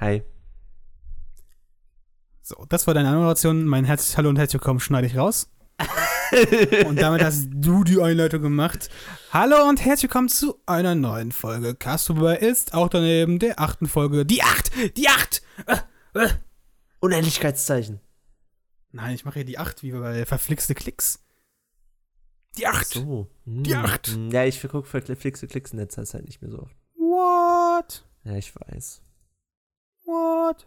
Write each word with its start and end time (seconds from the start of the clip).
Hi. 0.00 0.22
So, 2.42 2.64
das 2.68 2.86
war 2.86 2.94
deine 2.94 3.08
Anmoderation. 3.08 3.64
Mein 3.66 3.84
herzliches 3.84 4.16
Hallo 4.16 4.28
und 4.28 4.36
herzlich 4.38 4.60
willkommen 4.60 4.80
schneide 4.80 5.06
ich 5.06 5.16
raus. 5.16 5.50
und 6.86 6.96
damit 7.00 7.22
hast 7.22 7.48
du 7.50 7.84
die 7.84 8.00
Einleitung 8.00 8.42
gemacht. 8.42 8.88
Hallo 9.32 9.68
und 9.68 9.84
herzlich 9.84 10.04
willkommen 10.10 10.28
zu 10.28 10.60
einer 10.66 10.94
neuen 10.94 11.32
Folge. 11.32 11.74
Castuber 11.74 12.38
ist 12.40 12.74
auch 12.74 12.88
daneben 12.88 13.38
der 13.38 13.60
achten 13.60 13.86
Folge. 13.86 14.24
Die 14.26 14.42
acht! 14.42 14.70
Die 14.96 15.08
acht! 15.08 15.42
Äh, 15.66 15.76
äh. 16.14 16.28
Unendlichkeitszeichen. 17.00 18.00
Nein, 18.92 19.14
ich 19.14 19.24
mache 19.24 19.34
hier 19.40 19.44
die 19.44 19.58
acht, 19.58 19.82
wie 19.82 19.92
bei 19.92 20.24
verflixte 20.24 20.74
Klicks. 20.74 21.22
Die 22.56 22.66
acht! 22.66 22.86
So. 22.86 23.28
Die 23.44 23.74
Hm. 23.74 23.84
acht. 23.84 24.08
Hm, 24.08 24.30
Ja, 24.30 24.44
ich 24.44 24.60
gucke 24.62 24.84
für 24.88 25.02
Flixe 25.16 25.46
Klicks 25.46 25.72
in 25.72 25.78
letzter 25.78 26.04
Zeit 26.04 26.24
nicht 26.24 26.40
mehr 26.42 26.50
so 26.50 26.60
oft. 26.60 26.76
What? 26.96 28.04
Ja, 28.24 28.34
ich 28.36 28.54
weiß. 28.54 29.02
What? 30.06 30.66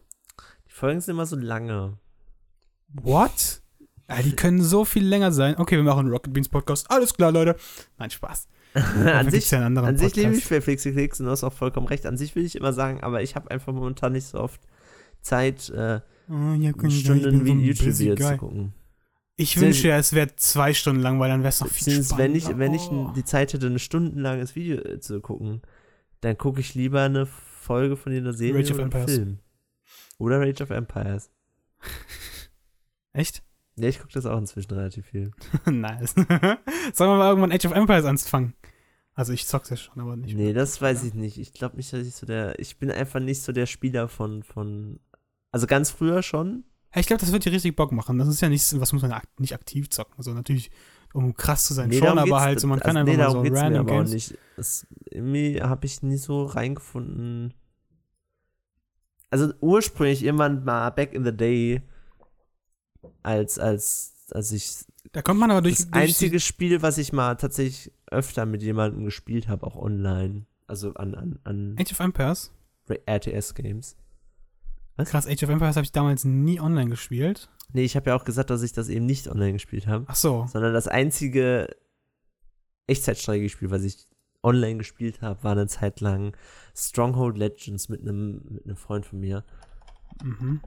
Die 0.68 0.71
Folgen 0.71 1.02
sind 1.02 1.16
immer 1.16 1.25
so 1.25 1.36
lange. 1.36 1.97
What? 2.93 3.61
Ja, 4.10 4.21
die 4.21 4.36
können 4.36 4.61
so 4.61 4.86
viel 4.86 5.06
länger 5.06 5.32
sein. 5.32 5.56
Okay, 5.57 5.75
wir 5.75 5.84
machen 5.84 6.00
einen 6.02 6.10
Rocket 6.11 6.34
Beans 6.34 6.50
Podcast. 6.50 6.89
Alles 6.89 7.14
klar, 7.14 7.32
Leute. 7.32 7.56
Nein, 7.97 8.10
Spaß. 8.10 8.47
an 8.75 9.32
sich, 9.32 9.50
ja 9.50 9.66
an 9.66 9.97
sich 9.97 10.16
liebe 10.16 10.36
ich 10.36 10.46
für 10.46 10.61
Flixe 10.61 10.92
Klicks 10.92 11.20
und 11.20 11.25
du 11.25 11.32
hast 11.32 11.44
auch 11.44 11.54
vollkommen 11.54 11.88
recht. 11.88 12.06
An 12.06 12.18
sich 12.18 12.36
will 12.36 12.46
ich 12.46 12.56
immer 12.56 12.71
sagen, 12.74 13.02
aber 13.02 13.24
ich 13.24 13.36
habe 13.36 13.50
einfach 13.50 13.74
momentan 13.74 14.11
nicht 14.14 14.25
so 14.25 14.39
oft 14.39 14.61
Zeit, 15.21 15.69
äh, 15.69 16.02
Oh, 16.32 16.54
ich 16.54 17.00
Stunden 17.00 17.39
so 17.39 17.46
wie 17.46 17.52
YouTube 17.54 17.88
busy 17.88 18.06
wieder 18.06 18.16
guy. 18.16 18.32
zu 18.33 18.38
gucken. 18.38 18.74
Ich 19.36 19.54
Sehr- 19.54 19.64
wünsche 19.64 19.88
ja, 19.88 19.97
es 19.97 20.14
wäre 20.14 20.36
zwei 20.36 20.75
Stunden 20.75 21.02
lang, 21.02 21.19
weil 21.19 21.30
dann 21.30 21.39
wäre 21.39 21.50
es 21.50 21.60
noch 21.61 21.68
viel 21.69 21.86
Beziehungsweise, 21.86 22.18
wenn 22.19 22.36
ich, 22.36 22.44
spannender. 22.44 22.66
wenn 22.66 22.74
ich 22.75 22.82
Oh. 22.92 23.11
die 23.16 23.24
Zeit 23.25 23.54
hätte, 23.54 23.66
ein 23.66 23.80
stundenlanges 23.80 24.56
Video 24.56 24.78
äh, 24.78 25.00
zu 25.00 25.19
gucken, 25.21 25.64
dann 26.21 26.38
gucke 26.38 26.60
ich 26.60 26.75
lieber 26.75 27.02
eine 27.02 27.25
Folge 27.69 27.96
von 27.96 28.11
einer 28.11 28.33
Serie 28.33 28.64
Rage 28.64 28.73
oder 28.73 28.83
einem. 28.96 29.07
Film. 29.07 29.39
Oder 30.18 30.39
Rage 30.39 30.64
of 30.64 30.71
Empires. 30.71 31.29
Echt? 33.13 33.44
Ja, 33.75 33.88
ich 33.88 33.99
gucke 33.99 34.11
das 34.11 34.25
auch 34.25 34.39
inzwischen 34.39 34.73
relativ 34.73 35.05
viel. 35.05 35.30
nice. 35.66 36.16
Sollen 36.16 37.11
wir 37.11 37.17
mal 37.17 37.29
irgendwann 37.29 37.52
Age 37.52 37.66
of 37.66 37.73
Empires 37.73 38.05
anfangen? 38.05 38.55
Also 39.13 39.33
ich 39.33 39.45
zock's 39.45 39.69
ja 39.69 39.77
schon, 39.77 40.02
aber 40.02 40.16
nicht. 40.16 40.35
Nee, 40.35 40.52
das 40.53 40.81
weiß 40.81 41.03
ich 41.03 41.13
nicht. 41.13 41.38
Ich 41.38 41.53
glaube 41.53 41.77
nicht, 41.77 41.94
dass 41.94 42.07
ich 42.07 42.16
so 42.16 42.25
der. 42.25 42.57
Ich 42.57 42.79
bin 42.79 42.89
einfach 42.89 43.19
nicht 43.19 43.44
so 43.44 43.52
der 43.52 43.67
Spieler 43.67 44.07
von. 44.07 44.41
von 44.41 44.99
also 45.51 45.67
ganz 45.67 45.91
früher 45.91 46.23
schon. 46.23 46.63
Ich 46.95 47.05
glaube, 47.05 47.22
das 47.22 47.31
wird 47.31 47.45
dir 47.45 47.51
richtig 47.51 47.75
Bock 47.75 47.91
machen. 47.91 48.17
Das 48.17 48.27
ist 48.27 48.41
ja 48.41 48.49
nichts, 48.49 48.79
was 48.79 48.94
muss 48.94 49.03
man 49.03 49.22
nicht 49.38 49.53
aktiv 49.53 49.91
zocken. 49.91 50.16
Also 50.17 50.33
natürlich, 50.33 50.72
um 51.13 51.35
krass 51.35 51.66
zu 51.66 51.75
sein, 51.75 51.89
Nee, 51.89 51.99
schon, 51.99 52.17
aber 52.17 52.41
halt 52.41 52.59
so, 52.59 52.66
man 52.66 52.79
kann 52.79 52.97
also, 52.97 53.11
einfach 53.11 53.13
nee, 53.13 53.23
mal 53.23 53.31
so 53.31 53.41
geht's 53.44 53.53
mir 53.53 53.61
random 53.61 53.81
aber 53.81 53.95
Games. 53.97 54.11
nicht. 54.11 54.38
Es, 54.57 54.88
irgendwie 55.05 55.61
habe 55.61 55.85
ich 55.85 56.01
nie 56.01 56.17
so 56.17 56.45
reingefunden. 56.45 57.53
Also 59.30 59.53
ursprünglich 59.61 60.23
irgendwann 60.23 60.63
mal 60.63 60.89
back 60.89 61.13
in 61.13 61.23
the 61.23 61.35
day, 61.35 61.81
als, 63.23 63.59
als, 63.59 64.27
als 64.31 64.52
ich 64.52 64.85
Da 65.11 65.22
kommt 65.22 65.39
man 65.39 65.52
aber 65.52 65.61
durch, 65.61 65.75
das 65.75 65.91
durch 65.91 66.03
einzige 66.03 66.39
Spiel, 66.39 66.81
was 66.81 66.97
ich 66.97 67.13
mal 67.13 67.35
tatsächlich 67.35 67.91
öfter 68.07 68.45
mit 68.45 68.63
jemandem 68.63 69.05
gespielt 69.05 69.47
habe, 69.47 69.66
auch 69.66 69.75
online. 69.75 70.45
Also 70.67 70.94
an, 70.94 71.16
an, 71.16 71.39
an 71.44 71.75
Age 71.80 71.91
of 71.91 72.00
Empires. 72.00 72.52
RTS-Games. 72.89 73.95
Krass, 74.97 75.27
Age 75.27 75.44
of 75.44 75.50
Empires 75.50 75.75
habe 75.75 75.85
ich 75.85 75.91
damals 75.91 76.25
nie 76.25 76.59
online 76.59 76.89
gespielt. 76.89 77.50
Nee, 77.72 77.83
ich 77.83 77.95
habe 77.95 78.09
ja 78.09 78.16
auch 78.16 78.25
gesagt, 78.25 78.50
dass 78.50 78.63
ich 78.63 78.73
das 78.73 78.89
eben 78.89 79.05
nicht 79.05 79.27
online 79.27 79.53
gespielt 79.53 79.88
habe. 79.88 80.05
Ach 80.07 80.16
so. 80.16 80.47
sondern 80.52 80.73
das 80.73 80.88
einzige 80.88 81.69
Echtzeitstrategiespiel, 82.88 83.69
was 83.69 83.83
ich 83.83 84.07
online 84.41 84.77
gespielt 84.77 85.22
habe, 85.22 85.44
war 85.44 85.52
eine 85.52 85.67
Zeit 85.67 86.02
lang 86.02 86.35
Stronghold 86.80 87.38
Legends 87.38 87.89
mit 87.89 88.02
einem 88.02 88.41
mit 88.49 88.66
einem 88.66 88.75
Freund 88.75 89.05
von 89.05 89.19
mir, 89.19 89.44
Mhm. 90.23 90.61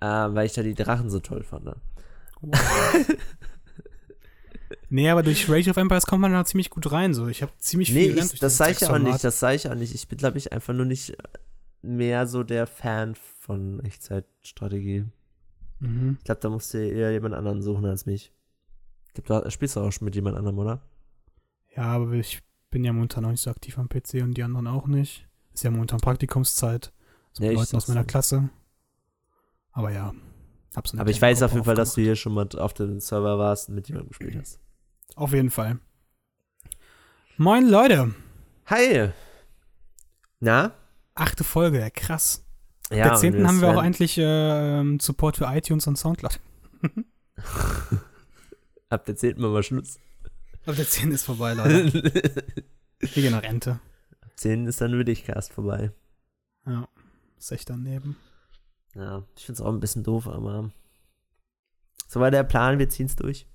äh, 0.00 0.06
weil 0.06 0.46
ich 0.46 0.52
da 0.54 0.62
die 0.62 0.74
Drachen 0.74 1.10
so 1.10 1.20
toll 1.20 1.42
fand. 1.42 1.64
ne? 1.66 1.76
Nee, 4.90 5.08
aber 5.10 5.22
durch 5.22 5.48
Rage 5.50 5.70
of 5.70 5.76
Empires 5.76 6.06
kommt 6.06 6.22
man 6.22 6.32
da 6.32 6.44
ziemlich 6.44 6.70
gut 6.70 6.90
rein. 6.92 7.12
So. 7.14 7.26
Ich 7.28 7.42
habe 7.42 7.52
ziemlich 7.58 7.90
viel 7.92 8.02
Nee, 8.02 8.08
gelernt 8.08 8.32
ich, 8.34 8.40
das 8.40 8.56
sage 8.56 8.72
ich 8.72 8.86
auch 8.86 8.98
nicht, 8.98 9.22
das 9.22 9.38
sage 9.40 9.56
ich 9.56 9.68
auch 9.68 9.74
nicht. 9.74 9.94
Ich 9.94 10.08
bin, 10.08 10.18
glaube 10.18 10.38
ich, 10.38 10.52
einfach 10.52 10.74
nur 10.74 10.84
nicht 10.86 11.16
mehr 11.82 12.26
so 12.26 12.42
der 12.42 12.66
Fan 12.66 13.14
von 13.14 13.80
Echtzeitstrategie. 13.80 15.04
Mhm. 15.80 16.16
Ich 16.18 16.24
glaube, 16.24 16.40
da 16.40 16.48
musst 16.50 16.72
du 16.74 16.78
eher 16.78 17.12
jemand 17.12 17.34
anderen 17.34 17.62
suchen 17.62 17.84
als 17.86 18.06
mich. 18.06 18.32
Ich 19.14 19.24
glaube, 19.24 19.44
da 19.44 19.50
spielst 19.50 19.76
du 19.76 19.80
auch 19.80 19.90
schon 19.92 20.06
mit 20.06 20.14
jemand 20.14 20.36
anderem, 20.36 20.58
oder? 20.58 20.82
Ja, 21.76 21.84
aber 21.84 22.12
ich 22.12 22.40
bin 22.70 22.84
ja 22.84 22.92
momentan 22.92 23.22
noch 23.24 23.30
nicht 23.30 23.40
so 23.42 23.50
aktiv 23.50 23.78
am 23.78 23.88
PC 23.88 24.22
und 24.22 24.34
die 24.34 24.42
anderen 24.42 24.66
auch 24.66 24.86
nicht. 24.86 25.27
Ist 25.58 25.64
ja 25.64 25.72
momentan 25.72 25.98
Praktikumszeit. 25.98 26.92
So 27.32 27.42
Ja, 27.42 27.50
Leuten 27.50 27.74
aus 27.74 27.88
meiner. 27.88 28.04
Klasse. 28.04 28.48
Aber 29.72 29.90
ja. 29.90 30.14
Hab's 30.76 30.96
Aber 30.96 31.10
ich 31.10 31.20
weiß 31.20 31.42
auf 31.42 31.52
jeden 31.52 31.64
Fall, 31.64 31.74
dass 31.74 31.94
du 31.94 32.00
hier 32.00 32.14
schon 32.14 32.32
mal 32.32 32.48
auf 32.56 32.74
dem 32.74 33.00
Server 33.00 33.40
warst 33.40 33.68
und 33.68 33.74
mit 33.74 33.88
jemandem 33.88 34.10
gespielt 34.10 34.36
hast. 34.38 34.60
Auf 35.16 35.32
jeden 35.32 35.50
Fall. 35.50 35.80
Moin 37.38 37.66
Leute. 37.66 38.14
Hi! 38.66 39.08
Na? 40.38 40.74
Achte 41.16 41.42
Folge, 41.42 41.80
ja, 41.80 41.90
krass. 41.90 42.44
Ja, 42.92 43.08
der 43.08 43.14
zehnten 43.16 43.44
haben 43.44 43.60
wir 43.60 43.76
auch 43.76 43.82
endlich 43.82 44.14
ähm, 44.16 45.00
Support 45.00 45.38
für 45.38 45.46
iTunes 45.46 45.88
und 45.88 45.98
Soundcloud. 45.98 46.38
Ab 48.90 49.06
der 49.06 49.16
10. 49.16 49.40
mal 49.40 49.64
Schluss. 49.64 49.98
Aber 50.66 50.76
der 50.76 50.86
10 50.86 51.10
ist 51.10 51.24
vorbei, 51.24 51.54
Leute. 51.54 51.92
Wir 53.00 53.22
gehen 53.22 53.32
nach 53.32 53.42
Rente. 53.42 53.80
Ab 54.38 54.42
10 54.42 54.66
ist 54.68 54.80
dann 54.80 54.92
Willigcast 54.92 55.52
vorbei. 55.52 55.90
Ja. 56.64 56.86
Ist 57.40 57.50
echt 57.50 57.68
daneben. 57.70 58.14
Ja, 58.94 59.24
ich 59.36 59.44
find's 59.46 59.60
auch 59.60 59.72
ein 59.72 59.80
bisschen 59.80 60.04
doof, 60.04 60.28
aber 60.28 60.70
so 62.06 62.20
war 62.20 62.30
der 62.30 62.44
Plan, 62.44 62.78
wir 62.78 62.88
ziehen's 62.88 63.16
durch. 63.16 63.48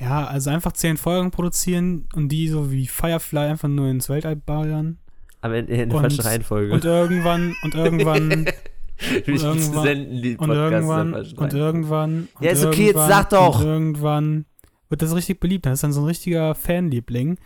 Ja, 0.00 0.26
also 0.26 0.50
einfach 0.50 0.72
10 0.72 0.96
Folgen 0.96 1.30
produzieren 1.30 2.08
und 2.16 2.30
die 2.30 2.48
so 2.48 2.72
wie 2.72 2.88
Firefly 2.88 3.38
einfach 3.50 3.68
nur 3.68 3.86
ins 3.90 4.08
Weltall 4.08 4.34
ballern. 4.34 4.98
Aber 5.40 5.56
in, 5.58 5.68
in 5.68 5.88
der 5.90 5.96
Und- 5.98 6.02
falschen 6.02 6.22
Reihenfolge. 6.22 6.72
Und 6.74 6.84
irgendwann, 6.84 7.54
und 7.62 7.74
irgendwann, 7.76 8.46
Wir 8.98 9.28
irgendwann- 9.28 9.60
senden 9.84 10.20
die 10.22 10.36
und 10.36 10.50
irgendwann, 10.50 11.14
und 11.14 11.52
irgendwann. 11.54 12.28
Und 12.34 12.44
Ja, 12.44 12.50
ist 12.50 12.64
okay, 12.64 12.86
jetzt 12.86 12.96
sag 13.06 13.30
doch. 13.30 13.60
Und 13.60 13.66
irgendwann 13.66 14.46
wird 14.88 15.00
das 15.02 15.14
richtig 15.14 15.38
beliebt. 15.38 15.64
Das 15.66 15.74
ist 15.74 15.84
dann 15.84 15.92
so 15.92 16.00
ein 16.00 16.06
richtiger 16.06 16.56
Fanliebling. 16.56 17.38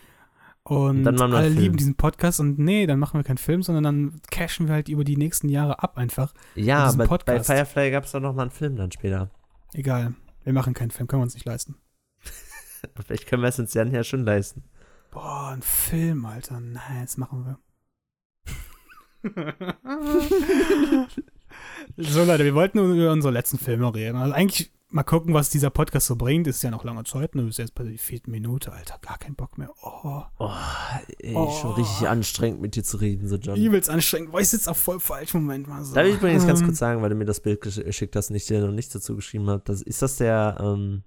Und 0.69 1.05
dann 1.05 1.15
machen 1.15 1.31
wir 1.31 1.39
alle 1.39 1.51
Film. 1.51 1.61
lieben 1.61 1.77
diesen 1.77 1.95
Podcast 1.95 2.41
und 2.41 2.59
nee, 2.59 2.89
dann 2.89 2.99
machen 2.99 3.21
wir 3.21 3.23
keinen 3.23 3.39
Film, 3.39 3.63
sondern 3.63 3.85
dann 3.85 4.21
cashen 4.33 4.67
wir 4.67 4.75
halt 4.75 4.89
über 4.89 5.05
die 5.05 5.17
nächsten 5.17 5.49
Jahre 5.49 5.81
ab 5.81 5.97
einfach. 5.97 6.35
Ja, 6.57 6.87
diesen 6.87 7.01
aber 7.01 7.09
Podcast. 7.09 7.47
bei 7.47 7.55
Firefly 7.55 7.93
gab's 7.93 8.11
doch 8.11 8.19
noch 8.19 8.35
mal 8.35 8.43
einen 8.43 8.51
Film 8.51 8.75
dann 8.75 8.91
später. 8.91 9.31
Egal. 9.75 10.15
Wir 10.43 10.53
machen 10.53 10.75
keinen 10.75 10.91
Film, 10.91 11.07
können 11.07 11.21
wir 11.21 11.25
uns 11.25 11.35
nicht 11.35 11.47
leisten. 11.47 11.77
Vielleicht 13.07 13.29
können 13.29 13.43
wir 13.43 13.49
es 13.49 13.61
uns 13.61 13.75
dann 13.75 13.93
ja 13.93 14.03
schon 14.03 14.25
leisten. 14.25 14.65
Boah, 15.13 15.51
ein 15.55 15.63
Film, 15.63 16.27
Alter. 16.27 16.59
Nein, 16.59 17.03
das 17.03 17.17
machen 17.17 17.45
wir. 17.45 17.59
so, 21.97 22.25
Leute, 22.25 22.45
wir 22.45 22.55
wollten 22.57 22.79
nur 22.79 22.93
über 22.93 23.13
unsere 23.13 23.33
letzten 23.33 23.59
Filme 23.59 23.95
reden. 23.95 24.17
Also 24.17 24.35
eigentlich 24.35 24.73
mal 24.91 25.03
gucken, 25.03 25.35
was 25.35 25.51
dieser 25.51 25.71
Podcast 25.71 26.07
so 26.07 26.17
bringt. 26.17 26.47
Ist 26.47 26.63
ja 26.63 26.71
noch 26.71 26.85
lange 26.85 27.05
Zeit. 27.05 27.35
Ne? 27.35 27.49
Ist 27.49 27.59
jetzt 27.59 27.75
bei 27.75 27.85
der 27.85 27.99
vierten 27.99 28.31
Minute, 28.31 28.73
Alter. 28.73 28.99
Gar 29.03 29.19
kein 29.19 29.35
Bock 29.35 29.59
mehr. 29.59 29.71
Oh, 29.83 30.23
Oh, 30.39 30.51
ey, 31.19 31.35
Oh. 31.35 31.51
schon 31.61 31.73
richtig 31.73 32.09
anstrengend 32.09 32.61
mit 32.61 32.77
dir 32.77 32.85
zu 32.85 32.97
reden, 32.99 33.27
so 33.29 33.37
John. 33.37 33.57
übelst 33.57 33.91
anstrengend. 33.91 34.33
Boah, 34.33 34.41
ich 34.41 34.49
sitze 34.49 34.71
auch 34.71 34.77
voll 34.77 35.01
falsch. 35.01 35.35
Moment 35.35 35.67
mal 35.69 35.85
so. 35.85 35.95
Darf 35.95 36.07
ich 36.07 36.15
übrigens 36.17 36.47
ganz 36.47 36.61
Ähm, 36.61 36.67
kurz 36.67 36.79
sagen, 36.79 37.03
weil 37.03 37.11
du 37.11 37.17
mir 37.17 37.25
das 37.25 37.41
Bild 37.41 37.63
gesch- 37.63 37.83
geschickt 37.83 38.15
hast 38.17 38.31
und 38.31 38.37
ich 38.37 38.47
dir 38.47 38.61
noch 38.65 38.73
nichts 38.73 38.93
dazu 38.93 39.17
geschrieben 39.17 39.49
habe. 39.51 39.63
Das, 39.65 39.83
ist 39.83 40.03
das 40.03 40.17
der, 40.17 40.57
ähm, 40.61 41.03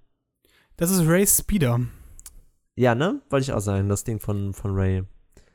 Das 0.76 0.90
ist 0.90 1.06
Ray 1.06 1.26
Speeder. 1.26 1.80
ja, 2.76 2.94
ne? 2.94 3.20
Wollte 3.30 3.44
ich 3.44 3.52
auch 3.52 3.60
sagen, 3.60 3.88
das 3.88 4.04
Ding 4.04 4.18
von, 4.20 4.52
von 4.54 4.72
Ray. 4.74 5.04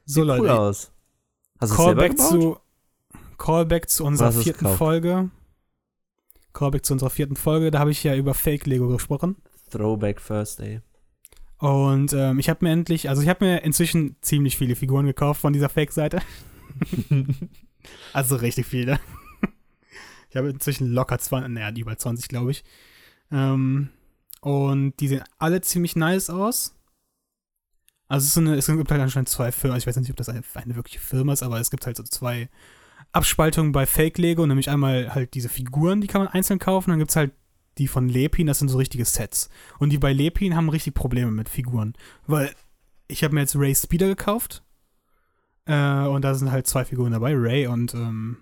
So, 0.06 0.22
Sieht 0.22 0.31
cool 0.31 0.38
Leute. 0.47 0.59
aus. 0.59 0.92
Hast 1.59 1.74
Callback 1.75 2.18
zu, 2.19 2.57
Callback 3.38 3.90
zu 3.90 4.03
unserer 4.03 4.31
vierten? 4.31 4.68
Folge. 4.68 5.30
Callback 6.56 6.86
zu 6.86 6.94
unserer 6.94 7.12
vierten 7.12 7.36
Folge. 7.36 7.69
Da 7.69 7.80
habe 7.80 7.92
ich 7.92 8.04
ja 8.04 8.16
über 8.16 8.34
Fake 8.34 8.66
Lego 8.66 8.88
gesprochen. 8.88 9.36
Throwback 9.69 10.25
Thursday. 10.25 10.81
Und 11.57 12.13
ähm, 12.13 12.40
ich 12.40 12.50
habe 12.50 12.66
mir 12.66 12.72
endlich, 12.72 13.10
also 13.10 13.22
ich 13.22 13.30
habe 13.30 13.46
mir 13.46 13.63
inzwischen 13.63 14.16
ziemlich 14.22 14.57
viele 14.57 14.75
Figuren 14.75 15.06
gekauft 15.06 15.42
von 15.42 15.54
dieser 15.54 15.69
Fake-Seite. 15.69 16.22
also 18.13 18.38
richtig 18.38 18.66
viele. 18.66 19.00
Ich 20.28 20.38
habe 20.38 20.50
inzwischen 20.50 20.92
locker 20.92 21.18
20, 21.18 21.50
naja, 21.50 21.74
über 21.78 21.98
20, 21.98 22.28
glaube 22.28 22.52
ich. 22.52 22.66
Ähm, 23.31 23.88
und 24.42 25.00
die 25.00 25.08
sehen 25.08 25.24
alle 25.38 25.62
ziemlich 25.62 25.96
nice 25.96 26.30
aus. 26.30 26.75
Also 28.10 28.25
es, 28.25 28.38
eine, 28.38 28.58
es 28.58 28.68
gibt 28.68 28.92
halt 28.92 29.01
anscheinend 29.01 29.30
zwei 29.30 29.54
Firmen, 29.54 29.78
ich 29.78 29.88
weiß 29.88 29.96
nicht, 29.96 30.10
ob 30.10 30.18
das 30.18 30.28
eine, 30.28 30.44
eine 30.56 30.75
wirkliche 30.75 31.00
Firma 31.00 31.31
ist, 31.31 31.42
aber 31.42 31.62
es 31.62 31.72
gibt 31.72 31.86
halt 31.86 31.96
so 31.96 32.04
zwei 32.04 32.50
Abspaltungen 33.15 33.71
bei 33.71 33.85
Fake 33.85 34.17
Lego, 34.17 34.45
nämlich 34.45 34.69
einmal 34.69 35.13
halt 35.15 35.33
diese 35.33 35.50
Figuren, 35.50 36.01
die 36.01 36.07
kann 36.07 36.21
man 36.21 36.27
einzeln 36.27 36.59
kaufen, 36.59 36.89
dann 36.89 37.00
gibt 37.00 37.12
es 37.12 37.15
halt 37.15 37.31
die 37.77 37.88
von 37.88 38.07
Lepin, 38.07 38.47
das 38.47 38.59
sind 38.59 38.69
so 38.69 38.77
richtige 38.77 39.06
Sets. 39.06 39.50
Und 39.79 39.91
die 39.91 39.97
bei 39.97 40.13
Lepin 40.13 40.56
haben 40.56 40.69
richtig 40.69 40.94
Probleme 40.94 41.31
mit 41.31 41.50
Figuren. 41.50 41.94
Weil 42.25 42.51
ich 43.07 43.23
habe 43.23 43.33
mir 43.33 43.41
jetzt 43.41 43.56
Ray 43.56 43.75
Speeder 43.75 44.07
gekauft. 44.07 44.63
Äh, 45.65 46.06
und 46.06 46.21
da 46.23 46.35
sind 46.35 46.51
halt 46.51 46.67
zwei 46.67 46.85
Figuren 46.85 47.12
dabei, 47.12 47.33
Ray 47.35 47.67
und 47.67 47.94
ähm, 47.94 48.38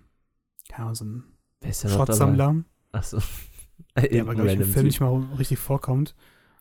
ja, 0.70 0.94
so 0.94 1.06
ein? 1.06 1.24
Schrottsammler, 1.72 2.64
Achso. 2.92 3.20
der 3.96 4.22
aber, 4.22 4.36
glaube 4.36 4.52
ich, 4.52 4.60
im 4.60 4.66
Film 4.66 4.88
nicht 4.88 5.00
mal 5.00 5.28
richtig 5.38 5.60
vorkommt. 5.60 6.14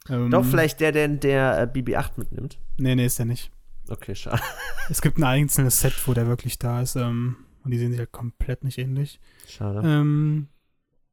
Ähm, 0.09 0.31
Doch, 0.31 0.45
vielleicht 0.45 0.81
der, 0.81 0.93
der, 0.93 1.09
der 1.09 1.63
äh, 1.63 1.79
BB-8 1.79 2.11
mitnimmt. 2.17 2.59
Nee, 2.79 2.95
nee, 2.95 3.07
ist 3.07 3.19
der 3.19 3.27
nicht. 3.27 3.51
Okay, 3.89 4.15
schade. 4.15 4.41
Es 4.89 5.03
gibt 5.03 5.19
ein 5.19 5.25
einzelnes 5.25 5.81
Set, 5.81 5.95
wo 6.07 6.15
der 6.15 6.27
wirklich 6.27 6.59
da 6.59 6.81
ist. 6.83 6.97
Ähm, 6.97 7.37
und 7.65 7.71
die 7.71 7.79
sehen 7.79 7.91
sich 7.91 7.99
halt 7.99 8.13
komplett 8.13 8.65
nicht 8.65 8.79
ähnlich. 8.79 9.21
Schade. 9.49 9.81
Ähm, 9.85 10.49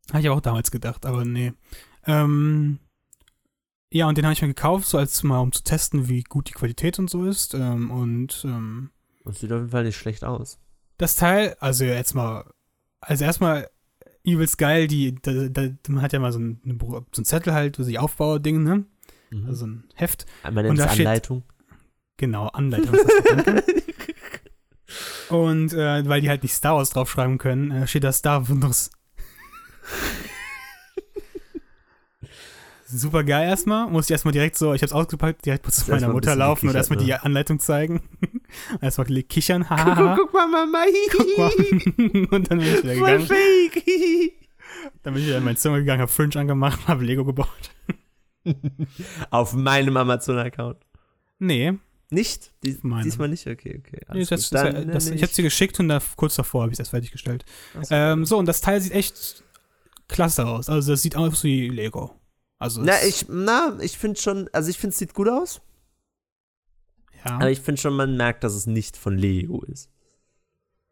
habe 0.10 0.22
ich 0.22 0.28
aber 0.28 0.36
auch 0.38 0.42
damals 0.42 0.72
gedacht, 0.72 1.06
aber 1.06 1.26
nee. 1.26 1.54
Ähm, 2.06 2.80
ja, 3.92 4.08
und 4.08 4.18
den 4.18 4.26
habe 4.26 4.34
ich 4.34 4.42
mir 4.42 4.48
gekauft, 4.50 4.88
so 4.88 4.98
als 4.98 5.22
mal 5.24 5.40
um 5.40 5.52
zu 5.52 5.64
testen, 5.64 6.08
wie 6.10 6.22
gut 6.24 6.48
die 6.50 6.54
Qualität 6.54 7.00
und 7.00 7.10
so 7.10 7.26
ist. 7.26 7.54
Ähm, 7.54 7.90
und 7.92 8.44
ähm, 8.46 8.92
Und 9.24 9.36
sieht 9.38 9.52
auf 9.52 9.60
jeden 9.60 9.70
Fall 9.72 9.84
nicht 9.84 9.98
schlecht 9.98 10.24
aus. 10.24 10.60
das 10.98 11.16
Teil, 11.16 11.56
also 11.60 11.84
jetzt 11.86 12.14
mal, 12.14 12.46
also 13.02 13.24
erstmal 13.26 13.70
übelst 14.24 14.58
geil, 14.58 14.88
die, 14.88 15.16
da, 15.16 15.48
da, 15.50 15.70
man 15.88 16.02
hat 16.02 16.14
ja 16.14 16.20
mal 16.20 16.32
so 16.32 16.40
ein, 16.40 16.62
eine 16.66 16.78
so 16.80 17.22
ein 17.22 17.26
Zettel 17.26 17.54
halt, 17.54 17.78
so 17.78 17.84
die 17.84 17.98
Aufbau-Ding, 18.00 18.62
ne? 18.64 18.86
Mhm. 19.32 19.46
Also 19.48 19.66
ein 19.66 19.84
Heft. 19.96 20.26
Und 20.44 20.54
nennt 20.56 20.78
es 20.80 20.86
da 20.86 20.92
steht- 20.92 21.06
Anleitung. 21.08 21.44
Genau, 22.18 22.48
Anleitung. 22.48 22.96
und 25.30 25.74
äh, 25.74 26.08
weil 26.08 26.22
die 26.22 26.30
halt 26.30 26.44
nicht 26.44 26.54
Star 26.54 26.76
Wars 26.76 26.90
draufschreiben 26.90 27.38
können, 27.38 27.72
äh, 27.72 27.88
steht 27.88 28.04
da 28.04 28.12
Star 28.12 28.48
Wars. 28.48 28.92
Super 32.92 33.24
geil 33.24 33.48
erstmal. 33.48 33.88
Muss 33.88 34.06
ich 34.06 34.12
erstmal 34.12 34.32
direkt 34.32 34.58
so, 34.58 34.74
ich 34.74 34.82
hab's 34.82 34.94
ausgepackt, 34.94 35.46
direkt 35.46 35.72
zu 35.72 35.92
meiner 35.92 36.08
ein 36.08 36.14
Mutter 36.14 36.36
laufen 36.36 36.68
und 36.68 36.76
erstmal 36.76 36.98
ne? 36.98 37.06
die 37.06 37.14
Anleitung 37.14 37.60
zeigen. 37.60 38.02
erstmal 38.82 39.06
kichern, 39.24 39.64
guck, 39.70 39.78
haha. 39.78 40.16
guck 40.18 40.34
mal, 40.34 40.48
Mama. 40.48 40.86
Guck 41.12 41.38
mal. 41.38 41.52
und 42.32 42.50
dann 42.50 42.58
bin 42.58 42.68
ich 42.68 42.84
wieder 42.84 42.96
gegangen. 42.96 43.28
fake. 43.28 44.34
Dann 45.04 45.14
bin 45.14 45.22
ich 45.22 45.28
wieder 45.28 45.38
in 45.38 45.44
mein 45.44 45.58
Zimmer 45.58 45.78
gegangen, 45.78 46.02
hab 46.02 46.10
Fringe 46.10 46.36
angemacht, 46.38 46.80
hab 46.88 47.00
Lego 47.02 47.26
gebaut. 47.26 47.48
Auf 49.30 49.54
meinem 49.54 49.96
Amazon-Account. 49.96 50.78
Nee, 51.38 51.78
Nicht? 52.12 52.52
Dies, 52.64 52.80
diesmal 52.82 53.30
nicht? 53.30 53.46
Okay, 53.46 53.82
okay. 53.86 54.02
nee 54.14 54.26
das, 54.26 54.30
das, 54.30 54.50
Dann, 54.50 54.92
das, 54.92 55.10
äh, 55.10 55.16
ich 55.16 55.22
hab 55.22 55.30
sie 55.30 55.44
geschickt 55.44 55.80
und 55.80 55.90
da, 55.90 56.02
kurz 56.16 56.36
davor 56.36 56.64
habe 56.64 56.72
ich 56.72 56.78
das 56.78 56.90
fertiggestellt. 56.90 57.46
Achso. 57.76 57.94
Ähm, 57.94 58.26
so, 58.26 58.38
und 58.38 58.48
das 58.48 58.62
Teil 58.62 58.82
sieht 58.82 58.94
echt 58.94 59.44
klasse 60.08 60.48
aus. 60.48 60.70
Also, 60.70 60.92
das 60.92 61.04
sieht 61.04 61.16
aus 61.16 61.44
wie 61.44 61.70
Lego. 61.70 62.20
Also, 62.58 62.82
na, 62.82 62.94
ich, 63.08 63.28
na, 63.30 63.78
ich 63.80 63.98
finde 63.98 64.20
schon, 64.20 64.50
also 64.52 64.70
ich 64.70 64.78
finde 64.78 64.94
es 64.94 65.00
sieht 65.00 65.14
gut 65.14 65.30
aus, 65.30 65.62
ja, 67.26 67.36
aber 67.36 67.52
ich 67.52 67.62
finde 67.62 67.80
schon, 67.80 67.94
man 67.94 68.18
merkt, 68.18 68.44
dass 68.44 68.54
es 68.54 68.66
nicht 68.66 68.98
von 68.98 69.18
Lego 69.18 69.64
ist. 69.64 69.90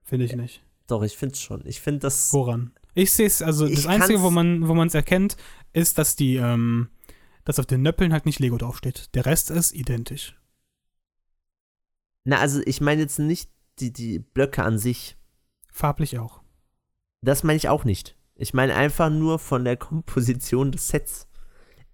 finde 0.03 0.25
ich 0.25 0.35
nicht. 0.35 0.63
Doch, 0.87 1.03
ich 1.03 1.17
finde 1.17 1.33
es 1.33 1.41
schon. 1.41 1.65
Ich 1.65 1.81
finde 1.81 1.99
das. 1.99 2.31
Woran? 2.31 2.71
Ich 2.93 3.11
sehe 3.11 3.27
es, 3.27 3.41
also, 3.41 3.67
das 3.67 3.85
Einzige, 3.85 4.21
wo 4.21 4.29
man 4.29 4.67
wo 4.67 4.73
man 4.73 4.87
es 4.87 4.93
erkennt, 4.93 5.35
ist, 5.73 5.97
dass 5.97 6.15
die, 6.15 6.35
ähm, 6.35 6.89
dass 7.43 7.59
auf 7.59 7.65
den 7.65 7.81
Nöppeln 7.81 8.13
halt 8.13 8.25
nicht 8.25 8.39
Lego 8.39 8.57
draufsteht. 8.57 9.13
Der 9.15 9.25
Rest 9.25 9.51
ist 9.51 9.73
identisch. 9.73 10.35
Na, 12.29 12.39
also 12.39 12.61
ich 12.65 12.81
meine 12.81 13.01
jetzt 13.01 13.19
nicht 13.19 13.49
die, 13.79 13.93
die 13.93 14.19
Blöcke 14.19 14.61
an 14.63 14.77
sich. 14.77 15.15
Farblich 15.71 16.19
auch. 16.19 16.41
Das 17.21 17.43
meine 17.43 17.55
ich 17.55 17.69
auch 17.69 17.85
nicht. 17.85 18.17
Ich 18.35 18.53
meine 18.53 18.75
einfach 18.75 19.09
nur 19.09 19.39
von 19.39 19.63
der 19.63 19.77
Komposition 19.77 20.71
des 20.73 20.89
Sets. 20.89 21.27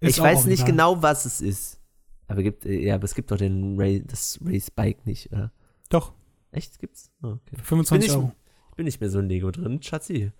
Ist 0.00 0.16
ich 0.16 0.20
weiß 0.22 0.46
nicht 0.46 0.66
genau, 0.66 1.02
was 1.02 1.24
es 1.24 1.40
ist. 1.40 1.80
Aber 2.26 2.42
gibt, 2.42 2.64
ja, 2.64 2.96
aber 2.96 3.04
es 3.04 3.14
gibt 3.14 3.30
doch 3.30 3.36
den 3.36 3.78
Ray, 3.78 4.02
das 4.04 4.40
Ray 4.44 4.60
Spike 4.60 5.00
nicht, 5.04 5.30
oder? 5.32 5.52
Doch, 5.88 6.12
Echt? 6.50 6.78
Gibt's? 6.78 7.10
Oh, 7.22 7.28
okay. 7.28 7.56
für 7.56 7.64
25 7.64 8.08
Bin 8.08 8.10
ich- 8.10 8.22
Euro. 8.24 8.32
Ich 8.70 8.76
bin 8.76 8.84
nicht 8.86 9.00
mehr 9.00 9.10
so 9.10 9.20
in 9.20 9.28
Lego 9.28 9.50
drin, 9.52 9.80
Schatzi. 9.82 10.32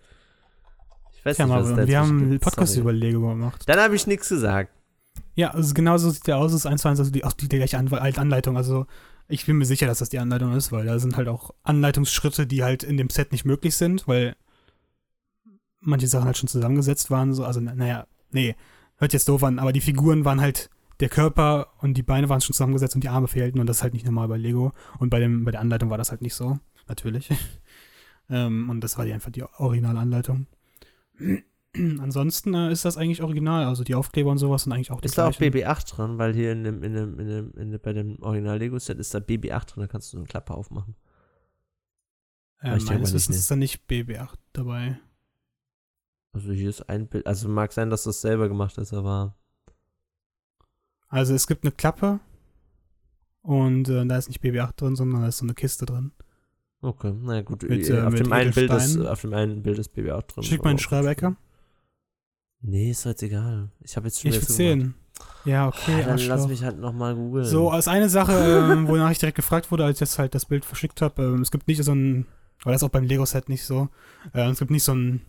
Ich 1.13 1.25
weiß 1.25 1.39
Ja, 1.39 1.47
nicht, 1.47 1.55
was 1.55 1.69
da 1.77 1.87
wir 1.87 1.99
haben 2.01 2.23
einen. 2.23 2.41
Podcast 2.41 2.73
Sorry. 2.73 2.81
über 2.83 2.93
Lego 2.93 3.21
gemacht. 3.29 3.63
Dann 3.67 3.79
habe 3.79 3.95
ich 3.95 4.07
nichts 4.09 4.29
gesagt. 4.29 4.73
Ja, 5.37 5.51
also 5.53 5.73
genau 5.75 5.97
so 5.99 6.11
sieht 6.11 6.27
der 6.27 6.39
aus. 6.39 6.53
Es 6.53 6.59
ist 6.61 6.67
eins 6.67 6.83
zu 6.83 6.89
eins, 6.89 6.99
also 6.99 7.11
die, 7.13 7.25
auch 7.25 7.33
die, 7.33 7.49
die 7.49 7.57
gleiche 7.59 7.79
An 7.79 7.93
Anleitung. 7.93 8.57
Also 8.57 8.87
ich 9.29 9.47
bin 9.47 9.57
mir 9.57 9.65
sicher, 9.65 9.87
dass 9.87 9.99
das 9.99 10.11
die 10.11 10.19
Anleitung 10.19 10.53
ist, 10.55 10.73
weil 10.73 10.87
da 10.87 10.99
sind 10.99 11.17
halt 11.17 11.29
auch 11.29 11.51
Anleitungsschritte, 11.63 12.47
die 12.47 12.63
halt 12.63 12.83
in 12.83 12.97
dem 12.97 13.09
Set 13.11 13.33
nicht 13.33 13.45
möglich 13.45 13.77
sind, 13.77 14.07
weil 14.07 14.37
manche 15.81 16.09
Sachen 16.09 16.27
halt 16.27 16.37
schon 16.37 16.49
zusammengesetzt 16.49 17.11
waren. 17.11 17.33
So. 17.35 17.45
Also 17.45 17.61
na- 17.61 17.75
naja, 17.75 18.07
nee, 18.31 18.55
hört 18.97 19.13
jetzt 19.13 19.29
doof 19.29 19.43
an, 19.45 19.59
aber 19.59 19.73
die 19.73 19.81
Figuren 19.81 20.25
waren 20.25 20.41
halt, 20.41 20.71
der 21.01 21.09
Körper 21.09 21.73
und 21.79 21.97
die 21.97 22.03
Beine 22.05 22.29
waren 22.29 22.41
schon 22.41 22.55
zusammengesetzt 22.55 22.95
und 22.95 23.03
die 23.03 23.09
Arme 23.09 23.27
fehlten 23.27 23.59
und 23.59 23.67
das 23.67 23.79
ist 23.79 23.83
halt 23.83 23.95
nicht 23.95 24.05
normal 24.07 24.29
bei 24.29 24.37
Lego. 24.37 24.73
Und 24.99 25.11
bei, 25.11 25.19
dem, 25.19 25.45
bei 25.45 25.51
der 25.51 25.61
Anleitung 25.61 25.91
war 25.91 25.99
das 25.99 26.11
halt 26.11 26.23
nicht 26.23 26.35
so, 26.35 26.59
natürlich. 26.87 27.31
ähm, 28.31 28.71
und 28.71 28.81
das 28.81 28.97
war 28.97 29.05
die 29.05 29.13
einfach 29.13 29.33
die 29.33 29.43
Originalanleitung. 29.43 30.47
Ansonsten 32.01 32.55
äh, 32.55 32.71
ist 32.71 32.85
das 32.85 32.97
eigentlich 32.97 33.23
original. 33.23 33.65
Also 33.65 33.85
die 33.85 33.95
Aufkleber 33.95 34.31
und 34.31 34.39
sowas 34.39 34.65
sind 34.65 34.73
eigentlich 34.73 34.91
auch 34.91 35.01
die 35.01 35.07
Ist 35.07 35.19
da 35.19 35.29
auch 35.29 35.37
gleichen. 35.37 35.57
BB8 35.57 35.95
dran, 35.95 36.19
weil 36.19 36.35
hier 36.35 36.53
in 36.53 36.65
dem, 36.65 36.83
in 36.83 36.95
dem, 36.95 37.19
in 37.19 37.29
dem, 37.29 37.53
in 37.57 37.71
dem, 37.73 37.81
bei 37.81 37.93
dem 37.93 38.23
Original-Lego-Set 38.23 38.99
ist 38.99 39.13
da 39.15 39.19
BB8 39.19 39.67
drin, 39.67 39.81
da 39.83 39.87
kannst 39.87 40.13
du 40.13 40.17
so 40.17 40.19
eine 40.19 40.27
Klappe 40.27 40.55
aufmachen. 40.55 40.95
Äh, 42.61 42.79
meines 42.79 43.13
Wissens 43.13 43.37
ist 43.37 43.51
da 43.51 43.57
nicht 43.57 43.83
BB8 43.89 44.35
dabei. 44.53 44.99
Also 46.33 46.53
hier 46.53 46.71
ist 46.71 46.89
ein 46.89 47.07
Bild, 47.07 47.27
also 47.27 47.49
mag 47.49 47.73
sein, 47.73 47.91
dass 47.91 48.05
das 48.05 48.21
selber 48.21 48.49
gemacht 48.49 48.79
ist, 48.79 48.93
aber 48.93 49.37
Also 51.09 51.35
es 51.35 51.47
gibt 51.47 51.65
eine 51.65 51.73
Klappe 51.73 52.21
und 53.43 53.89
äh, 53.89 54.07
da 54.07 54.17
ist 54.17 54.29
nicht 54.29 54.43
BB8 54.43 54.77
drin, 54.77 54.97
sondern 54.97 55.23
da 55.23 55.29
ist 55.29 55.39
so 55.39 55.45
eine 55.45 55.55
Kiste 55.55 55.87
drin. 55.87 56.13
okay, 56.81 57.15
na 57.21 57.43
gut. 57.43 57.63
Mit, 57.63 57.89
äh, 57.89 58.01
auf, 58.01 58.15
dem 58.15 58.33
einen 58.33 58.53
Bild 58.53 58.73
ist, 58.73 58.99
auf 58.99 59.21
dem 59.21 59.35
einen 59.35 59.63
Bild 59.63 59.79
ist 59.79 59.95
BB8 59.95 60.35
drin. 60.35 60.43
Schick 60.45 60.65
mal 60.65 60.71
einen 60.71 60.79
Schreibecker. 60.79 61.37
Nee, 62.67 62.91
ist 62.91 63.05
jetzt 63.05 63.23
egal. 63.23 63.71
Ich 63.81 63.95
habe 63.97 64.07
jetzt 64.07 64.21
schon 64.21 64.31
Ich 64.31 64.37
will 64.37 64.43
zugemacht. 64.43 64.57
sehen. 64.57 64.95
Ja, 65.45 65.69
okay. 65.69 66.03
Ah, 66.03 66.07
dann 66.09 66.19
lass 66.19 66.49
mich 66.49 66.63
halt 66.65 66.79
nochmal 66.79 67.15
googeln. 67.15 67.45
So, 67.45 67.71
als 67.71 67.89
eine 67.89 68.09
Sache, 68.09 68.33
ähm, 68.33 68.89
wonach 68.89 69.11
ich 69.11 69.19
direkt 69.19 69.37
gefragt 69.37 69.71
wurde, 69.71 69.85
als 69.85 69.99
ich 69.99 70.01
jetzt 70.01 70.19
halt 70.19 70.35
das 70.35 70.47
Bild 70.47 70.65
verschickt 70.65 71.03
habe, 71.03 71.23
ähm, 71.23 71.43
es 71.43 71.51
gibt 71.51 71.69
nicht 71.69 71.83
so 71.85 71.93
ein, 71.93 72.27
aber 72.63 72.73
das 72.73 72.81
ist 72.81 72.87
auch 72.87 72.91
beim 72.91 73.05
Lego-Set 73.05 73.51
nicht 73.51 73.65
so, 73.65 73.89
äh, 74.33 74.49
es 74.49 74.59
gibt 74.59 74.71
nicht 74.71 74.83
so 74.83 74.95
ein 74.95 75.21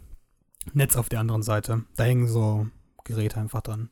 Netz 0.73 0.95
auf 0.95 1.09
der 1.09 1.19
anderen 1.19 1.43
Seite. 1.43 1.83
Da 1.97 2.05
hängen 2.05 2.27
so 2.27 2.67
Geräte 3.03 3.37
einfach 3.39 3.61
dran. 3.61 3.89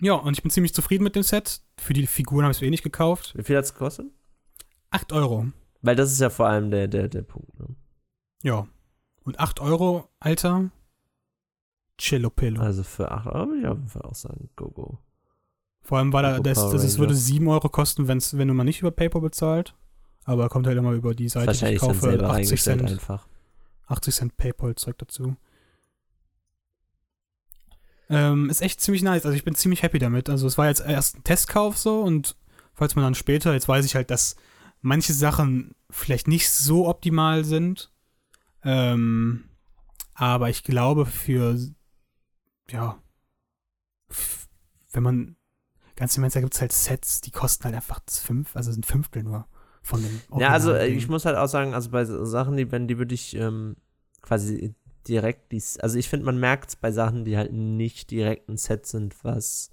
Ja, 0.00 0.14
und 0.14 0.36
ich 0.36 0.42
bin 0.42 0.50
ziemlich 0.50 0.74
zufrieden 0.74 1.04
mit 1.04 1.14
dem 1.14 1.22
Set. 1.22 1.60
Für 1.78 1.92
die 1.92 2.06
Figuren 2.08 2.42
habe 2.44 2.50
ich 2.50 2.58
es 2.58 2.62
wenig 2.62 2.82
gekauft. 2.82 3.32
Wie 3.36 3.44
viel 3.44 3.56
hat's 3.56 3.72
gekostet? 3.72 4.06
8 4.90 5.12
Euro. 5.12 5.46
Weil 5.80 5.94
das 5.96 6.10
ist 6.10 6.20
ja 6.20 6.28
vor 6.30 6.48
allem 6.48 6.70
der, 6.72 6.88
der, 6.88 7.08
der 7.08 7.22
Punkt. 7.22 7.58
Ne? 7.58 7.68
Ja. 8.42 8.66
Und 9.22 9.38
8 9.38 9.60
Euro, 9.60 10.08
Alter. 10.18 10.70
Cello-Pello. 11.98 12.60
Also 12.60 12.82
für 12.82 13.10
8 13.10 13.26
Euro 13.26 13.48
würde 13.48 13.60
ich 13.60 13.66
auf 13.66 13.76
jeden 13.76 13.88
Fall 13.88 14.02
auch 14.02 14.14
sagen, 14.14 14.50
go, 14.56 14.70
go. 14.70 14.98
Vor 15.82 15.98
allem 15.98 16.10
Lego 16.10 16.42
das, 16.42 16.70
das, 16.70 16.82
es 16.82 16.98
würde 16.98 17.12
Ranger. 17.12 17.20
7 17.20 17.48
Euro 17.48 17.68
kosten, 17.68 18.08
wenn's, 18.08 18.36
wenn 18.36 18.48
du 18.48 18.54
mal 18.54 18.64
nicht 18.64 18.80
über 18.80 18.90
PayPal 18.90 19.20
bezahlt. 19.20 19.74
Aber 20.24 20.48
kommt 20.48 20.66
halt 20.66 20.78
immer 20.78 20.92
über 20.92 21.14
die 21.14 21.28
Seite, 21.28 21.52
die 21.52 21.74
ich 21.74 21.80
kaufe. 21.80 22.00
selber 22.00 22.30
80 22.30 22.34
reingestellt 22.34 22.78
Cent, 22.80 22.90
einfach. 22.92 23.28
80 23.86 24.14
Cent 24.14 24.36
PayPal-Zeug 24.38 24.96
dazu. 24.96 25.36
Ähm, 28.08 28.48
ist 28.48 28.62
echt 28.62 28.80
ziemlich 28.80 29.02
nice. 29.02 29.26
Also 29.26 29.36
ich 29.36 29.44
bin 29.44 29.54
ziemlich 29.54 29.82
happy 29.82 29.98
damit. 29.98 30.30
Also 30.30 30.46
es 30.46 30.56
war 30.56 30.68
jetzt 30.68 30.80
erst 30.80 31.18
ein 31.18 31.24
Testkauf 31.24 31.76
so 31.76 32.00
und 32.00 32.36
falls 32.72 32.96
man 32.96 33.04
dann 33.04 33.14
später, 33.14 33.52
jetzt 33.52 33.68
weiß 33.68 33.84
ich 33.84 33.94
halt, 33.94 34.10
dass 34.10 34.36
manche 34.80 35.12
Sachen 35.12 35.74
vielleicht 35.90 36.28
nicht 36.28 36.50
so 36.50 36.88
optimal 36.88 37.44
sind. 37.44 37.90
Ähm, 38.62 39.44
aber 40.14 40.48
ich 40.48 40.62
glaube 40.62 41.06
für, 41.06 41.58
ja, 42.70 43.00
wenn 44.92 45.02
man, 45.02 45.36
ganz 45.96 46.16
im 46.16 46.22
Ernst, 46.22 46.36
da 46.36 46.40
gibt 46.40 46.54
es 46.54 46.60
halt 46.60 46.72
Sets, 46.72 47.20
die 47.20 47.30
kosten 47.30 47.64
halt 47.64 47.74
einfach 47.74 48.00
fünf, 48.08 48.56
also 48.56 48.70
ein 48.70 48.82
Fünftel 48.82 49.22
nur 49.22 49.46
von 49.82 50.02
dem 50.02 50.20
Ja, 50.38 50.50
also 50.50 50.72
äh, 50.72 50.86
ich 50.88 51.08
muss 51.08 51.24
halt 51.24 51.36
auch 51.36 51.48
sagen, 51.48 51.74
also 51.74 51.90
bei 51.90 52.04
Sachen, 52.04 52.56
die, 52.56 52.70
wenn 52.72 52.88
die 52.88 52.98
würde 52.98 53.14
ich 53.14 53.34
ähm, 53.36 53.76
quasi 54.22 54.74
direkt 55.06 55.52
dies, 55.52 55.78
also 55.78 55.98
ich 55.98 56.08
finde, 56.08 56.26
man 56.26 56.38
merkt 56.38 56.80
bei 56.80 56.90
Sachen, 56.90 57.24
die 57.24 57.36
halt 57.36 57.52
nicht 57.52 58.10
direkt 58.10 58.48
ein 58.48 58.56
Set 58.56 58.86
sind, 58.86 59.22
was 59.24 59.70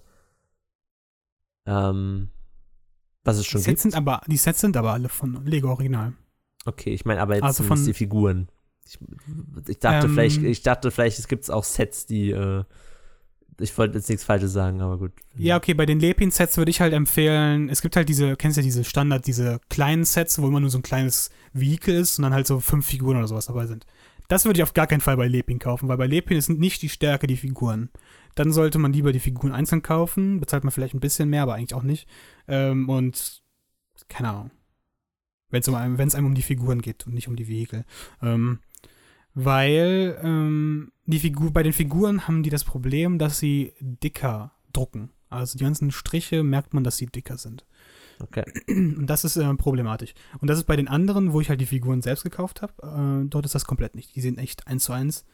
ähm, 1.65 2.29
was 3.23 3.37
es 3.37 3.43
die 3.43 3.49
schon 3.51 3.61
Sets 3.61 3.83
gibt. 3.83 3.93
sind 3.93 3.95
aber, 3.95 4.21
die 4.27 4.37
Sets 4.37 4.61
sind 4.61 4.75
aber 4.75 4.93
alle 4.93 5.09
von 5.09 5.45
Lego 5.45 5.69
Original. 5.69 6.13
Okay, 6.65 6.93
ich 6.93 7.05
meine 7.05 7.21
aber 7.21 7.35
jetzt 7.35 7.43
Also 7.43 7.63
von- 7.63 7.83
die 7.85 7.93
Figuren. 7.93 8.49
Ich, 8.91 9.69
ich 9.69 9.79
dachte 9.79 10.07
Ähm, 10.07 10.13
vielleicht, 10.13 10.43
ich 10.43 10.61
dachte 10.63 10.91
vielleicht, 10.91 11.19
es 11.19 11.27
gibt 11.27 11.49
auch 11.49 11.63
Sets, 11.63 12.05
die 12.05 12.31
äh, 12.31 12.63
ich 13.59 13.77
wollte 13.77 13.97
jetzt 13.97 14.09
nichts 14.09 14.23
Falsches 14.23 14.53
sagen, 14.53 14.81
aber 14.81 14.97
gut. 14.97 15.11
Ja, 15.37 15.55
okay, 15.57 15.73
bei 15.75 15.85
den 15.85 15.99
Lepin-Sets 15.99 16.57
würde 16.57 16.71
ich 16.71 16.81
halt 16.81 16.93
empfehlen, 16.93 17.69
es 17.69 17.81
gibt 17.81 17.95
halt 17.95 18.09
diese, 18.09 18.35
kennst 18.35 18.57
du 18.57 18.61
ja 18.61 18.65
diese 18.65 18.83
Standard, 18.83 19.27
diese 19.27 19.59
kleinen 19.69 20.03
Sets, 20.03 20.41
wo 20.41 20.47
immer 20.47 20.59
nur 20.59 20.69
so 20.71 20.79
ein 20.79 20.83
kleines 20.83 21.29
Vehikel 21.53 21.93
ist 21.95 22.17
und 22.17 22.23
dann 22.23 22.33
halt 22.33 22.47
so 22.47 22.59
fünf 22.59 22.87
Figuren 22.87 23.17
oder 23.17 23.27
sowas 23.27 23.45
dabei 23.45 23.67
sind. 23.67 23.85
Das 24.29 24.45
würde 24.45 24.57
ich 24.59 24.63
auf 24.63 24.73
gar 24.73 24.87
keinen 24.87 25.01
Fall 25.01 25.17
bei 25.17 25.27
Lepin 25.27 25.59
kaufen, 25.59 25.89
weil 25.89 25.97
bei 25.97 26.07
Lepin 26.07 26.37
ist 26.37 26.49
nicht 26.49 26.81
die 26.81 26.89
Stärke 26.89 27.27
die 27.27 27.37
Figuren. 27.37 27.89
Dann 28.35 28.51
sollte 28.51 28.79
man 28.79 28.93
lieber 28.93 29.11
die 29.11 29.19
Figuren 29.19 29.51
einzeln 29.51 29.83
kaufen, 29.83 30.39
bezahlt 30.39 30.63
man 30.63 30.71
vielleicht 30.71 30.93
ein 30.95 31.01
bisschen 31.01 31.29
mehr, 31.29 31.43
aber 31.43 31.55
eigentlich 31.55 31.73
auch 31.75 31.83
nicht. 31.83 32.07
Ähm, 32.47 32.89
und 32.89 33.43
keine 34.07 34.29
Ahnung. 34.29 34.51
Wenn 35.49 35.59
es 35.59 35.67
um, 35.67 35.75
einem- 35.75 36.25
um 36.25 36.33
die 36.33 36.41
Figuren 36.41 36.81
geht 36.81 37.05
und 37.05 37.13
nicht 37.13 37.27
um 37.27 37.35
die 37.35 37.49
Vehikel. 37.49 37.83
Ähm, 38.21 38.59
Weil 39.33 40.19
ähm, 40.23 40.91
die 41.05 41.19
Figur, 41.19 41.51
bei 41.51 41.63
den 41.63 41.73
Figuren 41.73 42.27
haben 42.27 42.43
die 42.43 42.49
das 42.49 42.63
Problem, 42.63 43.17
dass 43.17 43.39
sie 43.39 43.73
dicker 43.79 44.51
drucken. 44.73 45.11
Also 45.29 45.57
die 45.57 45.63
ganzen 45.63 45.91
Striche 45.91 46.43
merkt 46.43 46.73
man, 46.73 46.83
dass 46.83 46.97
sie 46.97 47.05
dicker 47.05 47.37
sind. 47.37 47.65
Okay. 48.19 48.43
Und 48.67 49.07
das 49.07 49.23
ist 49.23 49.37
äh, 49.37 49.53
problematisch. 49.55 50.13
Und 50.39 50.49
das 50.49 50.57
ist 50.59 50.65
bei 50.65 50.75
den 50.75 50.87
anderen, 50.87 51.33
wo 51.33 51.41
ich 51.41 51.49
halt 51.49 51.61
die 51.61 51.65
Figuren 51.65 52.01
selbst 52.01 52.23
gekauft 52.23 52.61
habe, 52.61 53.23
äh, 53.23 53.27
dort 53.29 53.45
ist 53.45 53.55
das 53.55 53.65
komplett 53.65 53.95
nicht. 53.95 54.15
Die 54.15 54.21
sehen 54.21 54.37
echt 54.37 54.67
eins 54.67 54.83
zu 54.83 54.93
eins 54.93 55.25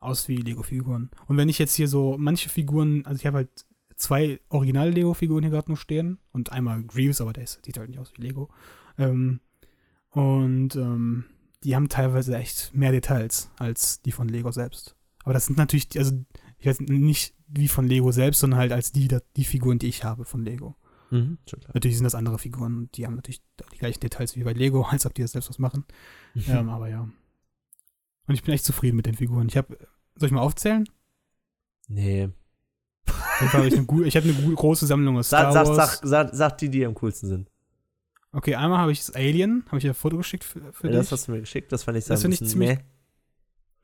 aus 0.00 0.28
wie 0.28 0.36
Lego-Figuren. 0.36 1.10
Und 1.26 1.36
wenn 1.36 1.48
ich 1.48 1.58
jetzt 1.58 1.74
hier 1.74 1.88
so 1.88 2.16
manche 2.18 2.48
Figuren, 2.48 3.06
also 3.06 3.18
ich 3.18 3.26
habe 3.26 3.38
halt 3.38 3.66
zwei 3.96 4.40
Original-Lego-Figuren 4.48 5.42
hier 5.42 5.50
gerade 5.50 5.70
nur 5.70 5.76
stehen 5.76 6.18
und 6.32 6.52
einmal 6.52 6.82
Greaves, 6.82 7.20
aber 7.20 7.32
der 7.32 7.46
sieht 7.46 7.78
halt 7.78 7.88
nicht 7.90 7.98
aus 7.98 8.12
wie 8.16 8.22
Lego. 8.22 8.50
Ähm, 8.98 9.40
und 10.10 10.76
ähm, 10.76 11.24
die 11.64 11.74
haben 11.74 11.88
teilweise 11.88 12.36
echt 12.36 12.74
mehr 12.74 12.92
Details 12.92 13.50
als 13.58 14.02
die 14.02 14.12
von 14.12 14.28
Lego 14.28 14.52
selbst. 14.52 14.96
Aber 15.24 15.32
das 15.32 15.46
sind 15.46 15.56
natürlich, 15.56 15.88
also 15.98 16.12
ich 16.58 16.66
weiß 16.66 16.80
nicht 16.80 17.34
wie 17.48 17.68
von 17.68 17.86
Lego 17.86 18.12
selbst, 18.12 18.40
sondern 18.40 18.60
halt 18.60 18.72
als 18.72 18.92
die, 18.92 19.08
die 19.36 19.44
Figuren, 19.44 19.78
die 19.78 19.88
ich 19.88 20.04
habe 20.04 20.24
von 20.24 20.44
Lego. 20.44 20.76
Mhm. 21.10 21.38
Natürlich 21.72 21.96
sind 21.96 22.04
das 22.04 22.14
andere 22.14 22.38
Figuren, 22.38 22.90
die 22.94 23.06
haben 23.06 23.14
natürlich 23.16 23.42
die 23.72 23.78
gleichen 23.78 24.00
Details 24.00 24.36
wie 24.36 24.44
bei 24.44 24.52
Lego, 24.52 24.82
als 24.88 25.06
ob 25.06 25.14
die 25.14 25.22
das 25.22 25.32
selbst 25.32 25.48
was 25.48 25.58
machen. 25.58 25.84
ähm, 26.48 26.68
aber 26.68 26.88
ja. 26.88 27.08
Und 28.26 28.34
ich 28.34 28.42
bin 28.42 28.54
echt 28.54 28.64
zufrieden 28.64 28.96
mit 28.96 29.06
den 29.06 29.14
Figuren. 29.14 29.48
Ich 29.48 29.56
habe, 29.56 29.78
soll 30.16 30.26
ich 30.26 30.32
mal 30.32 30.40
aufzählen? 30.40 30.88
Nee. 31.88 32.30
Fall 33.04 33.48
habe 33.48 33.68
ich 33.68 33.76
eine, 33.76 34.06
ich 34.06 34.16
hab 34.16 34.24
eine 34.24 34.54
große 34.54 34.86
Sammlung 34.86 35.18
aus 35.18 35.28
Sag, 35.28 35.50
Star 35.50 35.52
sag, 35.52 35.66
Wars. 35.66 35.76
sag, 35.76 36.08
sag, 36.08 36.34
sag 36.34 36.58
die, 36.58 36.70
die 36.70 36.86
am 36.86 36.94
coolsten 36.94 37.28
sind. 37.28 37.50
Okay, 38.34 38.54
einmal 38.56 38.78
habe 38.78 38.92
ich 38.92 38.98
das 38.98 39.14
Alien, 39.14 39.64
habe 39.68 39.78
ich 39.78 39.84
ja 39.84 39.92
ein 39.92 39.94
Foto 39.94 40.16
geschickt 40.16 40.44
für, 40.44 40.60
für 40.72 40.88
Ja, 40.88 40.94
das 40.94 41.06
dich. 41.06 41.12
hast 41.12 41.28
du 41.28 41.32
mir 41.32 41.40
geschickt, 41.40 41.70
das 41.72 41.84
fand 41.84 41.96
ich 41.98 42.04
so 42.04 42.14
Das 42.14 42.20
ein 42.24 42.32
find 42.32 42.42
ich 42.42 42.48
ziemlich 42.48 42.78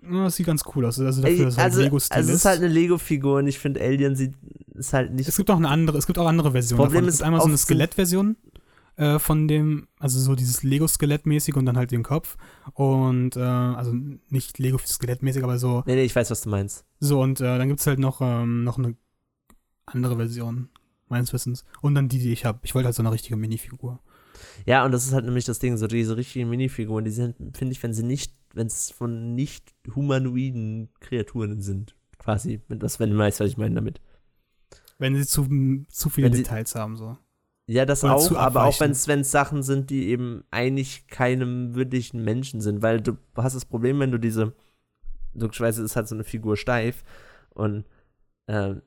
meh. 0.02 0.22
Das 0.24 0.36
sieht 0.36 0.46
ganz 0.46 0.62
cool 0.74 0.86
aus. 0.86 0.98
Also 0.98 1.22
dafür, 1.22 1.44
dass 1.44 1.54
es 1.54 1.58
halt 1.58 1.72
also, 1.72 1.82
Lego-Stil 1.82 2.16
also 2.16 2.30
es 2.30 2.36
ist. 2.36 2.44
halt 2.46 2.58
eine 2.60 2.68
Lego-Figur 2.68 3.38
und 3.38 3.46
ich 3.46 3.58
finde 3.58 3.80
Alien 3.80 4.16
sieht 4.16 4.34
ist 4.74 4.92
halt 4.94 5.12
nicht 5.12 5.28
es 5.28 5.36
gibt 5.36 5.50
auch 5.50 5.56
eine 5.56 5.68
andere, 5.68 5.98
es 5.98 6.06
gibt 6.06 6.18
auch 6.18 6.26
andere 6.26 6.52
Versionen. 6.52 6.78
Problem 6.78 7.02
davon. 7.02 7.08
Es 7.08 7.14
ist 7.16 7.22
einmal 7.22 7.40
so 7.42 7.48
eine 7.48 7.58
Skelettversion 7.58 8.36
äh, 8.96 9.18
von 9.18 9.46
dem, 9.46 9.88
also 9.98 10.18
so 10.18 10.34
dieses 10.34 10.62
Lego-Skelettmäßig 10.62 11.54
und 11.54 11.66
dann 11.66 11.76
halt 11.76 11.90
den 11.90 12.02
Kopf. 12.02 12.38
Und 12.72 13.36
äh, 13.36 13.40
also 13.40 13.92
nicht 14.30 14.58
Lego-Skelettmäßig, 14.58 15.44
aber 15.44 15.58
so. 15.58 15.82
Nee, 15.86 15.96
nee, 15.96 16.04
ich 16.04 16.16
weiß, 16.16 16.30
was 16.30 16.40
du 16.40 16.48
meinst. 16.48 16.84
So, 16.98 17.20
und 17.20 17.40
äh, 17.40 17.58
dann 17.58 17.68
gibt 17.68 17.80
es 17.80 17.86
halt 17.86 17.98
noch, 17.98 18.20
ähm, 18.22 18.64
noch 18.64 18.78
eine 18.78 18.96
andere 19.84 20.16
Version, 20.16 20.70
meines 21.08 21.32
Wissens. 21.34 21.64
Und 21.82 21.94
dann 21.94 22.08
die, 22.08 22.18
die 22.20 22.32
ich 22.32 22.46
habe. 22.46 22.60
Ich 22.62 22.74
wollte 22.74 22.86
halt 22.86 22.96
so 22.96 23.02
eine 23.02 23.12
richtige 23.12 23.36
Minifigur. 23.36 24.00
Ja, 24.66 24.84
und 24.84 24.92
das 24.92 25.06
ist 25.06 25.12
halt 25.12 25.24
nämlich 25.24 25.44
das 25.44 25.58
Ding, 25.58 25.76
so 25.76 25.86
diese 25.86 26.16
richtigen 26.16 26.48
Minifiguren, 26.50 27.04
die 27.04 27.10
sind, 27.10 27.36
finde 27.56 27.72
ich, 27.72 27.82
wenn 27.82 27.92
sie 27.94 28.02
nicht, 28.02 28.34
wenn 28.54 28.66
es 28.66 28.90
von 28.90 29.34
nicht 29.34 29.74
humanoiden 29.94 30.90
Kreaturen 31.00 31.60
sind, 31.60 31.94
quasi, 32.18 32.60
wenn 32.68 32.78
das, 32.78 33.00
wenn 33.00 33.10
du 33.10 33.18
weißt, 33.18 33.40
was 33.40 33.48
ich 33.50 33.56
meine 33.56 33.74
damit. 33.76 34.00
Wenn 34.98 35.16
sie 35.16 35.26
zu, 35.26 35.48
zu 35.88 36.10
viele 36.10 36.32
sie- 36.32 36.42
Details 36.42 36.74
haben, 36.74 36.96
so. 36.96 37.16
Ja, 37.66 37.86
das 37.86 38.02
Oder 38.02 38.14
auch, 38.16 38.32
aber 38.32 38.64
auch 38.64 38.80
wenn 38.80 38.90
es 38.90 39.30
Sachen 39.30 39.62
sind, 39.62 39.90
die 39.90 40.08
eben 40.08 40.42
eigentlich 40.50 41.06
keinem 41.06 41.76
wirklichen 41.76 42.24
Menschen 42.24 42.60
sind, 42.60 42.82
weil 42.82 43.00
du 43.00 43.16
hast 43.36 43.54
das 43.54 43.64
Problem, 43.64 44.00
wenn 44.00 44.10
du 44.10 44.18
diese, 44.18 44.54
logischerweise 45.34 45.82
ist 45.84 45.94
halt 45.94 46.08
so 46.08 46.16
eine 46.16 46.24
Figur 46.24 46.56
steif 46.56 47.04
und 47.50 47.84
ähm, 48.48 48.82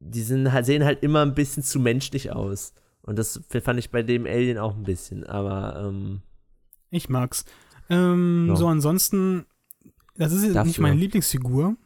die 0.00 0.22
sind 0.22 0.52
halt, 0.52 0.66
sehen 0.66 0.84
halt 0.84 1.02
immer 1.02 1.22
ein 1.22 1.34
bisschen 1.34 1.62
zu 1.62 1.80
menschlich 1.80 2.32
aus. 2.32 2.74
Und 3.04 3.18
das 3.18 3.40
fand 3.62 3.78
ich 3.78 3.90
bei 3.90 4.02
dem 4.02 4.26
Alien 4.26 4.58
auch 4.58 4.74
ein 4.74 4.82
bisschen, 4.82 5.24
aber 5.24 5.84
ähm, 5.88 6.22
Ich 6.90 7.08
mag's. 7.08 7.44
Ähm, 7.90 8.46
Ja. 8.48 8.56
So, 8.56 8.66
ansonsten, 8.66 9.46
das 10.16 10.32
ist 10.32 10.44
jetzt 10.44 10.64
nicht 10.66 10.78
meine 10.80 10.96
Lieblingsfigur, 10.96 11.76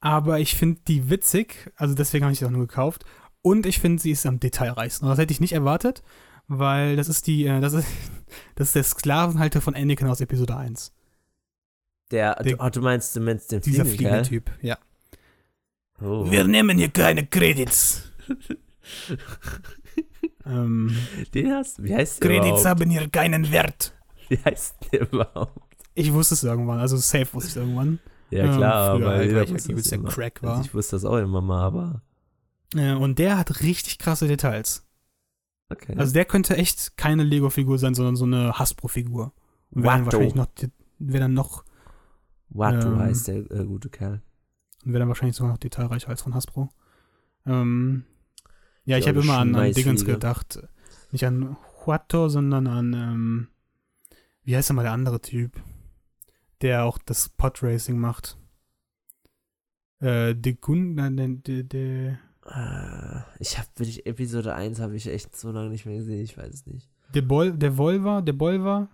aber 0.00 0.40
ich 0.40 0.54
finde 0.56 0.80
die 0.88 1.10
witzig, 1.10 1.70
also 1.76 1.94
deswegen 1.94 2.24
habe 2.24 2.32
ich 2.32 2.38
sie 2.38 2.46
auch 2.46 2.50
nur 2.50 2.66
gekauft. 2.66 3.04
Und 3.42 3.64
ich 3.66 3.78
finde, 3.80 4.02
sie 4.02 4.10
ist 4.10 4.24
am 4.26 4.38
detailreichsten. 4.40 5.06
Und 5.06 5.10
das 5.12 5.18
hätte 5.18 5.32
ich 5.32 5.40
nicht 5.40 5.52
erwartet, 5.52 6.02
weil 6.48 6.96
das 6.96 7.08
ist 7.08 7.26
die, 7.26 7.44
äh, 7.46 7.60
das 7.60 7.72
ist, 7.74 7.86
das 8.54 8.68
ist 8.68 8.74
der 8.76 8.84
Sklavenhalter 8.84 9.60
von 9.60 9.74
Anakin 9.74 10.06
aus 10.08 10.20
Episode 10.22 10.56
1. 10.56 10.92
der, 12.10 12.34
Der- 12.42 12.56
du, 12.56 12.64
oh, 12.64 12.68
du 12.70 12.80
meinst, 12.80 13.14
du 13.14 13.20
meinst 13.20 13.52
den 13.52 13.60
Dieser 13.60 13.84
Fliegenkerl? 13.84 14.24
fliegende 14.24 14.50
Typ, 14.50 14.64
ja. 14.64 14.78
Oh. 16.02 16.24
nehmen 16.24 16.78
hier 16.78 16.88
keine 16.88 17.26
Credits. 17.26 18.04
ähm, 20.46 20.96
Den 21.34 21.52
hast 21.52 21.82
wie 21.82 21.94
heißt 21.94 22.22
der 22.22 22.30
überhaupt? 22.38 22.64
haben 22.66 22.90
hier 22.90 23.08
keinen 23.08 23.50
Wert. 23.50 23.94
Wie 24.28 24.38
heißt 24.38 24.76
der 24.92 25.02
überhaupt? 25.12 25.76
Ich 25.94 26.12
wusste 26.12 26.34
es 26.34 26.44
irgendwann, 26.44 26.78
also 26.78 26.96
safe 26.96 27.32
wusste 27.34 27.48
ich 27.50 27.56
es 27.56 27.62
irgendwann. 27.62 27.98
Ja, 28.30 28.44
Ähm, 28.44 28.56
klar, 28.56 28.96
früher 28.96 29.06
aber 29.06 29.16
halt, 29.16 29.26
jeder 29.28 29.36
weil 29.40 29.44
ich 29.46 29.54
wusste 29.54 29.72
übelst 29.72 29.92
das 29.92 30.00
der. 30.00 30.08
Crack 30.10 30.40
Also 30.42 30.54
war. 30.56 30.60
ich 30.64 30.74
wusste 30.74 30.96
das 30.96 31.04
auch 31.04 31.16
immer 31.18 31.40
mal, 31.40 31.62
aber 31.64 32.02
Äh, 32.76 32.94
und 32.94 33.18
der 33.18 33.36
hat 33.38 33.60
richtig 33.62 33.98
krasse 33.98 34.28
Details. 34.28 34.86
okay. 35.68 35.94
Also 35.96 36.12
der 36.12 36.24
könnte 36.24 36.56
echt 36.56 36.96
keine 36.96 37.24
Lego-Figur 37.24 37.78
sein, 37.78 37.94
sondern 37.94 38.14
so 38.16 38.24
eine 38.24 38.58
Hasbro-Figur. 38.58 39.32
Und 39.72 39.82
wäre 39.82 39.94
dann 39.96 40.04
wahrscheinlich 40.06 40.34
noch, 40.36 40.46
wäre 40.98 41.20
dann 41.20 41.34
noch, 41.34 41.64
Watto 42.50 42.88
ähm, 42.88 42.98
heißt 43.00 43.28
der 43.28 43.50
äh, 43.50 43.64
gute 43.64 43.88
Kerl. 43.90 44.22
wäre 44.84 45.00
dann 45.00 45.08
wahrscheinlich 45.08 45.36
sogar 45.36 45.50
noch 45.52 45.58
detailreicher 45.58 46.08
als 46.08 46.22
von 46.22 46.34
Hasbro. 46.34 46.68
Ähm, 47.46 48.04
ja, 48.90 48.98
ich 48.98 49.08
habe 49.08 49.20
immer 49.20 49.38
an, 49.38 49.54
an. 49.54 49.72
Dingens 49.72 50.04
gedacht. 50.04 50.58
Nicht 51.12 51.24
an 51.24 51.56
Huato, 51.86 52.28
sondern 52.28 52.66
an, 52.66 52.92
ähm, 52.92 53.48
wie 54.44 54.56
heißt 54.56 54.72
mal 54.72 54.82
der 54.82 54.92
andere 54.92 55.20
Typ, 55.20 55.60
der 56.60 56.84
auch 56.84 56.98
das 56.98 57.28
Podracing 57.28 57.98
macht? 57.98 58.36
Äh, 60.00 60.34
De 60.34 60.54
Gun, 60.54 60.94
nein, 60.94 61.42
de, 61.42 61.62
de, 61.62 62.14
Äh, 62.46 63.20
ich 63.38 63.58
habe 63.58 63.68
wirklich 63.76 64.06
Episode 64.06 64.54
1 64.54 64.80
habe 64.80 64.96
ich 64.96 65.06
echt 65.06 65.36
so 65.36 65.50
lange 65.52 65.70
nicht 65.70 65.84
mehr 65.86 65.96
gesehen, 65.98 66.20
ich 66.20 66.36
weiß 66.36 66.52
es 66.54 66.66
nicht. 66.66 66.88
de 67.14 67.22
Bol, 67.22 67.52
de 67.52 67.76
Volva, 67.76 68.20
de 68.22 68.32
Bolva? 68.32 68.88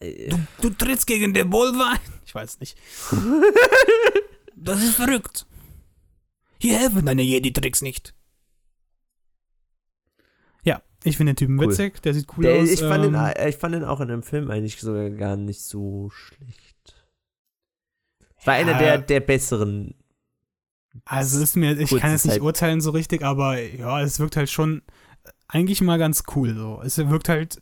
Äh, 0.00 0.28
Du, 0.30 0.38
du 0.62 0.70
trittst 0.70 1.06
gegen 1.06 1.34
de 1.34 1.44
Bolva? 1.44 1.94
Ich 2.26 2.34
weiß 2.34 2.60
nicht. 2.60 2.76
Das 4.58 4.82
ist 4.82 4.94
verrückt. 4.96 5.46
Hier 6.58 6.78
helfen 6.78 7.04
deine 7.04 7.22
Jedi-Tricks 7.22 7.82
nicht. 7.82 8.14
Ich 11.06 11.16
finde 11.16 11.32
den 11.32 11.36
Typen 11.36 11.58
Cool. 11.58 11.70
witzig, 11.70 12.02
der 12.02 12.14
sieht 12.14 12.26
cool 12.36 12.44
der, 12.44 12.62
aus. 12.62 12.68
ich, 12.70 12.80
fand 12.80 13.04
ähm, 13.04 13.12
den, 13.12 13.48
ich 13.48 13.56
fand 13.56 13.74
den 13.74 13.84
auch 13.84 14.00
in 14.00 14.08
dem 14.08 14.22
Film 14.22 14.50
eigentlich 14.50 14.80
sogar 14.80 15.10
gar 15.10 15.36
nicht 15.36 15.62
so 15.62 16.10
schlecht. 16.10 16.76
War 18.44 18.54
einer 18.54 18.72
Ja. 18.72 18.78
der, 18.78 18.98
der 18.98 19.20
besseren. 19.20 19.94
Also 21.04 21.42
ist 21.42 21.56
mir, 21.56 21.78
ich 21.78 21.90
kann 21.90 22.10
jetzt 22.12 22.26
nicht 22.26 22.40
urteilen 22.40 22.80
so 22.80 22.90
richtig, 22.90 23.22
aber 23.22 23.58
ja, 23.60 24.00
es 24.00 24.18
wirkt 24.18 24.36
halt 24.36 24.48
schon 24.50 24.82
eigentlich 25.48 25.80
mal 25.80 25.98
ganz 25.98 26.24
cool 26.34 26.54
so. 26.54 26.80
Es 26.82 26.96
wirkt 26.98 27.28
halt 27.28 27.60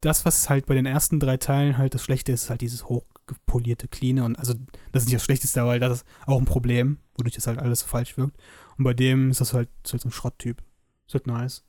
das, 0.00 0.24
was 0.24 0.50
halt 0.50 0.66
bei 0.66 0.74
den 0.74 0.86
ersten 0.86 1.18
drei 1.18 1.36
Teilen 1.36 1.78
halt 1.78 1.94
das 1.94 2.02
Schlechte 2.02 2.32
ist, 2.32 2.44
ist 2.44 2.50
halt 2.50 2.60
dieses 2.60 2.84
hochgepolierte, 2.84 3.88
cleane 3.88 4.22
und 4.24 4.38
also 4.38 4.54
das 4.92 5.02
ist 5.02 5.06
nicht 5.08 5.16
das 5.16 5.24
Schlechteste, 5.24 5.62
aber 5.62 5.78
das 5.78 5.98
ist 5.98 6.06
auch 6.26 6.38
ein 6.38 6.44
Problem, 6.44 6.98
wodurch 7.16 7.34
das 7.34 7.46
halt 7.46 7.58
alles 7.58 7.82
falsch 7.82 8.16
wirkt. 8.18 8.36
Und 8.76 8.84
bei 8.84 8.94
dem 8.94 9.30
ist 9.30 9.40
das 9.40 9.54
halt, 9.54 9.68
ist 9.84 9.92
halt 9.92 10.02
so 10.02 10.08
ein 10.08 10.12
Schrotttyp. 10.12 10.62
Ist 11.06 11.14
halt 11.14 11.26
nice. 11.26 11.64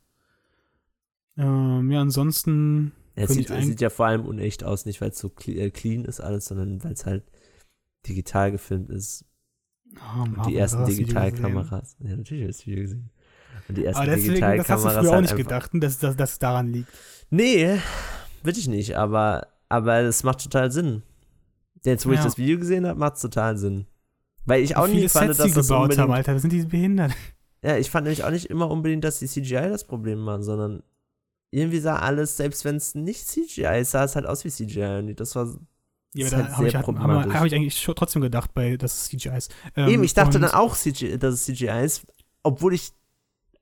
Ähm, 1.36 1.90
ja, 1.90 2.00
ansonsten 2.00 2.92
Er 3.14 3.26
Find 3.28 3.48
sieht, 3.48 3.50
ich 3.58 3.66
sieht 3.66 3.80
ja 3.80 3.90
vor 3.90 4.06
allem 4.06 4.24
unecht 4.24 4.64
aus, 4.64 4.86
nicht 4.86 5.00
weil 5.00 5.10
es 5.10 5.18
so 5.18 5.30
äh, 5.46 5.70
clean 5.70 6.04
ist 6.04 6.20
alles, 6.20 6.46
sondern 6.46 6.82
weil 6.84 6.92
es 6.92 7.04
halt 7.06 7.24
digital 8.06 8.52
gefilmt 8.52 8.90
ist. 8.90 9.24
oh, 9.96 10.22
Und 10.22 10.46
die 10.46 10.56
ersten 10.56 10.78
hast 10.78 10.88
du 10.88 10.92
die 10.94 11.04
gesehen? 11.04 11.06
Digitalkameras. 11.24 11.96
Ja, 12.00 12.16
natürlich 12.16 12.42
habe 12.42 12.50
ich 12.50 12.56
das 12.56 12.66
Video 12.66 12.82
gesehen. 12.82 13.10
Und 13.68 13.78
die 13.78 13.84
ersten 13.84 14.02
Aber 14.02 14.10
deswegen, 14.14 14.40
das 14.40 14.42
hast 14.42 14.50
du 14.50 14.56
Digitalkameras 14.56 14.94
früher 14.98 15.08
auch 15.08 15.12
halt 15.14 15.22
nicht 15.22 15.30
einfach- 15.32 15.44
gedacht, 15.44 15.70
dass 15.74 15.98
dass 15.98 16.16
das 16.16 16.38
daran 16.38 16.72
liegt. 16.72 16.88
Nee, 17.30 17.78
wirklich 18.42 18.68
nicht, 18.68 18.96
aber, 18.96 19.48
aber 19.68 20.00
es 20.00 20.22
macht 20.22 20.42
total 20.42 20.70
Sinn. 20.70 21.02
Jetzt, 21.84 22.06
wo 22.06 22.10
ich 22.12 22.18
Ja. 22.18 22.24
das 22.24 22.38
Video 22.38 22.58
gesehen 22.58 22.86
habe, 22.86 22.98
macht 22.98 23.16
es 23.16 23.22
total 23.22 23.56
Sinn. 23.58 23.86
Weil 24.44 24.62
ich 24.62 24.76
auch 24.76 24.86
nie 24.86 24.94
viele 24.94 25.08
fand, 25.08 25.26
Sets 25.28 25.38
dass 25.38 25.46
sie 25.48 25.54
das 25.54 25.68
gebaut 25.68 25.98
haben, 25.98 26.12
Alter, 26.12 26.38
sind 26.38 26.52
die 26.52 26.64
behindert? 26.64 27.12
Ja, 27.62 27.76
ich 27.76 27.90
fand 27.90 28.04
nämlich 28.04 28.22
auch 28.22 28.30
nicht 28.30 28.46
immer 28.46 28.70
unbedingt, 28.70 29.02
dass 29.02 29.18
die 29.18 29.26
CGI 29.26 29.68
das 29.68 29.84
Problem 29.84 30.24
waren, 30.26 30.42
sondern 30.44 30.82
irgendwie 31.56 31.78
sah 31.78 31.96
alles, 31.96 32.36
selbst 32.36 32.64
wenn 32.64 32.76
es 32.76 32.94
nicht 32.94 33.26
CGI 33.26 33.80
ist, 33.80 33.92
sah 33.92 34.04
es 34.04 34.14
halt 34.14 34.26
aus 34.26 34.44
wie 34.44 34.50
CGI. 34.50 34.98
Und 34.98 35.18
das 35.18 35.34
war. 35.34 35.48
Ja, 36.14 36.26
aber 36.28 36.36
halt 36.36 36.48
da 36.48 36.56
habe 36.56 36.66
ich, 36.66 36.72
sehr 36.72 36.82
hab, 36.82 37.46
ich 37.46 37.54
eigentlich 37.54 37.80
schon 37.80 37.94
trotzdem 37.94 38.22
gedacht, 38.22 38.54
bei, 38.54 38.76
dass 38.76 38.94
es 38.94 39.04
CGI 39.08 39.36
ist. 39.36 39.54
Ähm, 39.74 39.88
Eben, 39.88 40.04
ich 40.04 40.14
dachte 40.14 40.38
dann 40.38 40.50
auch, 40.50 40.76
CGI, 40.76 41.18
dass 41.18 41.34
es 41.34 41.44
CGI 41.44 41.84
ist, 41.84 42.06
obwohl 42.42 42.74
ich 42.74 42.92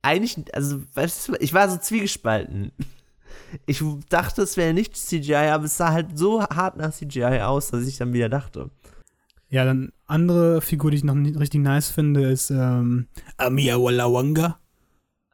eigentlich, 0.03 0.37
also, 0.55 0.83
weißt 0.95 1.29
du, 1.29 1.35
ich 1.41 1.55
war 1.55 1.69
so 1.69 1.79
zwiegespalten. 1.79 2.73
Ich 3.67 3.83
dachte, 4.09 4.43
es 4.43 4.57
wäre 4.57 4.75
nicht 4.75 4.97
CGI, 4.97 5.51
aber 5.53 5.65
es 5.65 5.77
sah 5.77 5.93
halt 5.93 6.19
so 6.19 6.43
hart 6.43 6.77
nach 6.77 6.93
CGI 6.93 7.43
aus, 7.43 7.71
dass 7.71 7.87
ich 7.87 7.97
dann 7.97 8.13
wieder 8.13 8.29
dachte. 8.29 8.71
Ja, 9.49 9.65
dann 9.65 9.93
andere 10.07 10.61
Figur, 10.61 10.91
die 10.91 10.97
ich 10.97 11.05
noch 11.05 11.15
nicht 11.15 11.39
richtig 11.39 11.61
nice 11.61 11.91
finde, 11.91 12.29
ist 12.29 12.51
ähm, 12.51 13.07
Amia 13.37 13.77
Wallawanga. 13.77 14.59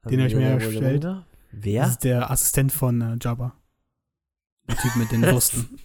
Den 0.09 0.21
hab 0.21 0.29
ich 0.29 0.35
mir 0.35 0.45
erstellt. 0.45 1.07
Wer? 1.52 1.83
Das 1.83 1.92
ist 1.92 2.04
der 2.04 2.30
Assistent 2.30 2.73
von 2.73 3.00
äh, 3.00 3.16
Jabba. 3.21 3.57
Der 4.69 4.76
Typ 4.76 4.97
mit 4.97 5.12
den 5.12 5.23
Würsten. 5.26 5.78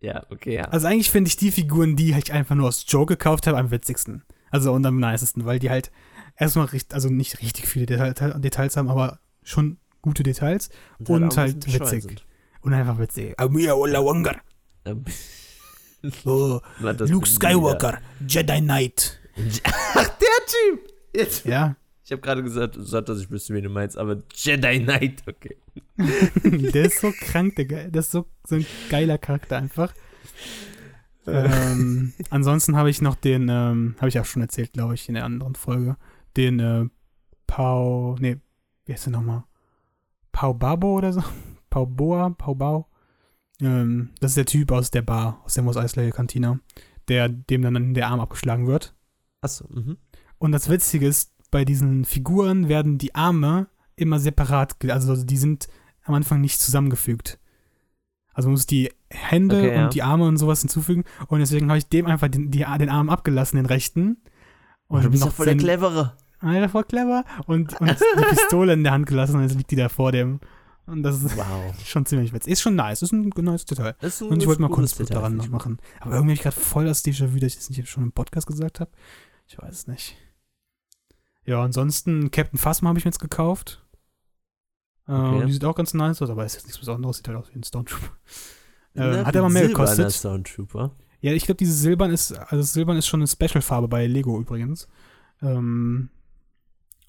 Ja, 0.00 0.24
okay, 0.30 0.54
ja. 0.54 0.64
Also 0.64 0.86
eigentlich 0.86 1.10
finde 1.10 1.28
ich 1.28 1.36
die 1.36 1.50
Figuren, 1.50 1.96
die 1.96 2.10
ich 2.10 2.32
einfach 2.32 2.54
nur 2.54 2.68
aus 2.68 2.84
Joe 2.86 3.06
gekauft 3.06 3.46
habe, 3.46 3.58
am 3.58 3.70
witzigsten. 3.70 4.24
Also 4.50 4.72
und 4.72 4.84
am 4.86 4.98
nicesten, 4.98 5.44
weil 5.44 5.58
die 5.58 5.70
halt 5.70 5.90
erstmal 6.36 6.66
richtig, 6.66 6.94
also 6.94 7.08
nicht 7.08 7.40
richtig 7.40 7.66
viele 7.66 7.86
Detail, 7.86 8.38
Details 8.38 8.76
haben, 8.76 8.88
aber 8.88 9.20
schon 9.42 9.78
gute 10.02 10.22
Details 10.22 10.70
und, 11.06 11.36
halt 11.36 11.60
bisschen 11.64 11.78
bescheuert 11.80 12.04
witzig. 12.04 12.26
Und 12.60 12.74
einfach 12.74 12.98
witzig. 12.98 13.38
Amia 13.38 13.74
Olawanger. 13.74 14.40
sind. 14.84 15.08
Oh, 16.24 16.60
Luke 16.78 17.26
Skywalker, 17.26 17.98
Jedi 18.28 18.60
Knight. 18.60 19.18
Ach, 19.64 20.08
der 20.08 20.28
Typ! 20.46 20.92
Jetzt. 21.12 21.46
Ja, 21.46 21.74
Ich 22.06 22.12
habe 22.12 22.22
gerade 22.22 22.44
gesagt, 22.44 22.76
gesagt, 22.76 23.08
dass 23.08 23.20
ich 23.20 23.28
wüsste, 23.32 23.52
wen 23.52 23.64
du 23.64 23.68
meinst, 23.68 23.98
aber 23.98 24.22
Jedi 24.32 24.78
Knight, 24.84 25.24
okay. 25.26 25.56
der 26.72 26.84
ist 26.84 27.00
so 27.00 27.10
krank, 27.10 27.56
der, 27.56 27.64
Ge- 27.64 27.90
das 27.90 28.06
ist 28.06 28.12
so, 28.12 28.26
so 28.46 28.54
ein 28.54 28.66
geiler 28.88 29.18
Charakter 29.18 29.56
einfach. 29.56 29.92
ähm, 31.26 32.12
ansonsten 32.30 32.76
habe 32.76 32.90
ich 32.90 33.02
noch 33.02 33.16
den, 33.16 33.48
ähm, 33.48 33.96
habe 33.98 34.08
ich 34.08 34.20
auch 34.20 34.24
schon 34.24 34.42
erzählt, 34.42 34.72
glaube 34.72 34.94
ich, 34.94 35.08
in 35.08 35.16
der 35.16 35.24
anderen 35.24 35.56
Folge, 35.56 35.96
den 36.36 36.60
äh, 36.60 36.86
Pau, 37.48 38.14
nee, 38.20 38.36
wie 38.84 38.92
heißt 38.92 39.06
der 39.06 39.12
nochmal? 39.12 39.42
Pau 40.30 40.54
Babo 40.54 40.98
oder 40.98 41.12
so? 41.12 41.24
Pau 41.70 41.86
Boa, 41.86 42.30
Pau 42.30 42.54
Bau. 42.54 42.88
Ähm, 43.60 44.10
das 44.20 44.30
ist 44.30 44.36
der 44.36 44.46
Typ 44.46 44.70
aus 44.70 44.92
der 44.92 45.02
Bar, 45.02 45.42
aus 45.44 45.54
der 45.54 45.64
Mos 45.64 45.76
Eisley 45.76 46.12
Cantina, 46.12 46.60
der 47.08 47.28
dem 47.28 47.62
dann 47.62 47.94
der 47.94 48.06
Arm 48.06 48.20
abgeschlagen 48.20 48.68
wird. 48.68 48.94
Achso, 49.40 49.66
mhm. 49.68 49.96
Und 50.38 50.52
das 50.52 50.68
Witzige 50.68 51.08
ist, 51.08 51.32
bei 51.50 51.64
diesen 51.64 52.04
Figuren 52.04 52.68
werden 52.68 52.98
die 52.98 53.14
Arme 53.14 53.68
immer 53.96 54.18
separat, 54.18 54.76
also 54.88 55.22
die 55.24 55.36
sind 55.36 55.68
am 56.04 56.14
Anfang 56.14 56.40
nicht 56.40 56.60
zusammengefügt. 56.60 57.38
Also 58.34 58.48
man 58.48 58.52
muss 58.52 58.66
die 58.66 58.92
Hände 59.10 59.56
Okay, 59.56 59.74
ja. 59.74 59.84
und 59.84 59.94
die 59.94 60.02
Arme 60.02 60.24
und 60.26 60.36
sowas 60.36 60.60
hinzufügen. 60.60 61.04
Und 61.28 61.38
deswegen 61.38 61.68
habe 61.68 61.78
ich 61.78 61.88
dem 61.88 62.06
einfach 62.06 62.28
den, 62.28 62.50
die, 62.50 62.66
den 62.78 62.90
Arm 62.90 63.08
abgelassen, 63.08 63.56
den 63.56 63.64
rechten. 63.66 64.18
Und 64.88 65.04
du 65.04 65.10
bist 65.10 65.22
ja 65.22 65.28
noch 65.30 65.34
voll 65.34 65.46
der 65.46 65.56
Clevere. 65.56 66.16
Alter, 66.40 66.68
voll 66.68 66.84
clever. 66.84 67.24
Und, 67.46 67.80
und 67.80 67.90
die 67.90 68.24
Pistole 68.28 68.74
in 68.74 68.84
der 68.84 68.92
Hand 68.92 69.06
gelassen 69.06 69.36
und 69.36 69.42
jetzt 69.42 69.54
liegt 69.56 69.70
die 69.70 69.76
da 69.76 69.88
vor 69.88 70.12
dem. 70.12 70.40
Und 70.86 71.02
das 71.02 71.22
ist 71.22 71.36
Wow. 71.36 71.74
schon 71.84 72.06
ziemlich 72.06 72.32
witzig. 72.32 72.52
Ist 72.52 72.60
schon 72.60 72.76
nice, 72.76 73.02
ist 73.02 73.12
ein 73.12 73.32
nice 73.34 73.64
Detail. 73.64 73.96
Ist 74.00 74.22
ein 74.22 74.28
Und 74.28 74.40
ich 74.42 74.46
wollte 74.46 74.62
mal 74.62 74.68
Detail, 74.68 75.06
daran 75.06 75.36
noch 75.36 75.48
machen. 75.48 75.78
Aber 76.00 76.12
irgendwie 76.14 76.32
habe 76.32 76.34
ich 76.34 76.42
gerade 76.42 76.56
voll 76.56 76.84
das 76.84 77.04
Déjà-vu, 77.04 77.38
dass 77.38 77.52
ich 77.52 77.56
das 77.56 77.70
nicht 77.70 77.88
schon 77.88 78.04
im 78.04 78.12
Podcast 78.12 78.46
gesagt 78.46 78.80
habe. 78.80 78.90
Ich 79.48 79.58
weiß 79.58 79.72
es 79.72 79.86
nicht. 79.86 80.16
Ja, 81.46 81.62
ansonsten 81.62 82.30
Captain 82.30 82.58
Phasma 82.58 82.88
habe 82.88 82.98
ich 82.98 83.04
mir 83.04 83.10
jetzt 83.10 83.20
gekauft. 83.20 83.82
Äh, 85.08 85.12
Okay. 85.12 85.46
Die 85.46 85.52
sieht 85.52 85.64
auch 85.64 85.76
ganz 85.76 85.94
nice 85.94 86.20
aus, 86.22 86.30
aber 86.30 86.44
ist 86.44 86.54
jetzt 86.54 86.64
nichts 86.64 86.78
Besonderes. 86.78 87.18
Sieht 87.18 87.28
halt 87.28 87.38
aus 87.38 87.48
wie 87.52 87.58
ein 87.58 87.62
Stormtrooper. 87.62 88.12
Na, 88.94 89.20
Äh, 89.20 89.24
hat 89.24 89.36
aber 89.36 89.48
mehr 89.48 89.68
gekostet. 89.68 90.12
Stormtrooper. 90.12 90.90
Ja, 91.20 91.32
ich 91.32 91.44
glaube, 91.44 91.58
dieses 91.58 91.80
Silbern 91.80 92.10
ist, 92.10 92.32
also 92.32 92.56
das 92.56 92.72
Silbern 92.72 92.96
ist 92.96 93.06
schon 93.06 93.20
eine 93.20 93.28
Special-Farbe 93.28 93.88
bei 93.88 94.06
Lego 94.06 94.38
übrigens. 94.40 94.88
Ähm, 95.42 96.10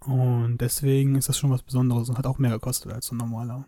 und 0.06 0.60
deswegen 0.60 1.15
ist 1.15 1.27
das 1.29 1.38
schon 1.38 1.50
was 1.50 1.63
Besonderes 1.63 2.08
und 2.10 2.17
hat 2.17 2.25
auch 2.27 2.38
mehr 2.38 2.51
gekostet 2.51 2.91
als 2.94 3.08
so 3.08 3.15
ein 3.15 3.17
normaler, 3.17 3.67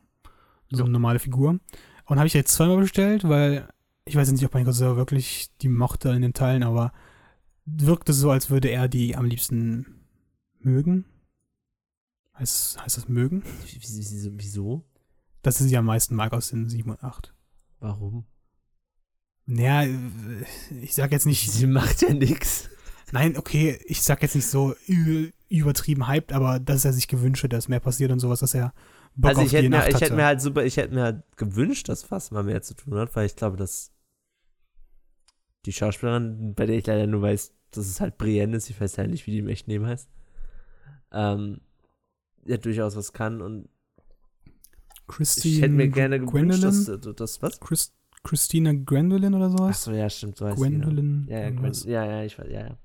so 0.72 0.84
eine 0.84 0.92
normale 0.92 1.20
Figur. 1.20 1.60
Und 2.06 2.18
habe 2.18 2.28
ich 2.28 2.34
jetzt 2.34 2.54
zweimal 2.54 2.78
bestellt, 2.78 3.28
weil 3.28 3.68
ich 4.06 4.16
weiß 4.16 4.32
nicht, 4.32 4.46
ob 4.46 4.54
mein 4.54 4.66
Cousin 4.66 4.96
wirklich 4.96 5.50
die 5.62 5.70
mochte 5.70 6.10
in 6.10 6.22
den 6.22 6.34
Teilen, 6.34 6.64
aber 6.64 6.94
wirkte 7.66 8.14
so, 8.14 8.32
als 8.32 8.50
würde 8.50 8.70
er 8.70 8.88
die 8.88 9.16
am 9.16 9.26
liebsten 9.26 9.99
mögen. 10.60 11.06
Heißt, 12.38 12.82
heißt 12.82 12.98
das 12.98 13.08
mögen? 13.10 13.44
Wie- 13.66 13.82
wie- 13.82 14.32
wie- 14.32 14.40
Wieso? 14.40 14.86
Das 15.42 15.60
ist 15.62 15.70
sie 15.70 15.78
am 15.78 15.86
meisten 15.86 16.16
mag 16.16 16.34
aus 16.34 16.50
den 16.50 16.70
7 16.70 16.90
und 16.92 17.04
8. 17.04 17.34
Warum? 17.80 18.26
Naja, 19.46 19.90
ich 20.82 20.94
sag 20.94 21.12
jetzt 21.12 21.26
nicht, 21.26 21.52
Sie 21.52 21.66
macht 21.66 22.02
ja 22.02 22.14
nichts. 22.14 22.70
Nein, 23.12 23.36
okay, 23.38 23.80
ich 23.86 24.04
sag 24.04 24.22
jetzt 24.22 24.36
nicht 24.36 24.46
so 24.46 24.76
übertrieben 25.50 26.08
hyped, 26.08 26.32
aber 26.34 26.60
dass 26.60 26.86
er 26.86 26.94
sich 26.94 27.08
gewünscht 27.08 27.44
hätte, 27.44 27.56
dass 27.56 27.68
mehr 27.68 27.80
passiert 27.80 28.12
und 28.12 28.20
sowas, 28.20 28.42
dass 28.42 28.54
er 28.54 28.74
Bock 29.16 29.30
Also 29.30 29.42
ich 29.42 29.54
hätte, 29.54 29.70
mir, 29.70 29.88
ich 29.90 30.00
hätte 30.00 30.14
mir 30.16 30.26
halt 30.26 30.42
super, 30.42 30.64
ich 30.64 30.78
hätte 30.78 30.94
mir 30.94 31.02
halt 31.04 31.24
gewünscht, 31.36 31.90
dass 31.90 32.04
Fassma 32.04 32.44
mehr 32.44 32.62
zu 32.62 32.76
tun 32.76 32.94
hat, 32.96 33.16
weil 33.16 33.26
ich 33.26 33.36
glaube, 33.36 33.58
dass 33.58 33.92
die 35.66 35.74
Schauspielerin, 35.74 36.54
bei 36.54 36.66
der 36.68 36.78
ich 36.78 36.86
leider 36.86 37.08
nur 37.08 37.22
weiß, 37.24 37.54
dass 37.72 37.88
es 37.88 38.00
halt 38.00 38.18
Brienne 38.20 38.56
ist, 38.56 38.70
ich 38.70 38.80
weiß 38.80 38.98
halt 39.00 39.10
nicht, 39.10 39.26
wie 39.26 39.32
die 39.32 39.40
im 39.40 39.48
echten 39.48 39.72
Leben 39.72 39.88
heißt, 39.88 40.08
ähm, 41.12 41.62
ja 42.46 42.58
durchaus 42.58 42.96
was 42.96 43.14
kann 43.14 43.42
und 43.42 43.70
Christine 45.08 45.56
ich 45.56 45.62
hätte 45.62 45.74
mir 45.74 45.88
gerne 45.90 46.20
gewünscht, 46.20 46.64
dass 46.64 46.86
das, 47.16 47.42
was? 47.42 47.60
Chris, 47.60 47.94
Christina 48.24 48.74
Gwendolyn 48.74 49.34
oder 49.34 49.50
sowas? 49.50 49.70
Achso, 49.88 49.92
ja, 49.92 50.10
stimmt, 50.10 50.38
so 50.38 50.46
heißt. 50.46 50.58
Gwendolyn. 50.58 51.26
Ja, 51.30 51.40
ja. 51.40 51.50
Gwen, 51.50 51.74
ja, 51.86 52.06
ja, 52.06 52.24
ich 52.24 52.38
weiß, 52.38 52.48
ja, 52.50 52.68
ja. 52.68 52.78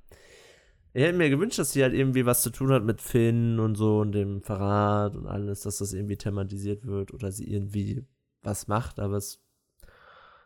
Ich 0.97 1.03
hätte 1.03 1.19
mir 1.19 1.29
gewünscht, 1.29 1.59
dass 1.59 1.73
sie 1.73 1.83
halt 1.83 1.93
irgendwie 1.93 2.25
was 2.25 2.43
zu 2.43 2.51
tun 2.51 2.71
hat 2.71 2.85
mit 2.85 3.03
Finn 3.03 3.59
und 3.59 3.75
so 3.75 3.99
und 3.99 4.13
dem 4.13 4.43
Verrat 4.43 5.17
und 5.17 5.27
alles, 5.27 5.63
dass 5.63 5.79
das 5.79 5.93
irgendwie 5.93 6.17
thematisiert 6.17 6.87
wird 6.87 7.13
oder 7.13 7.33
sie 7.33 7.51
irgendwie 7.51 8.07
was 8.43 8.69
macht, 8.69 8.99
aber 9.01 9.17
es. 9.17 9.41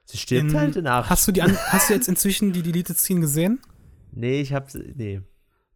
Sie 0.04 0.16
stirbt 0.16 0.50
In- 0.52 0.56
halt 0.56 0.76
in 0.76 0.86
acht. 0.86 1.10
Hast 1.10 1.28
du 1.28 1.32
die 1.32 1.42
hast 1.42 1.90
du 1.90 1.94
jetzt 1.94 2.08
inzwischen 2.08 2.52
die 2.52 2.62
Deleted 2.62 2.96
Scene 2.96 3.20
gesehen? 3.20 3.60
Nee, 4.10 4.40
ich 4.40 4.54
hab 4.54 4.70
sie. 4.70 4.94
Nee. 4.96 5.20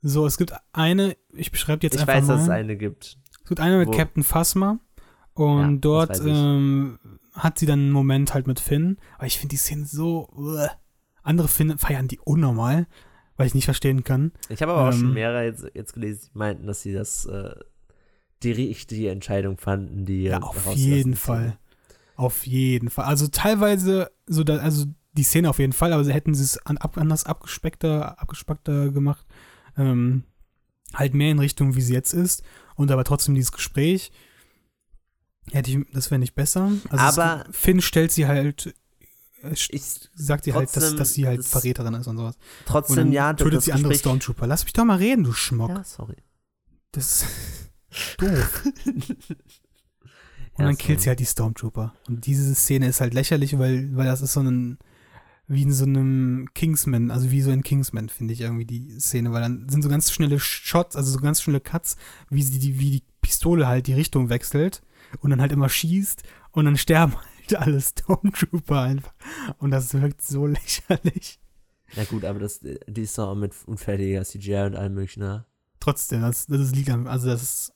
So, 0.02 0.26
es 0.26 0.36
gibt 0.36 0.52
eine, 0.72 1.16
ich 1.32 1.50
beschreibe 1.52 1.78
die 1.80 1.86
jetzt 1.86 1.94
Ich 1.94 2.00
einfach 2.02 2.14
weiß, 2.14 2.26
mal. 2.26 2.34
dass 2.34 2.42
es 2.42 2.48
eine 2.48 2.76
gibt. 2.76 3.18
Es 3.42 3.48
gibt 3.48 3.60
eine 3.60 3.78
mit 3.78 3.88
Wo- 3.88 3.92
Captain 3.92 4.22
Phasma 4.24 4.78
und 5.34 5.74
Ja, 5.74 5.78
dort 5.80 6.10
weiß 6.10 6.20
ich. 6.20 6.26
ähm, 6.36 6.98
hat 7.34 7.58
sie 7.58 7.66
dann 7.66 7.78
einen 7.80 7.92
Moment 7.92 8.34
halt 8.34 8.46
mit 8.46 8.60
Finn. 8.60 8.98
Aber 9.16 9.26
ich 9.26 9.38
finde 9.38 9.52
die 9.52 9.56
Szene 9.58 9.86
so. 9.86 10.28
uah. 10.34 10.70
Andere 11.22 11.46
Finn 11.48 11.78
feiern 11.78 12.08
die 12.08 12.18
unnormal, 12.18 12.86
weil 13.36 13.46
ich 13.46 13.54
nicht 13.54 13.64
verstehen 13.66 14.02
kann. 14.02 14.32
Ich 14.48 14.60
habe 14.60 14.72
aber 14.72 14.88
auch 14.88 14.92
schon 14.92 15.08
Ähm. 15.08 15.14
mehrere 15.14 15.44
jetzt, 15.44 15.64
jetzt 15.72 15.94
gelesen, 15.94 16.30
die 16.34 16.38
meinten, 16.38 16.66
dass 16.66 16.82
sie 16.82 16.92
das 16.92 17.24
äh, 17.26 17.54
die 18.42 18.50
richtige 18.50 19.10
Entscheidung 19.10 19.56
fanden, 19.56 20.04
die 20.04 20.24
Ja, 20.24 20.40
auf 20.40 20.74
jeden 20.74 21.14
Fall. 21.14 21.58
Auf 22.16 22.44
jeden 22.46 22.90
Fall. 22.90 23.04
Also 23.04 23.28
teilweise, 23.28 24.10
so 24.26 24.42
da, 24.42 24.56
also 24.56 24.86
die 25.12 25.22
Szene 25.22 25.48
auf 25.48 25.60
jeden 25.60 25.72
Fall, 25.72 25.92
aber 25.92 26.02
sie 26.04 26.12
hätten 26.12 26.34
sie 26.34 26.42
es 26.42 26.58
an, 26.66 26.76
ab, 26.76 26.96
anders 26.98 27.24
abgespeckter, 27.24 28.20
abgespeckter 28.20 28.90
gemacht. 28.90 29.24
Ähm, 29.76 30.24
halt 30.94 31.14
mehr 31.14 31.30
in 31.30 31.38
Richtung, 31.38 31.74
wie 31.74 31.80
sie 31.80 31.94
jetzt 31.94 32.12
ist. 32.12 32.42
Und 32.76 32.90
aber 32.90 33.04
trotzdem 33.04 33.34
dieses 33.34 33.52
Gespräch. 33.52 34.12
Hätte 35.50 35.70
ich, 35.70 35.78
das 35.92 36.10
wäre 36.10 36.18
nicht 36.18 36.34
besser. 36.34 36.70
Also 36.90 37.20
Aber- 37.22 37.46
es, 37.50 37.56
Finn 37.56 37.80
stellt 37.80 38.12
sie 38.12 38.26
halt, 38.26 38.74
äh, 39.42 39.52
Ich 39.52 40.08
sagt 40.14 40.44
sie 40.44 40.52
halt, 40.54 40.74
dass, 40.76 40.94
dass 40.94 41.14
sie 41.14 41.26
halt 41.26 41.40
das- 41.40 41.48
Verräterin 41.48 41.94
ist 41.94 42.06
und 42.06 42.16
sowas. 42.16 42.36
Und 42.36 42.42
trotzdem, 42.66 42.96
dann 42.96 43.12
ja, 43.12 43.32
tötet 43.34 43.54
das 43.54 43.64
sie 43.64 43.72
andere 43.72 43.88
Gespräch- 43.92 44.00
Stormtrooper. 44.00 44.46
Lass 44.46 44.64
mich 44.64 44.72
doch 44.72 44.84
mal 44.84 44.98
reden, 44.98 45.24
du 45.24 45.32
Schmock. 45.32 45.70
Ja, 45.70 45.82
sorry. 45.84 46.16
Das 46.92 47.22
ist 47.22 47.26
doof. 48.18 48.62
Und 50.54 50.58
Ja, 50.58 50.66
dann 50.66 50.76
killt 50.76 50.98
sorry. 50.98 51.02
sie 51.02 51.08
halt 51.08 51.20
die 51.20 51.26
Stormtrooper. 51.26 51.94
Und 52.08 52.26
diese 52.26 52.54
Szene 52.54 52.86
ist 52.86 53.00
halt 53.00 53.14
lächerlich, 53.14 53.58
weil, 53.58 53.96
weil 53.96 54.04
das 54.06 54.20
ist 54.20 54.34
so 54.34 54.40
ein, 54.40 54.78
wie 55.52 55.62
in 55.62 55.72
so 55.72 55.84
einem 55.84 56.48
Kingsman, 56.54 57.10
also 57.10 57.30
wie 57.30 57.42
so 57.42 57.50
in 57.50 57.62
Kingsman, 57.62 58.08
finde 58.08 58.32
ich 58.32 58.40
irgendwie 58.40 58.64
die 58.64 58.98
Szene, 58.98 59.32
weil 59.32 59.42
dann 59.42 59.68
sind 59.68 59.82
so 59.82 59.88
ganz 59.88 60.10
schnelle 60.10 60.40
Shots, 60.40 60.96
also 60.96 61.10
so 61.10 61.18
ganz 61.18 61.42
schnelle 61.42 61.60
Cuts, 61.60 61.96
wie 62.30 62.42
die, 62.42 62.78
wie 62.78 62.90
die 62.90 63.02
Pistole 63.20 63.66
halt 63.66 63.86
die 63.86 63.92
Richtung 63.92 64.28
wechselt 64.30 64.82
und 65.20 65.30
dann 65.30 65.40
halt 65.40 65.52
immer 65.52 65.68
schießt 65.68 66.22
und 66.52 66.64
dann 66.64 66.76
sterben 66.76 67.14
halt 67.38 67.54
alle 67.56 67.80
Stormtrooper 67.80 68.80
einfach. 68.80 69.14
Und 69.58 69.70
das 69.70 69.92
wirkt 69.94 70.22
so 70.22 70.46
lächerlich. 70.48 71.38
Na 71.96 72.04
gut, 72.04 72.24
aber 72.24 72.38
das, 72.38 72.60
die 72.60 73.02
ist 73.02 73.18
doch 73.18 73.28
auch 73.28 73.34
mit 73.34 73.54
unfertiger 73.66 74.24
CGI 74.24 74.66
und 74.66 74.76
allem 74.76 74.94
möglichen, 74.94 75.20
ne? 75.20 75.44
Trotzdem, 75.78 76.22
das, 76.22 76.46
das 76.46 76.74
liegt 76.74 76.88
am, 76.90 77.06
also 77.06 77.28
das 77.28 77.72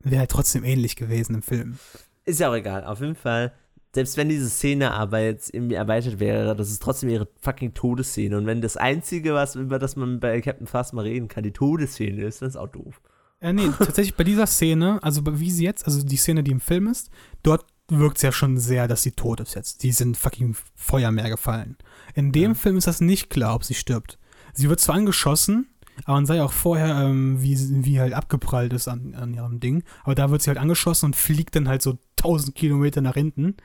wäre 0.00 0.20
halt 0.20 0.30
trotzdem 0.30 0.62
ähnlich 0.62 0.94
gewesen 0.94 1.34
im 1.34 1.42
Film. 1.42 1.78
Ist 2.24 2.38
ja 2.38 2.50
auch 2.50 2.54
egal. 2.54 2.84
Auf 2.84 3.00
jeden 3.00 3.16
Fall, 3.16 3.52
selbst 3.94 4.16
wenn 4.16 4.28
diese 4.28 4.48
Szene 4.48 4.92
aber 4.92 5.20
jetzt 5.20 5.52
irgendwie 5.52 5.74
erweitert 5.74 6.20
wäre, 6.20 6.54
das 6.54 6.70
ist 6.70 6.82
trotzdem 6.82 7.10
ihre 7.10 7.28
fucking 7.40 7.74
Todesszene. 7.74 8.36
Und 8.36 8.46
wenn 8.46 8.60
das 8.60 8.76
Einzige, 8.76 9.34
was, 9.34 9.56
über 9.56 9.78
das 9.78 9.96
man 9.96 10.20
bei 10.20 10.40
Captain 10.40 10.66
Phasma 10.66 11.02
reden 11.02 11.28
kann, 11.28 11.42
die 11.42 11.52
Todesszene 11.52 12.22
ist, 12.22 12.40
dann 12.40 12.48
ist 12.48 12.56
auch 12.56 12.68
doof. 12.68 13.00
Ja, 13.42 13.52
nee, 13.52 13.68
tatsächlich 13.78 14.14
bei 14.16 14.24
dieser 14.24 14.46
Szene, 14.46 15.02
also 15.02 15.22
wie 15.26 15.50
sie 15.50 15.64
jetzt, 15.64 15.86
also 15.86 16.04
die 16.04 16.16
Szene, 16.16 16.44
die 16.44 16.52
im 16.52 16.60
Film 16.60 16.86
ist, 16.86 17.10
dort 17.42 17.64
wirkt 17.88 18.18
es 18.18 18.22
ja 18.22 18.30
schon 18.30 18.58
sehr, 18.58 18.86
dass 18.86 19.02
sie 19.02 19.12
tot 19.12 19.40
ist 19.40 19.54
jetzt. 19.54 19.82
Die 19.82 19.90
sind 19.90 20.16
fucking 20.16 20.54
Feuermeer 20.76 21.28
gefallen. 21.28 21.76
In 22.14 22.30
dem 22.30 22.52
Ja. 22.52 22.54
Film 22.54 22.76
ist 22.76 22.86
das 22.86 23.00
nicht 23.00 23.30
klar, 23.30 23.56
ob 23.56 23.64
sie 23.64 23.74
stirbt. 23.74 24.18
Sie 24.52 24.68
wird 24.68 24.80
zwar 24.80 24.94
angeschossen, 24.94 25.68
aber 26.04 26.14
man 26.16 26.26
sei 26.26 26.42
auch 26.42 26.52
vorher, 26.52 27.04
ähm, 27.04 27.42
wie, 27.42 27.56
wie 27.84 28.00
halt 28.00 28.12
abgeprallt 28.12 28.72
ist 28.72 28.88
an, 28.88 29.14
an 29.14 29.34
ihrem 29.34 29.60
Ding. 29.60 29.84
Aber 30.04 30.14
da 30.14 30.30
wird 30.30 30.42
sie 30.42 30.48
halt 30.50 30.58
angeschossen 30.58 31.06
und 31.06 31.16
fliegt 31.16 31.56
dann 31.56 31.68
halt 31.68 31.82
so 31.82 31.98
1000 32.18 32.54
Kilometer 32.54 33.00
nach 33.00 33.14
hinten. 33.14 33.56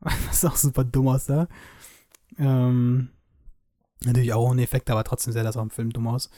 Was 0.00 0.44
auch 0.44 0.56
super 0.56 0.84
dumm 0.84 1.08
aussah. 1.08 1.48
Ähm, 2.38 3.08
natürlich 4.04 4.32
auch 4.32 4.50
ohne 4.50 4.62
Effekt, 4.62 4.90
aber 4.90 5.04
trotzdem 5.04 5.32
sah 5.32 5.42
das 5.42 5.56
auch 5.56 5.62
im 5.62 5.70
Film 5.70 5.90
dumm 5.90 6.06
aus. 6.06 6.30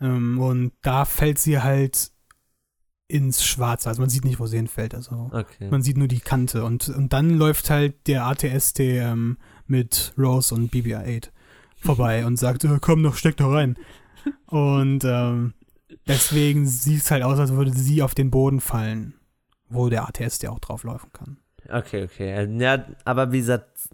Ähm, 0.00 0.38
und 0.38 0.72
da 0.82 1.04
fällt 1.04 1.38
sie 1.38 1.60
halt 1.60 2.10
ins 3.08 3.44
Schwarze. 3.44 3.88
Also 3.88 4.02
man 4.02 4.10
sieht 4.10 4.24
nicht, 4.24 4.40
wo 4.40 4.46
sie 4.46 4.56
hinfällt. 4.56 4.94
Also 4.94 5.30
Okay. 5.32 5.70
man 5.70 5.82
sieht 5.82 5.96
nur 5.96 6.08
die 6.08 6.20
Kante. 6.20 6.64
Und, 6.64 6.88
und 6.88 7.12
dann 7.12 7.30
läuft 7.30 7.70
halt 7.70 8.06
der 8.06 8.26
ATST 8.26 8.80
ähm, 8.80 9.38
mit 9.66 10.12
Rose 10.18 10.54
und 10.54 10.72
BB-8 10.72 11.30
vorbei 11.78 12.26
und 12.26 12.36
sagt, 12.36 12.64
äh, 12.64 12.78
komm 12.80 13.02
noch, 13.02 13.16
steck 13.16 13.36
doch 13.36 13.52
rein. 13.52 13.76
Und 14.46 15.04
ähm, 15.04 15.54
deswegen 16.06 16.66
sieht 16.66 17.02
es 17.02 17.10
halt 17.10 17.22
aus, 17.22 17.38
als 17.38 17.52
würde 17.52 17.72
sie 17.72 18.02
auf 18.02 18.14
den 18.14 18.30
Boden 18.30 18.60
fallen, 18.60 19.14
wo 19.68 19.88
der 19.88 20.08
ATS 20.08 20.42
ja 20.42 20.50
auch 20.50 20.60
drauflaufen 20.60 21.12
kann. 21.12 21.38
Okay, 21.68 22.04
okay. 22.04 22.58
Ja, 22.60 22.86
aber 23.04 23.32
wie 23.32 23.38
gesagt, 23.38 23.88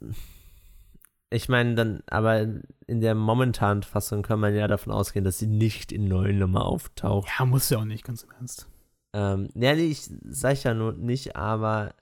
ich 1.31 1.49
meine 1.49 1.75
dann, 1.75 2.03
aber 2.07 2.47
in 2.87 3.01
der 3.01 3.15
momentanen 3.15 3.83
Fassung 3.83 4.23
kann 4.23 4.41
man 4.41 4.55
ja 4.55 4.69
davon 4.69 4.93
ausgehen, 4.93 5.25
dass 5.25 5.39
sie 5.39 5.47
nicht 5.47 5.91
in 5.91 6.05
neuen 6.05 6.39
Nummer 6.39 6.67
auftaucht. 6.67 7.31
Ja, 7.39 7.47
muss 7.47 7.71
ja 7.71 7.79
auch 7.79 7.85
nicht, 7.85 8.05
ganz 8.05 8.23
im 8.23 8.31
Ernst. 8.33 8.69
Ähm, 9.15 9.49
ja, 9.55 9.75
nee, 9.75 9.87
ich 9.87 10.11
sag 10.29 10.63
ja 10.63 10.75
nur 10.75 10.93
nicht, 10.93 11.37
aber 11.37 11.95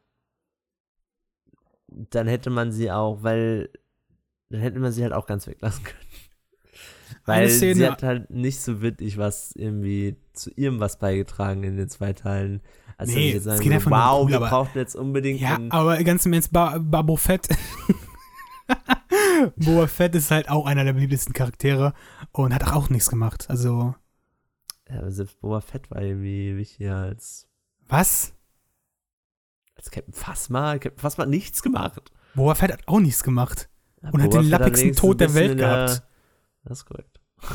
dann 1.89 2.27
hätte 2.27 2.51
man 2.51 2.73
sie 2.73 2.91
auch, 2.91 3.23
weil 3.23 3.71
dann 4.49 4.61
hätte 4.61 4.81
man 4.81 4.93
sie 4.93 5.03
halt 5.03 5.13
auch 5.13 5.27
ganz 5.27 5.47
weglassen 5.47 5.85
können. 5.85 5.99
Weil 7.25 7.49
sie 7.49 7.87
hat 7.87 8.03
halt 8.03 8.31
nicht 8.31 8.61
so 8.61 8.81
wirklich 8.81 9.19
was 9.19 9.53
irgendwie 9.53 10.17
zu 10.33 10.51
ihrem 10.57 10.81
was 10.81 10.99
beigetragen 10.99 11.65
in 11.65 11.77
den 11.77 11.89
zwei 11.89 12.13
Teilen. 12.13 12.61
Also 12.97 13.15
Nee, 13.15 13.29
jetzt 13.29 13.39
es 13.39 13.45
sagen 13.45 13.61
geht 13.63 13.73
einfach 13.73 13.91
wow, 13.91 14.25
cool, 14.25 14.31
wir 14.31 14.41
brauchen 14.41 14.71
jetzt 14.75 14.95
unbedingt 14.95 15.41
Ja, 15.41 15.59
aber 15.71 16.03
ganz 16.05 16.27
im 16.27 16.33
Ernst, 16.33 16.53
ba 16.53 16.79
Babo 16.79 17.17
Fett. 17.17 17.49
Boba 19.57 19.87
Fett 19.87 20.15
ist 20.15 20.31
halt 20.31 20.49
auch 20.49 20.67
einer 20.67 20.85
der 20.85 20.93
beliebtesten 20.93 21.33
Charaktere 21.33 21.95
und 22.33 22.55
hat 22.55 22.73
auch 22.73 22.91
nichts 22.91 23.09
gemacht. 23.09 23.47
Also, 23.49 23.95
ja, 24.89 24.99
aber 24.99 25.11
selbst 25.11 25.41
Boba 25.41 25.61
Fett 25.61 25.91
war 25.91 26.03
irgendwie 26.03 26.57
wichtiger 26.57 26.97
als, 26.97 27.49
was? 27.89 28.35
als 29.77 29.91
Captain 29.91 30.15
Phasma. 30.15 30.79
Captain 30.79 30.99
Phasma 30.99 31.23
hat 31.23 31.31
nichts 31.31 31.63
gemacht. 31.63 32.13
Boba 32.35 32.55
Fett 32.55 32.73
hat 32.73 32.87
auch 32.87 33.01
nichts 33.01 33.23
gemacht. 33.23 33.69
Ja, 34.03 34.11
Und 34.11 34.23
hat 34.23 34.31
Boba 34.31 34.43
den 34.43 34.51
Fett 34.51 34.61
lappigsten 34.61 34.93
Tod 34.93 35.21
der 35.21 35.35
Welt 35.35 35.59
gehabt. 35.59 36.03
Das 36.65 36.79
ist 36.79 36.85
korrekt. 36.85 37.21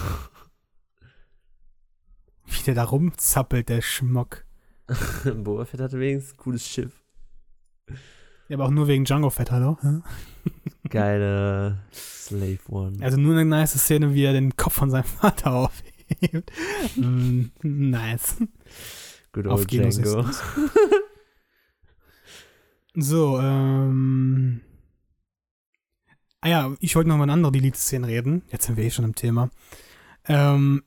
Wie 2.46 2.64
der 2.66 2.76
da 2.76 2.84
rumzappelt, 2.84 3.70
der 3.70 3.82
Schmock. 3.82 4.46
Boba 5.24 5.66
Fett 5.66 5.82
hatte 5.82 6.00
wenigstens 6.00 6.34
ein 6.34 6.38
cooles 6.38 6.68
Schiff. 6.68 7.04
Ja, 8.48 8.58
aber 8.58 8.66
auch 8.66 8.72
nur 8.72 8.88
wegen 8.88 9.06
Django 9.06 9.30
Fett, 9.30 9.52
hallo? 9.52 9.78
Geile 10.90 11.80
Slave 11.92 12.60
One. 12.70 13.04
Also 13.04 13.18
nur 13.18 13.34
eine 13.34 13.46
nice 13.46 13.74
Szene, 13.74 14.14
wie 14.14 14.24
er 14.24 14.34
den 14.34 14.56
Kopf 14.56 14.74
von 14.74 14.92
seinem 14.92 15.06
Vater 15.06 15.54
aufhebt. 15.54 16.52
Mm, 16.96 17.46
nice. 17.64 18.38
Good 19.32 19.48
auf 19.48 19.62
old 19.62 19.68
Genos 19.68 19.98
Django. 19.98 20.30
So, 22.94 23.40
ähm. 23.40 24.62
Ah 26.46 26.50
ja, 26.50 26.76
ich 26.80 26.96
wollte 26.96 27.10
noch 27.10 27.18
mal 27.18 27.24
eine 27.24 27.34
andere 27.34 27.52
Delete-Szene 27.52 28.06
reden. 28.06 28.44
Jetzt 28.52 28.68
sind 28.68 28.78
wir 28.78 28.84
eh 28.84 28.92
schon 28.92 29.04
im 29.04 29.16
Thema. 29.16 29.50
Ähm, 30.28 30.84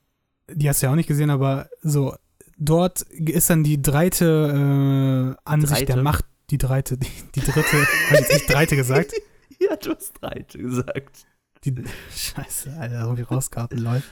die 0.49 0.69
hast 0.69 0.81
du 0.81 0.87
ja 0.87 0.93
auch 0.93 0.97
nicht 0.97 1.09
gesehen, 1.09 1.31
aber 1.31 1.69
so, 1.83 2.15
dort 2.59 3.03
ist 3.03 3.51
dann 3.51 3.65
die 3.65 3.83
dreite 3.83 5.35
äh, 5.37 5.43
Ansicht 5.45 5.73
Dreite? 5.73 5.95
der 5.95 6.03
Macht. 6.05 6.27
Die 6.51 6.59
dreite, 6.59 6.97
die, 6.97 7.11
die 7.35 7.41
dritte, 7.41 7.77
hab 8.09 8.21
ich 8.21 8.29
nicht 8.29 8.49
dreite 8.49 8.77
gesagt? 8.77 9.15
ja, 9.59 9.75
du 9.75 9.97
hast 9.97 10.23
Reite 10.23 10.59
gesagt. 10.59 11.27
Die, 11.65 11.75
scheiße, 12.15 12.77
Alter, 12.79 13.07
so 13.07 13.19
wie 13.19 13.23
rauskarten 13.23 13.79
läuft. 13.79 14.09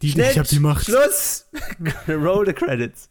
Die, 0.00 0.12
Schnell, 0.12 0.30
ich 0.30 0.38
hab 0.38 0.48
die 0.48 0.60
Macht. 0.60 0.86
Schluss! 0.86 1.44
Roll 2.08 2.46
the 2.46 2.54
credits. 2.54 3.10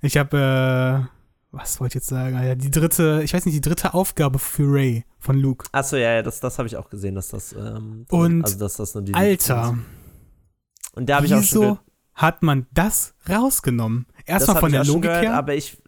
Ich 0.00 0.16
habe, 0.16 1.08
äh, 1.10 1.21
was 1.52 1.78
wollte 1.80 1.92
ich 1.92 1.94
jetzt 2.02 2.08
sagen? 2.08 2.34
Alter, 2.34 2.56
die 2.56 2.70
dritte, 2.70 3.20
ich 3.22 3.34
weiß 3.34 3.44
nicht, 3.44 3.54
die 3.54 3.60
dritte 3.60 3.94
Aufgabe 3.94 4.38
für 4.38 4.64
Ray 4.72 5.04
von 5.18 5.38
Luke. 5.38 5.66
Achso, 5.72 5.96
ja, 5.96 6.14
ja, 6.14 6.22
das, 6.22 6.40
das 6.40 6.58
habe 6.58 6.66
ich 6.66 6.76
auch 6.76 6.88
gesehen, 6.90 7.14
dass 7.14 7.28
das. 7.28 7.52
Ähm, 7.52 8.06
Und 8.10 8.44
also, 8.44 8.58
dass 8.58 8.76
das 8.76 8.94
nur 8.94 9.04
die 9.04 9.14
Alter, 9.14 9.78
Und 10.94 11.08
da 11.08 11.16
habe 11.16 11.26
ich 11.26 11.34
auch 11.34 11.42
schon. 11.42 11.60
wieso 11.60 11.78
hat 12.14 12.42
man 12.42 12.66
das 12.72 13.14
rausgenommen? 13.28 14.06
Erstmal 14.24 14.60
von 14.60 14.72
der 14.72 14.84
Logik 14.84 15.02
gehört, 15.02 15.24
her. 15.24 15.34
Aber 15.34 15.54
ich. 15.54 15.78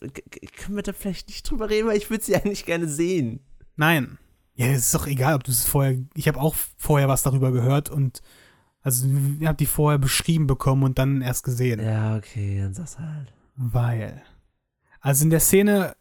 Können 0.57 0.77
wir 0.77 0.83
da 0.83 0.93
vielleicht 0.93 1.29
nicht 1.29 1.49
drüber 1.51 1.71
reden, 1.71 1.89
weil 1.89 1.97
ich 1.97 2.11
würde 2.11 2.25
sie 2.25 2.37
eigentlich 2.37 2.65
gerne 2.67 2.89
sehen. 2.89 3.41
Nein. 3.77 4.19
Ja, 4.57 4.67
es 4.67 4.87
ist 4.87 4.95
doch 4.95 5.07
egal, 5.07 5.35
ob 5.35 5.45
du 5.45 5.51
es 5.51 5.65
vorher. 5.65 5.99
Ich 6.15 6.29
habe 6.29 6.41
auch 6.41 6.55
vorher 6.77 7.09
was 7.09 7.23
darüber 7.23 7.51
gehört 7.53 7.91
und 7.91 8.23
also 8.83 9.09
ich 9.41 9.47
habe 9.47 9.57
die 9.57 9.67
vorher 9.67 9.99
beschrieben 9.99 10.47
bekommen 10.47 10.83
und 10.85 10.99
dann 10.99 11.23
erst 11.23 11.43
gesehen. 11.43 11.81
Ja, 11.81 12.17
okay, 12.17 12.61
dann 12.61 12.75
sag's 12.75 12.99
halt. 12.99 13.33
Weil. 13.57 14.23
Also 15.05 15.25
in 15.25 15.31
der 15.31 15.41
Szene 15.41 15.95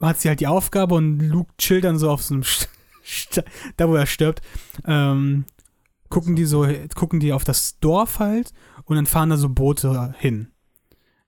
hat 0.00 0.18
sie 0.18 0.28
halt 0.28 0.40
die 0.40 0.46
Aufgabe 0.46 0.94
und 0.94 1.20
Luke 1.20 1.52
chillt 1.58 1.84
dann 1.84 1.98
so 1.98 2.10
auf 2.10 2.22
so 2.22 2.32
einem 2.32 2.44
St 2.44 2.70
St 3.04 3.44
da 3.76 3.88
wo 3.88 3.94
er 3.94 4.06
stirbt, 4.06 4.40
ähm, 4.86 5.44
gucken 6.08 6.34
die 6.34 6.46
so, 6.46 6.66
gucken 6.94 7.20
die 7.20 7.34
auf 7.34 7.44
das 7.44 7.78
Dorf 7.78 8.18
halt 8.18 8.54
und 8.86 8.96
dann 8.96 9.04
fahren 9.04 9.30
da 9.30 9.36
so 9.36 9.50
Boote 9.50 10.14
hin. 10.18 10.50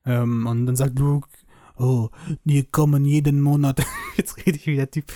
Ähm, 0.06 0.46
und 0.46 0.64
dann 0.64 0.76
sagt 0.76 0.98
Luke, 0.98 1.28
oh, 1.76 2.08
die 2.44 2.64
kommen 2.64 3.04
jeden 3.04 3.42
Monat. 3.42 3.84
Jetzt 4.16 4.38
rede 4.38 4.56
ich 4.56 4.66
wie 4.66 4.76
der 4.76 4.90
Typ. 4.90 5.12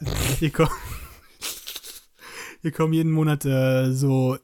die, 0.40 0.50
kommen, 0.50 0.70
die 2.64 2.72
kommen 2.72 2.92
jeden 2.92 3.12
Monat 3.12 3.44
äh, 3.44 3.92
so 3.92 4.36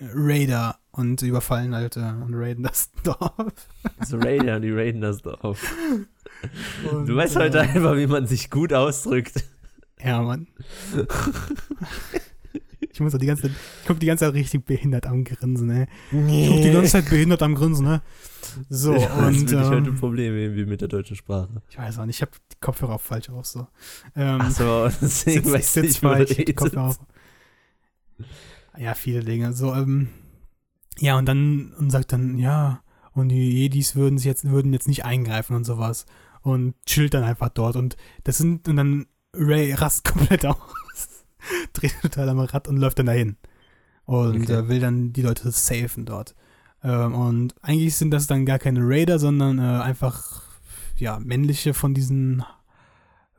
Raider 0.00 0.81
und 0.92 1.22
überfallen 1.22 1.74
halt 1.74 1.96
äh, 1.96 2.00
und 2.00 2.34
raiden 2.34 2.64
das 2.64 2.90
Dorf. 3.02 3.68
So 4.06 4.18
Raider, 4.18 4.60
die 4.60 4.70
raiden 4.70 5.00
das 5.00 5.22
Dorf. 5.22 5.62
Und, 6.90 7.08
Du 7.08 7.16
weißt 7.16 7.36
äh, 7.36 7.40
heute 7.40 7.60
einfach, 7.60 7.96
wie 7.96 8.06
man 8.06 8.26
sich 8.26 8.50
gut 8.50 8.72
ausdrückt. 8.72 9.44
Ja, 10.04 10.20
Mann. 10.22 10.48
Ich 12.92 13.00
muss 13.00 13.12
doch 13.12 13.18
die 13.18 13.26
ganze 13.26 13.42
Zeit, 13.44 13.52
ich 13.52 13.86
guck 13.86 14.00
die 14.00 14.06
ganze 14.06 14.26
Zeit 14.26 14.34
richtig 14.34 14.66
behindert 14.66 15.06
am 15.06 15.24
Grinsen, 15.24 15.70
ey. 15.70 15.86
Ich 16.10 16.48
guck 16.48 16.62
die 16.62 16.70
ganze 16.72 16.90
Zeit 16.90 17.08
behindert 17.08 17.42
am 17.42 17.54
Grinsen, 17.54 17.86
ne? 17.86 18.02
So, 18.68 18.92
ja, 18.94 18.98
das 19.08 19.36
und 19.36 19.46
bin 19.46 19.60
ich 19.60 19.66
heute 19.66 19.88
ähm, 19.90 19.96
Probleme 19.96 20.38
irgendwie 20.40 20.66
mit 20.66 20.82
der 20.82 20.88
deutschen 20.88 21.16
Sprache. 21.16 21.62
ich 21.70 21.78
weiß 21.78 21.98
auch 22.00 22.04
nicht, 22.04 22.16
ich 22.16 22.22
habe 22.22 22.32
die 22.52 22.56
Kopfhörer 22.60 22.94
auf 22.94 23.02
falsch 23.02 23.30
auf 23.30 23.46
so. 23.46 23.66
Ähm, 24.14 24.40
Achso, 24.42 24.88
deswegen 25.00 25.44
sitz, 25.62 25.76
ich 25.76 25.82
weiß 25.82 25.86
ich 25.86 26.00
falsch, 26.00 26.30
ich 26.32 26.38
hab 26.40 26.46
die. 26.46 26.54
Kopfhörer 26.54 26.88
auf. 26.88 26.98
Ja, 28.76 28.94
viele 28.94 29.20
Dinge. 29.24 29.52
So, 29.54 29.72
ähm, 29.72 30.08
ja, 30.98 31.16
und 31.18 31.26
dann 31.26 31.72
und 31.78 31.90
sagt 31.90 32.12
dann, 32.12 32.38
ja, 32.38 32.82
und 33.14 33.28
die 33.28 33.50
Jedis 33.50 33.94
würden 33.96 34.18
sich 34.18 34.26
jetzt, 34.26 34.48
würden 34.48 34.72
jetzt 34.72 34.88
nicht 34.88 35.04
eingreifen 35.04 35.54
und 35.56 35.64
sowas. 35.64 36.06
Und 36.42 36.74
chillt 36.86 37.14
dann 37.14 37.24
einfach 37.24 37.50
dort. 37.50 37.76
Und 37.76 37.96
das 38.24 38.38
sind, 38.38 38.66
und 38.68 38.76
dann 38.76 39.06
Ray 39.34 39.72
rast 39.74 40.04
komplett 40.12 40.44
aus, 40.46 41.24
dreht 41.72 41.94
total 42.02 42.28
am 42.30 42.40
Rad 42.40 42.68
und 42.68 42.76
läuft 42.78 42.98
dann 42.98 43.06
dahin. 43.06 43.36
Und 44.04 44.42
Okay. 44.50 44.68
will 44.68 44.80
dann 44.80 45.12
die 45.12 45.22
Leute 45.22 45.50
safen 45.50 46.04
dort. 46.04 46.34
Ähm, 46.82 47.14
und 47.14 47.54
eigentlich 47.62 47.96
sind 47.96 48.10
das 48.10 48.26
dann 48.26 48.44
gar 48.46 48.58
keine 48.58 48.80
Raider, 48.82 49.18
sondern 49.20 49.58
äh, 49.58 49.62
einfach, 49.82 50.42
ja, 50.96 51.20
männliche 51.20 51.74
von 51.74 51.94
diesen 51.94 52.42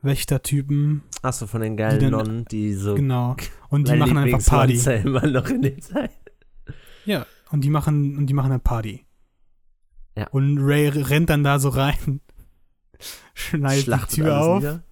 Wächtertypen. 0.02 1.02
Achso, 1.22 1.46
von 1.46 1.60
den 1.60 1.76
geilen 1.76 1.98
Die 1.98 2.04
dann- 2.06 2.12
Nonnen, 2.12 2.44
die 2.46 2.74
so. 2.74 2.94
Genau. 2.94 3.36
Und 3.68 3.88
die 3.88 3.96
machen 3.96 4.16
einfach 4.18 4.44
Party. 4.44 4.74
Immer 5.04 5.26
noch 5.26 5.48
in 5.48 5.62
den 5.62 5.80
Zeit. 5.80 6.10
Ja, 7.04 7.26
und 7.54 7.60
die 7.62 7.70
machen 7.70 8.18
und 8.18 8.26
die 8.26 8.34
machen 8.34 8.50
eine 8.50 8.58
Party. 8.58 9.06
Ja. 10.16 10.26
Und 10.28 10.58
Ray 10.58 10.88
rennt 10.88 11.30
dann 11.30 11.44
da 11.44 11.60
so 11.60 11.68
rein, 11.68 12.20
schneidet 13.34 13.78
die 13.78 13.82
Schlachtet 13.84 14.14
Tür 14.16 14.34
alles 14.34 14.46
auf. 14.46 14.56
nieder. 14.58 14.82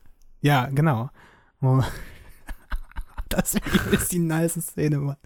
Ja, 0.41 0.67
genau. 0.67 1.11
Oh. 1.61 1.83
Das 3.29 3.55
ist 3.93 4.13
die 4.13 4.19
nice 4.19 4.61
Szene, 4.61 4.99
Mann. 4.99 5.17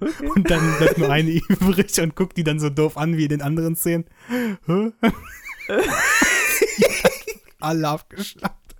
Okay. 0.00 0.30
Und 0.34 0.50
dann 0.50 0.78
bleibt 0.78 0.96
nur 0.96 1.10
eine 1.12 1.30
übrig 1.48 2.00
und 2.00 2.16
guckt 2.16 2.38
die 2.38 2.42
dann 2.42 2.58
so 2.58 2.70
doof 2.70 2.96
an 2.96 3.18
wie 3.18 3.24
in 3.24 3.28
den 3.28 3.42
anderen 3.42 3.76
Szenen. 3.76 4.06
Alle 7.60 7.86
abgeschlachtet. 7.86 8.76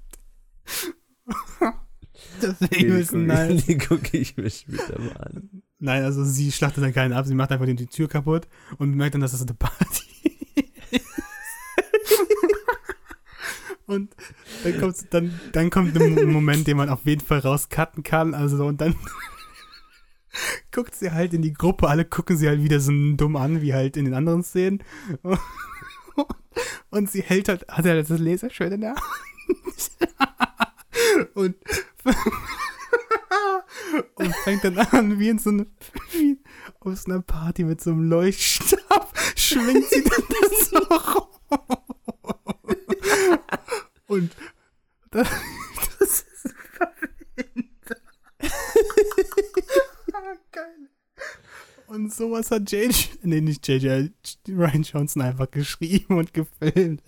Deswegen 2.40 2.96
ist 2.96 3.12
Die 3.12 3.16
nice. 3.18 3.66
Die 3.66 3.76
gucke 3.76 4.16
ich 4.16 4.34
mir 4.38 4.48
später 4.48 4.98
mal 4.98 5.16
an. 5.16 5.62
Nein, 5.84 6.02
also 6.02 6.24
sie 6.24 6.50
schlachtet 6.50 6.82
dann 6.82 6.94
keinen 6.94 7.12
ab, 7.12 7.26
sie 7.26 7.34
macht 7.34 7.52
einfach 7.52 7.66
die 7.66 7.86
Tür 7.86 8.08
kaputt 8.08 8.48
und 8.78 8.94
merkt 8.94 9.12
dann, 9.12 9.20
dass 9.20 9.32
das 9.32 9.42
eine 9.42 9.52
Party 9.52 10.38
ist. 10.90 11.04
Und 13.86 14.16
dann 14.62 14.80
kommt, 14.80 14.96
dann, 15.10 15.38
dann 15.52 15.68
kommt 15.68 16.00
ein 16.00 16.32
Moment, 16.32 16.66
den 16.66 16.78
man 16.78 16.88
auf 16.88 17.04
jeden 17.04 17.20
Fall 17.20 17.40
rauscutten 17.40 18.02
kann. 18.02 18.32
Also 18.32 18.64
und 18.64 18.80
dann 18.80 18.96
guckt 20.72 20.94
sie 20.94 21.12
halt 21.12 21.34
in 21.34 21.42
die 21.42 21.52
Gruppe, 21.52 21.90
alle 21.90 22.06
gucken 22.06 22.38
sie 22.38 22.48
halt 22.48 22.62
wieder 22.62 22.80
so 22.80 22.90
dumm 23.14 23.36
an, 23.36 23.60
wie 23.60 23.74
halt 23.74 23.98
in 23.98 24.06
den 24.06 24.14
anderen 24.14 24.42
Szenen. 24.42 24.82
Und 26.90 27.10
sie 27.10 27.20
hält 27.20 27.50
halt, 27.50 27.68
hat 27.68 27.84
halt 27.84 28.08
das 28.08 28.18
Laserschwert 28.18 28.72
in 28.72 28.80
der 28.80 28.94
Hand. 28.94 29.90
Und 31.34 31.54
fängt 34.44 34.64
dann 34.64 34.78
an, 34.78 35.18
wie 35.18 35.30
in 35.30 35.38
so 35.38 35.50
eine, 35.50 35.66
wie 36.12 36.38
aus 36.80 37.06
einer 37.06 37.22
Party 37.22 37.64
mit 37.64 37.80
so 37.80 37.90
einem 37.90 38.08
Leuchtstab, 38.08 39.12
schwingt 39.36 39.88
sie 39.88 40.04
dann 40.04 40.22
das 40.28 40.70
so 40.70 40.78
rum. 40.78 41.26
Und 44.06 44.36
das, 45.10 45.28
das 45.98 46.02
ist 46.02 46.26
Geil. 50.52 50.90
Und 51.86 52.12
sowas 52.12 52.50
hat 52.50 52.70
JJ, 52.70 52.92
nee, 53.22 53.40
nicht 53.40 53.66
JJ, 53.66 54.10
Ryan 54.48 54.82
Johnson 54.82 55.22
einfach 55.22 55.50
geschrieben 55.50 56.18
und 56.18 56.34
gefilmt. 56.34 57.02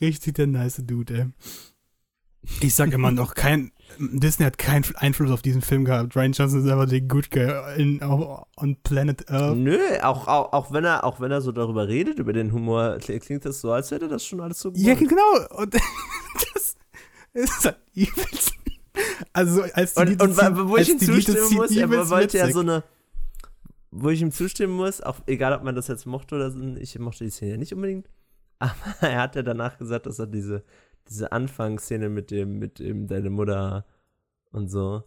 Richtig 0.00 0.34
der 0.34 0.46
nice 0.46 0.80
Dude, 0.86 1.14
ey. 1.14 1.26
Ich 2.60 2.74
sage 2.74 2.94
immer 2.94 3.10
noch, 3.10 3.34
kein, 3.34 3.72
Disney 3.98 4.44
hat 4.44 4.58
keinen 4.58 4.84
Einfluss 4.96 5.30
auf 5.30 5.42
diesen 5.42 5.62
Film 5.62 5.84
gehabt. 5.84 6.14
Ryan 6.16 6.32
Johnson 6.32 6.64
ist 6.64 6.70
einfach 6.70 6.88
der 6.88 7.00
Good 7.00 7.30
Guy 7.30 7.50
in, 7.76 8.02
on 8.02 8.76
Planet 8.82 9.30
Earth. 9.30 9.56
Nö, 9.56 9.78
auch, 10.02 10.28
auch, 10.28 10.52
auch, 10.52 10.72
wenn 10.72 10.84
er, 10.84 11.04
auch 11.04 11.20
wenn 11.20 11.30
er 11.30 11.40
so 11.40 11.52
darüber 11.52 11.88
redet, 11.88 12.18
über 12.18 12.32
den 12.32 12.52
Humor, 12.52 12.98
klingt 12.98 13.44
das 13.44 13.60
so, 13.60 13.72
als 13.72 13.90
hätte 13.90 14.08
das 14.08 14.24
schon 14.24 14.40
alles 14.40 14.60
so 14.60 14.70
gut. 14.72 14.80
Ja, 14.80 14.94
genau. 14.94 15.46
Und 15.56 15.74
das 16.54 16.76
ist 17.32 17.64
halt 17.64 17.78
übelst. 17.94 18.54
Also, 19.32 19.62
als 19.72 19.94
die 19.94 20.00
Und, 20.00 20.22
und 20.22 20.38
wo 20.68 20.76
ich 20.76 20.90
ihm 20.90 20.98
zustimmen 20.98 21.54
muss, 21.54 21.70
er 21.70 21.88
wollte 22.10 22.38
ja 22.38 22.50
so 22.50 22.60
eine 22.60 22.82
wo 23.92 24.08
ich 24.08 24.22
ihm 24.22 24.32
zustimmen 24.32 24.74
muss, 24.74 25.02
auch 25.02 25.20
egal 25.26 25.52
ob 25.52 25.62
man 25.62 25.76
das 25.76 25.86
jetzt 25.86 26.06
mochte 26.06 26.34
oder 26.34 26.50
so, 26.50 26.58
ich 26.76 26.98
mochte 26.98 27.24
die 27.24 27.30
Szene 27.30 27.52
ja 27.52 27.56
nicht 27.58 27.74
unbedingt, 27.74 28.08
aber 28.58 28.72
er 29.02 29.20
hat 29.20 29.36
ja 29.36 29.42
danach 29.42 29.78
gesagt, 29.78 30.06
dass 30.06 30.18
er 30.18 30.26
diese, 30.26 30.64
diese 31.08 31.32
Anfangsszene 31.32 32.08
mit 32.08 32.30
dem, 32.30 32.58
mit 32.58 32.78
dem, 32.78 33.06
deine 33.06 33.30
Mutter 33.30 33.86
und 34.50 34.68
so, 34.68 35.04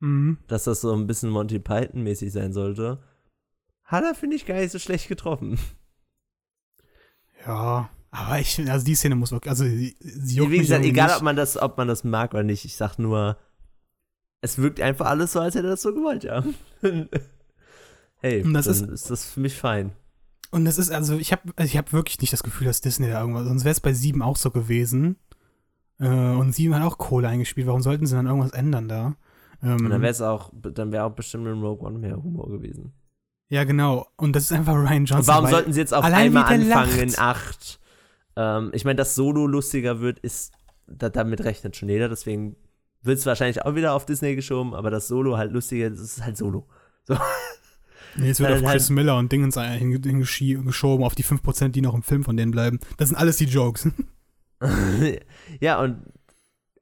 mhm. 0.00 0.38
dass 0.46 0.64
das 0.64 0.80
so 0.80 0.92
ein 0.94 1.06
bisschen 1.06 1.30
Monty 1.30 1.58
Python-mäßig 1.58 2.32
sein 2.32 2.52
sollte. 2.52 3.02
Hat 3.84 4.04
er, 4.04 4.14
finde 4.14 4.36
ich, 4.36 4.46
gar 4.46 4.56
nicht 4.56 4.72
so 4.72 4.78
schlecht 4.78 5.08
getroffen. 5.08 5.58
Ja, 7.46 7.90
aber 8.10 8.38
ich 8.40 8.54
finde, 8.54 8.72
also 8.72 8.84
die 8.84 8.94
Szene 8.94 9.14
muss 9.14 9.32
wirklich, 9.32 9.50
also 9.50 9.64
sie, 9.64 9.96
sie 10.00 10.50
Wie 10.50 10.58
gesagt, 10.58 10.84
egal 10.84 11.08
nicht. 11.08 11.16
ob 11.16 11.22
man 11.22 11.36
das, 11.36 11.56
ob 11.56 11.78
man 11.78 11.88
das 11.88 12.04
mag 12.04 12.34
oder 12.34 12.42
nicht, 12.42 12.64
ich 12.64 12.76
sag 12.76 12.98
nur, 12.98 13.36
es 14.40 14.58
wirkt 14.58 14.80
einfach 14.80 15.06
alles 15.06 15.32
so, 15.32 15.40
als 15.40 15.54
hätte 15.54 15.68
er 15.68 15.72
das 15.72 15.82
so 15.82 15.94
gewollt, 15.94 16.24
ja. 16.24 16.44
hey, 18.20 18.44
das 18.52 18.66
ist, 18.66 18.82
ist 18.82 19.10
das 19.10 19.24
für 19.24 19.40
mich 19.40 19.56
fein. 19.56 19.92
Und 20.50 20.64
das 20.64 20.78
ist, 20.78 20.90
also 20.90 21.16
ich 21.16 21.32
habe 21.32 21.52
also 21.56 21.68
ich 21.68 21.76
hab 21.76 21.92
wirklich 21.92 22.20
nicht 22.20 22.32
das 22.32 22.42
Gefühl, 22.42 22.66
dass 22.66 22.80
Disney 22.80 23.08
da 23.08 23.20
irgendwas, 23.20 23.46
sonst 23.46 23.64
wäre 23.64 23.72
es 23.72 23.80
bei 23.80 23.92
sieben 23.92 24.22
auch 24.22 24.36
so 24.36 24.50
gewesen. 24.50 25.16
Äh, 25.98 26.08
und 26.08 26.54
sieben 26.54 26.74
hat 26.74 26.82
auch 26.82 26.98
Kohle 26.98 27.28
eingespielt, 27.28 27.66
warum 27.66 27.82
sollten 27.82 28.06
sie 28.06 28.16
dann 28.16 28.26
irgendwas 28.26 28.52
ändern 28.52 28.88
da? 28.88 29.16
Ähm, 29.62 29.84
und 29.84 29.90
dann 29.90 30.02
wäre 30.02 30.10
es 30.10 30.22
auch, 30.22 30.50
dann 30.52 30.92
wäre 30.92 31.04
auch 31.04 31.12
bestimmt 31.12 31.46
in 31.46 31.60
Rogue 31.60 31.86
One 31.86 31.98
mehr 31.98 32.16
Humor 32.16 32.48
gewesen. 32.48 32.92
Ja, 33.48 33.64
genau. 33.64 34.06
Und 34.16 34.34
das 34.34 34.44
ist 34.44 34.52
einfach 34.52 34.74
Ryan 34.74 35.04
Johnson. 35.04 35.18
Und 35.18 35.26
warum 35.26 35.50
sollten 35.50 35.72
sie 35.72 35.80
jetzt 35.80 35.92
auf 35.92 36.04
einmal 36.04 36.44
anfangen 36.44 36.68
lacht. 36.68 36.98
in 36.98 37.18
acht? 37.18 37.80
Ähm, 38.36 38.70
ich 38.72 38.84
meine, 38.84 38.96
dass 38.96 39.14
Solo 39.14 39.46
lustiger 39.46 40.00
wird, 40.00 40.20
ist, 40.20 40.52
da, 40.86 41.08
damit 41.08 41.44
rechnet 41.44 41.76
schon 41.76 41.88
jeder, 41.88 42.08
deswegen 42.08 42.56
wird 43.02 43.18
es 43.18 43.26
wahrscheinlich 43.26 43.64
auch 43.64 43.74
wieder 43.74 43.94
auf 43.94 44.06
Disney 44.06 44.36
geschoben, 44.36 44.74
aber 44.74 44.90
das 44.90 45.08
Solo 45.08 45.36
halt 45.36 45.52
lustiger, 45.52 45.90
das 45.90 46.00
ist 46.00 46.24
halt 46.24 46.36
Solo. 46.36 46.66
So. 47.04 47.16
Nee, 48.16 48.28
jetzt 48.28 48.40
wird 48.40 48.52
auf 48.52 48.60
Chris 48.60 48.88
halt, 48.88 48.90
Miller 48.90 49.16
und 49.16 49.32
Dingens 49.32 49.58
hingeschoben, 49.58 51.04
auf 51.04 51.14
die 51.14 51.24
5%, 51.24 51.68
die 51.68 51.80
noch 51.80 51.94
im 51.94 52.02
Film 52.02 52.24
von 52.24 52.36
denen 52.36 52.50
bleiben. 52.50 52.80
Das 52.96 53.08
sind 53.08 53.16
alles 53.16 53.36
die 53.36 53.44
Jokes. 53.44 53.88
ja, 55.60 55.80
und 55.80 56.02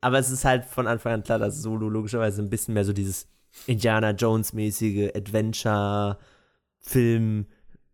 aber 0.00 0.18
es 0.18 0.30
ist 0.30 0.44
halt 0.44 0.64
von 0.64 0.86
Anfang 0.86 1.14
an 1.14 1.22
klar, 1.22 1.38
dass 1.38 1.62
Solo 1.62 1.88
logischerweise 1.88 2.42
ein 2.42 2.50
bisschen 2.50 2.74
mehr 2.74 2.84
so 2.84 2.92
dieses 2.92 3.28
Indiana 3.66 4.10
Jones-mäßige 4.10 5.12
Adventure-Film 5.14 7.46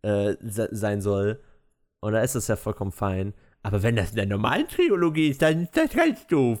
äh, 0.03 0.35
sein 0.41 1.01
soll. 1.01 1.41
Und 2.01 2.13
da 2.13 2.21
ist 2.21 2.35
das 2.35 2.47
ja 2.47 2.55
vollkommen 2.55 2.91
fein. 2.91 3.33
Aber 3.63 3.81
wenn 3.81 3.95
das 3.95 4.11
in 4.11 4.17
der 4.17 4.27
normalen 4.27 4.67
Trilogie 4.67 5.29
ist, 5.29 5.41
dann 5.41 5.63
ist 5.63 5.75
das 5.75 5.89
ganz 5.89 6.27
doof. 6.27 6.59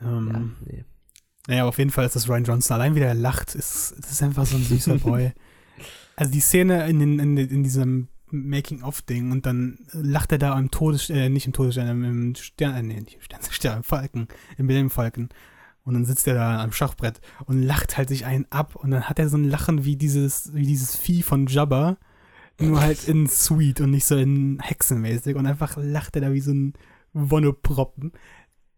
Ähm, 0.00 0.30
ja, 0.32 0.40
nee. 0.72 0.84
Naja, 1.48 1.64
auf 1.64 1.78
jeden 1.78 1.90
Fall 1.90 2.06
ist 2.06 2.16
das 2.16 2.28
Ryan 2.28 2.44
Johnson. 2.44 2.74
Allein 2.74 2.94
wie 2.94 3.00
der 3.00 3.14
lacht, 3.14 3.54
ist, 3.54 3.92
ist 3.92 4.22
einfach 4.22 4.46
so 4.46 4.56
ein 4.56 4.64
süßer 4.64 4.94
Boy. 4.98 5.32
also 6.16 6.32
die 6.32 6.40
Szene 6.40 6.88
in, 6.88 6.98
den, 7.00 7.18
in, 7.18 7.36
in 7.36 7.64
diesem 7.64 8.08
Making-of-Ding 8.32 9.30
und 9.30 9.44
dann 9.44 9.78
lacht 9.92 10.32
er 10.32 10.38
da 10.38 10.58
im 10.58 10.70
Todes, 10.70 11.10
äh, 11.10 11.28
nicht 11.28 11.46
im 11.46 11.52
Todesstern, 11.52 12.04
im 12.04 12.34
Stern, 12.34 12.74
äh, 12.74 12.82
nee, 12.82 13.00
nicht 13.00 13.16
im 13.16 13.22
Stern, 13.22 13.40
Stern, 13.50 13.76
im 13.78 13.82
Falken, 13.82 14.28
im 14.56 14.68
Wilhelm-Falken. 14.68 15.28
Und 15.84 15.94
dann 15.94 16.04
sitzt 16.04 16.28
er 16.28 16.34
da 16.34 16.62
am 16.62 16.72
Schachbrett 16.72 17.20
und 17.44 17.60
lacht 17.60 17.96
halt 17.96 18.08
sich 18.08 18.24
einen 18.24 18.46
ab 18.50 18.76
und 18.76 18.92
dann 18.92 19.08
hat 19.08 19.18
er 19.18 19.28
so 19.28 19.36
ein 19.36 19.44
Lachen 19.44 19.84
wie 19.84 19.96
dieses, 19.96 20.54
wie 20.54 20.64
dieses 20.64 20.94
Vieh 20.94 21.22
von 21.22 21.46
Jabba, 21.48 21.96
nur 22.60 22.80
halt 22.80 23.08
in 23.08 23.26
Sweet 23.26 23.80
und 23.80 23.90
nicht 23.90 24.04
so 24.04 24.16
in 24.16 24.60
Hexenmäßig 24.60 25.34
und 25.34 25.46
einfach 25.46 25.76
lacht 25.76 26.14
er 26.16 26.22
da 26.22 26.32
wie 26.32 26.40
so 26.40 26.52
ein 26.52 26.74
Wonneproppen. 27.12 28.12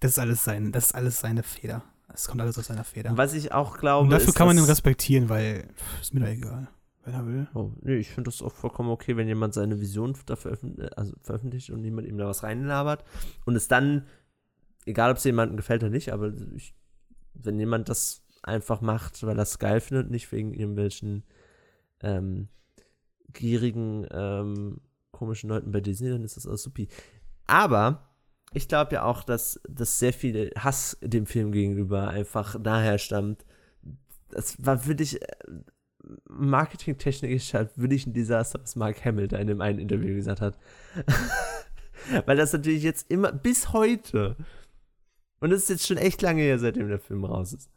Das 0.01 0.13
ist 0.13 0.19
alles 0.19 0.45
sein, 0.45 0.73
das 0.73 0.87
ist 0.87 0.95
alles 0.95 1.21
seine 1.21 1.43
Feder. 1.43 1.85
Es 2.15 2.29
kommt 2.29 2.41
alles 2.41 2.59
aus 2.59 2.67
seiner 2.67 2.85
Feder. 2.85 3.17
Was 3.17 3.35
ich 3.35 3.53
auch 3.53 3.77
glaube. 3.77 4.05
Und 4.05 4.11
dafür 4.11 4.29
ist, 4.29 4.35
kann 4.35 4.47
man 4.47 4.57
ihn 4.57 4.65
respektieren, 4.65 5.29
weil 5.29 5.69
pff, 5.75 6.01
ist 6.01 6.15
mir 6.15 6.21
doch 6.21 6.29
egal. 6.29 6.69
Wenn 7.05 7.15
er 7.15 7.27
will. 7.27 7.47
Oh, 7.55 7.73
nee, 7.83 7.97
ich 7.97 8.09
finde 8.09 8.31
das 8.31 8.41
auch 8.41 8.53
vollkommen 8.53 8.89
okay, 8.89 9.17
wenn 9.17 9.29
jemand 9.29 9.53
seine 9.53 9.81
Vision 9.81 10.17
da 10.27 10.37
veröffentlicht, 10.37 10.91
äh, 10.91 10.95
also 10.97 11.13
veröffentlicht 11.23 11.71
und 11.71 11.83
niemand 11.83 12.07
ihm 12.07 12.17
da 12.17 12.27
was 12.27 12.43
reinlabert. 12.43 13.05
Und 13.45 13.57
es 13.57 13.69
dann, 13.69 14.07
egal 14.87 15.11
ob 15.11 15.19
es 15.19 15.25
jemandem 15.25 15.57
gefällt 15.57 15.83
oder 15.83 15.91
nicht, 15.91 16.13
aber 16.13 16.33
ich, 16.55 16.75
wenn 17.35 17.59
jemand 17.59 17.89
das 17.89 18.25
einfach 18.43 18.81
macht, 18.81 19.23
weil 19.27 19.39
er 19.39 19.43
es 19.43 19.59
geil 19.59 19.81
findet, 19.81 20.11
nicht 20.11 20.31
wegen 20.33 20.55
irgendwelchen 20.55 21.25
ähm, 22.01 22.49
gierigen, 23.33 24.07
ähm, 24.11 24.81
komischen 25.11 25.51
Leuten 25.51 25.73
bei 25.73 25.81
Disney, 25.81 26.11
dann 26.11 26.25
ist 26.25 26.37
das 26.37 26.47
alles 26.47 26.63
supi. 26.63 26.89
Aber 27.47 28.14
ich 28.55 28.69
glaube 28.69 28.95
ja 28.95 29.05
auch, 29.05 29.25
dass, 29.25 29.61
dass 29.69 29.99
sehr 29.99 30.13
viel 30.13 30.51
Hass 30.57 30.97
dem 31.03 31.27
Film 31.27 31.53
gegenüber 31.53 32.09
einfach 32.09 32.57
daher 32.61 32.99
stammt. 32.99 33.45
Das 34.31 34.65
war 34.65 34.87
wirklich 34.87 35.21
äh, 35.21 35.27
marketingtechnisch 36.29 37.55
halt 37.55 37.77
wirklich 37.79 38.07
ein 38.07 38.13
Desaster, 38.13 38.61
was 38.61 38.77
Mark 38.77 39.05
Hamill 39.05 39.29
da 39.29 39.39
in 39.39 39.49
dem 39.49 39.61
einen 39.61 39.79
Interview 39.79 40.15
gesagt 40.15 40.41
hat. 40.41 40.59
Weil 42.27 42.37
das 42.37 42.53
natürlich 42.53 42.83
jetzt 42.83 43.11
immer 43.11 43.33
bis 43.33 43.73
heute 43.73 44.37
und 45.45 45.51
das 45.51 45.65
ist 45.65 45.69
jetzt 45.69 45.87
schon 45.87 45.99
echt 45.99 46.23
lange 46.23 46.41
her, 46.41 46.59
seitdem 46.59 46.89
der 46.89 46.99
Film 46.99 47.25
raus 47.25 47.53
ist. 47.53 47.71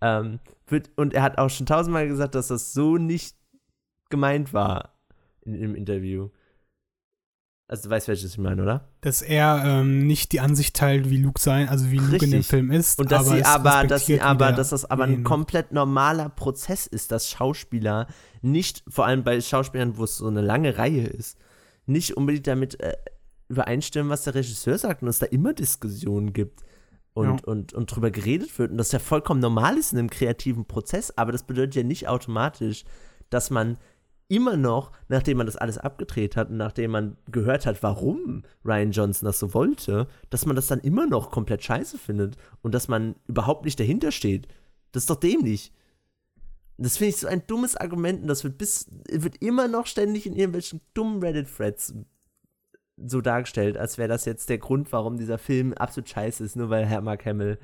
Ähm, 0.00 0.40
wird, 0.66 0.90
und 0.96 1.12
er 1.12 1.22
hat 1.22 1.36
auch 1.36 1.50
schon 1.50 1.66
tausendmal 1.66 2.08
gesagt, 2.08 2.34
dass 2.34 2.48
das 2.48 2.72
so 2.72 2.96
nicht 2.96 3.36
gemeint 4.08 4.54
war 4.54 4.98
in, 5.42 5.54
im 5.54 5.74
Interview. 5.74 6.30
Also 7.72 7.88
du 7.88 7.94
weißt, 7.94 8.08
welches 8.08 8.32
ich 8.32 8.38
meine, 8.38 8.62
oder? 8.62 8.86
Dass 9.00 9.22
er 9.22 9.62
ähm, 9.64 10.06
nicht 10.06 10.32
die 10.32 10.40
Ansicht 10.40 10.76
teilt, 10.76 11.08
wie 11.08 11.16
Luke 11.16 11.40
sein, 11.40 11.70
also 11.70 11.90
wie 11.90 11.96
Luke 11.96 12.12
Richtig. 12.12 12.24
in 12.24 12.30
dem 12.32 12.44
Film 12.44 12.70
ist. 12.70 13.00
Und 13.00 13.10
dass 13.10 13.26
aber 13.26 13.36
sie 13.36 13.44
aber, 13.46 13.86
dass 13.86 14.04
sie 14.04 14.20
aber, 14.20 14.52
dass 14.52 14.68
das 14.68 14.84
aber 14.84 15.04
ein 15.04 15.24
komplett 15.24 15.72
normaler 15.72 16.28
Prozess 16.28 16.86
ist, 16.86 17.12
dass 17.12 17.30
Schauspieler 17.30 18.08
nicht, 18.42 18.84
vor 18.88 19.06
allem 19.06 19.24
bei 19.24 19.40
Schauspielern, 19.40 19.96
wo 19.96 20.04
es 20.04 20.18
so 20.18 20.26
eine 20.26 20.42
lange 20.42 20.76
Reihe 20.76 21.06
ist, 21.06 21.38
nicht 21.86 22.14
unbedingt 22.14 22.46
damit 22.46 22.78
äh, 22.78 22.92
übereinstimmen, 23.48 24.10
was 24.10 24.24
der 24.24 24.34
Regisseur 24.34 24.76
sagt 24.76 25.00
und 25.00 25.06
dass 25.06 25.20
da 25.20 25.26
immer 25.26 25.54
Diskussionen 25.54 26.34
gibt 26.34 26.60
und, 27.14 27.40
ja. 27.40 27.46
und, 27.46 27.72
und 27.72 27.86
drüber 27.86 28.10
geredet 28.10 28.58
wird 28.58 28.70
und 28.70 28.76
das 28.76 28.92
ja 28.92 28.98
vollkommen 28.98 29.40
normal 29.40 29.78
ist 29.78 29.94
in 29.94 29.98
einem 29.98 30.10
kreativen 30.10 30.66
Prozess, 30.66 31.16
aber 31.16 31.32
das 31.32 31.44
bedeutet 31.44 31.76
ja 31.76 31.84
nicht 31.84 32.06
automatisch, 32.06 32.84
dass 33.30 33.48
man 33.48 33.78
immer 34.32 34.56
noch, 34.56 34.92
nachdem 35.08 35.36
man 35.36 35.46
das 35.46 35.56
alles 35.56 35.76
abgedreht 35.76 36.36
hat 36.36 36.48
und 36.48 36.56
nachdem 36.56 36.92
man 36.92 37.18
gehört 37.30 37.66
hat, 37.66 37.82
warum 37.82 38.44
Ryan 38.64 38.90
Johnson 38.90 39.26
das 39.26 39.38
so 39.38 39.52
wollte, 39.52 40.08
dass 40.30 40.46
man 40.46 40.56
das 40.56 40.68
dann 40.68 40.80
immer 40.80 41.06
noch 41.06 41.30
komplett 41.30 41.62
scheiße 41.62 41.98
findet 41.98 42.36
und 42.62 42.74
dass 42.74 42.88
man 42.88 43.14
überhaupt 43.26 43.66
nicht 43.66 43.78
dahinter 43.78 44.10
steht. 44.10 44.48
Das 44.92 45.02
ist 45.02 45.10
doch 45.10 45.20
dämlich. 45.20 45.70
Das 46.78 46.96
finde 46.96 47.10
ich 47.10 47.16
so 47.18 47.28
ein 47.28 47.46
dummes 47.46 47.76
Argument 47.76 48.22
und 48.22 48.28
das 48.28 48.42
wird 48.42 48.56
bis, 48.56 48.86
wird 49.10 49.36
immer 49.42 49.68
noch 49.68 49.86
ständig 49.86 50.24
in 50.24 50.34
irgendwelchen 50.34 50.80
dummen 50.94 51.22
Reddit-Threads 51.22 51.94
so 52.96 53.20
dargestellt, 53.20 53.76
als 53.76 53.98
wäre 53.98 54.08
das 54.08 54.24
jetzt 54.24 54.48
der 54.48 54.58
Grund, 54.58 54.92
warum 54.92 55.18
dieser 55.18 55.36
Film 55.36 55.74
absolut 55.74 56.08
scheiße 56.08 56.42
ist, 56.42 56.56
nur 56.56 56.70
weil 56.70 56.86
Herr 56.86 57.02
Mark 57.02 57.26
Hamill 57.26 57.58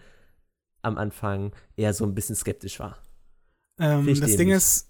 am 0.83 0.98
Anfang 0.98 1.52
eher 1.76 1.94
so 1.94 2.04
ein 2.04 2.14
bisschen 2.14 2.37
skeptisch 2.37 2.78
war. 2.78 2.98
Ähm, 3.81 4.07
das 4.07 4.18
dämlich. 4.20 4.37
Ding 4.37 4.50
ist, 4.50 4.88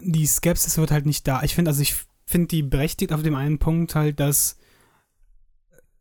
die 0.00 0.26
Skepsis 0.26 0.78
wird 0.78 0.90
halt 0.90 1.06
nicht 1.06 1.26
da. 1.26 1.42
Ich 1.42 1.54
finde, 1.54 1.70
also 1.70 1.82
ich 1.82 1.94
finde 2.26 2.48
die 2.48 2.62
berechtigt 2.62 3.12
auf 3.12 3.22
dem 3.22 3.34
einen 3.34 3.58
Punkt 3.58 3.94
halt, 3.94 4.20
dass 4.20 4.56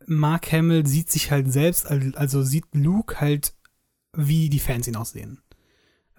Mark 0.08 0.52
Hamill 0.52 0.86
sieht 0.86 1.10
sich 1.10 1.32
halt 1.32 1.52
selbst, 1.52 1.88
also 1.88 2.44
sieht 2.44 2.66
Luke 2.74 3.20
halt, 3.20 3.54
wie 4.16 4.50
die 4.50 4.60
Fans 4.60 4.88
ihn 4.88 4.96
aussehen. 4.96 5.42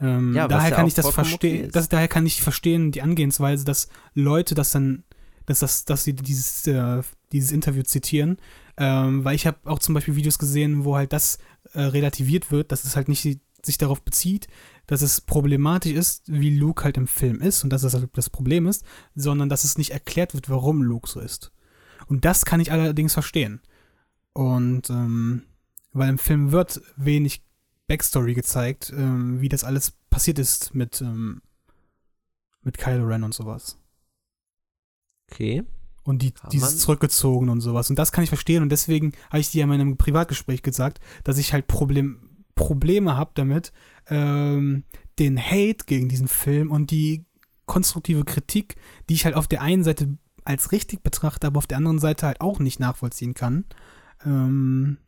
Ähm, 0.00 0.34
ja, 0.34 0.48
daher 0.48 0.72
kann 0.72 0.86
ich 0.86 0.94
das 0.94 1.08
verstehen, 1.08 1.70
okay 1.72 1.86
daher 1.88 2.08
kann 2.08 2.26
ich 2.26 2.42
verstehen, 2.42 2.90
die 2.90 3.02
Angehensweise, 3.02 3.64
dass 3.64 3.88
Leute 4.14 4.54
das 4.54 4.72
dann, 4.72 5.04
dass 5.46 5.60
das, 5.60 5.84
dass 5.84 6.04
sie 6.04 6.14
dieses, 6.14 6.66
äh, 6.66 7.02
dieses 7.30 7.52
Interview 7.52 7.82
zitieren, 7.82 8.38
ähm, 8.76 9.24
weil 9.24 9.34
ich 9.34 9.46
habe 9.46 9.58
auch 9.64 9.78
zum 9.78 9.94
Beispiel 9.94 10.16
Videos 10.16 10.38
gesehen, 10.38 10.84
wo 10.84 10.96
halt 10.96 11.12
das 11.12 11.38
äh, 11.72 11.82
relativiert 11.82 12.50
wird, 12.50 12.72
dass 12.72 12.84
es 12.84 12.96
halt 12.96 13.08
nicht 13.08 13.40
sich 13.64 13.78
darauf 13.78 14.02
bezieht, 14.02 14.48
dass 14.86 15.02
es 15.02 15.20
problematisch 15.20 15.92
ist, 15.92 16.24
wie 16.26 16.56
Luke 16.56 16.84
halt 16.84 16.96
im 16.96 17.06
Film 17.06 17.40
ist 17.40 17.64
und 17.64 17.70
dass 17.70 17.82
das 17.82 17.94
halt 17.94 18.10
das 18.14 18.30
Problem 18.30 18.66
ist, 18.66 18.84
sondern 19.14 19.48
dass 19.48 19.64
es 19.64 19.78
nicht 19.78 19.90
erklärt 19.90 20.34
wird, 20.34 20.48
warum 20.48 20.82
Luke 20.82 21.08
so 21.08 21.20
ist. 21.20 21.52
Und 22.06 22.24
das 22.24 22.44
kann 22.44 22.60
ich 22.60 22.72
allerdings 22.72 23.14
verstehen. 23.14 23.60
Und 24.32 24.90
ähm, 24.90 25.42
weil 25.92 26.08
im 26.08 26.18
Film 26.18 26.52
wird 26.52 26.80
wenig 26.96 27.44
Backstory 27.86 28.34
gezeigt, 28.34 28.92
ähm, 28.96 29.40
wie 29.40 29.48
das 29.48 29.64
alles 29.64 29.92
passiert 30.10 30.38
ist 30.38 30.74
mit, 30.74 31.00
ähm, 31.00 31.42
Mit 32.62 32.78
Kylo 32.78 33.04
Ren 33.04 33.24
und 33.24 33.34
sowas. 33.34 33.78
Okay. 35.30 35.64
Und 36.04 36.22
die, 36.22 36.32
dieses 36.50 36.78
zurückgezogen 36.78 37.48
und 37.48 37.60
sowas. 37.60 37.90
Und 37.90 37.98
das 37.98 38.10
kann 38.10 38.24
ich 38.24 38.30
verstehen. 38.30 38.62
Und 38.62 38.70
deswegen 38.70 39.12
habe 39.30 39.40
ich 39.40 39.50
dir 39.50 39.62
in 39.64 39.68
meinem 39.68 39.96
Privatgespräch 39.96 40.62
gesagt, 40.62 41.00
dass 41.24 41.38
ich 41.38 41.52
halt 41.52 41.66
Problem, 41.66 42.31
Probleme 42.62 43.16
habe 43.16 43.32
damit, 43.34 43.72
ähm, 44.06 44.84
den 45.18 45.36
Hate 45.36 45.84
gegen 45.86 46.08
diesen 46.08 46.28
Film 46.28 46.70
und 46.70 46.92
die 46.92 47.24
konstruktive 47.66 48.24
Kritik, 48.24 48.76
die 49.08 49.14
ich 49.14 49.24
halt 49.24 49.34
auf 49.34 49.48
der 49.48 49.62
einen 49.62 49.82
Seite 49.82 50.16
als 50.44 50.70
richtig 50.70 51.02
betrachte, 51.02 51.48
aber 51.48 51.58
auf 51.58 51.66
der 51.66 51.78
anderen 51.78 51.98
Seite 51.98 52.26
halt 52.26 52.40
auch 52.40 52.60
nicht 52.60 52.78
nachvollziehen 52.78 53.34
kann. 53.34 53.64
Ähm, 54.24 54.98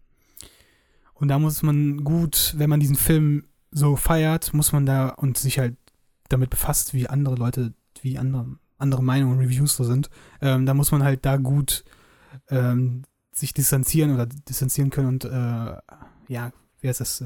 und 1.14 1.29
da 1.29 1.38
muss 1.38 1.62
man 1.62 2.03
gut, 2.03 2.55
wenn 2.57 2.71
man 2.71 2.81
diesen 2.81 2.97
Film 2.97 3.45
so 3.71 3.95
feiert, 3.95 4.53
muss 4.53 4.73
man 4.73 4.85
da 4.85 5.11
und 5.11 5.38
sich 5.38 5.61
halt 5.61 5.77
damit 6.29 6.51
befasst, 6.51 6.93
wie 6.93 7.09
andere 7.09 7.37
Leute, 7.37 7.73
wie 8.03 8.19
andere, 8.19 8.59
andere 8.79 9.03
Meinungen 9.03 9.38
und 9.38 9.45
Reviews 9.45 9.77
so 9.77 9.85
sind, 9.85 10.11
ähm, 10.40 10.67
da 10.67 10.75
muss 10.75 10.90
man 10.90 11.05
halt 11.05 11.25
da 11.25 11.37
gut 11.37 11.85
ähm, 12.49 13.03
sich 13.33 13.55
distanzieren 13.55 14.12
oder 14.12 14.27
distanzieren 14.27 14.90
können 14.90 15.09
und 15.09 15.25
äh, 15.25 15.77
ja, 16.29 16.53
wie 16.85 16.88
heißt 16.88 17.01
das, 17.01 17.23
äh, 17.23 17.25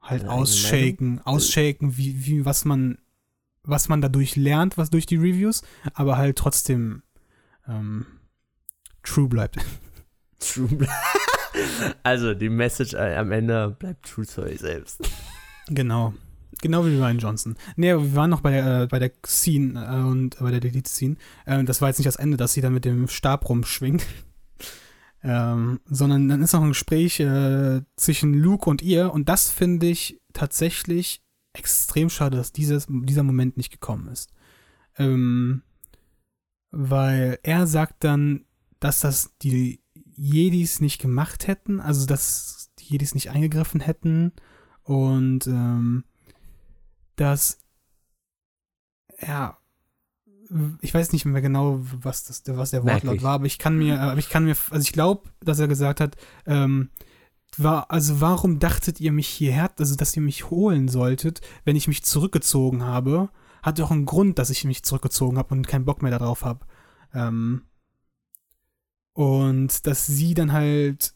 halt 0.00 0.22
Eine 0.22 0.30
ausshaken, 0.30 1.20
ausshaken, 1.24 1.96
wie, 1.96 2.24
wie, 2.26 2.44
was 2.44 2.64
man, 2.64 2.98
was 3.64 3.88
man 3.88 4.00
dadurch 4.00 4.36
lernt, 4.36 4.78
was 4.78 4.90
durch 4.90 5.04
die 5.04 5.16
Reviews, 5.16 5.62
aber 5.94 6.16
halt 6.16 6.38
trotzdem 6.38 7.02
ähm, 7.66 8.06
true 9.02 9.28
bleibt. 9.28 9.58
True. 10.38 10.68
also 12.04 12.32
die 12.32 12.48
Message 12.48 12.94
äh, 12.94 13.16
am 13.16 13.32
Ende 13.32 13.74
bleibt 13.76 14.06
true 14.06 14.24
zu 14.24 14.42
euch 14.42 14.60
selbst. 14.60 15.00
Genau. 15.66 16.14
Genau 16.62 16.86
wie 16.86 16.96
Ryan 16.96 17.18
Johnson. 17.18 17.56
Nee, 17.74 17.88
wir 17.88 18.14
waren 18.14 18.30
noch 18.30 18.42
bei 18.42 18.52
der, 18.52 18.82
äh, 18.82 18.86
bei 18.86 19.00
der 19.00 19.10
Scene 19.26 19.84
äh, 19.84 20.08
und 20.08 20.38
bei 20.38 20.52
der 20.52 20.60
Delete-Scene. 20.60 21.16
Äh, 21.44 21.64
das 21.64 21.80
war 21.80 21.88
jetzt 21.88 21.98
nicht 21.98 22.06
das 22.06 22.14
Ende, 22.14 22.36
dass 22.36 22.52
sie 22.52 22.60
dann 22.60 22.72
mit 22.72 22.84
dem 22.84 23.08
Stab 23.08 23.48
rumschwingt. 23.48 24.06
Ähm, 25.22 25.80
sondern 25.86 26.28
dann 26.28 26.42
ist 26.42 26.52
noch 26.52 26.62
ein 26.62 26.68
Gespräch 26.68 27.20
äh, 27.20 27.82
zwischen 27.96 28.34
Luke 28.34 28.68
und 28.68 28.82
ihr 28.82 29.12
und 29.12 29.28
das 29.28 29.50
finde 29.50 29.86
ich 29.86 30.20
tatsächlich 30.32 31.22
extrem 31.52 32.08
schade, 32.10 32.36
dass 32.36 32.52
dieses, 32.52 32.86
dieser 32.88 33.22
Moment 33.24 33.56
nicht 33.56 33.70
gekommen 33.70 34.08
ist. 34.08 34.32
Ähm, 34.96 35.62
weil 36.70 37.38
er 37.42 37.66
sagt 37.66 38.04
dann, 38.04 38.44
dass 38.80 39.00
das 39.00 39.34
die 39.42 39.80
Jedis 40.14 40.80
nicht 40.80 41.00
gemacht 41.00 41.46
hätten, 41.46 41.80
also 41.80 42.06
dass 42.06 42.70
die 42.78 42.92
Jedis 42.92 43.14
nicht 43.14 43.30
eingegriffen 43.30 43.80
hätten 43.80 44.32
und 44.82 45.46
ähm, 45.46 46.04
dass 47.16 47.58
ja 49.20 49.58
ich 50.80 50.94
weiß 50.94 51.12
nicht 51.12 51.24
mehr 51.24 51.42
genau, 51.42 51.80
was 51.80 52.24
das, 52.24 52.42
was 52.46 52.70
der 52.70 52.82
Wortlaut 52.82 53.04
Merklich. 53.04 53.22
war, 53.22 53.34
aber 53.34 53.46
ich 53.46 53.58
kann 53.58 53.76
mir, 53.76 54.00
aber 54.00 54.18
ich 54.18 54.30
kann 54.30 54.44
mir, 54.44 54.56
also 54.70 54.82
ich 54.82 54.92
glaube, 54.92 55.28
dass 55.40 55.58
er 55.58 55.68
gesagt 55.68 56.00
hat, 56.00 56.16
ähm, 56.46 56.90
war, 57.56 57.90
also 57.90 58.20
warum 58.20 58.58
dachtet 58.58 59.00
ihr 59.00 59.12
mich 59.12 59.28
hierher, 59.28 59.70
also 59.78 59.96
dass 59.96 60.16
ihr 60.16 60.22
mich 60.22 60.50
holen 60.50 60.88
solltet, 60.88 61.40
wenn 61.64 61.76
ich 61.76 61.88
mich 61.88 62.04
zurückgezogen 62.04 62.84
habe? 62.84 63.30
Hat 63.62 63.78
doch 63.78 63.90
einen 63.90 64.06
Grund, 64.06 64.38
dass 64.38 64.50
ich 64.50 64.64
mich 64.64 64.84
zurückgezogen 64.84 65.38
habe 65.38 65.54
und 65.54 65.66
keinen 65.66 65.84
Bock 65.84 66.02
mehr 66.02 66.16
darauf 66.16 66.44
habe. 66.44 66.64
Ähm, 67.12 67.62
und 69.12 69.86
dass 69.86 70.06
sie 70.06 70.34
dann 70.34 70.52
halt. 70.52 71.14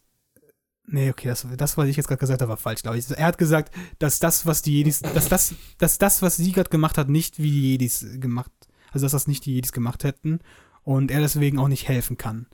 Nee, 0.84 1.10
okay, 1.10 1.28
das, 1.28 1.46
das 1.56 1.76
was 1.78 1.88
ich 1.88 1.96
jetzt 1.96 2.08
gerade 2.08 2.18
gesagt 2.18 2.42
habe, 2.42 2.50
war 2.50 2.56
falsch, 2.56 2.82
glaube 2.82 2.98
ich. 2.98 3.08
Er 3.08 3.26
hat 3.26 3.38
gesagt, 3.38 3.72
dass 4.00 4.18
das, 4.18 4.44
was 4.46 4.62
die 4.62 4.72
Jedis, 4.72 5.00
dass 5.00 5.28
das, 5.28 5.54
dass 5.78 5.98
das, 5.98 6.20
was 6.20 6.36
sie 6.36 6.50
gerade 6.50 6.70
gemacht 6.70 6.98
hat, 6.98 7.08
nicht 7.08 7.38
wie 7.38 7.52
die 7.52 7.70
Jedis 7.70 8.04
gemacht, 8.18 8.50
also 8.92 9.04
dass 9.04 9.12
das 9.12 9.26
nicht 9.26 9.46
die 9.46 9.54
Jedis 9.54 9.72
gemacht 9.72 10.04
hätten 10.04 10.40
und 10.84 11.10
er 11.10 11.20
deswegen 11.20 11.58
auch 11.58 11.68
nicht 11.68 11.88
helfen 11.88 12.16
kann. 12.16 12.46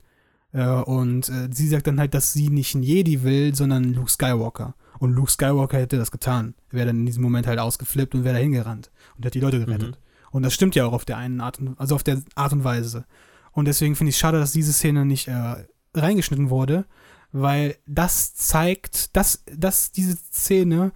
Äh, 0.51 0.67
und 0.67 1.29
äh, 1.29 1.49
sie 1.51 1.67
sagt 1.67 1.87
dann 1.87 1.99
halt, 1.99 2.13
dass 2.13 2.33
sie 2.33 2.49
nicht 2.49 2.75
ein 2.75 2.83
Jedi 2.83 3.23
will, 3.23 3.55
sondern 3.55 3.93
Luke 3.93 4.09
Skywalker. 4.09 4.75
Und 4.99 5.13
Luke 5.13 5.31
Skywalker 5.31 5.77
hätte 5.77 5.97
das 5.97 6.11
getan. 6.11 6.55
Er 6.69 6.73
wäre 6.73 6.87
dann 6.87 6.99
in 6.99 7.05
diesem 7.05 7.23
Moment 7.23 7.47
halt 7.47 7.59
ausgeflippt 7.59 8.15
und 8.15 8.23
wäre 8.23 8.35
da 8.35 8.41
hingerannt 8.41 8.91
und 9.17 9.25
hätte 9.25 9.39
die 9.39 9.45
Leute 9.45 9.59
gerettet. 9.59 9.99
Und 10.31 10.43
das 10.43 10.53
stimmt 10.53 10.75
ja 10.75 10.85
auch 10.85 10.93
auf 10.93 11.05
der 11.05 11.17
einen 11.17 11.41
Art, 11.41 11.59
und, 11.59 11.79
also 11.79 11.95
auf 11.95 12.03
der 12.03 12.21
Art 12.35 12.53
und 12.53 12.63
Weise. 12.63 13.05
Und 13.51 13.65
deswegen 13.65 13.95
finde 13.95 14.09
ich 14.09 14.15
es 14.15 14.19
schade, 14.19 14.39
dass 14.39 14.51
diese 14.51 14.73
Szene 14.73 15.05
nicht 15.05 15.27
äh, 15.27 15.65
reingeschnitten 15.95 16.49
wurde, 16.49 16.85
weil 17.31 17.77
das 17.85 18.35
zeigt, 18.35 19.15
dass, 19.15 19.43
dass 19.45 19.91
diese 19.91 20.17
Szene 20.17 20.91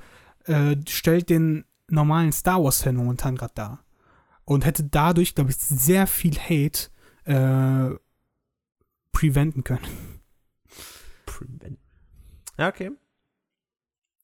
äh, 0.45 0.75
stellt 0.87 1.29
den 1.29 1.65
normalen 1.89 2.31
Star 2.31 2.63
Wars-Fan 2.63 2.95
momentan 2.95 3.35
gerade 3.35 3.53
dar. 3.55 3.82
Und 4.45 4.65
hätte 4.65 4.83
dadurch, 4.83 5.35
glaube 5.35 5.51
ich, 5.51 5.57
sehr 5.57 6.05
viel 6.07 6.37
Hate 6.37 6.89
äh, 7.25 7.95
preventen 9.11 9.63
können. 9.63 9.85
Prevent. 11.25 11.79
Ja, 12.57 12.67
okay. 12.69 12.91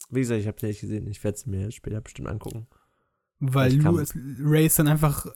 Wie 0.10 0.19
gesagt, 0.21 0.41
ich 0.41 0.47
habe 0.47 0.58
es 0.58 0.63
nicht 0.63 0.82
gesehen. 0.82 1.08
Ich 1.08 1.23
werde 1.23 1.36
es 1.36 1.45
mir 1.45 1.71
später 1.71 2.01
bestimmt 2.01 2.27
angucken. 2.27 2.67
Weil 3.39 3.73
Lu- 3.75 4.03
Ray 4.41 4.65
ist 4.65 4.77
dann 4.79 4.88
einfach 4.88 5.27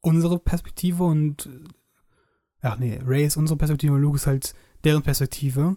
unsere 0.00 0.38
Perspektive 0.38 1.04
und 1.04 1.46
äh, 1.46 1.64
ach 2.62 2.78
nee, 2.78 3.00
Ray 3.04 3.24
ist 3.26 3.36
unsere 3.36 3.56
Perspektive 3.56 3.92
und 3.92 4.00
Luke 4.00 4.16
ist 4.16 4.26
halt 4.26 4.54
deren 4.84 5.02
Perspektive 5.02 5.76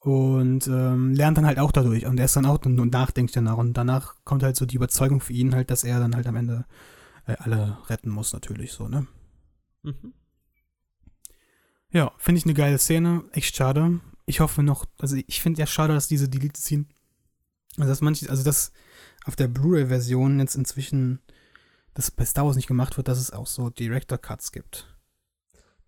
und 0.00 0.66
ähm, 0.66 1.14
lernt 1.14 1.38
dann 1.38 1.46
halt 1.46 1.58
auch 1.58 1.72
dadurch 1.72 2.06
und 2.06 2.18
er 2.18 2.26
ist 2.26 2.36
dann 2.36 2.46
auch 2.46 2.62
und 2.64 2.92
nachdenkt 2.92 3.34
danach 3.34 3.56
und 3.56 3.72
danach 3.74 4.16
kommt 4.24 4.42
halt 4.42 4.56
so 4.56 4.66
die 4.66 4.76
Überzeugung 4.76 5.20
für 5.20 5.32
ihn 5.32 5.54
halt, 5.54 5.70
dass 5.70 5.84
er 5.84 6.00
dann 6.00 6.14
halt 6.14 6.26
am 6.26 6.36
Ende 6.36 6.66
äh, 7.28 7.36
alle 7.38 7.78
retten 7.88 8.10
muss 8.10 8.32
natürlich 8.32 8.72
so, 8.72 8.88
ne? 8.88 9.06
Mhm. 9.82 10.14
Ja, 11.90 12.12
finde 12.18 12.38
ich 12.38 12.44
eine 12.44 12.54
geile 12.54 12.78
Szene, 12.78 13.24
echt 13.32 13.56
schade. 13.56 14.00
Ich 14.26 14.40
hoffe 14.40 14.62
noch, 14.62 14.84
also 14.98 15.16
ich 15.16 15.40
finde 15.40 15.60
ja 15.60 15.66
schade, 15.66 15.94
dass 15.94 16.08
diese 16.08 16.28
Delete 16.28 16.60
ziehen. 16.60 16.88
Also 17.76 17.90
dass 17.90 18.00
manche, 18.00 18.28
also 18.28 18.44
dass 18.44 18.72
auf 19.24 19.36
der 19.36 19.48
Blu-ray-Version 19.48 20.40
jetzt 20.40 20.54
inzwischen 20.54 21.20
das 21.94 22.10
bei 22.10 22.24
Star 22.24 22.44
Wars 22.44 22.56
nicht 22.56 22.68
gemacht 22.68 22.96
wird, 22.96 23.08
dass 23.08 23.18
es 23.18 23.32
auch 23.32 23.46
so 23.46 23.70
Director 23.70 24.18
Cuts 24.18 24.52
gibt. 24.52 24.86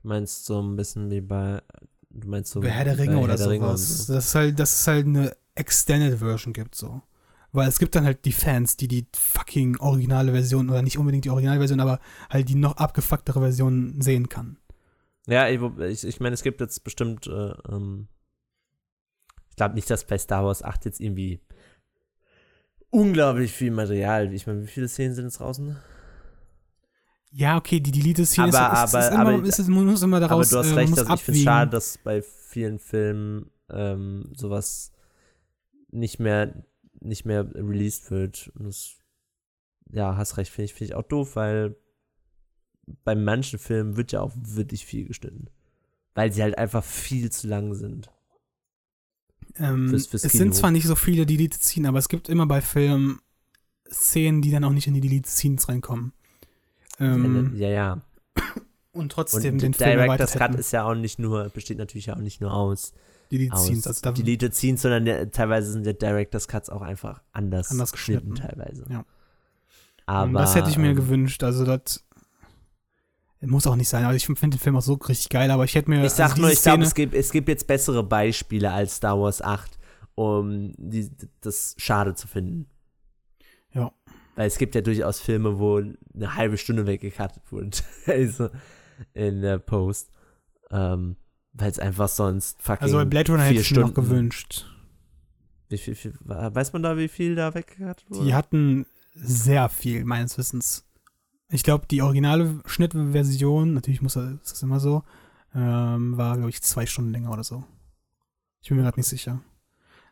Du 0.03 0.09
meinst 0.09 0.47
so 0.47 0.61
ein 0.61 0.77
bisschen 0.77 1.11
wie 1.11 1.21
bei. 1.21 1.63
Du 2.09 2.29
meinst 2.29 2.53
so. 2.53 2.61
Bei 2.61 2.71
Herr 2.71 2.85
der 2.85 2.99
Ringe 2.99 3.19
oder 3.19 3.39
Herr 3.39 3.39
sowas. 3.39 4.07
so. 4.07 4.15
Dass 4.15 4.27
es 4.29 4.35
halt, 4.35 4.59
dass 4.59 4.81
es 4.81 4.87
halt 4.87 5.07
eine 5.07 5.37
Extended 5.55 6.19
Version 6.19 6.53
gibt, 6.53 6.75
so. 6.75 7.03
Weil 7.53 7.69
es 7.69 7.79
gibt 7.79 7.95
dann 7.97 8.05
halt 8.05 8.25
die 8.25 8.33
Fans, 8.33 8.77
die 8.77 8.87
die 8.89 9.07
fucking 9.15 9.79
originale 9.79 10.33
Version 10.33 10.71
oder 10.71 10.83
nicht 10.83 10.99
unbedingt 10.99 11.25
die 11.25 11.31
originale 11.31 11.59
Version, 11.59 11.81
aber 11.81 11.99
halt 12.29 12.49
die 12.49 12.55
noch 12.55 12.77
abgefucktere 12.77 13.41
Version 13.41 14.01
sehen 14.01 14.29
kann. 14.29 14.59
Ja, 15.27 15.49
ich, 15.49 15.61
ich, 15.81 16.05
ich 16.07 16.21
meine, 16.21 16.35
es 16.35 16.43
gibt 16.43 16.61
jetzt 16.61 16.85
bestimmt. 16.85 17.27
Äh, 17.27 17.53
ähm, 17.69 18.09
ich 19.51 19.57
glaube 19.57 19.75
nicht, 19.75 19.91
dass 19.91 20.05
bei 20.07 20.17
Star 20.17 20.45
Wars 20.45 20.63
8 20.63 20.85
jetzt 20.85 21.01
irgendwie 21.01 21.41
unglaublich 22.91 23.53
viel 23.53 23.71
Material. 23.71 24.33
Ich 24.33 24.47
meine, 24.47 24.63
wie 24.63 24.67
viele 24.69 24.89
Szenen 24.89 25.15
sind 25.15 25.25
jetzt 25.25 25.41
draußen? 25.41 25.77
Ja, 27.33 27.57
okay, 27.57 27.79
die 27.81 27.93
Delete-Szene 27.93 28.49
ist, 28.49 28.55
Aber- 28.57 28.85
ist, 28.85 28.89
ist, 28.89 28.95
aber- 28.95 29.09
immer, 29.15 29.39
aber- 29.39 29.47
ist, 29.47 29.69
man 29.69 29.87
muss 29.87 30.03
immer 30.03 30.21
daraus 30.21 30.53
Aber 30.53 30.63
du 30.63 30.69
hast 30.69 30.77
äh, 30.77 30.81
recht, 30.81 30.97
dass 30.97 31.09
ich 31.09 31.23
finde 31.23 31.39
es 31.39 31.45
schade, 31.45 31.71
dass 31.71 31.99
bei 31.99 32.23
vielen 32.23 32.79
Filmen 32.79 33.51
ähm, 33.71 34.33
sowas 34.37 34.93
nicht 35.91 36.19
mehr, 36.19 36.65
nicht 37.01 37.25
mehr 37.25 37.49
released 37.55 38.11
wird. 38.11 38.51
Und 38.55 38.67
das, 38.67 38.97
ja, 39.91 40.17
hast 40.17 40.37
recht, 40.37 40.51
finde 40.51 40.67
ich, 40.67 40.75
finde 40.75 40.93
ich 40.93 40.95
auch 40.95 41.03
doof, 41.07 41.37
weil 41.37 41.77
bei 43.05 43.15
manchen 43.15 43.59
Filmen 43.59 43.97
wird 43.97 44.13
ja 44.13 44.21
auch 44.21 44.33
wirklich 44.37 44.85
viel 44.85 45.07
geschnitten. 45.07 45.49
Weil 46.15 46.33
sie 46.33 46.43
halt 46.43 46.59
einfach 46.59 46.85
viel 46.85 47.31
zu 47.31 47.47
lang 47.47 47.75
sind. 47.75 48.11
Ähm, 49.57 49.89
Fürs- 49.89 50.09
fürs 50.09 50.25
es 50.25 50.33
sind 50.33 50.55
zwar 50.55 50.71
nicht 50.71 50.87
so 50.87 50.95
viele 50.95 51.27
Delete-Szenen, 51.27 51.87
aber 51.87 51.99
es 51.99 52.09
gibt 52.09 52.29
immer 52.29 52.47
bei 52.47 52.61
Filmen 52.61 53.21
Szenen, 53.91 54.43
die 54.43 54.51
dann 54.51 54.65
auch 54.65 54.73
nicht 54.73 54.87
in 54.87 54.95
die 54.95 55.01
Delete-Scenes 55.01 55.69
reinkommen. 55.69 56.13
Ähm, 56.99 57.55
ja, 57.57 57.69
ja. 57.69 58.03
und 58.93 59.11
trotzdem 59.13 59.55
Und 59.55 59.63
den 59.63 59.73
der 59.73 59.89
Film 59.89 59.99
Director's 59.99 60.35
erweitert 60.35 60.53
Cut 60.53 60.61
ist 60.61 60.73
ja 60.73 60.85
auch 60.85 60.95
nicht 60.95 61.19
nur, 61.19 61.49
besteht 61.49 61.79
natürlich 61.79 62.07
ja 62.07 62.15
auch 62.15 62.21
nicht 62.21 62.41
nur 62.41 62.53
aus, 62.53 62.93
Delete-Scenes. 63.31 63.87
aus 63.87 63.87
Also 63.87 64.01
da, 64.03 64.13
Deleted 64.13 64.55
Scenes, 64.55 64.83
sondern 64.83 65.05
der, 65.05 65.31
teilweise 65.31 65.73
sind 65.73 65.87
der 65.87 65.95
Director's 65.95 66.49
Cuts 66.49 66.71
auch 66.71 66.83
einfach 66.83 67.23
anders, 67.33 67.71
Anders 67.71 67.93
geschnitten. 67.93 68.35
teilweise. 68.35 68.85
Ja. 68.91 69.05
Aber, 70.07 70.41
das 70.41 70.55
hätte 70.55 70.71
ich 70.71 70.79
mir 70.79 70.91
ähm, 70.91 70.97
gewünscht. 70.97 71.43
Also 71.45 71.65
das 71.65 72.05
muss 73.41 73.67
auch 73.67 73.77
nicht 73.77 73.89
sein. 73.89 74.05
Also 74.05 74.17
ich 74.17 74.27
finde 74.27 74.57
den 74.57 74.61
Film 74.61 74.77
auch 74.77 74.83
so 74.83 74.95
richtig 74.95 75.29
geil, 75.29 75.51
aber 75.51 75.65
ich 75.65 75.75
hätte 75.75 75.89
mir 75.89 76.05
Ich 76.05 76.13
sag 76.13 76.31
also 76.31 76.43
nur, 76.43 76.51
ich 76.51 76.63
glaube, 76.63 76.83
es 76.83 76.95
gibt, 76.95 77.15
es 77.15 77.31
gibt 77.31 77.49
jetzt 77.49 77.67
bessere 77.67 78.03
Beispiele 78.03 78.73
als 78.73 78.97
Star 78.97 79.19
Wars 79.21 79.41
8, 79.41 79.79
um 80.15 80.73
die, 80.77 81.11
das 81.41 81.75
schade 81.79 82.15
zu 82.15 82.27
finden. 82.27 82.67
Ja. 83.73 83.93
Weil 84.35 84.47
es 84.49 84.59
gibt 84.59 84.75
ja 84.75 84.81
durchaus 84.81 85.21
Filme, 85.21 85.59
wo 85.59 85.77
eine 85.77 86.35
halbe 86.35 86.59
Stunde 86.59 86.87
weggekattet 86.87 87.43
wurde. 87.51 87.79
also 88.07 88.51
in 89.15 89.43
der 89.43 89.59
Post. 89.59 90.11
Ähm, 90.71 91.17
weil 91.53 91.71
es 91.71 91.79
einfach 91.79 92.09
sonst 92.09 92.63
fucking. 92.63 92.83
Also 92.83 92.97
bei 92.97 93.05
Blade 93.05 93.33
Runner 93.33 93.45
hätte 93.45 93.61
ich 93.61 93.71
mir 93.71 93.81
noch 93.81 93.95
gewünscht. 93.95 94.67
Wie 95.69 95.79
viel, 95.79 95.95
viel, 95.95 96.15
weiß 96.25 96.73
man 96.73 96.83
da, 96.83 96.97
wie 96.97 97.09
viel 97.09 97.37
da 97.37 97.55
weggekattet 97.55 98.11
wurde? 98.11 98.25
Die 98.25 98.35
hatten 98.35 98.87
sehr 99.15 99.69
viel, 99.69 100.05
meines 100.05 100.37
Wissens. 100.37 100.85
Ich 101.49 101.63
glaube, 101.63 101.87
die 101.89 102.03
originale 102.03 102.61
Schnittversion, 102.67 103.75
natürlich 103.75 104.03
muss 104.03 104.15
das, 104.15 104.33
ist 104.33 104.53
das 104.53 104.63
immer 104.63 104.81
so, 104.81 105.05
ähm, 105.55 106.17
war, 106.17 106.37
glaube 106.37 106.51
ich, 106.51 106.63
zwei 106.63 106.87
Stunden 106.87 107.13
länger 107.13 107.33
oder 107.33 107.45
so. 107.45 107.65
Ich 108.63 108.69
bin 108.69 108.79
mir 108.79 108.85
gerade 108.85 108.99
nicht 108.99 109.09
sicher. 109.09 109.41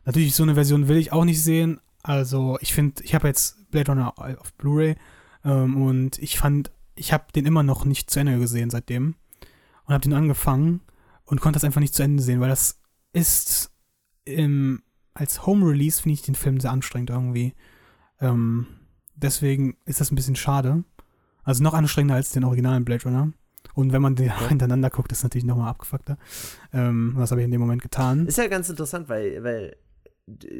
Natürlich, 0.05 0.33
so 0.33 0.43
eine 0.43 0.55
Version 0.55 0.87
will 0.87 0.97
ich 0.97 1.11
auch 1.11 1.25
nicht 1.25 1.41
sehen. 1.41 1.79
Also, 2.03 2.57
ich 2.61 2.73
finde, 2.73 3.03
ich 3.03 3.13
habe 3.13 3.27
jetzt 3.27 3.69
Blade 3.71 3.91
Runner 3.91 4.13
auf 4.17 4.53
Blu-ray 4.53 4.95
ähm, 5.43 5.81
und 5.81 6.17
ich 6.19 6.37
fand, 6.37 6.71
ich 6.95 7.13
habe 7.13 7.31
den 7.33 7.45
immer 7.45 7.63
noch 7.63 7.85
nicht 7.85 8.09
zu 8.09 8.19
Ende 8.19 8.39
gesehen 8.39 8.69
seitdem 8.69 9.15
und 9.85 9.93
habe 9.93 10.03
den 10.03 10.13
angefangen 10.13 10.81
und 11.29 11.41
konnte 11.41 11.57
das 11.57 11.63
einfach 11.63 11.79
nicht 11.79 11.93
zu 11.93 12.03
Ende 12.03 12.23
sehen, 12.23 12.41
weil 12.41 12.49
das 12.49 12.79
ist 13.13 13.71
im, 14.25 14.81
als 15.13 15.45
Home 15.45 15.65
Release 15.67 16.01
finde 16.01 16.13
ich 16.15 16.23
den 16.23 16.35
Film 16.35 16.59
sehr 16.59 16.71
anstrengend 16.71 17.11
irgendwie. 17.11 17.53
Ähm, 18.19 18.65
deswegen 19.15 19.77
ist 19.85 20.01
das 20.01 20.11
ein 20.11 20.15
bisschen 20.15 20.35
schade. 20.35 20.83
Also 21.43 21.63
noch 21.63 21.75
anstrengender 21.75 22.15
als 22.15 22.31
den 22.31 22.43
originalen 22.43 22.83
Blade 22.83 23.03
Runner. 23.03 23.31
Und 23.75 23.93
wenn 23.93 24.01
man 24.01 24.15
den 24.15 24.27
ja. 24.27 24.39
hintereinander 24.49 24.89
guckt, 24.89 25.11
ist 25.11 25.21
natürlich 25.21 25.45
nochmal 25.45 25.69
abgefuckter. 25.69 26.17
Ähm, 26.73 27.13
was 27.15 27.29
habe 27.29 27.41
ich 27.41 27.45
in 27.45 27.51
dem 27.51 27.61
Moment 27.61 27.83
getan? 27.83 28.25
Ist 28.25 28.39
ja 28.39 28.47
ganz 28.47 28.69
interessant, 28.69 29.07
weil, 29.07 29.43
weil 29.43 29.75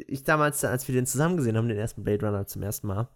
ich 0.06 0.22
damals, 0.22 0.64
als 0.64 0.86
wir 0.86 0.94
den 0.94 1.06
zusammen 1.06 1.36
gesehen 1.36 1.56
haben, 1.56 1.68
den 1.68 1.78
ersten 1.78 2.04
Blade 2.04 2.24
Runner 2.24 2.46
zum 2.46 2.62
ersten 2.62 2.86
Mal, 2.86 3.08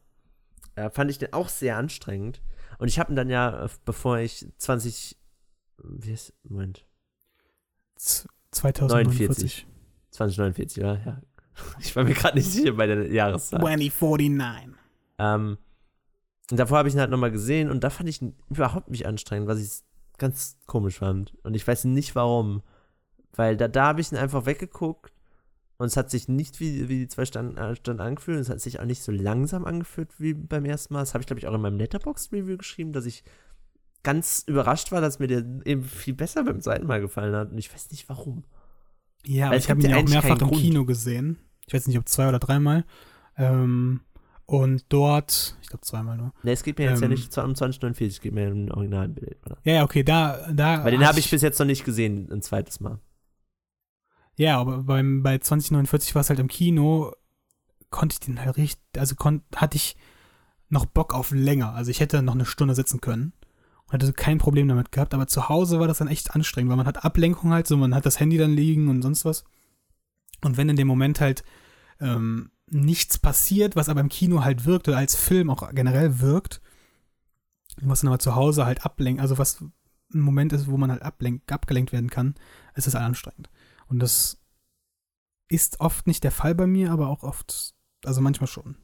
äh, 0.74 0.90
fand 0.90 1.08
ich 1.08 1.18
den 1.18 1.32
auch 1.32 1.48
sehr 1.48 1.76
anstrengend. 1.76 2.42
Und 2.78 2.88
ich 2.88 2.98
habe 2.98 3.12
ihn 3.12 3.16
dann 3.16 3.30
ja, 3.30 3.64
äh, 3.64 3.68
bevor 3.84 4.18
ich 4.18 4.48
20, 4.58 5.16
wie 5.84 6.12
ist, 6.12 6.32
Moment. 6.42 6.84
2049. 7.96 9.66
2049, 10.10 10.82
ja, 10.82 10.94
ja. 10.94 11.20
Ich 11.80 11.94
war 11.94 12.04
mir 12.04 12.14
gerade 12.14 12.36
nicht 12.36 12.50
sicher 12.50 12.72
bei 12.72 12.86
der 12.86 13.12
Jahreszahl. 13.12 13.60
2049. 13.60 14.70
Ähm, 15.18 15.58
und 16.50 16.60
davor 16.60 16.78
habe 16.78 16.88
ich 16.88 16.94
ihn 16.94 17.00
halt 17.00 17.10
nochmal 17.10 17.30
gesehen 17.30 17.70
und 17.70 17.84
da 17.84 17.90
fand 17.90 18.08
ich 18.08 18.20
ihn 18.20 18.34
überhaupt 18.50 18.90
nicht 18.90 19.06
anstrengend, 19.06 19.48
was 19.48 19.60
ich 19.60 19.84
ganz 20.18 20.56
komisch 20.66 20.98
fand. 20.98 21.34
Und 21.42 21.54
ich 21.54 21.66
weiß 21.66 21.84
nicht 21.84 22.14
warum. 22.14 22.62
Weil 23.36 23.56
da, 23.56 23.66
da 23.68 23.86
habe 23.86 24.00
ich 24.00 24.12
ihn 24.12 24.18
einfach 24.18 24.46
weggeguckt 24.46 25.12
und 25.76 25.86
es 25.86 25.96
hat 25.96 26.10
sich 26.10 26.28
nicht 26.28 26.60
wie, 26.60 26.88
wie 26.88 27.00
die 27.00 27.08
zwei 27.08 27.24
Stunden, 27.24 27.56
äh, 27.56 27.74
Stunden 27.74 28.00
angefühlt. 28.00 28.38
Es 28.38 28.48
hat 28.48 28.60
sich 28.60 28.78
auch 28.78 28.84
nicht 28.84 29.02
so 29.02 29.10
langsam 29.10 29.64
angefühlt 29.64 30.20
wie 30.20 30.34
beim 30.34 30.64
ersten 30.64 30.94
Mal. 30.94 31.00
Das 31.00 31.14
habe 31.14 31.22
ich, 31.22 31.26
glaube 31.26 31.40
ich, 31.40 31.48
auch 31.48 31.54
in 31.54 31.60
meinem 31.60 31.78
Letterboxd-Review 31.78 32.58
geschrieben, 32.58 32.92
dass 32.92 33.06
ich 33.06 33.24
ganz 34.04 34.44
überrascht 34.46 34.92
war, 34.92 35.00
dass 35.00 35.18
mir 35.18 35.26
der 35.26 35.44
eben 35.64 35.82
viel 35.82 36.14
besser 36.14 36.44
beim 36.44 36.60
zweiten 36.60 36.86
Mal 36.86 37.00
gefallen 37.00 37.34
hat. 37.34 37.50
Und 37.50 37.58
ich 37.58 37.72
weiß 37.72 37.90
nicht 37.90 38.08
warum. 38.08 38.44
Ja, 39.26 39.46
aber 39.46 39.56
ich 39.56 39.68
habe 39.68 39.80
ihn 39.80 39.90
ja 39.90 39.96
auch 39.96 40.08
mehrfach 40.08 40.40
im 40.40 40.48
Grund. 40.48 40.60
Kino 40.60 40.84
gesehen. 40.84 41.38
Ich 41.66 41.74
weiß 41.74 41.88
nicht, 41.88 41.98
ob 41.98 42.08
zwei 42.08 42.28
oder 42.28 42.38
dreimal. 42.38 42.84
Ähm, 43.36 44.02
und 44.46 44.84
dort, 44.90 45.56
ich 45.62 45.68
glaube 45.68 45.84
zweimal 45.84 46.18
nur. 46.18 46.32
Ne, 46.42 46.52
es 46.52 46.62
geht 46.62 46.78
mir 46.78 46.84
jetzt 46.84 46.98
ähm, 46.98 47.04
ja 47.04 47.08
nicht 47.08 47.24
um 47.38 47.54
2049, 47.54 48.16
es 48.16 48.20
geht 48.20 48.34
mir 48.34 48.52
um 48.52 48.66
ein 48.66 48.72
Originalbild. 48.72 49.38
Oder? 49.46 49.56
Ja, 49.64 49.72
ja, 49.72 49.84
okay, 49.84 50.04
da. 50.04 50.52
da 50.52 50.84
Weil 50.84 50.92
den 50.92 51.06
habe 51.06 51.18
ich 51.18 51.30
bis 51.30 51.40
jetzt 51.40 51.58
noch 51.58 51.66
nicht 51.66 51.84
gesehen, 51.84 52.30
ein 52.30 52.42
zweites 52.42 52.80
Mal. 52.80 53.00
Ja, 54.36 54.60
aber 54.60 54.82
beim, 54.82 55.22
bei 55.22 55.38
2049 55.38 56.14
war 56.14 56.20
es 56.20 56.28
halt 56.28 56.40
im 56.40 56.48
Kino, 56.48 57.12
konnte 57.88 58.14
ich 58.14 58.20
den 58.20 58.44
halt 58.44 58.58
richtig, 58.58 58.82
also 58.98 59.14
kon, 59.14 59.42
hatte 59.56 59.76
ich 59.76 59.96
noch 60.68 60.84
Bock 60.84 61.14
auf 61.14 61.30
länger. 61.30 61.72
Also 61.72 61.90
ich 61.90 62.00
hätte 62.00 62.20
noch 62.22 62.34
eine 62.34 62.44
Stunde 62.44 62.74
sitzen 62.74 63.00
können 63.00 63.32
und 63.86 64.02
hatte 64.02 64.12
kein 64.12 64.38
Problem 64.38 64.68
damit 64.68 64.92
gehabt, 64.92 65.14
aber 65.14 65.26
zu 65.26 65.48
Hause 65.48 65.80
war 65.80 65.88
das 65.88 65.98
dann 65.98 66.08
echt 66.08 66.34
anstrengend, 66.34 66.70
weil 66.70 66.76
man 66.76 66.86
hat 66.86 67.04
Ablenkung 67.04 67.52
halt, 67.52 67.66
so 67.66 67.76
man 67.76 67.94
hat 67.94 68.06
das 68.06 68.18
Handy 68.20 68.38
dann 68.38 68.54
liegen 68.54 68.88
und 68.88 69.02
sonst 69.02 69.24
was. 69.24 69.44
Und 70.42 70.56
wenn 70.56 70.68
in 70.68 70.76
dem 70.76 70.88
Moment 70.88 71.20
halt 71.20 71.44
ähm, 72.00 72.50
nichts 72.68 73.18
passiert, 73.18 73.76
was 73.76 73.88
aber 73.88 74.00
im 74.00 74.08
Kino 74.08 74.44
halt 74.44 74.64
wirkt 74.64 74.88
oder 74.88 74.98
als 74.98 75.14
Film 75.14 75.50
auch 75.50 75.70
generell 75.74 76.20
wirkt, 76.20 76.60
was 77.80 78.00
dann 78.00 78.08
aber 78.08 78.18
zu 78.18 78.34
Hause 78.34 78.66
halt 78.66 78.84
ablenkt, 78.84 79.20
also 79.20 79.38
was 79.38 79.60
ein 79.60 80.20
Moment 80.20 80.52
ist, 80.52 80.66
wo 80.66 80.76
man 80.76 80.90
halt 80.90 81.02
ablenkt, 81.02 81.50
abgelenkt 81.50 81.92
werden 81.92 82.10
kann, 82.10 82.34
ist 82.74 82.86
das 82.86 82.94
halt 82.94 83.04
anstrengend. 83.04 83.50
Und 83.86 83.98
das 83.98 84.40
ist 85.48 85.80
oft 85.80 86.06
nicht 86.06 86.24
der 86.24 86.30
Fall 86.30 86.54
bei 86.54 86.66
mir, 86.66 86.90
aber 86.90 87.08
auch 87.08 87.22
oft, 87.22 87.74
also 88.04 88.20
manchmal 88.20 88.48
schon. 88.48 88.76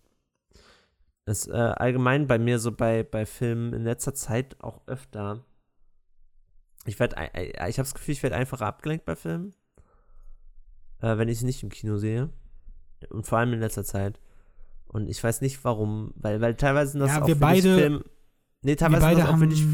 Das 1.26 1.46
ist 1.46 1.48
äh, 1.48 1.56
allgemein 1.56 2.26
bei 2.26 2.38
mir 2.38 2.58
so 2.58 2.72
bei, 2.72 3.02
bei 3.02 3.26
Filmen 3.26 3.72
in 3.72 3.84
letzter 3.84 4.14
Zeit 4.14 4.60
auch 4.62 4.80
öfter. 4.86 5.44
Ich 6.86 6.98
werde, 6.98 7.16
ich 7.34 7.78
habe 7.78 7.86
das 7.86 7.94
Gefühl, 7.94 8.12
ich 8.12 8.22
werde 8.22 8.36
einfach 8.36 8.62
abgelenkt 8.62 9.04
bei 9.04 9.14
Filmen, 9.14 9.54
äh, 11.00 11.18
wenn 11.18 11.28
ich 11.28 11.38
sie 11.38 11.44
nicht 11.44 11.62
im 11.62 11.68
Kino 11.68 11.98
sehe. 11.98 12.30
Und 13.10 13.26
vor 13.26 13.38
allem 13.38 13.52
in 13.52 13.60
letzter 13.60 13.84
Zeit. 13.84 14.20
Und 14.86 15.08
ich 15.08 15.22
weiß 15.22 15.40
nicht 15.40 15.62
warum, 15.64 16.12
weil, 16.16 16.40
weil 16.40 16.56
teilweise 16.56 16.92
sind 16.92 17.00
das 17.00 17.10
ja, 17.10 17.22
auch 17.22 17.26
wir 17.26 17.38
beide, 17.38 17.76
Film, 17.76 18.04
Nee, 18.62 18.76
teilweise 18.76 19.06
sind 19.06 19.18
das 19.18 19.28
auch 19.28 19.40
wirklich 19.40 19.66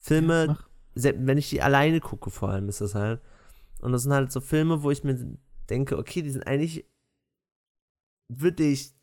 Filme, 0.00 0.58
ja, 0.94 1.12
wenn 1.16 1.38
ich 1.38 1.50
die 1.50 1.62
alleine 1.62 2.00
gucke, 2.00 2.30
vor 2.30 2.50
allem 2.50 2.68
ist 2.68 2.80
das 2.80 2.94
halt. 2.94 3.20
Und 3.80 3.92
das 3.92 4.02
sind 4.02 4.12
halt 4.12 4.32
so 4.32 4.40
Filme, 4.40 4.82
wo 4.82 4.90
ich 4.90 5.04
mir 5.04 5.38
denke, 5.70 5.98
okay, 5.98 6.22
die 6.22 6.30
sind 6.30 6.46
eigentlich 6.46 6.84
wirklich 8.28 8.94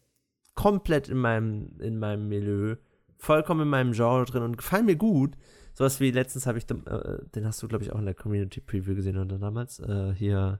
komplett 0.55 1.09
in 1.09 1.17
meinem, 1.17 1.79
in 1.79 1.99
meinem 1.99 2.27
Milieu, 2.27 2.75
vollkommen 3.17 3.61
in 3.61 3.69
meinem 3.69 3.91
Genre 3.93 4.25
drin 4.25 4.43
und 4.43 4.57
gefallen 4.57 4.85
mir 4.85 4.95
gut. 4.95 5.37
Sowas 5.73 5.99
wie 5.99 6.11
letztens 6.11 6.47
habe 6.47 6.57
ich, 6.57 6.69
äh, 6.69 7.17
den 7.35 7.45
hast 7.45 7.61
du, 7.61 7.67
glaube 7.67 7.83
ich, 7.83 7.91
auch 7.91 7.99
in 7.99 8.05
der 8.05 8.13
Community 8.13 8.61
Preview 8.61 8.95
gesehen 8.95 9.17
oder 9.17 9.37
damals, 9.37 9.79
äh, 9.79 10.13
hier 10.13 10.59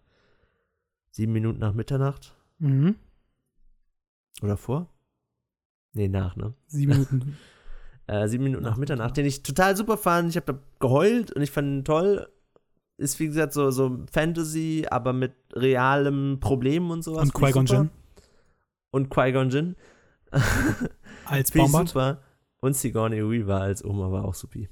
Sieben 1.15 1.31
Minuten 1.31 1.59
nach 1.59 1.73
Mitternacht. 1.73 2.35
Mhm. 2.59 2.95
Oder 4.41 4.57
vor? 4.57 4.89
Nee, 5.93 6.09
nach, 6.09 6.35
ne? 6.35 6.53
Sieben 6.67 6.91
Minuten. 7.09 7.37
äh, 8.07 8.27
sieben 8.27 8.43
Minuten 8.43 8.63
nach, 8.63 8.71
nach 8.71 8.77
Mitternacht, 8.77 9.15
den 9.15 9.25
ich 9.25 9.41
total 9.41 9.77
super 9.77 9.95
fand. 9.95 10.29
Ich 10.29 10.35
habe 10.35 10.51
da 10.51 10.59
geheult 10.81 11.31
und 11.31 11.41
ich 11.41 11.51
fand 11.51 11.69
ihn 11.69 11.85
toll. 11.85 12.27
Ist, 12.97 13.17
wie 13.21 13.27
gesagt, 13.27 13.53
so, 13.53 13.71
so 13.71 14.03
Fantasy, 14.11 14.87
aber 14.91 15.13
mit 15.13 15.31
realem 15.53 16.41
Problem 16.41 16.91
und 16.91 17.01
sowas. 17.01 17.29
Und 17.29 17.33
Qui-Gon 17.33 17.65
Jinn. 17.65 17.89
Und 18.95 19.09
Qui-Gon 19.09 19.49
Jinn. 19.49 19.75
als 21.25 21.51
Bombard. 21.51 21.89
super. 21.89 22.23
Und 22.61 22.77
Sigourney 22.77 23.29
Weaver 23.29 23.59
als 23.59 23.83
Oma 23.83 24.09
war 24.09 24.23
auch 24.23 24.33
supi. 24.33 24.69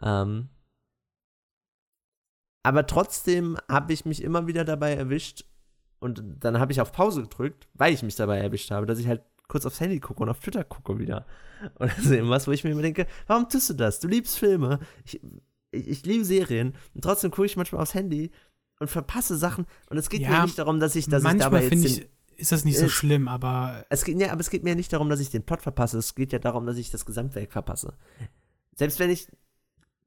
Ähm, 0.00 0.48
aber 2.62 2.86
trotzdem 2.86 3.58
habe 3.68 3.92
ich 3.92 4.06
mich 4.06 4.22
immer 4.22 4.46
wieder 4.46 4.64
dabei 4.64 4.94
erwischt 4.94 5.44
und 5.98 6.22
dann 6.40 6.58
habe 6.58 6.72
ich 6.72 6.80
auf 6.80 6.92
Pause 6.92 7.24
gedrückt, 7.24 7.68
weil 7.74 7.92
ich 7.92 8.02
mich 8.02 8.16
dabei 8.16 8.38
erwischt 8.38 8.70
habe, 8.70 8.86
dass 8.86 8.98
ich 8.98 9.06
halt 9.06 9.20
kurz 9.48 9.66
aufs 9.66 9.80
Handy 9.80 10.00
gucke 10.00 10.22
und 10.22 10.30
auf 10.30 10.40
Twitter 10.40 10.64
gucke 10.64 10.98
wieder. 10.98 11.26
Und 11.74 11.90
das 11.90 11.98
ist 11.98 12.10
irgendwas, 12.12 12.48
wo 12.48 12.52
ich 12.52 12.64
mir 12.64 12.70
immer 12.70 12.80
denke, 12.80 13.06
warum 13.26 13.50
tust 13.50 13.68
du 13.68 13.74
das? 13.74 14.00
Du 14.00 14.08
liebst 14.08 14.38
Filme, 14.38 14.78
ich, 15.04 15.20
ich, 15.72 15.88
ich 15.88 16.06
liebe 16.06 16.24
Serien 16.24 16.74
und 16.94 17.04
trotzdem 17.04 17.30
gucke 17.30 17.44
ich 17.44 17.58
manchmal 17.58 17.82
aufs 17.82 17.92
Handy 17.92 18.30
und 18.80 18.88
verpasse 18.88 19.36
Sachen 19.36 19.66
und 19.90 19.98
es 19.98 20.08
geht 20.08 20.22
ja, 20.22 20.30
mir 20.30 20.42
nicht 20.44 20.58
darum, 20.58 20.80
dass 20.80 20.96
ich, 20.96 21.06
dass 21.06 21.22
ich 21.22 21.36
dabei 21.36 21.64
jetzt 21.64 21.84
ich, 21.84 22.08
ist 22.36 22.52
das 22.52 22.64
nicht 22.64 22.78
so 22.78 22.86
äh, 22.86 22.90
schlimm, 22.90 23.28
aber 23.28 23.84
es 23.88 24.04
geht, 24.04 24.20
ja, 24.20 24.32
aber 24.32 24.40
es 24.40 24.50
geht 24.50 24.64
mir 24.64 24.74
nicht 24.74 24.92
darum, 24.92 25.08
dass 25.08 25.20
ich 25.20 25.30
den 25.30 25.42
Plot 25.42 25.62
verpasse, 25.62 25.98
es 25.98 26.14
geht 26.14 26.32
ja 26.32 26.38
darum, 26.38 26.66
dass 26.66 26.76
ich 26.76 26.90
das 26.90 27.06
Gesamtwerk 27.06 27.52
verpasse. 27.52 27.94
Selbst 28.74 28.98
wenn 28.98 29.10
ich 29.10 29.28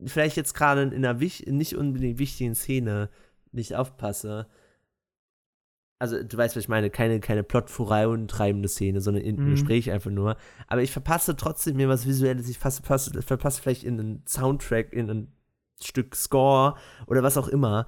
vielleicht 0.05 0.37
jetzt 0.37 0.53
gerade 0.53 0.83
in 0.83 1.05
einer 1.05 1.13
nicht 1.15 1.75
unbedingt 1.75 2.19
wichtigen 2.19 2.55
Szene 2.55 3.09
nicht 3.51 3.75
aufpasse. 3.75 4.47
Also, 6.01 6.23
du 6.23 6.37
weißt, 6.37 6.55
was 6.55 6.63
ich 6.63 6.69
meine, 6.69 6.89
keine, 6.89 7.19
keine 7.19 7.43
Plot-vorantreibende 7.43 8.69
Szene, 8.69 9.01
sondern 9.01 9.23
in 9.23 9.35
mhm. 9.35 9.51
Gespräch 9.51 9.91
einfach 9.91 10.11
nur. 10.11 10.37
Aber 10.67 10.81
ich 10.81 10.91
verpasse 10.91 11.35
trotzdem 11.35 11.75
mir 11.75 11.89
was 11.89 12.07
Visuelles, 12.07 12.47
ich 12.47 12.57
verpasse, 12.57 13.21
verpasse 13.21 13.61
vielleicht 13.61 13.83
in 13.83 13.99
einen 13.99 14.23
Soundtrack, 14.25 14.93
in 14.93 15.09
ein 15.09 15.33
Stück 15.81 16.15
Score 16.15 16.75
oder 17.07 17.21
was 17.21 17.37
auch 17.37 17.49
immer. 17.49 17.85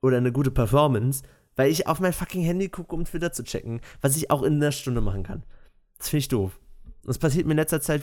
Oder 0.00 0.16
eine 0.16 0.32
gute 0.32 0.50
Performance, 0.50 1.22
weil 1.56 1.70
ich 1.70 1.86
auf 1.86 2.00
mein 2.00 2.12
fucking 2.12 2.42
Handy 2.42 2.68
gucke, 2.68 2.94
um 2.94 3.04
Twitter 3.04 3.32
zu 3.32 3.44
checken, 3.44 3.80
was 4.00 4.16
ich 4.16 4.30
auch 4.30 4.42
in 4.42 4.54
einer 4.54 4.72
Stunde 4.72 5.00
machen 5.00 5.22
kann. 5.22 5.42
Das 5.98 6.08
finde 6.08 6.20
ich 6.20 6.28
doof. 6.28 6.58
Das 7.04 7.18
passiert 7.18 7.46
mir 7.46 7.52
in 7.52 7.58
letzter 7.58 7.80
Zeit 7.80 8.02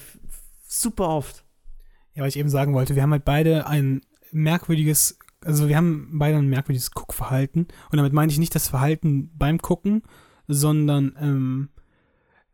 super 0.68 1.10
oft. 1.10 1.44
Ja, 2.14 2.24
was 2.24 2.36
ich 2.36 2.40
eben 2.40 2.50
sagen 2.50 2.74
wollte, 2.74 2.96
wir 2.96 3.04
haben 3.04 3.12
halt 3.12 3.26
beide 3.26 3.68
ein 3.68 4.02
merkwürdiges, 4.32 5.20
also 5.44 5.68
wir 5.68 5.78
haben 5.78 6.18
beide 6.18 6.38
ein 6.38 6.50
merkwürdiges 6.50 6.92
Guckverhalten. 6.92 7.68
Und 7.92 7.98
damit 7.98 8.14
meine 8.14 8.32
ich 8.32 8.40
nicht 8.40 8.56
das 8.56 8.68
Verhalten 8.68 9.32
beim 9.38 9.60
Gucken, 9.60 10.04
sondern 10.48 11.16
ähm, 11.20 11.70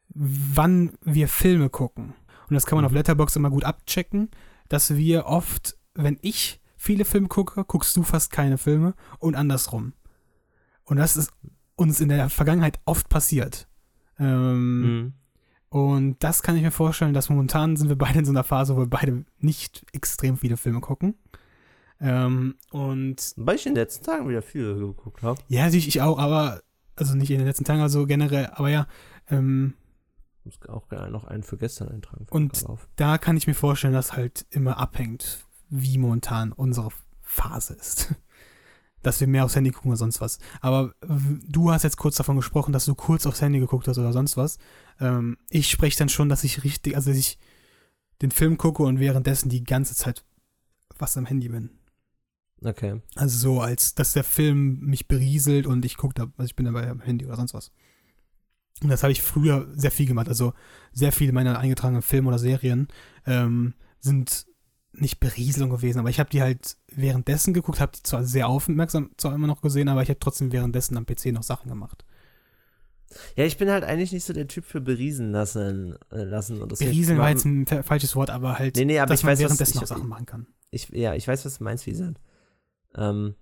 wann 0.10 0.98
wir 1.02 1.28
Filme 1.28 1.70
gucken. 1.70 2.14
Und 2.50 2.56
das 2.56 2.66
kann 2.66 2.76
man 2.76 2.86
auf 2.86 2.92
mhm. 2.92 2.98
Letterboxd 2.98 3.38
immer 3.38 3.50
gut 3.50 3.64
abchecken, 3.64 4.30
dass 4.70 4.96
wir 4.96 5.26
oft, 5.26 5.78
wenn 5.94 6.18
ich 6.22 6.62
viele 6.76 7.06
Filme 7.06 7.28
gucke, 7.28 7.64
guckst 7.66 7.96
du 7.96 8.04
fast 8.04 8.32
keine 8.32 8.58
Filme 8.58 8.94
und 9.20 9.36
andersrum. 9.36 9.94
Und 10.86 10.98
das 10.98 11.16
ist 11.16 11.32
uns 11.76 12.02
in 12.02 12.10
der 12.10 12.30
Vergangenheit 12.30 12.80
oft 12.86 13.10
passiert. 13.10 13.68
Ähm, 14.20 14.82
mhm. 14.82 15.14
Und 15.70 16.24
das 16.24 16.44
kann 16.44 16.56
ich 16.56 16.62
mir 16.62 16.72
vorstellen, 16.72 17.14
dass 17.16 17.30
momentan 17.30 17.78
sind 17.78 17.90
wir 17.90 17.98
beide 17.98 18.20
in 18.20 18.26
so 18.26 18.32
einer 18.32 18.44
Phase, 18.44 18.76
wo 18.76 18.82
wir 18.82 18.90
beide 18.90 19.26
nicht 19.40 19.86
extrem 19.92 20.38
viele 20.38 20.56
Filme 20.56 20.82
gucken. 20.82 21.16
Ähm, 22.00 22.56
und. 22.70 23.34
Weil 23.38 23.56
ich 23.56 23.66
in 23.66 23.74
den 23.74 23.82
letzten 23.82 24.06
Tagen 24.06 24.30
wieder 24.30 24.42
viele 24.42 24.76
geguckt 24.76 25.24
habe. 25.24 25.42
Ja, 25.48 25.64
natürlich 25.64 25.88
ich 25.88 26.02
auch, 26.02 26.20
aber, 26.20 26.62
also 26.96 27.16
nicht 27.16 27.32
in 27.32 27.40
den 27.40 27.48
letzten 27.48 27.64
Tagen, 27.64 27.82
also 27.82 28.06
generell, 28.06 28.52
aber 28.54 28.70
ja, 28.70 28.88
ähm, 29.30 29.74
Ich 30.44 30.60
muss 30.60 30.70
auch 30.70 30.90
gerne 30.90 31.10
noch 31.10 31.24
einen 31.24 31.44
für 31.44 31.58
gestern 31.58 31.88
eintragen. 31.90 32.26
fällt 32.26 32.32
Und-. 32.32 32.66
Da 32.98 33.18
kann 33.18 33.38
ich 33.38 33.48
mir 33.48 33.54
vorstellen, 33.56 33.94
dass 33.94 34.14
halt 34.14 34.46
immer 34.50 34.78
abhängt, 34.78 35.46
wie 35.70 35.98
momentan 35.98 36.52
unsere 36.52 36.90
Phase 37.22 37.74
ist. 37.74 38.14
Dass 39.04 39.20
wir 39.20 39.28
mehr 39.28 39.46
aufs 39.46 39.56
Handy 39.56 39.72
gucken 39.72 39.92
oder 39.92 39.98
sonst 39.98 40.22
was. 40.22 40.40
Aber 40.62 40.94
du 41.48 41.72
hast 41.72 41.84
jetzt 41.84 41.98
kurz 41.98 42.16
davon 42.16 42.36
gesprochen, 42.36 42.74
dass 42.74 42.86
du 42.86 42.96
kurz 42.96 43.26
aufs 43.26 43.42
Handy 43.42 43.60
geguckt 43.60 43.88
hast 43.88 43.98
oder 43.98 44.14
sonst 44.14 44.38
was. 44.38 44.58
Ähm, 45.00 45.38
ich 45.50 45.70
spreche 45.70 46.00
dann 46.00 46.10
schon, 46.10 46.30
dass 46.30 46.44
ich 46.44 46.64
richtig, 46.64 46.96
also 46.96 47.12
dass 47.12 47.20
ich 47.20 47.38
den 48.22 48.32
Film 48.32 48.58
gucke 48.58 48.84
und 48.84 49.00
währenddessen 49.00 49.50
die 49.50 49.64
ganze 49.64 49.96
Zeit 49.96 50.24
was 50.98 51.18
am 51.18 51.26
Handy 51.26 51.50
bin. 51.50 51.70
Okay. 52.64 53.02
Also 53.16 53.38
so, 53.38 53.62
als 53.62 53.94
dass 53.94 54.14
der 54.14 54.24
Film 54.24 54.80
mich 54.80 55.08
berieselt 55.08 55.68
und 55.68 55.86
ich 55.86 55.98
gucke 55.98 56.14
da, 56.14 56.24
also 56.38 56.46
ich 56.46 56.56
bin 56.56 56.66
dabei 56.66 56.90
am 56.90 57.02
Handy 57.02 57.26
oder 57.26 57.36
sonst 57.36 57.54
was. 57.54 57.72
Und 58.82 58.90
das 58.90 59.04
habe 59.04 59.12
ich 59.12 59.22
früher 59.22 59.68
sehr 59.74 59.92
viel 59.92 60.06
gemacht. 60.06 60.28
Also 60.28 60.54
sehr 60.92 61.12
viele 61.12 61.32
meiner 61.32 61.60
eingetragenen 61.60 62.02
Filme 62.02 62.30
oder 62.30 62.40
Serien 62.40 62.88
ähm, 63.26 63.74
sind 64.00 64.46
nicht 64.94 65.20
Berieselung 65.20 65.70
gewesen, 65.72 66.00
aber 66.00 66.10
ich 66.10 66.20
habe 66.20 66.30
die 66.30 66.42
halt 66.42 66.78
währenddessen 66.88 67.54
geguckt, 67.54 67.80
habe 67.80 67.92
die 67.96 68.04
zwar 68.04 68.24
sehr 68.24 68.48
aufmerksam 68.48 69.10
zwar 69.18 69.34
immer 69.34 69.48
noch 69.48 69.62
gesehen, 69.62 69.90
aber 69.90 70.04
ich 70.04 70.10
habe 70.10 70.20
trotzdem 70.20 70.52
währenddessen 70.52 70.96
am 70.98 71.06
PC 71.06 71.28
noch 71.28 71.44
Sachen 71.44 71.70
gemacht. 71.70 72.06
Ja, 73.36 73.46
ich 73.46 73.58
bin 73.58 73.70
halt 73.70 73.84
eigentlich 73.84 74.12
nicht 74.12 74.24
so 74.24 74.34
der 74.34 74.48
Typ 74.48 74.66
für 74.66 74.82
beriesen 74.82 75.32
lassen. 75.32 75.96
Äh, 76.12 76.24
lassen 76.24 76.62
und 76.62 76.78
Berieseln 76.80 77.20
war 77.20 77.30
jetzt 77.30 77.46
ein 77.46 77.68
fa- 77.68 77.84
falsches 77.84 78.16
Wort, 78.16 78.30
aber 78.32 78.58
halt, 78.58 78.76
Nee, 78.76 78.86
nee, 78.86 79.00
aber 79.00 79.10
dass 79.10 79.20
ich 79.20 79.24
man 79.26 79.32
weiß, 79.34 79.40
was- 79.40 79.44
währenddessen 79.44 79.74
ich- 79.76 79.82
noch 79.82 79.88
Sachen 79.88 80.08
machen 80.10 80.26
kann. 80.26 80.48
ich, 80.72 80.90
ja, 80.90 81.14
ich 81.14 81.28
weiß, 81.28 81.46
was 81.46 81.58
du 81.60 81.64
meinst, 81.64 81.86
Wiesan. 81.86 82.18
Ähm, 82.96 83.36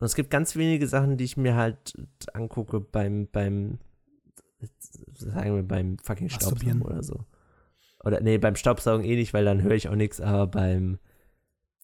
und 0.00 0.04
es 0.04 0.14
gibt 0.14 0.30
ganz 0.30 0.56
wenige 0.56 0.86
Sachen, 0.88 1.16
die 1.18 1.24
ich 1.24 1.36
mir 1.36 1.56
halt 1.56 1.94
angucke 2.32 2.80
beim, 2.80 3.28
beim, 3.30 3.78
sagen 5.14 5.56
wir, 5.56 5.62
beim 5.62 5.98
fucking. 6.02 6.28
Staubsaugen 6.28 6.82
oder 6.82 7.02
so. 7.02 7.24
Oder, 8.08 8.20
nee, 8.22 8.38
beim 8.38 8.56
Staubsaugen 8.56 9.04
eh 9.04 9.16
nicht, 9.16 9.34
weil 9.34 9.44
dann 9.44 9.62
höre 9.62 9.74
ich 9.74 9.88
auch 9.90 9.94
nichts, 9.94 10.18
aber 10.18 10.46
beim 10.46 10.98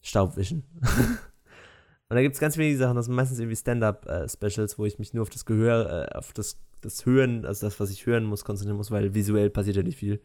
Staubwischen. 0.00 0.64
und 0.80 2.16
da 2.16 2.22
gibt 2.22 2.34
es 2.34 2.40
ganz 2.40 2.56
wenige 2.56 2.78
Sachen, 2.78 2.96
das 2.96 3.04
sind 3.04 3.14
meistens 3.14 3.38
irgendwie 3.38 3.56
Stand-Up-Specials, 3.56 4.78
wo 4.78 4.86
ich 4.86 4.98
mich 4.98 5.12
nur 5.12 5.20
auf 5.20 5.28
das 5.28 5.44
Gehör, 5.44 6.08
äh, 6.10 6.16
auf 6.16 6.32
das, 6.32 6.58
das 6.80 7.04
Hören, 7.04 7.44
also 7.44 7.66
das, 7.66 7.78
was 7.78 7.90
ich 7.90 8.06
hören 8.06 8.24
muss, 8.24 8.42
konzentrieren 8.46 8.78
muss, 8.78 8.90
weil 8.90 9.12
visuell 9.12 9.50
passiert 9.50 9.76
ja 9.76 9.82
nicht 9.82 9.98
viel. 9.98 10.22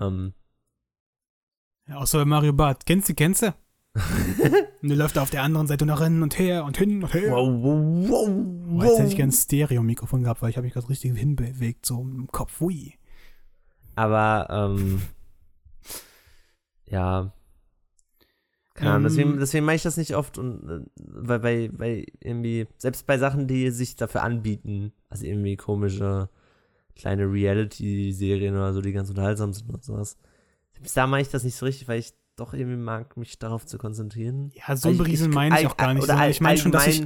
Ähm, 0.00 0.32
Ja, 1.88 1.98
außer 1.98 2.18
bei 2.18 2.24
Mario 2.24 2.52
Bart. 2.52 2.84
Kennst 2.84 3.08
du, 3.08 3.14
kennst 3.14 3.42
du? 3.42 3.54
Und 4.82 4.88
der 4.88 4.96
läuft 4.96 5.16
da 5.16 5.22
auf 5.22 5.30
der 5.30 5.44
anderen 5.44 5.68
Seite 5.68 5.86
noch 5.86 6.02
hin 6.02 6.22
und 6.24 6.36
her 6.36 6.64
und 6.64 6.76
hin 6.76 7.04
und 7.04 7.14
her. 7.14 7.30
wow, 7.30 7.48
wow, 7.62 8.08
wow, 8.08 8.28
Oh, 8.28 8.82
jetzt 8.82 8.98
hätte 8.98 9.08
ich 9.08 9.16
gern 9.16 9.28
ein 9.28 9.32
Stereo-Mikrofon 9.32 10.24
gehabt, 10.24 10.42
weil 10.42 10.50
ich 10.50 10.56
habe 10.56 10.64
mich 10.64 10.72
gerade 10.72 10.88
richtig 10.88 11.16
hinbewegt, 11.16 11.86
so 11.86 12.00
im 12.00 12.26
Kopf. 12.26 12.58
Hui. 12.58 12.94
Aber, 13.94 14.46
ähm, 14.50 15.02
ja. 16.86 17.32
Keine 18.74 18.90
Ahnung, 18.90 19.02
Ähm, 19.02 19.08
deswegen, 19.08 19.38
deswegen 19.38 19.64
mache 19.66 19.76
ich 19.76 19.82
das 19.82 19.96
nicht 19.96 20.16
oft 20.16 20.38
und, 20.38 20.68
äh, 20.68 20.80
weil, 20.96 21.42
weil, 21.42 21.78
weil 21.78 22.06
irgendwie, 22.20 22.66
selbst 22.78 23.06
bei 23.06 23.18
Sachen, 23.18 23.46
die 23.46 23.70
sich 23.70 23.96
dafür 23.96 24.22
anbieten, 24.22 24.92
also 25.10 25.26
irgendwie 25.26 25.56
komische 25.56 26.28
kleine 26.96 27.24
Reality-Serien 27.24 28.54
oder 28.54 28.72
so, 28.72 28.80
die 28.80 28.92
ganz 28.92 29.08
unterhaltsam 29.08 29.52
sind 29.52 29.68
und 29.70 29.84
sowas. 29.84 30.16
Selbst 30.74 30.96
da 30.96 31.06
mache 31.06 31.22
ich 31.22 31.28
das 31.28 31.44
nicht 31.44 31.56
so 31.56 31.66
richtig, 31.66 31.88
weil 31.88 32.00
ich 32.00 32.12
doch 32.36 32.54
irgendwie 32.54 32.76
mag, 32.76 33.16
mich 33.16 33.38
darauf 33.38 33.66
zu 33.66 33.78
konzentrieren. 33.78 34.52
Ja, 34.54 34.76
so 34.76 34.88
ein 34.88 34.98
Berieseln 34.98 35.30
meine 35.30 35.60
ich 35.60 35.66
auch 35.66 35.76
gar 35.76 35.94
nicht. 35.94 36.06
Sondern 36.06 36.30
ich 36.30 36.40
meine 36.40 36.58
schon, 36.58 36.72
dass 36.72 36.86
ich, 36.86 37.04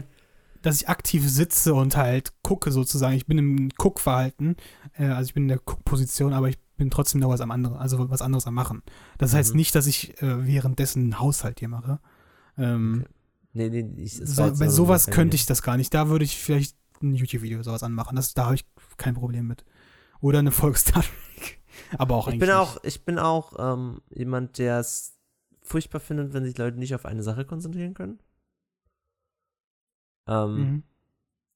dass 0.62 0.80
ich 0.80 0.88
aktiv 0.88 1.28
sitze 1.28 1.74
und 1.74 1.96
halt 1.96 2.32
gucke 2.42 2.70
sozusagen. 2.70 3.16
Ich 3.16 3.26
bin 3.26 3.38
im 3.38 3.68
Guckverhalten, 3.70 4.56
äh, 4.94 5.06
also 5.06 5.28
ich 5.28 5.34
bin 5.34 5.44
in 5.44 5.48
der 5.48 5.58
Guckposition, 5.58 6.32
aber 6.32 6.48
ich 6.48 6.58
bin 6.76 6.90
trotzdem 6.90 7.20
noch 7.20 7.30
was 7.30 7.40
am 7.40 7.50
anderen, 7.50 7.76
also 7.76 8.08
was 8.10 8.22
anderes 8.22 8.46
am 8.46 8.54
machen. 8.54 8.82
Das 9.18 9.34
heißt 9.34 9.50
Mhm. 9.52 9.56
nicht, 9.56 9.74
dass 9.74 9.86
ich 9.86 10.20
äh, 10.22 10.46
währenddessen 10.46 11.02
einen 11.02 11.20
Haushalt 11.20 11.58
hier 11.60 11.68
mache. 11.68 12.00
Ähm, 12.56 13.02
Okay. 13.04 13.10
Nee, 13.52 13.70
nee, 13.70 14.02
ich, 14.02 14.12
so, 14.18 14.52
bei 14.58 14.68
sowas 14.68 15.06
könnte 15.06 15.34
ich 15.34 15.46
das 15.46 15.62
gar 15.62 15.78
nicht. 15.78 15.94
Da 15.94 16.08
würde 16.10 16.26
ich 16.26 16.36
vielleicht 16.38 16.76
ein 17.00 17.14
YouTube-Video 17.14 17.62
sowas 17.62 17.82
anmachen. 17.82 18.14
Das, 18.14 18.34
da 18.34 18.44
habe 18.46 18.56
ich 18.56 18.66
kein 18.98 19.14
Problem 19.14 19.46
mit. 19.46 19.64
Oder 20.20 20.40
eine 20.40 20.50
Folge 20.50 20.76
Star 20.78 21.02
Trek. 21.02 21.58
Aber 21.96 22.16
auch 22.16 22.28
Ich 22.28 22.38
bin 22.38 22.48
nicht. 22.48 22.52
auch, 22.56 22.76
ich 22.84 23.06
bin 23.06 23.18
auch 23.18 23.54
ähm, 23.58 24.02
jemand, 24.10 24.58
der 24.58 24.80
es 24.80 25.14
furchtbar 25.62 26.00
findet, 26.00 26.34
wenn 26.34 26.44
sich 26.44 26.58
Leute 26.58 26.78
nicht 26.78 26.94
auf 26.94 27.06
eine 27.06 27.22
Sache 27.22 27.46
konzentrieren 27.46 27.94
können. 27.94 28.18
Ähm, 30.26 30.54
Mhm. 30.58 30.82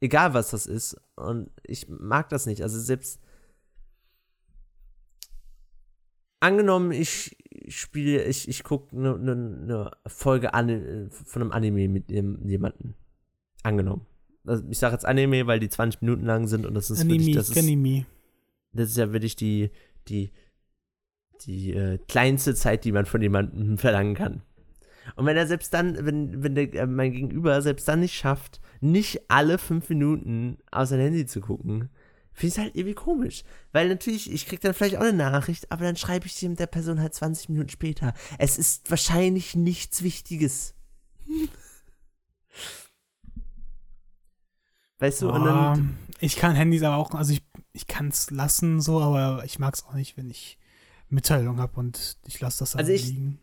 Egal 0.02 0.32
was 0.32 0.50
das 0.52 0.64
ist. 0.64 0.96
Und 1.16 1.50
ich 1.62 1.86
mag 1.90 2.30
das 2.30 2.46
nicht. 2.46 2.62
Also 2.62 2.80
selbst 2.80 3.20
angenommen, 6.40 6.90
ich 6.92 7.36
spiele, 7.68 8.24
ich, 8.24 8.48
ich 8.48 8.64
gucke 8.64 8.96
eine 8.96 9.18
ne, 9.18 9.36
ne 9.36 9.90
Folge 10.06 10.54
an, 10.54 11.08
von 11.10 11.42
einem 11.42 11.52
Anime 11.52 11.88
mit 11.88 12.10
jem- 12.10 12.40
jemandem. 12.46 12.94
Angenommen. 13.62 14.06
Also 14.46 14.64
ich 14.70 14.78
sage 14.78 14.94
jetzt 14.94 15.04
Anime, 15.04 15.46
weil 15.46 15.60
die 15.60 15.68
20 15.68 16.00
Minuten 16.00 16.24
lang 16.24 16.46
sind 16.46 16.64
und 16.66 16.74
das 16.74 16.90
ist 16.90 17.00
wirklich, 17.06 17.20
Anime, 17.20 17.36
das 17.36 17.50
ist, 17.50 17.58
Anime. 17.58 18.06
das 18.72 18.88
ist 18.90 18.96
ja 18.96 19.12
wirklich 19.12 19.36
die, 19.36 19.70
die, 20.08 20.30
die 21.46 21.72
äh, 21.74 21.98
kleinste 22.08 22.54
Zeit, 22.54 22.84
die 22.84 22.92
man 22.92 23.04
von 23.06 23.20
jemandem 23.20 23.76
verlangen 23.78 24.14
kann. 24.14 24.42
Und 25.16 25.26
wenn 25.26 25.36
er 25.36 25.46
selbst 25.46 25.74
dann, 25.74 26.04
wenn, 26.06 26.42
wenn 26.42 26.54
der, 26.54 26.72
äh, 26.74 26.86
mein 26.86 27.12
Gegenüber 27.12 27.60
selbst 27.62 27.86
dann 27.88 28.00
nicht 28.00 28.14
schafft, 28.14 28.60
nicht 28.80 29.30
alle 29.30 29.58
fünf 29.58 29.88
Minuten 29.90 30.58
auf 30.70 30.88
sein 30.88 31.00
Handy 31.00 31.26
zu 31.26 31.40
gucken, 31.40 31.90
finde 32.40 32.46
ich 32.48 32.54
es 32.54 32.58
halt 32.58 32.74
irgendwie 32.76 32.94
komisch. 32.94 33.44
Weil 33.72 33.88
natürlich, 33.88 34.30
ich 34.32 34.46
krieg 34.46 34.60
dann 34.60 34.74
vielleicht 34.74 34.96
auch 34.96 35.00
eine 35.02 35.12
Nachricht, 35.12 35.70
aber 35.70 35.84
dann 35.84 35.96
schreibe 35.96 36.26
ich 36.26 36.38
dem 36.40 36.56
der 36.56 36.66
Person 36.66 37.00
halt 37.00 37.14
20 37.14 37.48
Minuten 37.50 37.68
später. 37.68 38.14
Es 38.38 38.58
ist 38.58 38.90
wahrscheinlich 38.90 39.54
nichts 39.54 40.02
Wichtiges. 40.02 40.74
Weißt 44.98 45.22
du, 45.22 45.30
und 45.30 45.42
Ah, 45.42 45.74
dann, 45.74 45.98
ich 46.20 46.36
kann 46.36 46.54
Handys 46.54 46.82
aber 46.82 46.96
auch, 46.96 47.12
also 47.14 47.32
ich, 47.32 47.42
ich 47.72 47.86
kann 47.86 48.08
es 48.08 48.30
lassen 48.30 48.80
so, 48.80 49.00
aber 49.00 49.44
ich 49.44 49.58
mag 49.58 49.74
es 49.74 49.84
auch 49.86 49.94
nicht, 49.94 50.16
wenn 50.16 50.28
ich 50.28 50.58
Mitteilung 51.08 51.58
habe 51.58 51.78
und 51.80 52.18
ich 52.26 52.40
lasse 52.40 52.58
das 52.60 52.72
dann 52.72 52.80
Also 52.80 52.92
ich- 52.92 53.06
liegen. 53.06 53.38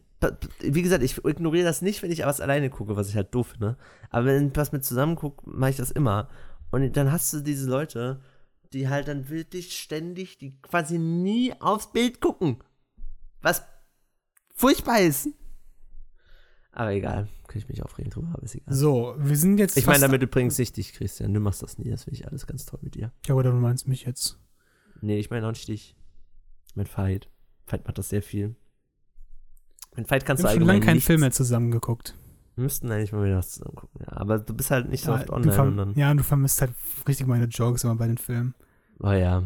wie 0.60 0.82
gesagt, 0.84 1.04
ich 1.04 1.18
ignoriere 1.26 1.66
das 1.66 1.82
nicht, 1.82 2.04
wenn 2.04 2.12
ich 2.12 2.20
was 2.20 2.42
alleine 2.42 2.70
gucke, 2.70 2.96
was 2.96 3.10
ich 3.10 3.16
halt 3.16 3.34
doof 3.34 3.48
finde. 3.58 3.78
Aber 4.12 4.26
wenn 4.26 4.50
ich 4.50 4.56
was 4.56 4.72
mit 4.72 4.86
zusammen 4.86 5.16
gucke, 5.16 5.50
mache 5.50 5.72
ich 5.72 5.78
das 5.78 5.90
immer. 5.92 6.30
Und 6.70 6.96
dann 6.96 7.12
hast 7.12 7.34
du 7.34 7.40
diese 7.42 7.68
Leute, 7.70 8.20
die 8.74 8.90
halt 8.90 9.08
dann 9.08 9.30
wirklich 9.30 9.78
ständig, 9.78 10.38
die 10.38 10.60
quasi 10.62 10.98
nie 10.98 11.54
aufs 11.60 11.92
Bild 11.92 12.22
gucken. 12.22 12.64
Was 13.42 13.64
furchtbar 14.56 15.02
ist. 15.02 15.30
Aber 16.72 16.92
egal, 16.92 17.28
kann 17.48 17.58
ich 17.58 17.68
mich 17.68 17.84
aufregen 17.84 18.12
drüber, 18.12 18.30
aber 18.34 18.44
ist 18.44 18.56
egal. 18.56 18.74
So, 18.74 19.16
wir 19.18 19.36
sind 19.36 19.58
jetzt. 19.58 19.78
Ich 19.78 19.88
meine 19.88 20.00
damit 20.02 20.22
übrigens 20.22 20.58
nicht 20.60 20.78
dich, 20.78 20.94
Christian. 20.94 21.34
Du 21.34 21.40
machst 21.40 21.64
das 21.64 21.78
nie, 21.80 21.90
das 21.90 22.04
finde 22.04 22.20
ich 22.20 22.28
alles 22.28 22.46
ganz 22.46 22.66
toll 22.66 22.80
mit 22.84 22.96
dir. 22.96 23.12
Ja, 23.26 23.34
oder 23.36 23.52
du 23.52 23.58
meinst 23.58 23.88
mich 23.88 24.04
jetzt. 24.04 24.38
Nee, 25.02 25.18
ich 25.18 25.30
meine 25.30 25.48
auch 25.48 25.52
nicht 25.52 25.68
dich. 25.68 25.96
Mit 26.76 26.88
Fight. 26.88 27.30
Fight 27.66 27.86
macht 27.86 27.98
das 27.98 28.10
sehr 28.10 28.22
viel. 28.22 28.56
Mit 29.96 30.08
Fight 30.08 30.26
kannst 30.26 30.44
Wir 30.44 30.50
du 30.50 30.50
haben 30.50 30.60
schon 30.60 30.68
lange 30.68 30.74
allgemein 30.74 30.96
keinen. 30.96 31.02
Film 31.02 31.22
mehr 31.22 31.32
zusammen 31.32 31.72
geguckt. 31.72 32.16
Wir 32.58 32.64
müssten 32.64 32.92
eigentlich 32.92 33.12
mal 33.12 33.24
wieder 33.26 33.38
was 33.38 33.52
zusammen 33.52 33.76
gucken, 33.76 34.02
ja. 34.02 34.18
Aber 34.18 34.40
du 34.40 34.54
bist 34.54 34.72
halt 34.72 34.90
nicht 34.90 35.04
so 35.04 35.12
Ja, 35.12 35.18
oft 35.20 35.30
online 35.30 35.54
verm- 35.54 35.68
und 35.70 35.78
dann. 35.78 35.94
ja, 35.96 36.10
und 36.12 36.18
du 36.18 36.24
vermisst 36.24 36.60
halt 36.60 36.72
richtig 37.08 37.28
meine 37.28 37.46
Jokes 37.46 37.84
immer 37.84 37.96
bei 37.96 38.08
den 38.08 38.18
Filmen. 38.18 38.56
Oh 39.00 39.12
ja. 39.12 39.44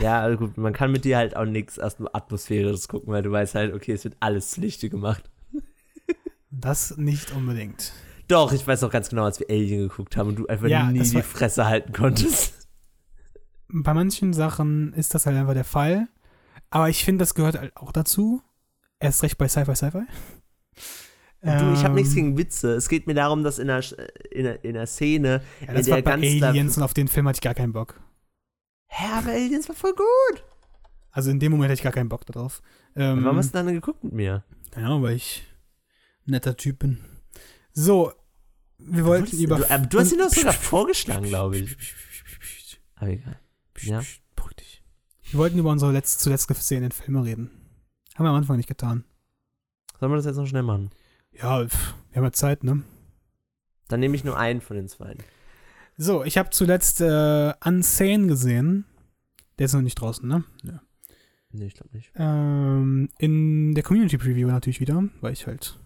Ja, 0.00 0.20
also 0.20 0.38
gut, 0.38 0.56
man 0.58 0.72
kann 0.72 0.92
mit 0.92 1.04
dir 1.04 1.16
halt 1.16 1.36
auch 1.36 1.44
nichts 1.46 1.78
erst 1.78 2.00
nur 2.00 2.14
Atmosphärisches 2.14 2.86
gucken, 2.88 3.12
weil 3.12 3.22
du 3.22 3.30
weißt 3.32 3.54
halt, 3.54 3.74
okay, 3.74 3.92
es 3.92 4.04
wird 4.04 4.16
alles 4.20 4.50
zunichte 4.52 4.88
gemacht. 4.88 5.28
Das 6.52 6.96
nicht 6.96 7.32
unbedingt. 7.32 7.92
Doch, 8.28 8.52
ich 8.52 8.66
weiß 8.66 8.82
noch 8.82 8.90
ganz 8.90 9.08
genau, 9.08 9.24
als 9.24 9.38
wir 9.40 9.48
Alien 9.48 9.88
geguckt 9.88 10.16
haben 10.16 10.28
und 10.30 10.36
du 10.36 10.46
einfach 10.46 10.66
Ja, 10.68 10.90
nie 10.90 10.98
die 11.00 11.22
Fresse 11.22 11.66
halten 11.66 11.92
konntest. 11.92 12.68
Bei 13.68 13.94
manchen 13.94 14.32
Sachen 14.32 14.92
ist 14.94 15.14
das 15.14 15.26
halt 15.26 15.36
einfach 15.36 15.54
der 15.54 15.64
Fall. 15.64 16.08
Aber 16.70 16.88
ich 16.88 17.04
finde, 17.04 17.22
das 17.22 17.34
gehört 17.34 17.56
halt 17.58 17.76
auch 17.76 17.92
dazu. 17.92 18.42
Erst 18.98 19.22
recht 19.22 19.38
bei 19.38 19.48
Sci-Fi 19.48 19.74
Sci-Fi. 19.76 20.02
Du, 21.42 21.72
ich 21.72 21.84
habe 21.84 21.94
nichts 21.94 22.10
Ähm, 22.10 22.16
gegen 22.16 22.38
Witze. 22.38 22.74
Es 22.74 22.88
geht 22.88 23.06
mir 23.06 23.14
darum, 23.14 23.42
dass 23.42 23.58
in 23.58 23.68
der, 23.68 23.82
in 24.30 24.44
der, 24.44 24.62
in 24.64 24.74
der 24.74 24.86
Szene, 24.86 25.42
Ja, 25.62 25.68
in 25.68 25.74
das 25.74 25.86
der 25.86 25.94
war 25.96 26.02
bei 26.02 26.10
ganz 26.20 26.42
Aliens 26.44 26.76
und 26.76 26.82
auf 26.82 26.92
den 26.92 27.08
Film 27.08 27.26
hatte 27.28 27.38
ich 27.38 27.40
gar 27.42 27.54
keinen 27.54 27.72
Bock. 27.72 27.98
Hä, 28.88 29.06
aber 29.14 29.30
Aliens 29.30 29.68
war 29.68 29.76
voll 29.76 29.94
gut. 29.94 30.44
Also 31.12 31.30
in 31.30 31.40
dem 31.40 31.52
Moment 31.52 31.70
hatte 31.70 31.78
ich 31.78 31.82
gar 31.82 31.92
keinen 31.92 32.08
Bock 32.10 32.26
darauf. 32.26 32.60
Ähm, 32.94 33.24
Warum 33.24 33.38
hast 33.38 33.54
du 33.54 33.58
dann 33.58 33.66
geguckt 33.72 34.04
mit 34.04 34.12
mir? 34.12 34.44
Ja, 34.76 35.00
weil 35.00 35.16
ich 35.16 35.42
ein 36.26 36.32
netter 36.32 36.56
Typ 36.56 36.80
bin. 36.80 36.98
So, 37.72 38.12
wir 38.78 39.04
wollten 39.06 39.36
über. 39.38 39.56
du, 39.58 39.70
aber 39.70 39.86
du 39.86 39.98
hast 39.98 40.12
ihn 40.12 40.18
doch 40.18 40.28
sogar 40.28 40.52
vorgeschlagen, 40.52 41.24
glaube 41.26 41.58
ich. 41.58 41.76
Aber 42.96 43.10
egal. 43.10 43.38
Ja. 43.80 44.02
Beruhig 44.36 44.56
dich. 44.56 44.82
Wir 45.30 45.38
wollten 45.38 45.58
über 45.58 45.70
unsere 45.70 45.92
letzt, 45.92 46.20
zuletzt 46.20 46.48
gesehenen 46.48 46.90
Filme 46.92 47.24
reden. 47.24 47.50
Haben 48.14 48.24
wir 48.26 48.30
am 48.30 48.36
Anfang 48.36 48.56
nicht 48.58 48.68
getan. 48.68 49.04
Sollen 49.98 50.12
wir 50.12 50.16
das 50.16 50.26
jetzt 50.26 50.36
noch 50.36 50.46
schnell 50.46 50.62
machen? 50.62 50.90
Ja, 51.32 51.66
pff, 51.66 51.94
wir 52.10 52.16
haben 52.16 52.24
ja 52.24 52.32
Zeit, 52.32 52.64
ne? 52.64 52.82
Dann 53.88 54.00
nehme 54.00 54.14
ich 54.14 54.24
nur 54.24 54.36
einen 54.38 54.60
von 54.60 54.76
den 54.76 54.88
zwei. 54.88 55.16
So, 55.96 56.24
ich 56.24 56.38
habe 56.38 56.50
zuletzt 56.50 57.00
äh, 57.00 57.52
Unsane 57.64 58.26
gesehen. 58.26 58.84
Der 59.58 59.66
ist 59.66 59.74
noch 59.74 59.82
nicht 59.82 59.96
draußen, 59.96 60.26
ne? 60.26 60.44
Ja. 60.62 60.80
Nee, 61.52 61.66
ich 61.66 61.74
glaube 61.74 61.94
nicht. 61.96 62.12
Ähm, 62.14 63.08
in 63.18 63.74
der 63.74 63.82
Community 63.82 64.16
Preview 64.16 64.48
natürlich 64.48 64.80
wieder, 64.80 65.02
weil 65.20 65.32
ich 65.32 65.46
halt. 65.46 65.78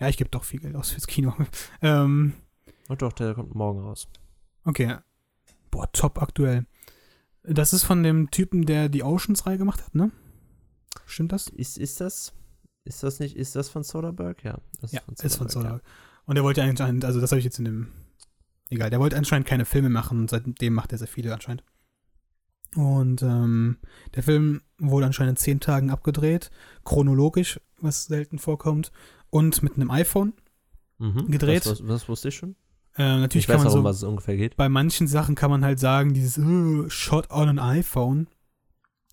Ja, 0.00 0.08
ich 0.08 0.16
gebe 0.16 0.30
doch 0.30 0.44
viel 0.44 0.60
Geld 0.60 0.76
aus 0.76 0.90
fürs 0.90 1.06
Kino. 1.06 1.34
ähm, 1.82 2.34
Oh 2.88 2.94
doch, 2.94 3.12
der 3.12 3.34
kommt 3.34 3.54
morgen 3.54 3.80
raus. 3.80 4.08
okay. 4.64 4.96
Boah, 5.70 5.90
top 5.92 6.22
aktuell. 6.22 6.64
Das 7.42 7.74
ist 7.74 7.84
von 7.84 8.02
dem 8.02 8.30
Typen, 8.30 8.64
der 8.64 8.88
die 8.88 9.02
Oceans-Reihe 9.02 9.58
gemacht 9.58 9.84
hat, 9.84 9.94
ne? 9.94 10.10
Stimmt 11.04 11.32
das? 11.32 11.48
Ist, 11.48 11.76
ist 11.76 12.00
das? 12.00 12.32
Ist 12.84 13.02
das 13.02 13.20
nicht? 13.20 13.36
Ist 13.36 13.54
das 13.56 13.68
von 13.68 13.82
Soderbergh? 13.82 14.42
Ja. 14.44 14.58
Das 14.80 14.92
Ja, 14.92 15.00
ist 15.22 15.36
von 15.36 15.48
Soderbergh. 15.48 15.82
Und 16.26 16.34
der 16.34 16.44
wollte 16.44 16.62
anscheinend, 16.62 17.04
also 17.04 17.20
das 17.20 17.30
habe 17.32 17.38
ich 17.38 17.44
jetzt 17.44 17.58
in 17.58 17.64
dem. 17.64 17.88
Egal, 18.70 18.90
der 18.90 19.00
wollte 19.00 19.16
anscheinend 19.16 19.46
keine 19.46 19.64
Filme 19.64 19.88
machen 19.88 20.20
und 20.20 20.30
seitdem 20.30 20.74
macht 20.74 20.92
er 20.92 20.98
sehr 20.98 21.08
viele 21.08 21.32
anscheinend. 21.32 21.64
Und 22.76 23.22
ähm, 23.22 23.78
der 24.14 24.22
Film 24.22 24.60
wurde 24.78 25.06
anscheinend 25.06 25.38
in 25.38 25.42
zehn 25.42 25.60
Tagen 25.60 25.90
abgedreht, 25.90 26.50
chronologisch, 26.84 27.60
was 27.80 28.04
selten 28.04 28.38
vorkommt, 28.38 28.92
und 29.30 29.62
mit 29.62 29.76
einem 29.76 29.90
iPhone. 29.90 30.34
Mhm. 30.98 31.30
gedreht. 31.30 31.64
Das, 31.64 31.82
das, 31.86 32.08
wusste 32.08 32.28
ich 32.28 32.34
schon. 32.34 32.56
Äh, 32.96 33.20
natürlich 33.20 33.44
Ich 33.44 33.46
kann 33.46 33.56
weiß 33.58 33.64
man 33.64 33.72
auch, 33.72 33.76
so 33.76 33.84
was 33.84 33.96
es 33.98 34.02
ungefähr 34.02 34.36
geht. 34.36 34.56
bei 34.56 34.68
manchen 34.68 35.06
Sachen 35.06 35.34
kann 35.34 35.50
man 35.50 35.64
halt 35.64 35.78
sagen, 35.78 36.12
dieses 36.12 36.38
äh, 36.38 36.90
Shot 36.90 37.30
on 37.30 37.48
an 37.48 37.58
iPhone, 37.58 38.26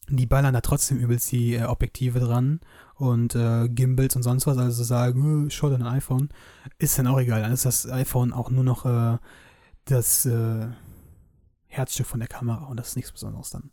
die 0.09 0.25
ballern 0.25 0.53
da 0.53 0.61
trotzdem 0.61 0.97
übelst 0.97 1.31
die 1.31 1.53
äh, 1.53 1.63
Objektive 1.65 2.19
dran 2.19 2.59
und 2.95 3.35
äh, 3.35 3.67
Gimbals 3.69 4.15
und 4.15 4.23
sonst 4.23 4.47
was, 4.47 4.57
also 4.57 4.83
sagen, 4.83 5.49
Shot 5.49 5.73
on 5.73 5.81
an 5.83 5.93
iPhone, 5.95 6.29
ist 6.79 6.97
dann 6.97 7.07
auch 7.07 7.19
egal. 7.19 7.41
Dann 7.41 7.51
ist 7.51 7.65
das 7.65 7.89
iPhone 7.89 8.33
auch 8.33 8.49
nur 8.49 8.63
noch 8.63 8.85
äh, 8.85 9.17
das 9.85 10.25
äh, 10.25 10.67
Herzstück 11.67 12.05
von 12.07 12.19
der 12.19 12.29
Kamera 12.29 12.65
und 12.65 12.77
das 12.79 12.89
ist 12.89 12.95
nichts 12.95 13.11
Besonderes 13.11 13.49
dann. 13.49 13.71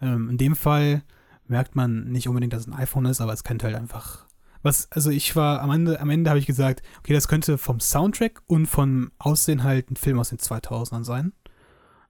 Ähm, 0.00 0.28
in 0.28 0.38
dem 0.38 0.56
Fall 0.56 1.02
merkt 1.46 1.76
man 1.76 2.04
nicht 2.10 2.28
unbedingt, 2.28 2.52
dass 2.52 2.62
es 2.62 2.66
ein 2.68 2.74
iPhone 2.74 3.04
ist, 3.06 3.20
aber 3.20 3.32
es 3.32 3.44
könnte 3.44 3.66
halt 3.66 3.76
einfach. 3.76 4.26
Was, 4.62 4.90
also 4.90 5.10
ich 5.10 5.36
war 5.36 5.60
am 5.60 5.70
Ende, 5.70 6.00
am 6.00 6.10
Ende 6.10 6.30
habe 6.30 6.40
ich 6.40 6.46
gesagt, 6.46 6.82
okay, 6.98 7.12
das 7.12 7.28
könnte 7.28 7.58
vom 7.58 7.80
Soundtrack 7.80 8.42
und 8.46 8.66
vom 8.66 9.12
Aussehen 9.18 9.62
halt 9.62 9.90
ein 9.90 9.96
Film 9.96 10.18
aus 10.18 10.30
den 10.30 10.38
2000ern 10.38 11.04
sein. 11.04 11.32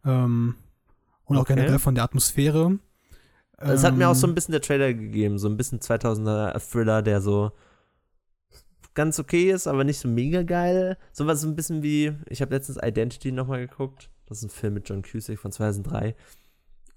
Ähm, 0.05 0.55
und 1.25 1.37
auch 1.37 1.43
Okay. 1.43 1.57
generell 1.57 1.79
von 1.79 1.95
der 1.95 2.05
Atmosphäre. 2.05 2.79
Es 3.59 3.85
hat 3.85 3.97
mir 3.97 4.09
auch 4.09 4.15
so 4.15 4.27
Ähm, 4.27 4.33
ein 4.33 4.35
bisschen 4.35 4.53
der 4.53 4.61
Trailer 4.61 4.93
gegeben, 4.93 5.39
so 5.39 5.49
ein 5.49 5.57
bisschen 5.57 5.81
2000er 5.81 6.59
Thriller, 6.59 7.03
der 7.03 7.21
so 7.21 7.53
ganz 8.95 9.19
okay 9.19 9.51
ist, 9.51 9.67
aber 9.67 9.85
nicht 9.85 9.99
so 9.99 10.09
mega 10.09 10.43
geil. 10.43 10.97
So 11.13 11.27
was 11.27 11.41
so 11.41 11.49
ein 11.49 11.57
bisschen 11.57 11.83
wie, 11.83 12.13
ich 12.29 12.41
habe 12.41 12.55
letztens 12.55 12.79
Identity 12.83 13.33
nochmal 13.33 13.67
geguckt. 13.67 14.11
Das 14.27 14.39
ist 14.39 14.45
ein 14.45 14.51
Film 14.51 14.75
mit 14.75 14.89
John 14.89 15.03
Cusack 15.03 15.39
von 15.39 15.53
2003, 15.53 16.17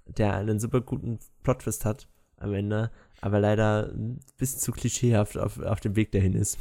der 0.06 0.34
einen 0.34 0.60
super 0.60 0.80
guten 0.80 1.18
Plot-Twist 1.42 1.84
hat 1.84 2.08
am 2.38 2.54
Ende, 2.54 2.90
aber 3.20 3.40
leider 3.40 3.90
ein 3.92 4.20
bisschen 4.36 4.60
zu 4.60 4.72
klischeehaft 4.72 5.36
auf, 5.36 5.58
auf 5.60 5.80
dem 5.80 5.96
Weg 5.96 6.12
dahin 6.12 6.34
ist. 6.34 6.58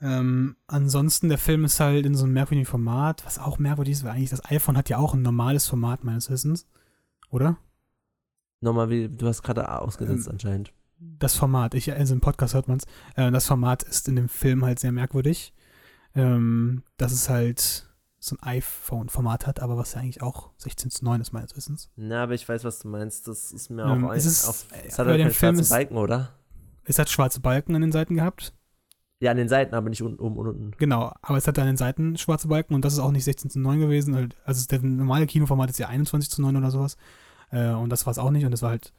Ähm, 0.00 0.56
ansonsten, 0.66 1.28
der 1.28 1.38
Film 1.38 1.64
ist 1.64 1.80
halt 1.80 2.04
in 2.04 2.14
so 2.14 2.24
einem 2.24 2.34
merkwürdigen 2.34 2.66
Format, 2.66 3.24
was 3.24 3.38
auch 3.38 3.58
merkwürdig 3.58 3.92
ist, 3.92 4.04
weil 4.04 4.12
eigentlich 4.12 4.30
das 4.30 4.44
iPhone 4.50 4.76
hat 4.76 4.88
ja 4.88 4.98
auch 4.98 5.14
ein 5.14 5.22
normales 5.22 5.66
Format 5.66 6.04
meines 6.04 6.30
Wissens. 6.30 6.66
Oder? 7.30 7.56
Nochmal, 8.66 8.90
wie, 8.90 9.08
du 9.08 9.26
hast 9.28 9.42
gerade 9.42 9.80
ausgesetzt 9.80 10.26
Ähm, 10.26 10.32
anscheinend. 10.32 10.72
Das 10.98 11.34
Format, 11.36 11.74
ich, 11.74 11.92
also 11.92 12.14
im 12.14 12.20
Podcast 12.20 12.54
hört 12.54 12.68
man 12.68 12.78
es, 12.78 12.84
äh, 13.16 13.30
das 13.30 13.46
Format 13.46 13.82
ist 13.84 14.08
in 14.08 14.16
dem 14.16 14.28
Film 14.28 14.64
halt 14.64 14.78
sehr 14.80 14.92
merkwürdig. 14.92 15.52
Ähm, 16.14 16.82
dass 16.96 17.12
es 17.12 17.28
halt 17.28 17.86
so 18.18 18.34
ein 18.36 18.42
iPhone-Format 18.42 19.46
hat, 19.46 19.60
aber 19.60 19.76
was 19.76 19.92
ja 19.94 20.00
eigentlich 20.00 20.22
auch 20.22 20.50
16 20.56 20.90
zu 20.90 21.04
9 21.04 21.20
ist 21.20 21.32
meines 21.32 21.54
Wissens. 21.56 21.90
Na, 21.96 22.22
aber 22.22 22.34
ich 22.34 22.48
weiß, 22.48 22.64
was 22.64 22.78
du 22.80 22.88
meinst. 22.88 23.28
Das 23.28 23.52
ist 23.52 23.70
mir 23.70 23.82
Ähm, 23.84 24.04
auch 24.06 24.12
es 24.14 24.24
ein, 24.24 24.30
ist- 24.30 24.48
auf, 24.48 24.66
äh, 24.72 24.86
es 24.88 24.98
hat 24.98 25.06
halt 25.06 25.18
keine 25.18 25.30
Film 25.30 25.34
schwarzen 25.54 25.60
ist- 25.60 25.68
Balken, 25.68 25.96
oder? 25.96 26.30
Es 26.84 26.98
hat 26.98 27.10
schwarze 27.10 27.40
Balken 27.40 27.74
an 27.76 27.82
den 27.82 27.92
Seiten 27.92 28.14
gehabt. 28.14 28.52
Ja, 29.20 29.30
an 29.30 29.36
den 29.36 29.48
Seiten, 29.48 29.74
aber 29.74 29.88
nicht 29.90 30.02
unten, 30.02 30.20
oben 30.20 30.36
und 30.38 30.46
unten. 30.48 30.70
Genau, 30.78 31.12
aber 31.22 31.38
es 31.38 31.46
hat 31.46 31.58
an 31.58 31.66
den 31.66 31.76
Seiten 31.76 32.16
schwarze 32.16 32.48
Balken 32.48 32.74
und 32.74 32.84
das 32.84 32.94
ist 32.94 32.98
auch 32.98 33.12
nicht 33.12 33.24
16 33.24 33.50
zu 33.50 33.60
9 33.60 33.78
gewesen. 33.78 34.14
halt- 34.14 34.36
Also 34.44 34.66
der 34.66 34.80
normale 34.82 35.26
Kinoformat 35.26 35.70
ist 35.70 35.78
ja 35.78 35.88
21 35.88 36.30
zu 36.30 36.40
9 36.42 36.56
oder 36.56 36.70
sowas. 36.70 36.96
Äh, 37.50 37.70
und 37.70 37.90
das 37.90 38.06
war 38.06 38.10
es 38.10 38.18
auch 38.18 38.30
nicht 38.30 38.44
und 38.44 38.52
es 38.52 38.62
war 38.62 38.70
halt, 38.70 38.92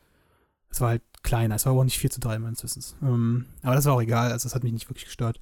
es 0.70 0.82
war 0.82 0.90
halt 0.90 1.02
kleiner. 1.24 1.56
Es 1.56 1.66
war 1.66 1.72
aber 1.72 1.82
auch 1.82 1.86
nicht 1.86 1.98
4 2.00 2.10
zu 2.10 2.20
3 2.20 2.40
meines 2.40 2.64
Wissens. 2.64 2.96
Ähm, 3.02 3.46
aber 3.64 3.76
das 3.76 3.86
war 3.86 3.94
auch 3.94 4.02
egal, 4.02 4.32
also 4.32 4.44
das 4.46 4.56
hat 4.56 4.64
mich 4.64 4.74
nicht 4.74 4.90
wirklich 4.90 5.06
gestört. 5.06 5.40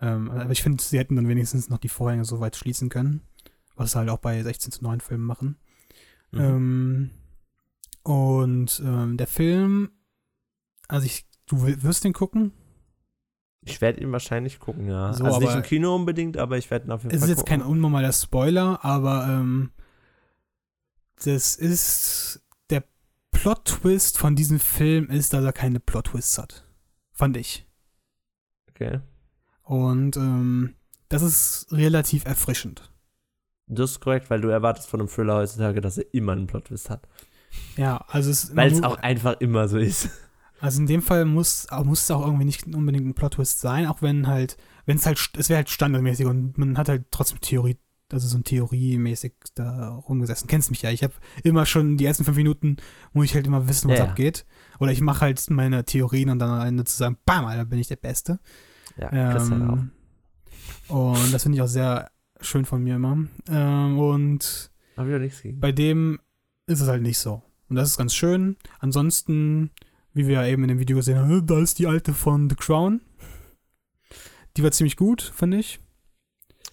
Ähm, 0.00 0.30
aber 0.30 0.50
ich 0.50 0.62
finde, 0.62 0.82
sie 0.82 0.98
hätten 0.98 1.16
dann 1.16 1.28
wenigstens 1.28 1.68
noch 1.70 1.78
die 1.78 1.88
Vorhänge 1.88 2.24
so 2.24 2.40
weit 2.40 2.56
schließen 2.56 2.88
können, 2.88 3.22
was 3.76 3.92
sie 3.92 3.98
halt 3.98 4.10
auch 4.10 4.18
bei 4.18 4.42
16 4.42 4.72
zu 4.72 4.82
9 4.84 5.00
Filmen 5.00 5.24
machen. 5.24 5.56
Mhm. 6.32 6.40
Ähm, 6.40 7.10
und 8.02 8.82
ähm, 8.84 9.16
der 9.16 9.26
Film, 9.26 9.90
also 10.88 11.06
ich, 11.06 11.26
du 11.46 11.64
wi- 11.66 11.82
wirst 11.82 12.04
den 12.04 12.12
gucken? 12.12 12.52
Ich 13.66 13.80
werde 13.80 14.00
ihn 14.02 14.12
wahrscheinlich 14.12 14.58
gucken, 14.58 14.86
ja. 14.88 15.14
So, 15.14 15.24
also 15.24 15.40
nicht 15.40 15.54
im 15.54 15.62
Kino 15.62 15.94
unbedingt, 15.94 16.36
aber 16.36 16.58
ich 16.58 16.70
werde 16.70 16.86
ihn 16.86 16.90
auf 16.92 17.02
jeden 17.04 17.14
Es 17.14 17.20
Fall 17.20 17.30
ist 17.30 17.36
jetzt 17.38 17.46
gucken. 17.48 17.60
kein 17.62 17.70
unnormaler 17.70 18.12
Spoiler, 18.12 18.84
aber 18.84 19.26
ähm, 19.26 19.70
das 21.22 21.56
ist 21.56 22.42
der 22.70 22.84
Plot-Twist 23.30 24.18
von 24.18 24.36
diesem 24.36 24.60
Film 24.60 25.08
ist, 25.10 25.32
dass 25.32 25.44
er 25.44 25.52
keine 25.52 25.80
Plot-Twists 25.80 26.38
hat. 26.38 26.64
Fand 27.12 27.36
ich. 27.36 27.66
Okay. 28.70 29.00
Und 29.62 30.16
ähm, 30.16 30.74
das 31.08 31.22
ist 31.22 31.68
relativ 31.70 32.24
erfrischend. 32.24 32.90
Das 33.66 33.92
ist 33.92 34.00
korrekt, 34.00 34.28
weil 34.30 34.40
du 34.40 34.48
erwartest 34.48 34.88
von 34.88 35.00
einem 35.00 35.08
Thriller 35.08 35.36
heutzutage, 35.36 35.80
dass 35.80 35.98
er 35.98 36.12
immer 36.12 36.32
einen 36.32 36.46
Plot-Twist 36.46 36.90
hat. 36.90 37.08
Ja, 37.76 38.04
also 38.08 38.30
es 38.30 38.54
Weil 38.54 38.72
es 38.72 38.82
auch 38.82 38.96
einfach 38.96 39.40
immer 39.40 39.68
so 39.68 39.78
ist. 39.78 40.10
Also 40.60 40.80
in 40.80 40.86
dem 40.86 41.02
Fall 41.02 41.24
muss, 41.24 41.66
muss 41.84 42.02
es 42.02 42.10
auch 42.10 42.24
irgendwie 42.24 42.46
nicht 42.46 42.66
unbedingt 42.66 43.06
ein 43.06 43.14
Plot-Twist 43.14 43.60
sein, 43.60 43.86
auch 43.86 44.02
wenn 44.02 44.26
halt, 44.26 44.56
wenn 44.86 44.96
es 44.96 45.06
halt, 45.06 45.18
es 45.36 45.48
wäre 45.48 45.58
halt 45.58 45.70
standardmäßig 45.70 46.26
und 46.26 46.56
man 46.56 46.78
hat 46.78 46.88
halt 46.88 47.04
trotzdem 47.10 47.40
Theorie, 47.40 47.76
also 48.14 48.28
so 48.28 48.38
ein 48.38 48.44
Theoriemäßig 48.44 49.34
da 49.54 49.90
rumgesessen. 49.90 50.48
Kennst 50.48 50.70
mich 50.70 50.82
ja, 50.82 50.90
ich 50.90 51.02
habe 51.02 51.12
immer 51.42 51.66
schon 51.66 51.96
die 51.96 52.06
ersten 52.06 52.24
fünf 52.24 52.36
Minuten, 52.36 52.76
muss 53.12 53.26
ich 53.26 53.34
halt 53.34 53.46
immer 53.46 53.68
wissen, 53.68 53.90
was 53.90 53.98
Ja, 53.98 54.04
abgeht. 54.04 54.46
Oder 54.78 54.92
ich 54.92 55.00
mache 55.00 55.22
halt 55.22 55.50
meine 55.50 55.84
Theorien 55.84 56.30
und 56.30 56.38
dann 56.38 56.50
am 56.50 56.66
Ende 56.66 56.84
zu 56.84 56.96
sagen, 56.96 57.18
bam, 57.26 57.44
Alter, 57.44 57.64
bin 57.64 57.78
ich 57.78 57.88
der 57.88 57.96
Beste. 57.96 58.38
Ja, 58.96 59.10
auch. 59.36 59.50
Ähm, 59.50 59.90
und 60.88 61.32
das 61.32 61.42
finde 61.42 61.56
ich 61.56 61.62
auch 61.62 61.68
sehr 61.68 62.10
schön 62.40 62.64
von 62.64 62.82
mir 62.82 62.96
immer. 62.96 63.26
Ähm, 63.48 63.98
und 63.98 64.70
auch 64.96 65.04
bei 65.60 65.72
dem 65.72 66.20
ist 66.66 66.80
es 66.80 66.88
halt 66.88 67.02
nicht 67.02 67.18
so. 67.18 67.42
Und 67.68 67.76
das 67.76 67.90
ist 67.90 67.96
ganz 67.98 68.14
schön. 68.14 68.56
Ansonsten, 68.78 69.70
wie 70.12 70.26
wir 70.26 70.34
ja 70.34 70.46
eben 70.46 70.62
in 70.62 70.68
dem 70.68 70.78
Video 70.78 70.96
gesehen 70.96 71.18
haben, 71.18 71.46
da 71.46 71.58
ist 71.58 71.78
die 71.78 71.86
alte 71.86 72.14
von 72.14 72.48
The 72.48 72.56
Crown. 72.56 73.00
Die 74.56 74.62
war 74.62 74.70
ziemlich 74.70 74.96
gut, 74.96 75.32
finde 75.34 75.58
ich. 75.58 75.80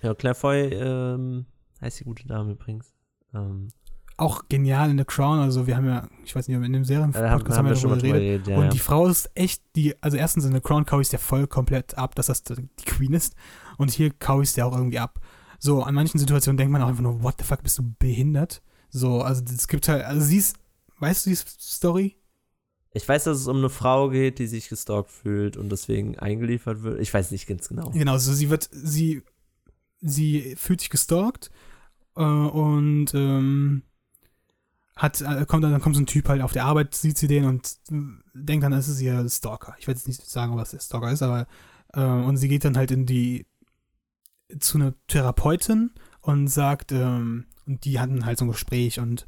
Ja, 0.02 0.14
Claire 0.16 0.36
Foy 0.36 0.60
ähm, 0.74 1.46
heißt 1.82 2.00
die 2.00 2.04
gute 2.04 2.28
Dame 2.28 2.54
übrigens. 2.54 2.94
Ähm, 3.34 3.70
Auch 4.18 4.44
genial 4.50 4.90
in 4.90 4.98
The 4.98 5.06
Crown. 5.06 5.40
Also 5.40 5.68
wir 5.68 5.78
haben 5.78 5.88
ja, 5.88 6.08
ich 6.24 6.36
weiß 6.36 6.48
nicht, 6.48 6.56
in 6.56 6.64
dem 6.64 6.74
haben, 6.76 6.86
Serienpodcast 6.86 7.58
haben 7.58 7.58
haben 7.58 7.68
wir 7.68 7.76
darüber 7.76 7.98
geredet. 7.98 8.48
Ja, 8.48 8.58
Und 8.58 8.64
ja. 8.66 8.70
die 8.70 8.80
Frau 8.80 9.08
ist 9.08 9.30
echt, 9.36 9.64
die, 9.76 9.96
also 10.02 10.18
erstens 10.18 10.46
in 10.46 10.54
The 10.54 10.62
Crown 10.62 10.86
kau 10.86 11.00
ich 11.00 11.08
es 11.08 11.12
ja 11.12 11.20
voll 11.20 11.48
komplett 11.48 11.98
ab, 11.98 12.16
dass 12.16 12.28
das 12.28 12.44
die 12.44 12.86
Queen 12.86 13.14
ist. 13.14 13.36
Und 13.78 13.92
hier 13.92 14.12
kau 14.12 14.42
ich 14.42 14.50
es 14.50 14.56
ja 14.56 14.66
auch 14.66 14.76
irgendwie 14.76 15.00
ab. 15.00 15.20
So, 15.60 15.84
an 15.84 15.94
manchen 15.94 16.20
Situationen 16.20 16.58
denkt 16.58 16.72
man 16.72 16.82
auch 16.82 16.88
einfach 16.88 17.04
nur, 17.04 17.22
what 17.22 17.36
the 17.38 17.44
fuck, 17.44 17.62
bist 17.62 17.78
du 17.78 17.84
behindert? 18.00 18.64
So, 18.90 19.22
also 19.22 19.44
es 19.46 19.68
gibt 19.68 19.88
halt, 19.88 20.04
also 20.04 20.22
sie 20.22 20.38
ist, 20.38 20.58
weißt 21.00 21.26
du 21.26 21.30
die 21.30 21.36
Story? 21.36 22.18
Ich 22.94 23.08
weiß, 23.08 23.24
dass 23.24 23.38
es 23.38 23.48
um 23.48 23.58
eine 23.58 23.70
Frau 23.70 24.10
geht, 24.10 24.40
die 24.40 24.48
sich 24.48 24.68
gestalkt 24.68 25.12
fühlt 25.12 25.56
und 25.56 25.72
deswegen 25.72 26.20
eingeliefert 26.20 26.84
wird. 26.84 27.00
Ich 27.00 27.14
weiß 27.14 27.32
nicht 27.32 27.48
ganz 27.48 27.70
genau. 27.70 27.92
Genau, 27.92 28.14
also 28.14 28.34
sie 28.34 28.50
wird, 28.50 28.68
sie, 28.72 29.22
sie 30.02 30.56
fühlt 30.58 30.82
sich 30.82 30.90
gestalkt 30.90 31.52
äh, 32.16 32.22
und 32.22 33.14
ähm, 33.14 33.84
hat, 34.96 35.22
äh, 35.22 35.46
kommt 35.48 35.64
dann, 35.64 35.72
dann 35.72 35.82
kommt 35.82 35.96
so 35.96 36.02
ein 36.02 36.08
Typ 36.08 36.28
halt 36.28 36.42
auf 36.42 36.54
der 36.54 36.66
Arbeit, 36.66 36.94
sieht 36.96 37.18
sie 37.18 37.28
den 37.28 37.46
und 37.46 37.78
äh, 37.92 37.96
denkt 38.34 38.64
dann, 38.64 38.72
das 38.72 38.88
ist 38.88 39.02
ihr 39.02 39.28
Stalker. 39.30 39.76
Ich 39.80 39.88
werde 39.88 40.00
jetzt 40.00 40.08
nicht 40.08 40.28
sagen, 40.30 40.56
was 40.58 40.72
der 40.72 40.80
Stalker 40.80 41.12
ist, 41.12 41.22
aber 41.22 41.48
äh, 41.94 42.02
und 42.02 42.38
sie 42.38 42.48
geht 42.48 42.66
dann 42.66 42.78
halt 42.78 42.92
in 42.92 43.06
die 43.06 43.46
zu 44.60 44.78
einer 44.78 44.94
Therapeutin 45.08 45.92
und 46.22 46.48
sagt, 46.48 46.92
ähm, 46.92 47.46
und 47.66 47.86
die 47.86 48.00
hatten 48.00 48.26
halt 48.26 48.38
so 48.38 48.46
ein 48.46 48.52
Gespräch 48.52 49.00
und 49.00 49.26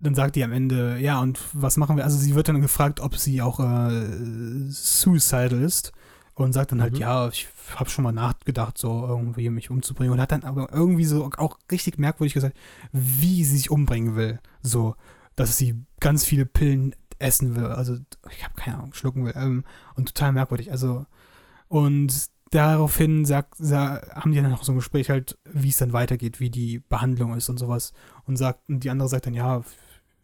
dann 0.00 0.14
sagt 0.14 0.36
die 0.36 0.44
am 0.44 0.52
Ende, 0.52 0.98
ja, 0.98 1.20
und 1.20 1.38
was 1.52 1.76
machen 1.76 1.96
wir? 1.96 2.04
Also 2.04 2.16
sie 2.16 2.34
wird 2.34 2.48
dann 2.48 2.60
gefragt, 2.60 3.00
ob 3.00 3.16
sie 3.16 3.42
auch 3.42 3.60
äh, 3.60 4.68
suicidal 4.68 5.60
ist 5.60 5.92
und 6.44 6.52
sagt 6.52 6.72
dann 6.72 6.80
halt, 6.82 6.94
Mhm. 6.94 6.98
ja, 7.00 7.28
ich 7.28 7.48
habe 7.76 7.90
schon 7.90 8.02
mal 8.04 8.12
nachgedacht, 8.12 8.78
so 8.78 9.06
irgendwie 9.06 9.50
mich 9.50 9.70
umzubringen 9.70 10.12
und 10.12 10.20
hat 10.20 10.32
dann 10.32 10.44
aber 10.44 10.72
irgendwie 10.72 11.04
so 11.04 11.30
auch 11.36 11.58
richtig 11.70 11.98
merkwürdig 11.98 12.34
gesagt, 12.34 12.56
wie 12.92 13.44
sie 13.44 13.56
sich 13.56 13.70
umbringen 13.70 14.16
will. 14.16 14.40
So, 14.62 14.94
dass 15.36 15.56
sie 15.56 15.84
ganz 16.00 16.24
viele 16.24 16.46
Pillen 16.46 16.94
essen 17.18 17.54
will, 17.56 17.66
also 17.66 17.96
ich 18.30 18.44
habe 18.44 18.54
keine 18.56 18.78
Ahnung, 18.78 18.94
schlucken 18.94 19.24
will 19.26 19.34
ähm, 19.36 19.64
und 19.94 20.06
total 20.14 20.32
merkwürdig. 20.32 20.70
Also 20.72 21.04
und 21.68 22.28
daraufhin 22.50 23.24
sagt, 23.24 23.54
sa 23.58 24.00
haben 24.14 24.32
die 24.32 24.40
dann 24.40 24.50
noch 24.50 24.64
so 24.64 24.72
ein 24.72 24.76
Gespräch 24.76 25.10
halt, 25.10 25.38
wie 25.44 25.68
es 25.68 25.76
dann 25.78 25.92
weitergeht, 25.92 26.40
wie 26.40 26.50
die 26.50 26.80
Behandlung 26.80 27.34
ist 27.36 27.48
und 27.48 27.58
sowas 27.58 27.92
und 28.24 28.36
sagt 28.36 28.68
und 28.68 28.82
die 28.82 28.90
andere 28.90 29.08
sagt 29.08 29.26
dann 29.26 29.34
ja, 29.34 29.62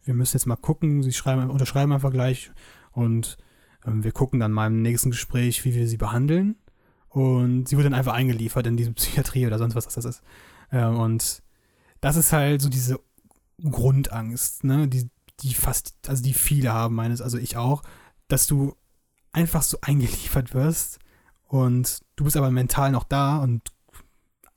wir 0.03 0.13
müssen 0.13 0.37
jetzt 0.37 0.45
mal 0.45 0.55
gucken, 0.55 1.03
sie 1.03 1.13
schreiben, 1.13 1.49
unterschreiben 1.49 1.91
einfach 1.91 2.11
gleich 2.11 2.51
und 2.91 3.37
wir 3.87 4.11
gucken 4.11 4.39
dann 4.39 4.51
mal 4.51 4.67
im 4.67 4.81
nächsten 4.81 5.11
Gespräch, 5.11 5.63
wie 5.65 5.73
wir 5.73 5.87
sie 5.87 5.97
behandeln. 5.97 6.57
Und 7.09 7.67
sie 7.67 7.77
wird 7.77 7.85
dann 7.85 7.93
einfach 7.93 8.13
eingeliefert 8.13 8.67
in 8.67 8.77
diese 8.77 8.91
Psychiatrie 8.93 9.47
oder 9.47 9.57
sonst 9.57 9.75
was 9.75 9.87
das 9.87 10.05
ist. 10.05 10.21
Äh, 10.71 10.85
und 10.85 11.41
das 12.01 12.15
ist 12.15 12.33
halt 12.33 12.61
so 12.61 12.69
diese 12.69 12.99
Grundangst, 13.63 14.63
ne, 14.63 14.87
die, 14.87 15.09
die 15.39 15.53
fast, 15.53 15.95
also 16.07 16.21
die 16.21 16.33
viele 16.33 16.73
haben, 16.73 16.95
meines, 16.95 17.21
also 17.21 17.37
ich 17.37 17.57
auch, 17.57 17.81
dass 18.27 18.45
du 18.45 18.75
einfach 19.31 19.63
so 19.63 19.77
eingeliefert 19.81 20.53
wirst 20.53 20.99
und 21.43 22.01
du 22.15 22.23
bist 22.23 22.37
aber 22.37 22.51
mental 22.51 22.91
noch 22.91 23.03
da 23.03 23.37
und 23.37 23.71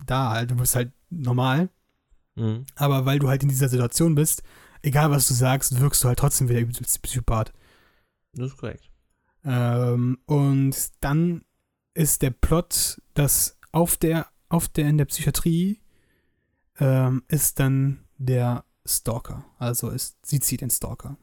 da 0.05 0.31
halt, 0.31 0.51
du 0.51 0.57
bist 0.57 0.75
halt 0.75 0.93
normal. 1.09 1.71
Mhm. 2.35 2.67
Aber 2.75 3.07
weil 3.07 3.19
du 3.19 3.29
halt 3.29 3.43
in 3.43 3.49
dieser 3.49 3.69
Situation 3.69 4.15
bist, 4.15 4.43
egal 4.83 5.11
was 5.11 5.29
du 5.29 5.35
sagst, 5.35 5.81
wirkst 5.81 6.03
du 6.03 6.09
halt 6.09 6.19
trotzdem 6.19 6.49
wieder 6.49 6.61
übelst 6.61 7.03
Psychopath. 7.03 7.53
Das 8.35 8.49
ist 8.49 8.57
korrekt. 8.57 8.90
Ähm, 9.45 10.19
und 10.27 10.77
dann 11.01 11.45
ist 11.95 12.23
der 12.23 12.31
Plot, 12.31 13.01
dass 13.15 13.59
auf 13.73 13.97
der, 13.97 14.27
auf 14.49 14.69
der 14.69 14.89
in 14.89 14.99
der 14.99 15.05
Psychiatrie 15.07 15.81
ähm, 16.79 17.23
ist 17.29 17.61
dann 17.61 18.05
der 18.19 18.65
Stalker. 18.87 19.45
Also 19.59 19.91
ist, 19.91 20.25
sie 20.25 20.41
zieht 20.41 20.61
den 20.61 20.71
Stalker. 20.71 21.17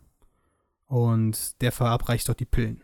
Und 0.85 1.61
der 1.61 1.71
verabreicht 1.71 2.27
dort 2.29 2.39
die 2.39 2.45
Pillen. 2.45 2.81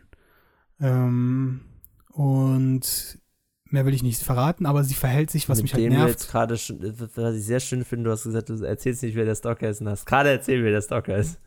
Ähm, 0.80 1.62
und 2.08 3.18
mehr 3.64 3.86
will 3.86 3.94
ich 3.94 4.02
nicht 4.02 4.22
verraten, 4.22 4.66
aber 4.66 4.84
sie 4.84 4.94
verhält 4.94 5.30
sich, 5.30 5.48
was 5.48 5.58
Mit 5.58 5.64
mich 5.64 5.74
halt 5.74 5.88
nervt. 5.88 6.08
jetzt 6.08 6.30
gerade 6.30 6.54
was 6.54 7.34
ich 7.34 7.44
sehr 7.44 7.60
schön 7.60 7.84
finde, 7.84 8.04
du 8.04 8.10
hast 8.10 8.24
gesagt, 8.24 8.48
du 8.48 8.62
erzählst 8.62 9.02
nicht, 9.02 9.16
wer 9.16 9.24
der 9.24 9.34
Stalker 9.34 9.68
ist 9.68 9.80
und 9.80 9.88
hast 9.88 10.06
gerade 10.06 10.30
erzählt, 10.30 10.62
wer 10.62 10.72
der 10.72 10.82
Stalker 10.82 11.16
ist. 11.16 11.40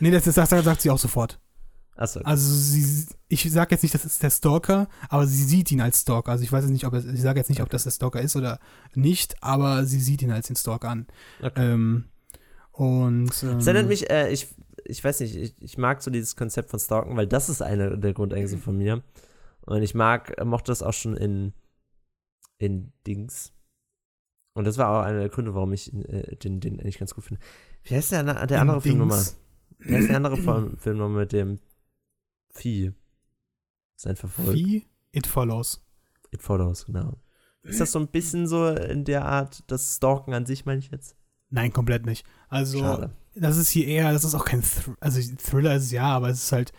Nee, 0.00 0.10
das, 0.10 0.24
das 0.24 0.34
sagt, 0.34 0.50
sagt 0.50 0.80
sie 0.80 0.90
auch 0.90 0.98
sofort. 0.98 1.39
Achso. 2.00 2.20
Also 2.20 2.54
sie, 2.54 3.06
ich 3.28 3.52
sage 3.52 3.74
jetzt 3.74 3.82
nicht, 3.82 3.94
das 3.94 4.06
ist 4.06 4.22
der 4.22 4.30
Stalker, 4.30 4.88
aber 5.10 5.26
sie 5.26 5.44
sieht 5.44 5.70
ihn 5.70 5.82
als 5.82 6.00
Stalker. 6.00 6.32
Also 6.32 6.44
ich 6.44 6.50
weiß 6.50 6.64
jetzt 6.64 6.72
nicht, 6.72 6.86
ob 6.86 6.94
es, 6.94 7.04
ich 7.04 7.20
sage 7.20 7.38
jetzt 7.38 7.50
nicht, 7.50 7.60
ob 7.60 7.68
das 7.68 7.84
der 7.84 7.90
Stalker 7.90 8.22
ist 8.22 8.36
oder 8.36 8.58
nicht, 8.94 9.42
aber 9.42 9.84
sie 9.84 10.00
sieht 10.00 10.22
ihn 10.22 10.30
als 10.30 10.46
den 10.46 10.56
Stalker 10.56 10.88
an. 10.88 11.06
Okay. 11.42 11.72
Ähm, 11.72 12.04
und 12.72 13.42
ähm, 13.42 13.58
Das 13.58 13.66
erinnert 13.66 13.88
mich, 13.88 14.08
äh, 14.08 14.32
ich, 14.32 14.48
ich 14.86 15.04
weiß 15.04 15.20
nicht, 15.20 15.36
ich, 15.36 15.54
ich 15.60 15.76
mag 15.76 16.02
so 16.02 16.10
dieses 16.10 16.36
Konzept 16.36 16.70
von 16.70 16.80
Stalken, 16.80 17.18
weil 17.18 17.26
das 17.26 17.50
ist 17.50 17.60
eine 17.60 17.98
der 17.98 18.14
Grundängste 18.14 18.56
von 18.56 18.78
mir. 18.78 19.02
Und 19.60 19.82
ich 19.82 19.94
mag, 19.94 20.38
äh, 20.38 20.44
mochte 20.46 20.72
das 20.72 20.82
auch 20.82 20.94
schon 20.94 21.18
in, 21.18 21.52
in 22.56 22.94
Dings. 23.06 23.52
Und 24.54 24.64
das 24.64 24.78
war 24.78 24.88
auch 24.88 25.04
einer 25.04 25.20
der 25.20 25.28
Gründe, 25.28 25.54
warum 25.54 25.74
ich 25.74 25.92
äh, 25.92 26.34
den, 26.36 26.60
den 26.60 26.80
eigentlich 26.80 26.98
ganz 26.98 27.14
gut 27.14 27.24
finde. 27.24 27.42
Wie 27.84 27.94
heißt 27.94 28.10
der, 28.10 28.22
der 28.46 28.60
andere 28.62 28.80
Film 28.80 28.96
nochmal? 28.96 29.22
Wie 29.80 29.94
heißt 29.94 30.08
der 30.08 30.16
andere 30.16 30.38
Film 30.78 30.96
nochmal 30.96 31.20
mit 31.20 31.32
dem 31.32 31.60
Vieh? 32.50 32.92
Sein 33.96 34.16
Verfolger. 34.16 34.54
Wie? 34.54 34.86
It 35.12 35.26
Follows. 35.26 35.84
It 36.30 36.42
Follows, 36.42 36.86
genau. 36.86 37.18
Ist 37.62 37.80
das 37.80 37.92
so 37.92 37.98
ein 37.98 38.08
bisschen 38.08 38.46
so 38.46 38.68
in 38.68 39.04
der 39.04 39.26
Art, 39.26 39.64
das 39.66 39.96
Stalken 39.96 40.32
an 40.32 40.46
sich, 40.46 40.64
meine 40.64 40.78
ich 40.78 40.90
jetzt? 40.90 41.16
Nein, 41.50 41.72
komplett 41.72 42.06
nicht. 42.06 42.24
Also, 42.48 42.78
Schade. 42.78 43.14
das 43.34 43.56
ist 43.56 43.68
hier 43.68 43.86
eher, 43.86 44.12
das 44.12 44.24
ist 44.24 44.34
auch 44.34 44.44
kein 44.44 44.62
Thr 44.62 44.96
also 45.00 45.20
Thriller 45.36 45.74
ist 45.74 45.90
ja, 45.90 46.04
aber 46.04 46.30
es 46.30 46.44
ist 46.44 46.52
halt, 46.52 46.72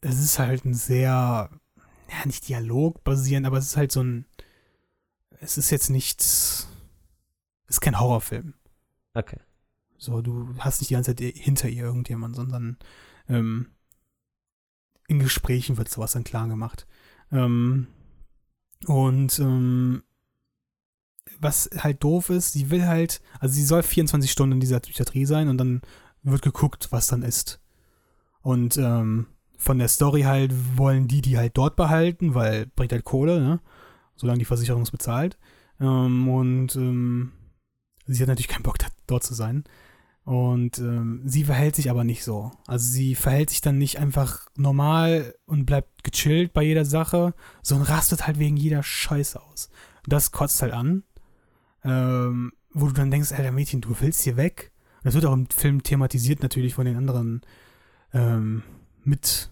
es 0.00 0.18
ist 0.18 0.38
halt 0.38 0.64
ein 0.64 0.74
sehr, 0.74 1.50
ja, 2.10 2.26
nicht 2.26 2.48
dialogbasierend, 2.48 3.46
aber 3.46 3.58
es 3.58 3.66
ist 3.66 3.76
halt 3.76 3.92
so 3.92 4.02
ein, 4.02 4.26
es 5.40 5.58
ist 5.58 5.70
jetzt 5.70 5.90
nichts, 5.90 6.68
es 7.66 7.76
ist 7.76 7.80
kein 7.80 8.00
Horrorfilm. 8.00 8.54
Okay. 9.12 9.38
So, 9.98 10.22
du 10.22 10.54
hast 10.58 10.80
nicht 10.80 10.90
die 10.90 10.94
ganze 10.94 11.14
Zeit 11.14 11.20
hinter 11.20 11.68
ihr 11.68 11.84
irgendjemand, 11.84 12.34
sondern 12.34 12.78
ähm, 13.28 13.73
in 15.08 15.18
Gesprächen 15.18 15.76
wird 15.76 15.88
sowas 15.88 16.12
dann 16.12 16.24
klar 16.24 16.48
gemacht. 16.48 16.86
Ähm, 17.30 17.86
und 18.86 19.38
ähm, 19.38 20.02
was 21.40 21.70
halt 21.78 22.02
doof 22.04 22.30
ist, 22.30 22.52
sie 22.52 22.70
will 22.70 22.86
halt, 22.86 23.20
also 23.40 23.54
sie 23.54 23.64
soll 23.64 23.82
24 23.82 24.30
Stunden 24.30 24.54
in 24.54 24.60
dieser 24.60 24.80
Psychiatrie 24.80 25.26
sein 25.26 25.48
und 25.48 25.58
dann 25.58 25.82
wird 26.22 26.42
geguckt, 26.42 26.88
was 26.90 27.06
dann 27.06 27.22
ist. 27.22 27.60
Und 28.42 28.76
ähm, 28.76 29.26
von 29.56 29.78
der 29.78 29.88
Story 29.88 30.22
halt 30.22 30.52
wollen 30.76 31.08
die 31.08 31.22
die 31.22 31.38
halt 31.38 31.56
dort 31.56 31.76
behalten, 31.76 32.34
weil 32.34 32.66
bringt 32.66 32.92
halt 32.92 33.04
Kohle, 33.04 33.40
ne? 33.40 33.60
Solange 34.16 34.38
die 34.38 34.44
Versicherung 34.44 34.82
es 34.82 34.90
bezahlt. 34.90 35.38
Ähm, 35.80 36.28
und 36.28 36.76
ähm, 36.76 37.32
sie 38.06 38.22
hat 38.22 38.28
natürlich 38.28 38.48
keinen 38.48 38.62
Bock, 38.62 38.76
dort 39.06 39.24
zu 39.24 39.34
sein. 39.34 39.64
Und 40.24 40.78
ähm, 40.78 41.20
sie 41.26 41.44
verhält 41.44 41.76
sich 41.76 41.90
aber 41.90 42.02
nicht 42.02 42.24
so. 42.24 42.50
Also 42.66 42.90
sie 42.90 43.14
verhält 43.14 43.50
sich 43.50 43.60
dann 43.60 43.76
nicht 43.76 43.98
einfach 43.98 44.46
normal 44.56 45.34
und 45.44 45.66
bleibt 45.66 46.02
gechillt 46.02 46.54
bei 46.54 46.62
jeder 46.62 46.86
Sache, 46.86 47.34
sondern 47.62 47.88
rastet 47.88 48.26
halt 48.26 48.38
wegen 48.38 48.56
jeder 48.56 48.82
Scheiße 48.82 49.40
aus. 49.40 49.68
Das 50.06 50.32
kotzt 50.32 50.62
halt 50.62 50.72
an. 50.72 51.02
Ähm, 51.84 52.52
wo 52.72 52.86
du 52.86 52.92
dann 52.92 53.10
denkst, 53.10 53.32
Alter 53.32 53.52
Mädchen, 53.52 53.82
du 53.82 53.94
willst 54.00 54.22
hier 54.22 54.36
weg. 54.38 54.72
Und 54.98 55.04
das 55.06 55.14
wird 55.14 55.26
auch 55.26 55.34
im 55.34 55.46
Film 55.50 55.82
thematisiert 55.82 56.42
natürlich 56.42 56.74
von 56.74 56.86
den 56.86 56.96
anderen 56.96 57.42
ähm, 58.14 58.62
mit 59.04 59.50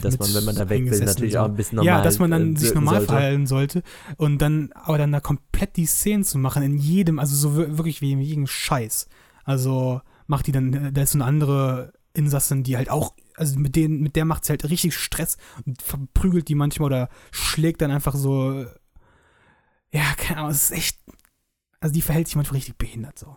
Dass 0.00 0.12
mit 0.12 0.20
man, 0.20 0.34
wenn 0.34 0.44
man 0.44 0.56
da 0.56 0.68
weg 0.70 0.90
will, 0.90 1.04
natürlich 1.04 1.36
auch 1.36 1.44
ein 1.44 1.54
bisschen 1.56 1.76
normal 1.76 1.98
ja, 1.98 2.02
dass 2.02 2.18
man 2.18 2.30
dann 2.30 2.54
äh, 2.54 2.58
sich 2.58 2.72
normal 2.72 2.94
sollte. 2.94 3.06
verhalten 3.12 3.46
sollte 3.46 3.82
und 4.16 4.38
dann, 4.38 4.72
aber 4.72 4.96
dann 4.96 5.12
da 5.12 5.20
komplett 5.20 5.76
die 5.76 5.84
Szenen 5.84 6.24
zu 6.24 6.38
machen, 6.38 6.62
in 6.62 6.78
jedem, 6.78 7.18
also 7.18 7.36
so 7.36 7.56
wir- 7.58 7.76
wirklich 7.76 8.00
wie 8.00 8.12
in 8.12 8.20
jedem 8.20 8.46
Scheiß. 8.46 9.08
Also 9.44 10.00
macht 10.26 10.46
die 10.46 10.52
dann, 10.52 10.72
äh, 10.72 10.92
da 10.92 11.02
ist 11.02 11.12
so 11.12 11.18
eine 11.18 11.26
andere 11.26 11.92
Insassin, 12.14 12.62
die 12.62 12.76
halt 12.76 12.90
auch, 12.90 13.14
also 13.36 13.58
mit 13.58 13.76
denen, 13.76 14.00
mit 14.00 14.16
der 14.16 14.24
macht 14.24 14.44
sie 14.44 14.50
halt 14.50 14.68
richtig 14.68 14.96
Stress 14.96 15.36
und 15.66 15.82
verprügelt 15.82 16.48
die 16.48 16.54
manchmal 16.54 16.86
oder 16.86 17.08
schlägt 17.30 17.82
dann 17.82 17.90
einfach 17.90 18.14
so, 18.14 18.66
ja, 19.90 20.14
keine 20.16 20.40
Ahnung, 20.40 20.50
es 20.50 20.64
ist 20.64 20.70
echt, 20.72 20.98
also 21.80 21.92
die 21.92 22.02
verhält 22.02 22.28
sich 22.28 22.36
manchmal 22.36 22.56
richtig 22.56 22.78
behindert 22.78 23.18
so. 23.18 23.36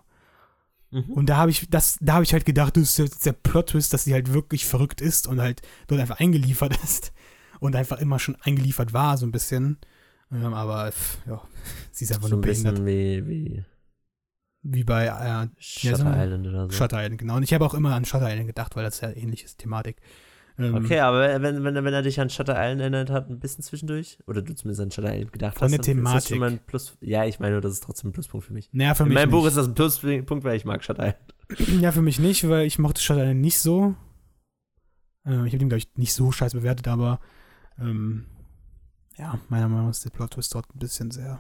Mhm. 0.92 1.12
Und 1.12 1.26
da 1.28 1.38
habe 1.38 1.52
ich, 1.52 1.70
das, 1.70 1.98
da 2.00 2.14
habe 2.14 2.24
ich 2.24 2.34
halt 2.34 2.46
gedacht, 2.46 2.78
das 2.78 2.84
ist 2.84 2.98
jetzt 2.98 3.26
der 3.26 3.34
Plot-Twist, 3.34 3.94
dass 3.94 4.06
sie 4.06 4.14
halt 4.14 4.32
wirklich 4.32 4.66
verrückt 4.66 5.02
ist 5.02 5.28
und 5.28 5.42
halt 5.42 5.62
dort 5.88 6.00
einfach 6.00 6.20
eingeliefert 6.20 6.78
ist 6.84 7.12
und 7.60 7.76
einfach 7.76 8.00
immer 8.00 8.20
schon 8.20 8.36
eingeliefert 8.42 8.94
war, 8.94 9.18
so 9.18 9.26
ein 9.26 9.32
bisschen. 9.32 9.78
Ähm, 10.32 10.54
aber 10.54 10.92
ja, 11.26 11.42
sie 11.92 12.06
ist 12.06 12.12
einfach 12.12 12.30
so 12.30 12.36
nur 12.36 12.40
ein 12.40 12.48
bisschen 12.48 12.84
behindert. 12.84 13.28
wie, 13.28 13.28
wie 13.28 13.66
Wie 14.64 14.84
bei 14.84 15.06
äh, 15.08 15.48
Shutter 15.60 15.98
so- 15.98 16.06
Island 16.08 16.48
oder 16.48 16.66
so. 16.66 16.72
Shutter 16.72 16.98
Island, 17.04 17.20
genau. 17.20 17.36
Und 17.38 17.44
ich 17.44 17.54
habe 17.54 17.66
auch 17.66 17.74
immer 17.74 17.94
an 17.96 18.06
Shutter 18.06 18.30
Island 18.30 18.48
gedacht, 18.48 18.76
weil 18.76 18.84
das 18.84 19.02
ja 19.02 19.10
ähnlich 19.12 19.44
ist, 19.44 19.60
Thematik. 19.60 19.98
Ähm, 20.60 20.74
Okay, 20.76 21.00
aber 21.00 21.42
wenn, 21.42 21.64
wenn, 21.64 21.76
wenn 21.76 21.94
er 21.94 22.02
dich 22.02 22.20
an 22.20 22.30
Shutter 22.32 22.54
Island 22.54 22.82
erinnert 22.82 23.10
hat, 23.12 23.30
ein 23.30 23.40
bisschen 23.40 23.64
zwischendurch, 23.64 24.18
oder 24.26 24.42
du 24.42 24.56
zumindest 24.56 24.82
an 24.82 24.92
Shutter 24.92 25.14
Island 25.14 25.32
gedacht 25.32 25.58
Von 25.58 25.66
hast, 25.72 25.72
der 25.72 25.78
dann 25.96 26.04
ist 26.04 26.10
schon 26.12 26.20
Thematik. 26.22 26.40
mal 26.40 26.50
ein 26.50 26.60
Plus. 26.66 26.98
Ja, 27.02 27.26
ich 27.26 27.40
meine, 27.40 27.62
das 27.62 27.74
ist 27.74 27.84
trotzdem 27.84 28.10
ein 28.10 28.14
Pluspunkt 28.14 28.46
für 28.48 28.54
mich. 28.54 28.70
Naja, 28.74 28.96
für 28.96 29.04
In 29.04 29.10
mich 29.10 29.16
meinem 29.16 29.30
Buch 29.30 29.42
nicht. 29.42 29.50
ist 29.50 29.58
das 29.58 29.68
ein 29.68 29.76
Pluspunkt, 29.76 30.44
weil 30.44 30.56
ich 30.58 30.66
mag 30.66 30.84
Shutter 30.84 31.04
Island. 31.08 31.34
Ja, 31.82 31.92
für 31.94 32.02
mich 32.02 32.20
nicht, 32.20 32.50
weil 32.50 32.66
ich 32.66 32.80
mochte 32.80 33.00
Shutter 33.02 33.22
Island 33.22 33.42
nicht 33.42 33.60
so. 33.60 33.96
Äh, 35.26 35.32
ich 35.46 35.54
habe 35.54 35.60
den, 35.60 35.70
glaube 35.70 35.78
ich, 35.78 35.96
nicht 35.96 36.14
so 36.14 36.32
scheiß 36.32 36.54
bewertet, 36.54 36.88
aber 36.88 37.20
ähm, 37.80 38.26
ja, 39.18 39.40
meiner 39.50 39.68
Meinung 39.68 39.86
nach 39.86 39.92
ist 39.92 40.04
der 40.06 40.10
Plot-Twist 40.10 40.54
dort 40.56 40.66
ein 40.76 40.80
bisschen 40.80 41.12
sehr. 41.12 41.40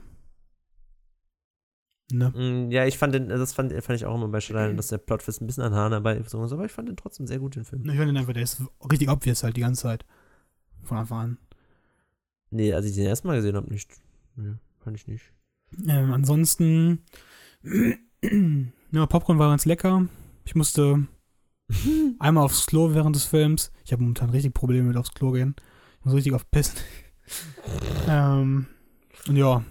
Ne? 2.11 2.29
Mm, 2.29 2.71
Ja, 2.71 2.85
ich 2.85 2.97
fand 2.97 3.13
den, 3.13 3.27
das 3.29 3.53
fand, 3.53 3.73
fand 3.83 3.97
ich 3.97 4.05
auch 4.05 4.15
immer 4.15 4.27
bei 4.29 4.37
Island, 4.37 4.77
dass 4.79 4.87
der 4.87 4.97
Plotfist 4.97 5.41
ein 5.41 5.47
bisschen 5.47 5.63
an 5.63 5.73
Haaren 5.73 5.91
dabei 5.91 6.15
ist, 6.15 6.33
aber 6.33 6.65
ich 6.65 6.71
fand 6.71 6.87
den 6.87 6.95
trotzdem 6.95 7.27
sehr 7.27 7.39
gut, 7.39 7.55
den 7.55 7.65
Film. 7.65 7.81
Ich 7.83 7.91
finde 7.91 8.07
den 8.07 8.17
einfach, 8.17 8.33
der 8.33 8.43
ist 8.43 8.61
richtig 8.89 9.09
obvious 9.09 9.43
halt 9.43 9.57
die 9.57 9.61
ganze 9.61 9.83
Zeit. 9.83 10.05
Von 10.83 10.97
Anfang 10.97 11.19
an. 11.19 11.37
Nee, 12.49 12.73
als 12.73 12.85
ich 12.85 12.95
den 12.95 13.05
ersten 13.05 13.27
Mal 13.27 13.35
gesehen 13.35 13.57
habe, 13.57 13.69
nicht. 13.69 13.91
Nee, 14.37 14.53
fand 14.79 14.95
ich 14.95 15.07
nicht. 15.07 15.33
Ähm, 15.85 16.13
ansonsten, 16.13 17.03
ja, 18.91 19.05
Popcorn 19.05 19.39
war 19.39 19.49
ganz 19.49 19.65
lecker. 19.65 20.07
Ich 20.45 20.55
musste 20.55 21.07
einmal 22.19 22.45
aufs 22.45 22.67
Klo 22.67 22.93
während 22.93 23.17
des 23.17 23.25
Films. 23.25 23.73
Ich 23.83 23.91
habe 23.91 24.01
momentan 24.01 24.29
richtig 24.29 24.53
Probleme 24.53 24.87
mit 24.87 24.95
aufs 24.97 25.13
Klo 25.13 25.31
gehen. 25.31 25.55
Ich 25.99 26.05
muss 26.05 26.13
richtig 26.15 26.33
auf 26.33 26.49
Pissen. 26.49 26.77
ähm, 28.07 28.67
und 29.27 29.35
ja. 29.35 29.63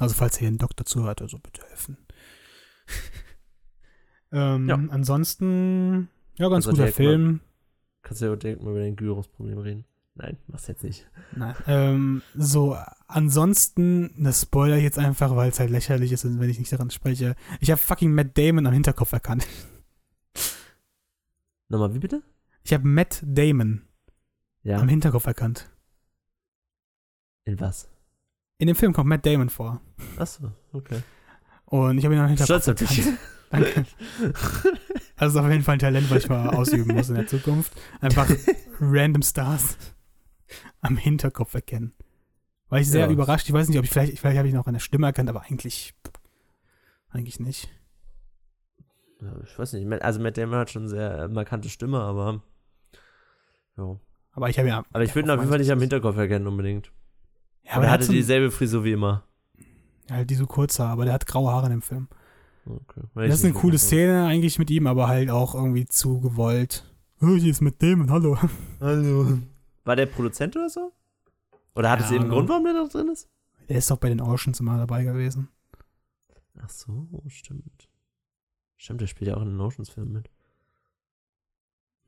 Also 0.00 0.14
falls 0.14 0.38
hier 0.38 0.48
ein 0.48 0.58
Doktor 0.58 0.84
zuhört, 0.84 1.22
also 1.22 1.38
bitte 1.38 1.62
helfen. 1.68 1.96
ähm, 4.32 4.68
Ja. 4.68 4.74
Ansonsten, 4.74 6.08
ja, 6.36 6.48
ganz 6.48 6.66
Also 6.66 6.70
guter 6.70 6.82
direkt 6.84 6.98
mal- 6.98 7.04
Film. 7.04 7.40
Kannst 8.02 8.20
du 8.22 8.26
ja 8.26 8.36
direkt 8.36 8.62
mal 8.62 8.70
über 8.70 8.80
dein 8.80 8.96
Gyros-Problem 8.96 9.58
reden? 9.58 9.84
Nein, 10.16 10.36
mach's 10.46 10.66
jetzt 10.68 10.84
nicht. 10.84 11.08
Nein. 11.34 11.56
Ähm, 11.66 12.22
so, 12.36 12.76
ansonsten, 13.08 14.14
das 14.22 14.42
spoiler 14.42 14.76
ich 14.76 14.84
jetzt 14.84 14.98
einfach, 14.98 15.34
weil 15.34 15.50
es 15.50 15.58
halt 15.58 15.70
lächerlich 15.70 16.12
ist, 16.12 16.24
wenn 16.24 16.48
ich 16.50 16.58
nicht 16.58 16.72
daran 16.72 16.90
spreche. 16.90 17.34
Ich 17.60 17.70
habe 17.70 17.80
fucking 17.80 18.12
Matt 18.12 18.36
Damon 18.38 18.66
am 18.66 18.72
Hinterkopf 18.74 19.12
erkannt. 19.12 19.46
Nochmal, 21.68 21.94
wie 21.94 21.98
bitte? 21.98 22.22
Ich 22.62 22.72
habe 22.72 22.86
Matt 22.86 23.22
Damon 23.26 23.82
Ja. 24.62 24.78
am 24.78 24.88
Hinterkopf 24.88 25.26
erkannt. 25.26 25.70
In 27.44 27.58
was? 27.58 27.88
In 28.58 28.66
dem 28.68 28.76
Film 28.76 28.92
kommt 28.92 29.08
Matt 29.08 29.26
Damon 29.26 29.48
vor. 29.50 29.80
Achso, 30.16 30.52
okay. 30.72 31.02
Und 31.66 31.98
ich 31.98 32.04
habe 32.04 32.14
ihn 32.14 32.20
am 32.20 32.28
Hinterkopf 32.28 32.62
Stolz 32.62 32.68
auf 32.68 32.74
dich. 32.88 33.04
Danke. 33.50 33.84
Also 35.16 35.40
auf 35.40 35.48
jeden 35.50 35.62
Fall 35.62 35.74
ein 35.74 35.78
Talent, 35.80 36.10
was 36.10 36.24
ich 36.24 36.28
mal 36.28 36.48
ausüben 36.50 36.94
muss 36.94 37.08
in 37.08 37.14
der 37.16 37.26
Zukunft. 37.26 37.72
Einfach 38.00 38.28
random 38.80 39.22
Stars 39.22 39.76
am 40.80 40.96
Hinterkopf 40.96 41.54
erkennen. 41.54 41.92
War 42.68 42.80
ich 42.80 42.88
sehr 42.90 43.06
Ja. 43.06 43.10
überrascht. 43.12 43.46
Ich 43.48 43.52
weiß 43.52 43.68
nicht, 43.68 43.78
ob 43.78 43.84
ich 43.84 43.90
vielleicht, 43.90 44.18
vielleicht 44.18 44.38
habe 44.38 44.48
ich 44.48 44.54
noch 44.54 44.66
an 44.66 44.74
der 44.74 44.80
Stimme 44.80 45.06
erkannt, 45.06 45.28
aber 45.28 45.42
eigentlich, 45.42 45.94
eigentlich 47.10 47.38
nicht. 47.40 47.68
Ja, 49.20 49.32
ich 49.44 49.58
weiß 49.58 49.72
nicht. 49.74 49.90
Also 50.02 50.20
Matt 50.20 50.36
Damon 50.36 50.58
hat 50.58 50.70
schon 50.70 50.82
eine 50.82 50.88
sehr 50.90 51.28
markante 51.28 51.68
Stimme, 51.68 52.00
aber. 52.00 52.42
Ja. 53.76 53.98
Aber 54.32 54.48
ich 54.50 54.58
habe 54.58 54.68
ja. 54.68 54.84
Aber 54.92 55.04
ich 55.04 55.14
würde 55.14 55.28
ihn 55.28 55.30
auf 55.30 55.38
jeden 55.38 55.50
Fall 55.50 55.58
nicht 55.60 55.70
am 55.70 55.80
Hinterkopf 55.80 56.16
erkennen, 56.16 56.46
unbedingt. 56.46 56.90
Ja, 57.64 57.72
er 57.72 57.82
er 57.82 57.90
hat 57.90 58.00
hatte 58.00 58.12
dieselbe 58.12 58.50
Frisur 58.50 58.84
wie 58.84 58.92
immer. 58.92 59.24
halt 60.10 60.28
die 60.30 60.34
so 60.34 60.46
kurz 60.46 60.78
Haare, 60.78 60.90
aber 60.92 61.04
der 61.04 61.14
hat 61.14 61.26
graue 61.26 61.50
Haare 61.50 61.66
in 61.66 61.72
dem 61.72 61.82
Film. 61.82 62.08
Okay. 62.66 63.00
Das 63.14 63.36
ist 63.40 63.44
eine 63.44 63.54
coole 63.54 63.78
Szene 63.78 64.26
eigentlich 64.26 64.58
mit 64.58 64.70
ihm, 64.70 64.86
aber 64.86 65.08
halt 65.08 65.30
auch 65.30 65.54
irgendwie 65.54 65.86
zu 65.86 66.20
gewollt. 66.20 66.84
Oh, 67.20 67.34
hier 67.36 67.50
ist 67.50 67.60
mit 67.60 67.80
dem, 67.82 68.10
hallo. 68.10 68.38
Hallo. 68.80 69.38
War 69.84 69.96
der 69.96 70.06
Produzent 70.06 70.56
oder 70.56 70.68
so? 70.68 70.92
Oder 71.74 71.90
hat 71.90 72.00
Ja, 72.00 72.06
es 72.06 72.12
eben 72.12 72.24
einen 72.24 72.32
Grund, 72.32 72.48
warum 72.48 72.64
der 72.64 72.74
noch 72.74 72.88
drin 72.88 73.08
ist? 73.08 73.28
Der 73.68 73.78
ist 73.78 73.90
doch 73.90 73.96
bei 73.98 74.08
den 74.08 74.20
Oceans 74.20 74.60
immer 74.60 74.76
dabei 74.78 75.04
gewesen. 75.04 75.48
Ach 76.62 76.70
so, 76.70 77.08
stimmt. 77.28 77.88
Stimmt, 78.76 79.00
der 79.00 79.06
spielt 79.06 79.28
ja 79.28 79.36
auch 79.36 79.42
in 79.42 79.48
den 79.48 79.60
Oceans-Filmen 79.60 80.12
mit. 80.12 80.30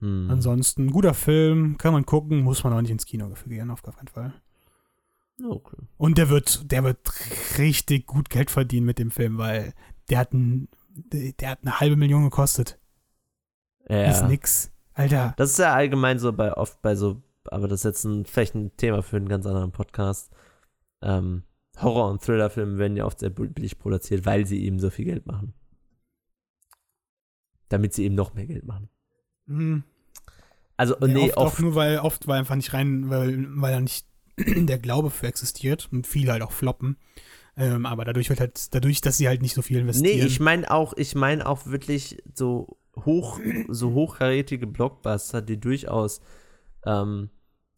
Hm. 0.00 0.28
Ansonsten, 0.30 0.90
guter 0.90 1.14
Film, 1.14 1.78
kann 1.78 1.92
man 1.92 2.04
gucken, 2.04 2.42
muss 2.42 2.62
man 2.64 2.72
auch 2.72 2.80
nicht 2.80 2.90
ins 2.90 3.06
Kino 3.06 3.30
gehen, 3.46 3.70
auf 3.70 3.82
gar 3.82 3.94
keinen 3.94 4.08
Fall. 4.08 4.34
Okay. 5.44 5.76
Und 5.98 6.18
der 6.18 6.28
wird, 6.30 6.70
der 6.72 6.82
wird 6.84 6.98
richtig 7.58 8.06
gut 8.06 8.30
Geld 8.30 8.50
verdienen 8.50 8.86
mit 8.86 8.98
dem 8.98 9.10
Film, 9.10 9.36
weil 9.38 9.74
der 10.08 10.18
hat, 10.18 10.32
ein, 10.32 10.68
der 10.94 11.50
hat 11.50 11.58
eine 11.62 11.78
halbe 11.80 11.96
Million 11.96 12.24
gekostet. 12.24 12.78
Das 13.86 14.16
ist 14.16 14.20
Ja. 14.22 14.28
nix. 14.28 14.72
Alter, 14.94 15.34
Das 15.36 15.50
ist 15.50 15.58
ja 15.58 15.74
allgemein 15.74 16.18
so 16.18 16.32
bei 16.32 16.56
oft 16.56 16.80
bei 16.80 16.94
so, 16.96 17.22
aber 17.50 17.68
das 17.68 17.80
ist 17.80 17.84
jetzt 17.84 18.04
ein, 18.04 18.24
vielleicht 18.24 18.54
ein 18.54 18.74
Thema 18.78 19.02
für 19.02 19.18
einen 19.18 19.28
ganz 19.28 19.44
anderen 19.44 19.72
Podcast. 19.72 20.32
Ähm, 21.02 21.42
Horror- 21.82 22.10
und 22.10 22.22
Thriller-Filme 22.22 22.78
werden 22.78 22.96
ja 22.96 23.04
oft 23.04 23.18
sehr 23.20 23.28
billig 23.28 23.78
produziert, 23.78 24.24
weil 24.24 24.46
sie 24.46 24.64
eben 24.64 24.78
so 24.80 24.88
viel 24.88 25.04
Geld 25.04 25.26
machen. 25.26 25.52
Damit 27.68 27.92
sie 27.94 28.04
eben 28.04 28.14
noch 28.14 28.32
mehr 28.34 28.46
Geld 28.46 28.64
machen. 28.64 28.88
hm, 29.46 29.82
Also, 30.78 30.96
ja, 31.00 31.06
nee, 31.08 31.28
oft, 31.32 31.36
oft. 31.36 31.60
nur, 31.60 31.74
weil 31.74 31.98
oft 31.98 32.26
weil 32.26 32.38
einfach 32.38 32.56
nicht 32.56 32.72
rein, 32.72 33.10
weil, 33.10 33.46
weil 33.60 33.72
da 33.74 33.80
nicht 33.80 34.06
der 34.66 34.78
Glaube 34.78 35.10
für 35.10 35.26
existiert 35.26 35.88
und 35.92 36.06
viele 36.06 36.32
halt 36.32 36.42
auch 36.42 36.52
floppen. 36.52 36.96
Ähm, 37.56 37.86
aber 37.86 38.04
dadurch 38.04 38.28
wird 38.28 38.40
halt, 38.40 38.74
dadurch, 38.74 39.00
dass 39.00 39.16
sie 39.16 39.28
halt 39.28 39.40
nicht 39.40 39.54
so 39.54 39.62
viel 39.62 39.78
investieren. 39.78 40.18
Nee, 40.18 40.24
ich 40.24 40.40
meine 40.40 40.70
auch, 40.70 40.92
ich 40.96 41.14
meine 41.14 41.46
auch 41.46 41.66
wirklich 41.66 42.22
so 42.34 42.78
hoch, 43.04 43.40
so 43.68 43.92
hochkarätige 43.92 44.66
Blockbuster, 44.66 45.40
die 45.40 45.58
durchaus, 45.58 46.20
ähm, 46.84 47.30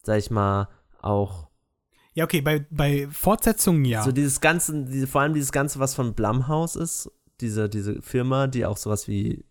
sag 0.02 0.18
ich 0.18 0.30
mal, 0.30 0.68
auch 1.00 1.48
ja, 2.18 2.24
okay, 2.24 2.40
bei, 2.40 2.66
bei 2.70 3.06
Fortsetzungen 3.12 3.84
ja. 3.84 4.02
so 4.02 4.10
dieses 4.10 4.40
ganze, 4.40 4.84
diese, 4.86 5.06
vor 5.06 5.20
allem 5.20 5.34
dieses 5.34 5.52
ganze, 5.52 5.78
was 5.78 5.94
von 5.94 6.14
Blumhouse 6.14 6.74
ist, 6.74 7.12
diese, 7.40 7.68
diese 7.68 8.02
Firma, 8.02 8.48
die 8.48 8.66
auch 8.66 8.76
sowas 8.76 9.06
wie 9.06 9.44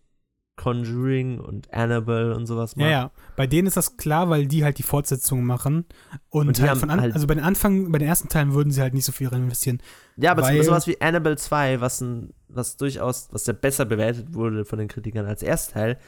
Conjuring 0.58 1.40
und 1.40 1.72
Annabelle 1.72 2.36
und 2.36 2.46
sowas 2.46 2.74
Ja, 2.76 2.88
ja. 2.90 3.10
Bei 3.36 3.46
denen 3.46 3.66
ist 3.66 3.76
das 3.78 3.96
klar, 3.96 4.28
weil 4.28 4.46
die 4.46 4.64
halt 4.64 4.76
die 4.76 4.82
Fortsetzungen 4.82 5.44
machen. 5.46 5.86
Und, 6.28 6.48
Und 6.48 6.60
halt 6.60 6.76
von 6.78 6.90
an, 6.90 7.00
halt- 7.00 7.14
also 7.14 7.26
bei 7.26 7.34
den 7.34 7.44
Anfang, 7.44 7.90
bei 7.90 7.98
den 7.98 8.08
ersten 8.08 8.28
Teilen 8.28 8.52
würden 8.52 8.70
sie 8.70 8.82
halt 8.82 8.92
nicht 8.92 9.04
so 9.06 9.12
viel 9.12 9.28
rein 9.28 9.44
investieren. 9.44 9.80
Ja, 10.16 10.32
aber 10.32 10.42
Weil- 10.42 10.62
sowas 10.62 10.86
wie 10.86 11.00
Annabelle 11.00 11.36
2, 11.36 11.80
was 11.80 12.00
ein, 12.02 12.34
was 12.48 12.76
durchaus, 12.76 13.28
was 13.32 13.46
ja 13.46 13.54
besser 13.54 13.86
bewertet 13.86 14.34
wurde 14.34 14.64
von 14.66 14.78
den 14.78 14.88
Kritikern 14.88 15.24
als 15.26 15.42
erster 15.42 15.72
Teil. 15.74 15.98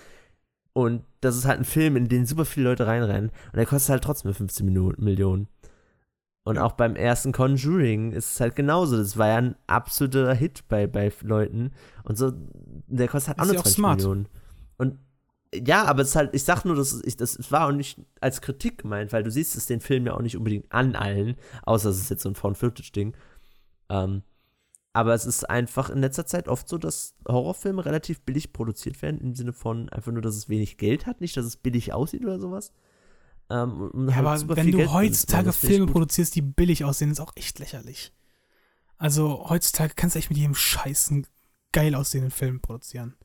Und 0.72 1.02
das 1.20 1.36
ist 1.36 1.46
halt 1.46 1.58
ein 1.60 1.64
Film, 1.64 1.96
in 1.96 2.08
den 2.08 2.26
super 2.26 2.44
viele 2.44 2.68
Leute 2.68 2.86
reinrennen. 2.86 3.30
Und 3.30 3.56
der 3.56 3.66
kostet 3.66 3.90
halt 3.90 4.04
trotzdem 4.04 4.32
15 4.34 4.66
Minuten, 4.66 5.02
Millionen. 5.04 5.48
Und 6.42 6.58
auch 6.58 6.72
beim 6.72 6.96
ersten 6.96 7.32
Conjuring 7.32 8.12
ist 8.12 8.32
es 8.34 8.40
halt 8.40 8.56
genauso. 8.56 8.96
Das 8.96 9.18
war 9.18 9.28
ja 9.28 9.36
ein 9.36 9.56
absoluter 9.66 10.32
Hit 10.34 10.64
bei, 10.68 10.86
bei 10.86 11.12
Leuten. 11.22 11.72
Und 12.02 12.16
so, 12.16 12.32
der 12.86 13.08
kostet 13.08 13.28
halt 13.36 13.40
auch 13.40 13.44
nur 13.44 13.54
ja 13.54 13.60
auch 13.60 13.64
20. 13.64 13.78
Millionen. 14.06 14.28
Und 14.80 14.98
ja, 15.54 15.84
aber 15.84 16.02
es 16.02 16.10
ist 16.10 16.16
halt, 16.16 16.34
ich 16.34 16.44
sag 16.44 16.64
nur, 16.64 16.76
das, 16.76 17.02
ich, 17.04 17.16
das 17.16 17.50
war 17.50 17.66
auch 17.66 17.72
nicht 17.72 18.00
als 18.20 18.40
Kritik 18.40 18.78
gemeint, 18.78 19.12
weil 19.12 19.22
du 19.22 19.30
siehst 19.30 19.56
es 19.56 19.66
den 19.66 19.80
Film 19.80 20.06
ja 20.06 20.14
auch 20.14 20.22
nicht 20.22 20.36
unbedingt 20.36 20.72
an 20.72 20.96
allen, 20.96 21.36
außer 21.62 21.90
es 21.90 21.98
ist 21.98 22.08
jetzt 22.08 22.22
so 22.22 22.30
ein 22.30 22.34
Found-Footage-Ding. 22.34 23.14
Ähm, 23.90 24.22
aber 24.92 25.14
es 25.14 25.26
ist 25.26 25.48
einfach 25.48 25.90
in 25.90 26.00
letzter 26.00 26.24
Zeit 26.26 26.48
oft 26.48 26.68
so, 26.68 26.78
dass 26.78 27.14
Horrorfilme 27.28 27.84
relativ 27.84 28.22
billig 28.22 28.52
produziert 28.52 29.02
werden, 29.02 29.20
im 29.20 29.34
Sinne 29.34 29.52
von 29.52 29.88
einfach 29.90 30.12
nur, 30.12 30.22
dass 30.22 30.36
es 30.36 30.48
wenig 30.48 30.78
Geld 30.78 31.06
hat, 31.06 31.20
nicht, 31.20 31.36
dass 31.36 31.44
es 31.44 31.56
billig 31.56 31.92
aussieht 31.92 32.24
oder 32.24 32.40
sowas. 32.40 32.72
Ähm, 33.50 33.90
Ja, 34.08 34.16
halt 34.16 34.26
aber 34.26 34.56
wenn 34.56 34.70
du 34.70 34.78
Geld 34.78 34.88
drin 34.88 34.94
heutzutage 34.94 35.50
ich 35.50 35.56
Filme 35.56 35.86
produzierst, 35.86 36.34
die 36.34 36.42
billig 36.42 36.84
aussehen, 36.84 37.10
ist 37.10 37.20
auch 37.20 37.32
echt 37.36 37.58
lächerlich. 37.58 38.12
Also 38.96 39.48
heutzutage 39.48 39.94
kannst 39.96 40.14
du 40.14 40.18
echt 40.20 40.30
mit 40.30 40.38
jedem 40.38 40.54
scheißen 40.54 41.26
geil 41.72 41.94
aussehenden 41.94 42.30
Film 42.30 42.60
produzieren. 42.60 43.16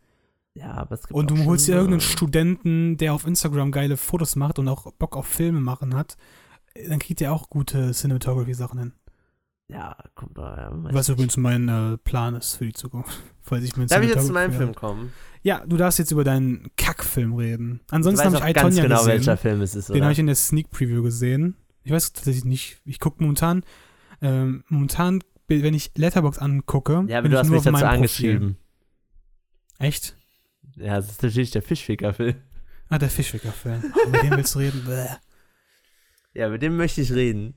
Ja, 0.56 0.72
aber 0.74 0.95
es 0.95 1.01
gibt 1.01 1.14
Und 1.14 1.30
du 1.32 1.45
holst 1.45 1.68
dir 1.68 1.76
irgendeinen 1.76 1.99
äh, 1.99 2.03
Studenten, 2.03 2.97
der 2.97 3.14
auf 3.14 3.28
Instagram 3.28 3.72
geile 3.72 3.97
Fotos 3.97 4.36
macht 4.36 4.58
und 4.58 4.68
auch 4.68 4.91
Bock 4.93 5.16
auf 5.18 5.28
Filme 5.28 5.60
machen 5.60 5.95
hat, 5.95 6.18
dann 6.89 6.99
kriegt 6.99 7.22
er 7.22 7.34
auch 7.34 7.49
gute 7.49 7.91
Cinematography-Sachen 7.91 8.80
hin. 8.80 8.93
Ja, 9.68 9.97
kommt 10.14 10.38
da, 10.38 10.56
ja. 10.58 10.70
Was 10.93 11.10
übrigens 11.10 11.38
mein 11.38 11.68
äh, 11.68 11.97
Plan 11.97 12.36
ist 12.36 12.56
für 12.56 12.66
die 12.66 12.74
Zukunft. 12.74 13.22
Falls 13.41 13.64
ich 13.64 13.76
mir 13.76 13.86
Darf 13.86 14.01
ich 14.01 14.10
jetzt 14.10 14.28
zu 14.28 14.34
meinem 14.34 14.53
Film 14.53 14.74
kommen? 14.74 15.12
Ja, 15.43 15.64
du 15.66 15.78
darfst 15.78 15.99
jetzt 15.99 16.12
über 16.12 16.24
deinen 16.24 16.72
Kackfilm 16.78 17.34
reden. 17.34 17.82
Ansonsten 17.91 18.26
habe 18.26 18.36
ich 18.38 18.41
ganz 18.56 18.76
Itonia 18.76 18.84
genau, 18.84 18.97
gesehen. 18.97 19.14
welcher 19.14 19.38
Film 19.38 19.62
es 19.62 19.76
ist, 19.76 19.89
Den 19.89 20.03
habe 20.03 20.14
ich 20.14 20.20
in 20.20 20.26
der 20.26 20.36
Sneak 20.36 20.72
Preview 20.72 21.03
gesehen. 21.03 21.56
Ich 21.84 21.91
weiß 21.91 22.14
tatsächlich 22.14 22.45
nicht. 22.45 22.82
Ich 22.86 22.99
gucke 22.99 23.22
momentan, 23.22 23.64
ähm, 24.22 24.64
momentan, 24.70 25.22
wenn 25.47 25.76
ich 25.76 25.91
Letterbox 25.95 26.39
angucke, 26.39 27.06
ja, 27.08 27.20
aber 27.20 27.24
bin 27.24 27.32
du 27.32 27.38
ich 27.38 27.39
hast 27.39 27.47
nur 27.47 27.58
mich 27.58 27.60
auf 27.60 27.64
dazu 27.66 27.72
meinem 27.74 27.95
angeschrieben. 27.95 28.58
Profil. 29.78 29.88
Echt? 29.88 30.18
Ja, 30.76 30.97
das 30.97 31.11
ist 31.11 31.23
natürlich 31.23 31.51
der 31.51 31.61
Fischficker-Film. 31.61 32.36
Ah, 32.89 32.97
der 32.97 33.09
Fischwicker-Film. 33.09 33.93
Oh, 33.95 34.09
mit 34.09 34.23
dem 34.23 34.32
willst 34.38 34.55
du 34.55 34.59
reden? 34.59 34.84
Bäh. 34.86 35.07
Ja, 36.34 36.49
mit 36.49 36.61
dem 36.61 36.76
möchte 36.78 37.01
ich 37.01 37.11
reden. 37.13 37.53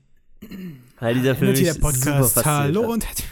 Weil 0.99 1.15
dieser 1.15 1.35
Film 1.35 1.51
mich 1.51 1.63
der 1.63 1.73
Podcast. 1.75 2.35
super 2.35 2.45
Hallo 2.45 2.83
hat. 2.83 2.89
und 2.89 3.05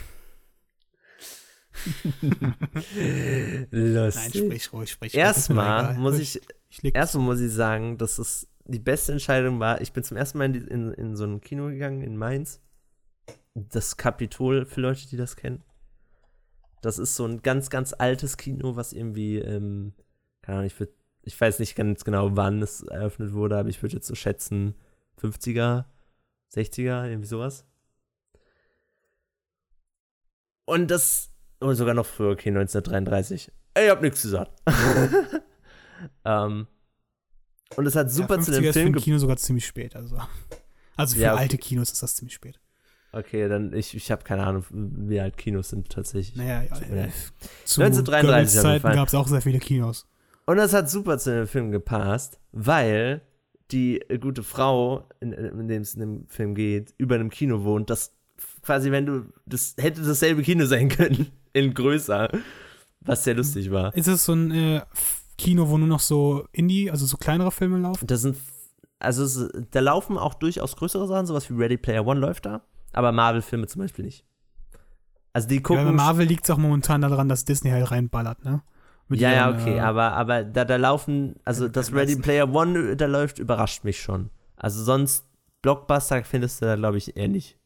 Nein, 2.21 3.67
Lustig. 3.71 4.43
sprich 4.43 4.73
ruhig, 4.73 4.91
sprich 4.91 5.13
ruhig. 5.13 5.15
Ist 5.15 5.17
mir 5.17 5.21
Erstmal 5.21 5.93
muss 5.95 6.19
ich, 6.19 6.41
Ich 6.69 6.95
erstmal 6.95 7.25
muss 7.25 7.39
ich 7.39 7.51
sagen, 7.51 7.97
dass 7.97 8.17
es 8.19 8.47
die 8.65 8.79
beste 8.79 9.13
Entscheidung 9.13 9.59
war. 9.59 9.81
Ich 9.81 9.93
bin 9.93 10.03
zum 10.03 10.17
ersten 10.17 10.37
Mal 10.37 10.53
in, 10.55 10.67
in, 10.67 10.93
in 10.93 11.15
so 11.15 11.25
ein 11.25 11.39
Kino 11.39 11.67
gegangen 11.67 12.01
in 12.01 12.17
Mainz. 12.17 12.61
Das 13.55 13.97
Kapitol, 13.97 14.65
für 14.65 14.81
Leute, 14.81 15.07
die 15.07 15.17
das 15.17 15.35
kennen. 15.35 15.63
Das 16.81 16.99
ist 16.99 17.15
so 17.15 17.25
ein 17.25 17.41
ganz, 17.41 17.69
ganz 17.69 17.93
altes 17.97 18.37
Kino, 18.37 18.75
was 18.75 18.93
irgendwie, 18.93 19.37
ähm, 19.39 19.93
keine 20.41 20.59
Ahnung, 20.59 20.67
ich 20.67 20.79
würd, 20.79 20.91
ich 21.23 21.39
weiß 21.39 21.59
nicht 21.59 21.75
ganz 21.75 22.03
genau, 22.05 22.35
wann 22.35 22.61
es 22.61 22.83
eröffnet 22.83 23.33
wurde, 23.33 23.57
aber 23.57 23.69
ich 23.69 23.81
würde 23.81 23.95
jetzt 23.95 24.07
so 24.07 24.15
schätzen, 24.15 24.75
50er, 25.21 25.85
60er, 26.53 27.09
irgendwie 27.09 27.27
sowas. 27.27 27.65
Und 30.65 30.91
das, 30.91 31.31
oder 31.61 31.75
sogar 31.75 31.93
noch 31.93 32.05
früher, 32.05 32.31
okay, 32.31 32.49
1933. 32.49 33.51
Ey, 33.73 33.85
ich 33.85 33.91
hab 33.91 34.01
nichts 34.01 34.21
gesagt. 34.21 34.51
ähm, 36.25 36.67
und 37.75 37.85
es 37.85 37.95
hat 37.95 38.11
super 38.11 38.35
ja, 38.35 38.41
zu 38.41 38.51
50er 38.51 38.55
dem 38.55 38.63
ist 38.63 38.73
für 38.73 38.73
Film 38.73 38.85
ein 38.87 38.91
gepasst. 38.93 39.05
Kino 39.05 39.17
sogar 39.17 39.37
ziemlich 39.37 39.65
spät. 39.65 39.95
Also, 39.95 40.17
also 40.95 41.15
für 41.15 41.21
Ja, 41.21 41.35
alte 41.35 41.57
Kinos 41.57 41.91
ist 41.91 42.03
das 42.03 42.15
ziemlich 42.15 42.33
spät. 42.35 42.59
Okay, 43.11 43.47
dann 43.47 43.73
ich, 43.73 43.95
ich 43.95 44.11
habe 44.11 44.23
keine 44.23 44.45
Ahnung, 44.45 44.65
wie 44.69 45.19
alt 45.19 45.37
Kinos 45.37 45.69
sind 45.69 45.89
tatsächlich. 45.89 46.35
Naja, 46.35 46.63
ja, 46.63 47.07
zu 47.63 47.81
1933 47.81 48.59
auf 48.59 48.65
jeden 48.65 48.81
Zeiten 48.81 48.95
gab 48.95 49.07
es 49.07 49.15
auch 49.15 49.27
sehr 49.27 49.41
viele 49.41 49.59
Kinos. 49.59 50.05
Und 50.45 50.57
das 50.57 50.73
hat 50.73 50.89
super 50.89 51.17
zu 51.17 51.31
dem 51.31 51.47
Film 51.47 51.71
gepasst, 51.71 52.39
weil 52.51 53.21
die 53.71 54.01
gute 54.21 54.43
Frau, 54.43 55.07
in, 55.19 55.33
in 55.33 55.67
dem 55.67 55.81
es 55.81 55.93
in 55.93 55.99
dem 55.99 56.27
Film 56.27 56.55
geht, 56.55 56.93
über 56.97 57.15
einem 57.15 57.29
Kino 57.29 57.63
wohnt, 57.63 57.89
das 57.89 58.13
quasi, 58.61 58.91
wenn 58.91 59.05
du, 59.05 59.25
das 59.45 59.75
hätte 59.77 60.01
dasselbe 60.01 60.43
Kino 60.43 60.65
sein 60.65 60.89
können, 60.89 61.31
in 61.53 61.73
größer, 61.73 62.29
was 63.01 63.23
sehr 63.23 63.35
lustig 63.35 63.71
war. 63.71 63.95
Ist 63.95 64.07
es 64.07 64.25
so 64.25 64.33
ein 64.33 64.51
äh, 64.51 64.81
Kino, 65.37 65.69
wo 65.69 65.77
nur 65.77 65.87
noch 65.87 65.99
so 65.99 66.47
Indie, 66.51 66.89
also 66.91 67.05
so 67.05 67.17
kleinere 67.17 67.51
Filme 67.51 67.79
laufen? 67.79 68.07
Das 68.07 68.21
sind, 68.21 68.37
also 68.99 69.23
es, 69.23 69.49
da 69.71 69.79
laufen 69.79 70.17
auch 70.17 70.33
durchaus 70.33 70.75
größere 70.75 71.07
Sachen, 71.07 71.25
sowas 71.25 71.49
wie 71.49 71.55
Ready 71.55 71.77
Player 71.77 72.05
One 72.05 72.19
läuft 72.19 72.45
da, 72.45 72.61
aber 72.93 73.11
Marvel-Filme 73.11 73.67
zum 73.67 73.81
Beispiel 73.81 74.05
nicht. 74.05 74.25
Also 75.33 75.47
die 75.47 75.55
Ja, 75.55 75.61
gucken 75.61 75.85
bei 75.85 75.91
Marvel 75.91 76.25
liegt 76.25 76.45
es 76.45 76.49
auch 76.49 76.57
momentan 76.57 77.01
daran, 77.01 77.29
dass 77.29 77.45
Disney 77.45 77.69
halt 77.69 77.91
reinballert, 77.91 78.43
ne? 78.43 78.61
Mit 79.07 79.19
Ja, 79.21 79.31
ja, 79.31 79.49
ihren, 79.49 79.59
okay, 79.61 79.77
äh, 79.77 79.79
aber, 79.79 80.13
aber 80.13 80.43
da, 80.43 80.65
da 80.65 80.75
laufen, 80.75 81.35
also 81.45 81.65
Ja, 81.65 81.69
das 81.69 81.93
Ready. 81.93 82.15
Player 82.17 82.51
One, 82.53 82.97
da 82.97 83.05
läuft, 83.05 83.39
überrascht 83.39 83.83
mich 83.83 84.01
schon. 84.01 84.31
Also 84.57 84.83
sonst, 84.83 85.25
Blockbuster 85.61 86.23
findest 86.23 86.61
du 86.61 86.65
da, 86.65 86.75
glaube 86.75 86.97
ich, 86.97 87.15
eher 87.15 87.27
nicht. 87.29 87.57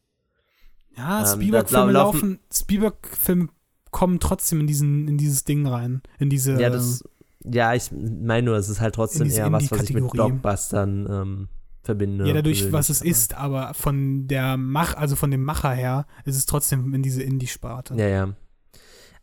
Ja, 0.96 1.20
Ähm, 1.20 1.26
Spielberg-Filme 1.40 1.90
laufen- 1.92 2.20
laufen, 2.20 2.38
Spielberg-Filme 2.52 3.48
kommen 3.90 4.20
trotzdem 4.20 4.60
in 4.60 4.66
diesen, 4.66 5.08
in 5.08 5.18
dieses 5.18 5.44
Ding 5.44 5.66
rein. 5.66 6.02
In 6.18 6.28
diese. 6.30 6.60
Ja, 6.60 6.70
das, 6.70 7.02
ja, 7.44 7.74
ich 7.74 7.90
meine 7.92 8.42
nur, 8.46 8.56
es 8.56 8.68
ist 8.68 8.80
halt 8.80 8.94
trotzdem 8.94 9.28
eher 9.30 9.50
was, 9.50 9.70
was 9.70 9.82
ich 9.82 9.94
mit. 9.94 10.10
Blockbustern 10.10 11.06
ähm, 11.10 11.48
verbinde. 11.82 12.26
ja, 12.26 12.34
dadurch, 12.34 12.72
was 12.72 12.88
es 12.88 13.02
ist, 13.02 13.34
aber 13.34 13.74
von 13.74 14.26
der 14.28 14.56
Mach, 14.56 14.94
also 14.94 15.16
von 15.16 15.30
dem 15.30 15.44
Macher 15.44 15.72
her, 15.72 16.06
ist 16.24 16.36
es 16.36 16.46
trotzdem 16.46 16.94
in 16.94 17.02
diese 17.02 17.22
Indie-Sparte. 17.22 17.94
Ja, 17.94 18.08
ja. 18.08 18.32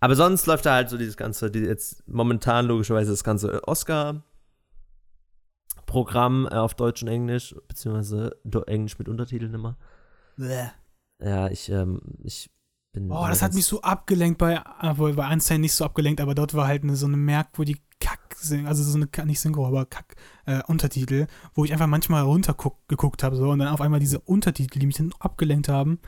Aber 0.01 0.16
sonst 0.16 0.45
läuft 0.45 0.66
da 0.66 0.76
halt 0.76 0.89
so 0.89 0.97
dieses 0.97 1.18
ganze, 1.18 1.51
die 1.51 1.60
jetzt 1.60 2.07
momentan 2.07 2.66
logischerweise 2.66 3.12
das 3.12 3.22
ganze 3.24 3.68
Oscar-Programm 3.68 6.47
äh, 6.49 6.55
auf 6.55 6.74
Deutsch 6.74 7.01
und 7.01 7.10
Englisch, 7.10 7.53
beziehungsweise 7.68 8.38
Englisch 8.68 8.97
mit 8.99 9.10
Untertiteln 9.10 9.53
immer. 9.53 9.78
Bäh. 10.38 10.68
Ja, 11.22 11.49
ich, 11.49 11.70
ähm, 11.70 11.99
ich 12.24 12.49
bin. 12.93 13.12
Oh, 13.12 13.28
das 13.28 13.41
hat 13.41 13.53
mich 13.53 13.66
so 13.66 13.82
abgelenkt 13.82 14.38
bei, 14.38 14.62
obwohl 14.82 15.14
bei 15.14 15.26
Einstein 15.26 15.60
nicht 15.62 15.74
so 15.74 15.84
abgelenkt, 15.84 16.22
aber 16.22 16.34
dort 16.34 16.53
war 16.53 16.68
halt 16.68 16.84
eine, 16.84 16.95
so 16.95 17.05
eine 17.05 17.18
merkwürdige 17.18 17.82
Kack, 18.00 18.20
also 18.66 18.84
so 18.84 18.97
eine, 18.97 19.10
nicht 19.26 19.39
Synchro, 19.39 19.68
aber 19.68 19.86
Kack, 19.86 20.16
äh, 20.45 20.62
Untertitel, 20.68 21.28
wo 21.54 21.66
ich 21.66 21.74
einfach 21.74 21.88
manchmal 21.88 22.24
runtergeguckt 22.24 23.24
habe, 23.24 23.36
so, 23.36 23.50
und 23.50 23.60
dann 23.60 23.68
auf 23.70 23.82
einmal 23.82 24.00
diese 24.00 24.20
Untertitel, 24.20 24.80
die 24.80 24.86
mich 24.86 24.97
dann 24.97 25.14
abgelenkt 25.20 25.68
haben. 25.68 26.00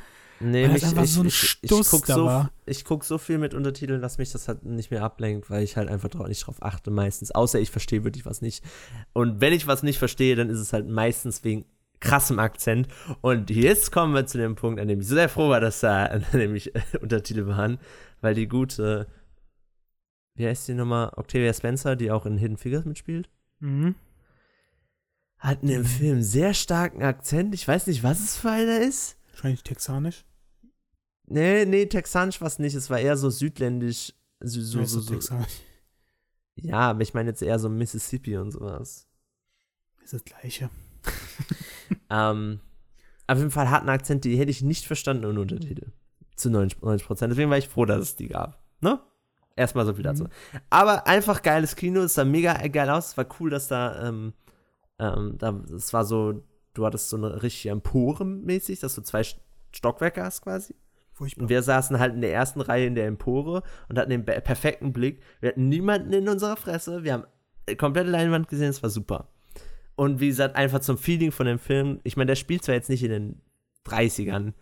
Nee, 0.42 0.64
weil 0.64 0.74
das 0.74 0.82
mich, 0.82 0.90
einfach 0.90 1.04
ich, 1.04 1.12
so 1.12 1.22
ein 1.22 1.28
ich, 1.28 1.44
ich, 1.62 1.70
Stuss 1.70 1.92
guck 1.92 2.06
da 2.06 2.16
so, 2.16 2.26
war. 2.26 2.52
ich 2.66 2.84
guck 2.84 3.04
so 3.04 3.18
viel 3.18 3.38
mit 3.38 3.54
Untertiteln, 3.54 4.02
dass 4.02 4.18
mich 4.18 4.32
das 4.32 4.48
halt 4.48 4.64
nicht 4.64 4.90
mehr 4.90 5.04
ablenkt, 5.04 5.50
weil 5.50 5.64
ich 5.64 5.78
halt 5.78 5.88
einfach 5.88 6.10
drauf, 6.10 6.28
nicht 6.28 6.46
drauf 6.48 6.64
achte 6.64 6.90
meistens. 6.90 7.32
Außer 7.32 7.60
ich 7.60 7.70
verstehe 7.70 8.04
wirklich 8.04 8.26
was 8.26 8.42
nicht. 8.42 8.64
Und 9.14 9.40
wenn 9.40 9.54
ich 9.54 9.68
was 9.68 9.84
nicht 9.84 10.00
verstehe, 10.00 10.36
dann 10.36 10.50
ist 10.50 10.60
es 10.60 10.74
halt 10.74 10.88
meistens 10.88 11.44
wegen 11.44 11.66
krassem 12.00 12.40
Akzent. 12.40 12.88
Und 13.22 13.50
jetzt 13.52 13.92
kommen 13.92 14.14
wir 14.14 14.26
zu 14.26 14.40
dem 14.40 14.56
Punkt, 14.56 14.82
an 14.82 14.88
dem 14.88 15.02
ich 15.02 15.08
so 15.08 15.16
sehr 15.16 15.30
froh 15.30 15.50
war, 15.50 15.60
dass 15.62 15.80
da 15.80 16.20
nämlich 16.34 16.76
äh, 16.76 16.82
Untertitel 17.00 17.46
waren, 17.46 17.78
weil 18.22 18.34
die 18.34 18.48
gute, 18.48 19.08
wie 20.42 20.48
heißt 20.48 20.68
die 20.68 20.74
nochmal, 20.74 21.12
Octavia 21.16 21.54
Spencer, 21.54 21.96
die 21.96 22.12
auch 22.12 22.26
in 22.26 22.38
Hidden 22.38 22.58
Figures 22.58 22.86
mitspielt, 22.86 23.30
Mhm. 23.60 23.94
hat 25.38 25.62
in 25.62 25.68
dem 25.70 25.86
Film 25.86 26.24
sehr 26.24 26.54
starken 26.56 27.04
Akzent. 27.04 27.54
Ich 27.54 27.68
weiß 27.68 27.88
nicht, 27.88 28.04
was 28.04 28.20
es 28.20 28.38
für 28.38 28.50
einer 28.52 28.80
ist. 28.82 29.18
Wahrscheinlich 29.32 29.64
texanisch. 29.64 30.26
Nee, 31.28 31.66
nee, 31.66 31.86
texanisch 31.86 32.42
war 32.42 32.48
es 32.48 32.60
nicht. 32.60 32.74
Es 32.76 32.90
war 32.90 33.00
eher 33.00 33.18
so 33.18 33.30
südländisch. 33.30 34.14
So, 34.40 34.62
so, 34.62 34.80
Ja, 34.80 34.86
so, 34.86 35.00
so. 35.00 35.14
texanisch. 35.14 35.62
Ja, 36.56 36.80
aber 36.92 37.02
ich 37.02 37.14
meine 37.14 37.30
jetzt 37.30 37.42
eher 37.42 37.60
so 37.60 37.70
Mississippi 37.70 38.36
und 38.38 38.52
sowas. 38.52 39.08
Ist 40.04 40.14
das 40.14 40.24
gleiche. 40.26 40.70
ähm, 42.10 42.60
auf 43.28 43.38
jeden 43.38 43.52
Fall 43.52 43.70
hat 43.70 43.82
einen 43.82 43.90
Akzent, 43.90 44.26
die 44.26 44.38
hätte 44.38 44.52
ich 44.52 44.62
nicht 44.62 44.86
verstanden 44.86 45.26
ohne 45.26 45.40
Untertitel. 45.42 45.92
Zu 46.36 46.50
90 46.50 46.80
Prozent. 47.06 47.32
Deswegen 47.32 47.50
war 47.52 47.58
ich 47.60 47.68
froh, 47.70 47.86
dass 47.86 48.02
es 48.02 48.16
die 48.16 48.28
gab. 48.28 48.60
Ne? 48.82 49.00
Erstmal 49.56 49.86
so 49.86 49.94
viel 49.94 50.04
dazu. 50.04 50.24
Mhm. 50.24 50.30
Aber 50.70 51.08
einfach 51.08 51.42
geiles 51.42 51.76
Kino. 51.76 52.02
Es 52.02 52.14
sah 52.14 52.26
mega 52.26 52.54
geil 52.68 52.90
aus. 52.90 53.10
Es 53.10 53.18
war 53.18 53.28
cool, 53.40 53.50
dass 53.50 53.68
da, 53.68 54.08
ähm, 54.08 54.34
ähm, 55.00 55.36
da, 55.38 55.62
es 55.76 55.94
war 55.94 56.06
so, 56.06 56.44
du 56.74 56.86
hattest 56.86 57.10
so 57.10 57.18
eine 57.18 57.44
richtige 57.44 57.72
Empore 57.72 58.26
mäßig, 58.26 58.80
dass 58.80 58.96
du 58.96 59.02
zwei 59.02 59.24
Stockwerke 59.72 60.24
hast 60.24 60.42
quasi. 60.42 60.76
Furchtbar. 61.14 61.44
Und 61.44 61.50
wir 61.50 61.62
saßen 61.62 62.00
halt 62.00 62.16
in 62.16 62.22
der 62.22 62.34
ersten 62.34 62.62
Reihe 62.62 62.88
in 62.88 62.96
der 62.96 63.08
Empore 63.08 63.64
und 63.90 64.00
hatten 64.00 64.10
den 64.10 64.26
perfekten 64.26 64.94
Blick. 64.94 65.22
Wir 65.40 65.50
hatten 65.50 65.70
niemanden 65.70 66.14
in 66.14 66.30
unserer 66.30 66.56
Fresse. 66.56 67.04
Wir 67.04 67.14
haben 67.14 67.26
äh, 67.66 67.76
komplette 67.76 68.10
Leinwand 68.10 68.48
gesehen. 68.48 68.70
Es 68.70 68.82
war 68.82 68.90
super. 68.90 69.28
Und 69.96 70.20
wie 70.20 70.30
gesagt, 70.30 70.56
einfach 70.56 70.80
zum 70.80 70.98
Feeling 70.98 71.32
von 71.32 71.46
dem 71.46 71.60
Film. 71.60 72.00
Ich 72.04 72.18
meine, 72.18 72.28
der 72.28 72.36
spielt 72.36 72.64
zwar 72.64 72.76
jetzt 72.76 72.90
nicht 72.90 73.04
in 73.04 73.12
den 73.12 73.42
30ern, 73.86 74.54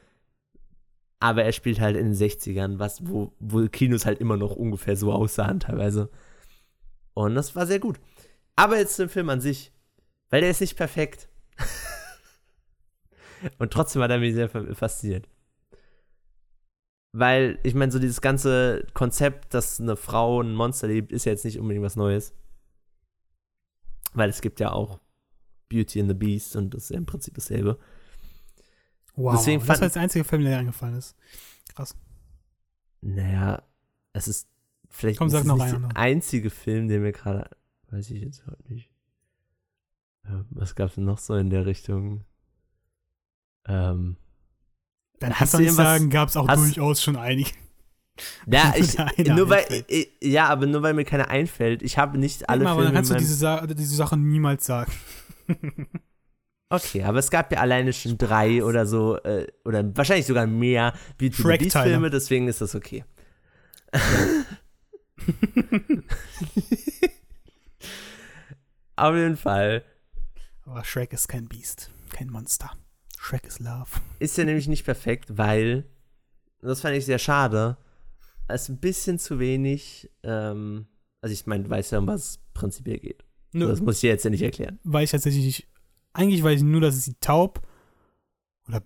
aber 1.19 1.43
er 1.43 1.51
spielt 1.51 1.79
halt 1.79 1.97
in 1.97 2.05
den 2.05 2.15
60ern, 2.15 2.79
was, 2.79 3.07
wo, 3.07 3.33
wo 3.39 3.67
Kinos 3.67 4.05
halt 4.05 4.19
immer 4.19 4.37
noch 4.37 4.55
ungefähr 4.55 4.95
so 4.95 5.11
aussahen 5.11 5.59
teilweise. 5.59 6.09
Und 7.13 7.35
das 7.35 7.55
war 7.55 7.67
sehr 7.67 7.79
gut. 7.79 7.99
Aber 8.55 8.77
jetzt 8.77 8.95
zum 8.95 9.09
Film 9.09 9.29
an 9.29 9.41
sich, 9.41 9.71
weil 10.29 10.41
der 10.41 10.49
ist 10.49 10.61
nicht 10.61 10.77
perfekt. 10.77 11.27
Und 13.57 13.71
trotzdem 13.71 14.01
hat 14.01 14.11
er 14.11 14.19
mich 14.19 14.33
sehr 14.33 14.49
fa- 14.49 14.73
fasziniert. 14.73 15.27
Weil, 17.11 17.59
ich 17.63 17.73
meine, 17.73 17.91
so 17.91 17.99
dieses 17.99 18.21
ganze 18.21 18.85
Konzept, 18.93 19.53
dass 19.53 19.79
eine 19.79 19.95
Frau 19.95 20.41
ein 20.41 20.53
Monster 20.53 20.87
liebt, 20.87 21.11
ist 21.11 21.25
ja 21.25 21.31
jetzt 21.31 21.45
nicht 21.45 21.59
unbedingt 21.59 21.83
was 21.83 21.95
Neues. 21.95 22.33
Weil 24.13 24.29
es 24.29 24.41
gibt 24.41 24.59
ja 24.59 24.71
auch 24.71 24.99
Beauty 25.69 26.01
and 26.01 26.09
the 26.09 26.15
Beast 26.15 26.55
und 26.55 26.73
das 26.73 26.83
ist 26.83 26.89
ja 26.91 26.97
im 26.97 27.05
Prinzip 27.05 27.33
dasselbe. 27.33 27.79
Wow. 29.15 29.35
deswegen 29.35 29.59
das 29.65 29.79
war 29.79 29.85
jetzt 29.87 29.95
der 29.95 30.03
einzige 30.03 30.23
Film, 30.23 30.43
der 30.43 30.51
dir 30.53 30.59
eingefallen 30.59 30.95
ist. 30.97 31.15
Naja, 33.01 33.61
es 34.13 34.27
ist 34.27 34.47
vielleicht 34.89 35.17
Komm, 35.19 35.27
ist 35.27 35.33
sag 35.33 35.41
es 35.41 35.47
noch 35.47 35.55
nicht 35.57 35.71
der 35.71 35.79
noch. 35.79 35.95
einzige 35.95 36.49
Film, 36.49 36.87
der 36.89 36.99
mir 36.99 37.11
gerade, 37.13 37.49
weiß 37.91 38.09
ich 38.11 38.21
jetzt 38.21 38.45
heute 38.45 38.73
nicht. 38.73 38.89
Ja, 40.25 40.43
was 40.49 40.75
gab 40.75 40.89
es 40.89 40.95
denn 40.95 41.05
noch 41.05 41.17
so 41.17 41.35
in 41.35 41.49
der 41.49 41.65
Richtung? 41.65 42.25
Ähm, 43.67 44.17
Dann 45.19 45.31
Hast 45.31 45.53
kannst 45.53 45.53
du 45.69 45.71
sagen, 45.71 46.09
gab 46.09 46.29
es 46.29 46.37
auch 46.37 46.47
hast- 46.47 46.59
durchaus 46.59 47.01
schon 47.01 47.15
einige. 47.15 47.51
ja, 48.47 48.73
ich, 48.77 48.97
nur 49.27 49.49
weil, 49.49 49.85
ich, 49.87 50.09
ja, 50.21 50.47
aber 50.49 50.65
nur 50.65 50.81
weil 50.81 50.93
mir 50.93 51.05
keiner 51.05 51.29
einfällt. 51.29 51.81
Ich 51.81 51.97
habe 51.97 52.17
nicht 52.17 52.49
alle 52.49 52.65
aber 52.65 52.75
Filme 52.81 52.85
dann 52.87 52.95
kannst 52.95 53.11
du 53.11 53.15
diese, 53.15 53.35
Sa 53.35 53.65
diese 53.65 53.95
Sache 53.95 54.17
niemals 54.17 54.65
sagen. 54.65 54.91
Okay, 56.71 57.03
aber 57.03 57.17
es 57.19 57.31
gab 57.31 57.51
ja 57.51 57.59
alleine 57.59 57.91
schon 57.93 58.17
drei 58.17 58.63
oder 58.63 58.85
so, 58.85 59.17
äh, 59.23 59.47
oder 59.65 59.83
wahrscheinlich 59.97 60.27
sogar 60.27 60.45
mehr 60.45 60.93
Beauty 61.17 61.25
and 61.27 61.35
the 61.35 61.41
Shrek-Teile. 61.41 61.59
Beast 61.67 61.77
Filme, 61.83 62.09
deswegen 62.11 62.47
ist 62.47 62.61
das 62.61 62.75
okay. 62.75 63.03
Auf 68.95 69.15
jeden 69.15 69.37
Fall 69.37 69.83
Aber 70.65 70.83
Shrek 70.83 71.13
ist 71.13 71.27
kein 71.27 71.47
Biest, 71.47 71.89
kein 72.11 72.29
Monster. 72.29 72.71
Shrek 73.17 73.45
ist 73.47 73.59
Love. 73.59 73.89
ist 74.19 74.37
er 74.37 74.45
nämlich 74.45 74.67
nicht 74.67 74.85
perfekt, 74.85 75.37
weil, 75.37 75.85
das 76.61 76.81
fand 76.81 76.95
ich 76.95 77.05
sehr 77.05 77.19
schade, 77.19 77.77
es 78.47 78.69
ein 78.69 78.77
bisschen 78.79 79.19
zu 79.19 79.39
wenig, 79.39 80.09
ähm, 80.23 80.87
also 81.21 81.33
ich 81.33 81.45
meine, 81.45 81.65
du 81.65 81.69
weißt 81.69 81.91
ja, 81.91 81.99
um 81.99 82.07
was 82.07 82.21
es 82.21 82.39
prinzipiell 82.53 82.99
geht. 82.99 83.23
Nö, 83.51 83.67
Das 83.67 83.81
muss 83.81 83.95
ich 83.95 84.01
dir 84.01 84.09
jetzt 84.11 84.23
ja 84.23 84.29
nicht 84.29 84.41
erklären. 84.41 84.79
weil 84.83 85.03
ich 85.03 85.11
tatsächlich 85.11 85.43
nicht, 85.45 85.67
eigentlich 86.13 86.43
weiß 86.43 86.57
ich 86.59 86.65
nur, 86.65 86.81
dass 86.81 87.03
sie 87.03 87.13
taub 87.21 87.61
oder 88.67 88.81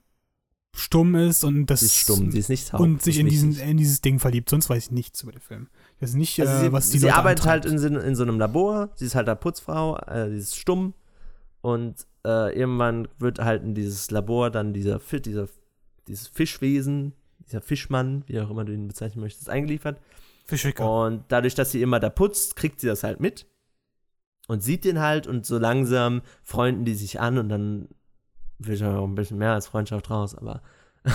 stumm 0.75 1.15
ist 1.15 1.43
und 1.43 1.67
das 1.67 1.81
Sie 1.81 1.85
ist 1.87 1.95
stumm, 1.97 2.31
sie 2.31 2.39
ist 2.39 2.49
nicht 2.49 2.69
taub. 2.69 2.79
und 2.81 3.01
sich 3.01 3.19
in, 3.19 3.27
diesen, 3.27 3.57
in 3.59 3.77
dieses 3.77 4.01
Ding 4.01 4.19
verliebt. 4.19 4.49
Sonst 4.49 4.69
weiß 4.69 4.85
ich 4.85 4.91
nichts 4.91 5.21
über 5.23 5.31
den 5.31 5.41
Film. 5.41 5.67
Ich 5.97 6.01
weiß 6.03 6.13
nicht, 6.15 6.39
Also 6.39 6.51
äh, 6.53 6.59
sie, 6.61 6.71
was 6.71 6.89
die 6.89 6.99
sie 6.99 7.05
Leute 7.05 7.17
arbeitet 7.17 7.45
halt 7.45 7.65
antreibt. 7.65 7.85
in, 7.85 7.93
so- 7.99 7.99
in 8.07 8.15
so 8.15 8.23
einem 8.23 8.39
Labor, 8.39 8.89
sie 8.95 9.05
ist 9.05 9.15
halt 9.15 9.27
da 9.27 9.35
Putzfrau, 9.35 9.97
äh, 9.99 10.29
sie 10.31 10.37
ist 10.37 10.55
stumm 10.57 10.93
und 11.61 12.05
äh, 12.25 12.57
irgendwann 12.57 13.07
wird 13.19 13.39
halt 13.39 13.63
in 13.63 13.75
dieses 13.75 14.09
Labor 14.11 14.49
dann 14.49 14.73
dieser, 14.73 14.99
dieser 14.99 15.47
dieses 16.07 16.27
Fischwesen, 16.27 17.13
dieser 17.47 17.61
Fischmann, 17.61 18.23
wie 18.27 18.39
auch 18.41 18.49
immer 18.49 18.65
du 18.65 18.73
ihn 18.73 18.87
bezeichnen 18.87 19.21
möchtest, 19.21 19.49
eingeliefert. 19.49 20.01
Fischwicker. 20.45 21.05
Und 21.05 21.23
dadurch, 21.29 21.55
dass 21.55 21.71
sie 21.71 21.81
immer 21.81 21.99
da 22.01 22.09
putzt, 22.09 22.57
kriegt 22.57 22.81
sie 22.81 22.87
das 22.87 23.03
halt 23.03 23.19
mit 23.21 23.45
und 24.47 24.61
sieht 24.61 24.85
den 24.85 24.99
halt 24.99 25.27
und 25.27 25.45
so 25.45 25.57
langsam 25.57 26.21
freunden 26.43 26.85
die 26.85 26.95
sich 26.95 27.19
an 27.19 27.37
und 27.37 27.49
dann 27.49 27.87
wird 28.59 28.79
ja 28.79 28.97
auch 28.97 29.07
ein 29.07 29.15
bisschen 29.15 29.37
mehr 29.37 29.53
als 29.53 29.67
Freundschaft 29.67 30.09
raus, 30.09 30.35
aber 30.35 30.61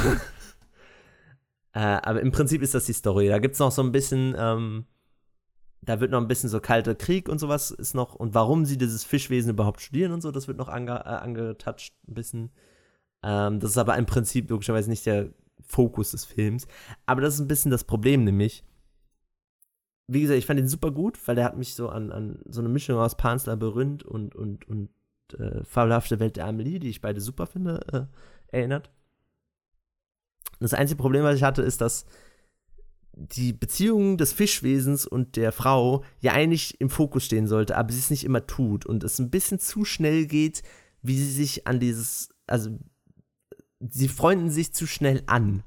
äh, 1.72 1.80
aber 1.80 2.20
im 2.20 2.30
Prinzip 2.30 2.62
ist 2.62 2.74
das 2.74 2.86
die 2.86 2.92
Story. 2.92 3.28
Da 3.28 3.38
gibt 3.38 3.54
es 3.54 3.60
noch 3.60 3.72
so 3.72 3.82
ein 3.82 3.92
bisschen, 3.92 4.34
ähm, 4.38 4.86
da 5.80 6.00
wird 6.00 6.10
noch 6.10 6.20
ein 6.20 6.28
bisschen 6.28 6.50
so 6.50 6.60
kalter 6.60 6.94
Krieg 6.94 7.28
und 7.28 7.38
sowas 7.38 7.70
ist 7.70 7.94
noch 7.94 8.14
und 8.14 8.34
warum 8.34 8.64
sie 8.64 8.78
dieses 8.78 9.04
Fischwesen 9.04 9.50
überhaupt 9.50 9.80
studieren 9.80 10.12
und 10.12 10.20
so, 10.20 10.30
das 10.30 10.48
wird 10.48 10.58
noch 10.58 10.68
ange, 10.68 10.92
äh, 10.92 11.08
angetouched 11.08 11.94
ein 12.06 12.14
bisschen. 12.14 12.50
Ähm, 13.22 13.60
das 13.60 13.70
ist 13.70 13.78
aber 13.78 13.96
im 13.96 14.06
Prinzip 14.06 14.50
logischerweise 14.50 14.90
nicht 14.90 15.06
der 15.06 15.30
Fokus 15.60 16.12
des 16.12 16.24
Films. 16.24 16.66
Aber 17.06 17.20
das 17.20 17.34
ist 17.34 17.40
ein 17.40 17.48
bisschen 17.48 17.70
das 17.70 17.84
Problem, 17.84 18.24
nämlich. 18.24 18.64
Wie 20.10 20.22
gesagt, 20.22 20.38
ich 20.38 20.46
fand 20.46 20.58
ihn 20.58 20.68
super 20.68 20.90
gut, 20.90 21.18
weil 21.28 21.34
der 21.34 21.44
hat 21.44 21.56
mich 21.56 21.74
so 21.74 21.90
an, 21.90 22.10
an 22.10 22.40
so 22.48 22.60
eine 22.60 22.70
Mischung 22.70 22.98
aus 22.98 23.16
Pans 23.16 23.46
Labyrinth 23.46 24.02
und, 24.02 24.34
und, 24.34 24.66
und 24.66 24.88
äh, 25.38 25.62
Fabelhafte 25.64 26.18
Welt 26.18 26.36
der 26.36 26.46
Amelie, 26.46 26.78
die 26.78 26.88
ich 26.88 27.02
beide 27.02 27.20
super 27.20 27.46
finde, 27.46 27.80
äh, 27.92 28.56
erinnert. 28.56 28.90
Das 30.60 30.74
einzige 30.74 31.00
Problem, 31.00 31.24
was 31.24 31.36
ich 31.36 31.42
hatte, 31.42 31.62
ist, 31.62 31.80
dass 31.80 32.06
die 33.12 33.52
Beziehung 33.52 34.16
des 34.16 34.32
Fischwesens 34.32 35.06
und 35.06 35.36
der 35.36 35.52
Frau 35.52 36.04
ja 36.20 36.32
eigentlich 36.32 36.80
im 36.80 36.88
Fokus 36.88 37.24
stehen 37.24 37.46
sollte, 37.46 37.76
aber 37.76 37.92
sie 37.92 37.98
es 37.98 38.10
nicht 38.10 38.24
immer 38.24 38.46
tut 38.46 38.86
und 38.86 39.02
es 39.04 39.18
ein 39.18 39.30
bisschen 39.30 39.58
zu 39.58 39.84
schnell 39.84 40.26
geht, 40.26 40.62
wie 41.02 41.18
sie 41.18 41.30
sich 41.30 41.66
an 41.66 41.80
dieses, 41.80 42.30
also 42.46 42.70
sie 43.80 44.08
freunden 44.08 44.50
sich 44.50 44.72
zu 44.72 44.86
schnell 44.86 45.22
an. 45.26 45.64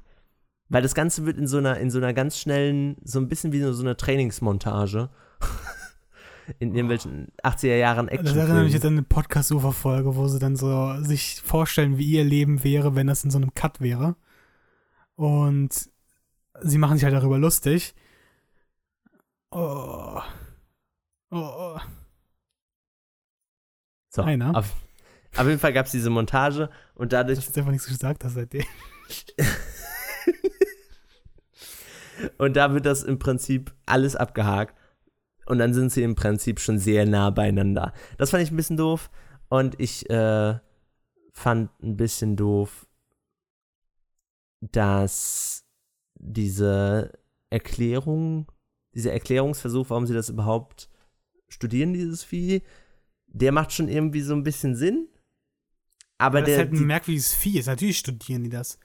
Weil 0.72 0.80
das 0.80 0.94
Ganze 0.94 1.26
wird 1.26 1.36
in 1.36 1.46
so 1.46 1.58
einer, 1.58 1.76
in 1.76 1.90
so 1.90 1.98
einer 1.98 2.14
ganz 2.14 2.38
schnellen, 2.38 2.96
so 3.04 3.18
ein 3.18 3.28
bisschen 3.28 3.52
wie 3.52 3.60
so 3.60 3.82
eine 3.82 3.94
Trainingsmontage. 3.94 5.10
in 6.60 6.74
irgendwelchen 6.74 7.28
80er 7.44 7.76
Jahren 7.76 8.06
Das 8.06 8.34
erinnert 8.34 8.48
mich 8.48 8.48
Action. 8.48 8.72
jetzt 8.72 8.86
an 8.86 8.92
eine 8.94 9.02
Podcast-Ufer-Folge, 9.02 10.16
wo 10.16 10.28
sie 10.28 10.38
dann 10.38 10.56
so 10.56 10.96
sich 11.02 11.42
vorstellen, 11.42 11.98
wie 11.98 12.12
ihr 12.12 12.24
Leben 12.24 12.64
wäre, 12.64 12.96
wenn 12.96 13.06
das 13.06 13.22
in 13.22 13.30
so 13.30 13.36
einem 13.36 13.52
Cut 13.52 13.82
wäre. 13.82 14.16
Und 15.14 15.90
sie 16.62 16.78
machen 16.78 16.96
sich 16.96 17.04
halt 17.04 17.14
darüber 17.14 17.38
lustig. 17.38 17.94
Oh. 19.50 20.20
Oh. 21.30 21.78
So, 24.08 24.22
Einer. 24.22 24.56
Auf, 24.56 24.72
auf 25.36 25.46
jeden 25.46 25.58
Fall 25.58 25.74
gab 25.74 25.84
es 25.84 25.92
diese 25.92 26.08
Montage 26.08 26.70
und 26.94 27.12
dadurch. 27.12 27.40
Dass 27.40 27.52
du 27.52 27.60
einfach 27.60 27.72
nichts 27.72 27.88
gesagt 27.88 28.24
hast 28.24 28.34
seitdem. 28.34 28.64
und 32.38 32.56
da 32.56 32.74
wird 32.74 32.86
das 32.86 33.02
im 33.02 33.18
Prinzip 33.18 33.74
alles 33.86 34.16
abgehakt. 34.16 34.76
Und 35.46 35.58
dann 35.58 35.74
sind 35.74 35.90
sie 35.90 36.02
im 36.02 36.14
Prinzip 36.14 36.60
schon 36.60 36.78
sehr 36.78 37.04
nah 37.04 37.30
beieinander. 37.30 37.92
Das 38.16 38.30
fand 38.30 38.42
ich 38.42 38.50
ein 38.50 38.56
bisschen 38.56 38.76
doof. 38.76 39.10
Und 39.48 39.78
ich 39.80 40.08
äh, 40.08 40.58
fand 41.32 41.70
ein 41.82 41.96
bisschen 41.96 42.36
doof, 42.36 42.86
dass 44.60 45.64
diese 46.14 47.12
Erklärung, 47.50 48.46
dieser 48.94 49.12
Erklärungsversuch, 49.12 49.90
warum 49.90 50.06
sie 50.06 50.14
das 50.14 50.28
überhaupt 50.28 50.88
studieren, 51.48 51.92
dieses 51.92 52.22
Vieh, 52.22 52.62
der 53.26 53.52
macht 53.52 53.72
schon 53.72 53.88
irgendwie 53.88 54.20
so 54.20 54.34
ein 54.34 54.44
bisschen 54.44 54.76
Sinn. 54.76 55.08
Aber 56.18 56.40
das 56.40 56.46
der, 56.46 56.54
ist 56.54 56.60
halt 56.60 56.72
ein 56.72 56.86
merkwürdiges 56.86 57.34
Vieh. 57.34 57.58
Ist. 57.58 57.66
Natürlich 57.66 57.98
studieren 57.98 58.44
die 58.44 58.50
das. 58.50 58.78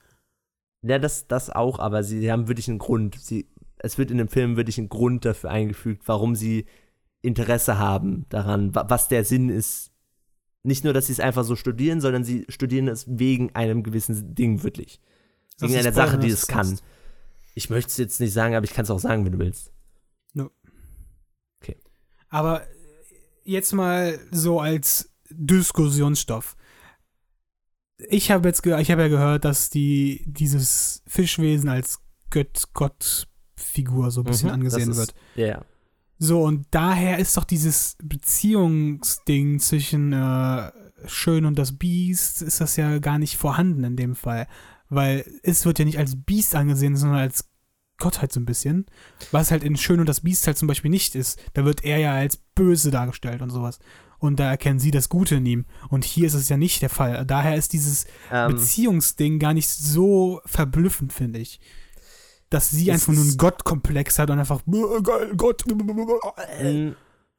Ja, 0.81 0.99
das, 0.99 1.27
das 1.27 1.49
auch, 1.49 1.79
aber 1.79 2.03
sie 2.03 2.31
haben 2.31 2.47
wirklich 2.47 2.67
einen 2.69 2.79
Grund. 2.79 3.15
Sie, 3.19 3.47
es 3.77 3.97
wird 3.97 4.11
in 4.11 4.17
dem 4.17 4.27
Film 4.27 4.57
wirklich 4.57 4.77
ein 4.77 4.89
Grund 4.89 5.25
dafür 5.25 5.49
eingefügt, 5.51 6.03
warum 6.07 6.35
sie 6.35 6.65
Interesse 7.21 7.77
haben 7.77 8.25
daran, 8.29 8.73
wa- 8.75 8.85
was 8.89 9.07
der 9.07 9.23
Sinn 9.25 9.49
ist. 9.49 9.91
Nicht 10.63 10.83
nur, 10.83 10.93
dass 10.93 11.07
sie 11.07 11.13
es 11.13 11.19
einfach 11.19 11.43
so 11.43 11.55
studieren, 11.55 12.01
sondern 12.01 12.23
sie 12.23 12.45
studieren 12.49 12.87
es 12.87 13.05
wegen 13.07 13.55
einem 13.55 13.83
gewissen 13.83 14.35
Ding 14.35 14.63
wirklich. 14.63 14.99
Wegen 15.59 15.73
einer 15.79 15.93
Sache, 15.93 16.17
die 16.19 16.29
es 16.29 16.47
kann. 16.47 16.79
Ich 17.55 17.69
möchte 17.69 17.89
es 17.89 17.97
jetzt 17.97 18.19
nicht 18.19 18.33
sagen, 18.33 18.53
aber 18.55 18.65
ich 18.65 18.73
kann 18.73 18.83
es 18.83 18.91
auch 18.91 18.99
sagen, 18.99 19.25
wenn 19.25 19.31
du 19.33 19.39
willst. 19.39 19.71
Aber 22.29 22.63
jetzt 23.45 23.71
mal 23.73 24.19
so 24.31 24.59
als 24.59 25.13
Diskussionsstoff. 25.29 26.57
Ich 28.09 28.29
habe 28.31 28.47
jetzt 28.47 28.65
ich 28.65 28.91
habe 28.91 29.01
ja 29.01 29.07
gehört, 29.07 29.43
dass 29.45 29.69
die 29.69 30.23
dieses 30.27 31.01
Fischwesen 31.07 31.69
als 31.69 31.99
Gött 32.29 32.63
Gottfigur 32.73 34.11
so 34.11 34.21
ein 34.21 34.25
bisschen 34.25 34.49
Mhm, 34.49 34.53
angesehen 34.55 34.89
das 34.89 34.97
wird. 34.97 35.09
ist- 35.11 35.17
Ja, 35.35 35.45
ja. 35.47 35.61
So 36.19 36.43
und 36.43 36.65
daher 36.71 37.19
ist 37.19 37.37
doch 37.37 37.43
dieses 37.43 37.95
Beziehungsding 38.03 39.59
zwischen 39.59 40.13
äh, 40.13 40.71
Schön 41.05 41.45
und 41.45 41.59
das 41.59 41.77
Biest 41.77 42.41
ist 42.41 42.59
das 42.59 42.75
ja 42.75 42.97
gar 42.97 43.19
nicht 43.19 43.37
vorhanden 43.37 43.83
in 43.83 43.95
dem 43.95 44.15
Fall, 44.15 44.47
weil 44.89 45.23
es 45.43 45.63
wird 45.65 45.77
ja 45.77 45.85
nicht 45.85 45.99
als 45.99 46.15
Biest 46.23 46.55
angesehen, 46.55 46.95
sondern 46.95 47.19
als 47.19 47.47
Gottheit 47.99 48.31
so 48.33 48.39
ein 48.39 48.45
bisschen, 48.45 48.87
was 49.31 49.51
halt 49.51 49.63
in 49.63 49.75
Schön 49.77 49.99
und 49.99 50.09
das 50.09 50.21
Biest 50.21 50.47
halt 50.47 50.57
zum 50.57 50.67
Beispiel 50.67 50.89
nicht 50.89 51.13
ist. 51.15 51.39
Da 51.53 51.65
wird 51.65 51.83
er 51.83 51.97
ja 51.99 52.13
als 52.13 52.37
böse 52.55 52.89
dargestellt 52.89 53.41
und 53.43 53.51
sowas. 53.51 53.77
Und 54.19 54.39
da 54.39 54.49
erkennen 54.49 54.79
sie 54.79 54.91
das 54.91 55.09
Gute 55.09 55.35
in 55.35 55.45
ihm. 55.45 55.65
Und 55.89 56.03
hier 56.03 56.25
ist 56.27 56.33
es 56.33 56.49
ja 56.49 56.57
nicht 56.57 56.81
der 56.81 56.89
Fall. 56.89 57.25
Daher 57.25 57.55
ist 57.55 57.73
dieses 57.73 58.05
Ähm, 58.31 58.53
Beziehungsding 58.55 59.37
gar 59.39 59.53
nicht 59.53 59.69
so 59.69 60.41
verblüffend, 60.45 61.13
finde 61.13 61.39
ich. 61.39 61.59
Dass 62.49 62.71
sie 62.71 62.91
einfach 62.91 63.13
nur 63.13 63.23
einen 63.23 63.37
Gottkomplex 63.37 64.17
hat 64.19 64.29
und 64.29 64.39
einfach 64.39 64.61
"Bäh, 64.65 64.81
geil, 65.03 65.33
Gott. 65.35 65.63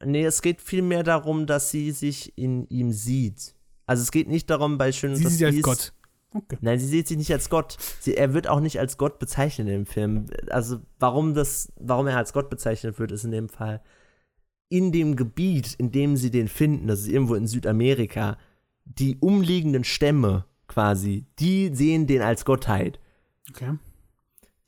Nee, 0.05 0.23
es 0.23 0.41
geht 0.41 0.61
vielmehr 0.61 1.03
darum, 1.03 1.45
dass 1.45 1.71
sie 1.71 1.91
sich 1.91 2.37
in 2.37 2.67
ihm 2.69 2.91
sieht. 2.93 3.55
Also 3.85 4.03
es 4.03 4.11
geht 4.11 4.27
nicht 4.29 4.49
darum, 4.49 4.77
bei 4.77 4.91
Schön 4.91 5.11
und 5.11 5.17
Sie 5.17 5.23
das 5.23 5.33
sieht 5.33 5.45
als 5.47 5.55
Biest- 5.55 5.63
Gott. 5.63 5.93
Okay. 6.31 6.57
Nein, 6.61 6.79
sie 6.79 6.85
sieht 6.85 7.07
sich 7.07 7.17
nicht 7.17 7.33
als 7.33 7.49
Gott. 7.49 7.75
Sie, 7.99 8.15
er 8.15 8.35
wird 8.35 8.47
auch 8.47 8.59
nicht 8.59 8.79
als 8.79 8.97
Gott 8.99 9.17
bezeichnet 9.17 9.67
im 9.67 9.87
Film. 9.87 10.27
Also 10.51 10.79
warum 10.99 11.33
das, 11.33 11.73
warum 11.79 12.05
er 12.05 12.17
als 12.17 12.33
Gott 12.33 12.51
bezeichnet 12.51 12.99
wird, 12.99 13.11
ist 13.11 13.23
in 13.23 13.31
dem 13.31 13.49
Fall 13.49 13.81
in 14.69 14.91
dem 14.91 15.15
Gebiet, 15.15 15.73
in 15.73 15.91
dem 15.91 16.15
sie 16.15 16.31
den 16.31 16.47
finden, 16.47 16.87
das 16.87 17.01
ist 17.01 17.09
irgendwo 17.09 17.35
in 17.35 17.47
Südamerika, 17.47 18.37
die 18.85 19.17
umliegenden 19.19 19.83
Stämme 19.83 20.45
quasi, 20.67 21.25
die 21.39 21.73
sehen 21.73 22.07
den 22.07 22.21
als 22.21 22.45
Gottheit. 22.45 22.99
Okay. 23.49 23.77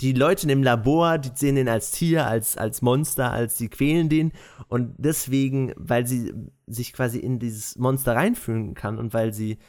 Die 0.02 0.14
Leute 0.14 0.44
in 0.44 0.50
dem 0.50 0.64
Labor, 0.64 1.20
die 1.20 1.30
sehen 1.36 1.56
den 1.56 1.70
als 1.70 1.92
Tier, 1.92 2.26
als, 2.26 2.58
als 2.58 2.82
Monster, 2.82 3.32
als 3.32 3.60
sie 3.60 3.70
quälen 3.70 4.10
den. 4.10 4.32
Und 4.68 4.96
deswegen, 4.98 5.74
weil 5.76 6.08
sie 6.08 6.34
sich 6.66 6.92
quasi 6.92 7.20
in 7.20 7.38
dieses 7.38 7.78
Monster 7.78 8.16
reinfühlen 8.16 8.74
kann 8.74 8.98
und 8.98 9.14
weil 9.14 9.32
sie 9.32 9.60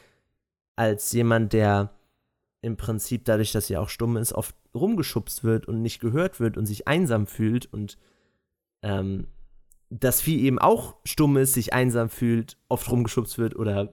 als 0.75 1.13
jemand, 1.13 1.53
der 1.53 1.91
im 2.63 2.79
Prinzip 2.79 3.27
dadurch, 3.27 3.53
dass 3.53 3.67
sie 3.67 3.77
auch 3.77 3.91
stumm 3.91 4.17
ist, 4.17 4.33
oft 4.33 4.57
rumgeschubst 4.75 5.45
wird 5.45 5.69
und 5.69 5.83
nicht 5.83 6.01
gehört 6.01 6.41
wird 6.41 6.57
und 6.57 6.65
sich 6.65 6.89
einsam 6.89 7.27
fühlt 7.27 7.71
und 7.71 7.99
ähm, 8.83 9.27
das 10.01 10.23
Vieh 10.23 10.41
eben 10.43 10.59
auch 10.59 10.97
stumm 11.05 11.37
ist, 11.37 11.53
sich 11.53 11.75
einsam 11.75 12.09
fühlt, 12.09 12.57
oft 12.69 12.91
rumgeschubst 12.91 13.37
wird 13.37 13.57
oder 13.57 13.93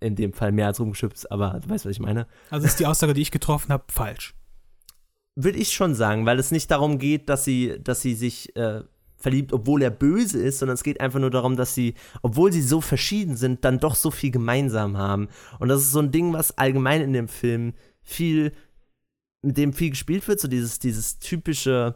in 0.00 0.14
dem 0.14 0.32
Fall 0.32 0.52
mehr 0.52 0.66
als 0.66 0.80
rumgeschubst, 0.80 1.30
aber 1.30 1.60
du 1.60 1.68
weißt, 1.68 1.84
was 1.84 1.92
ich 1.92 2.00
meine. 2.00 2.26
Also 2.50 2.66
ist 2.66 2.78
die 2.80 2.86
Aussage, 2.86 3.14
die 3.14 3.22
ich 3.22 3.30
getroffen 3.30 3.72
habe, 3.72 3.84
falsch. 3.88 4.34
Würde 5.34 5.58
ich 5.58 5.72
schon 5.72 5.94
sagen, 5.94 6.26
weil 6.26 6.38
es 6.38 6.50
nicht 6.50 6.70
darum 6.70 6.98
geht, 6.98 7.28
dass 7.28 7.44
sie, 7.44 7.78
dass 7.82 8.02
sie 8.02 8.14
sich 8.14 8.54
äh, 8.56 8.82
verliebt, 9.16 9.52
obwohl 9.52 9.82
er 9.82 9.90
böse 9.90 10.40
ist, 10.40 10.58
sondern 10.58 10.74
es 10.74 10.82
geht 10.82 11.00
einfach 11.00 11.20
nur 11.20 11.30
darum, 11.30 11.56
dass 11.56 11.74
sie, 11.74 11.94
obwohl 12.22 12.52
sie 12.52 12.62
so 12.62 12.80
verschieden 12.80 13.36
sind, 13.36 13.64
dann 13.64 13.78
doch 13.78 13.94
so 13.94 14.10
viel 14.10 14.30
gemeinsam 14.30 14.96
haben. 14.96 15.28
Und 15.58 15.68
das 15.68 15.80
ist 15.80 15.92
so 15.92 16.00
ein 16.00 16.12
Ding, 16.12 16.32
was 16.32 16.58
allgemein 16.58 17.00
in 17.00 17.12
dem 17.12 17.28
Film 17.28 17.72
viel, 18.02 18.52
mit 19.40 19.56
dem 19.56 19.72
viel 19.72 19.90
gespielt 19.90 20.26
wird, 20.28 20.40
so 20.40 20.48
dieses, 20.48 20.78
dieses 20.78 21.18
typische 21.18 21.94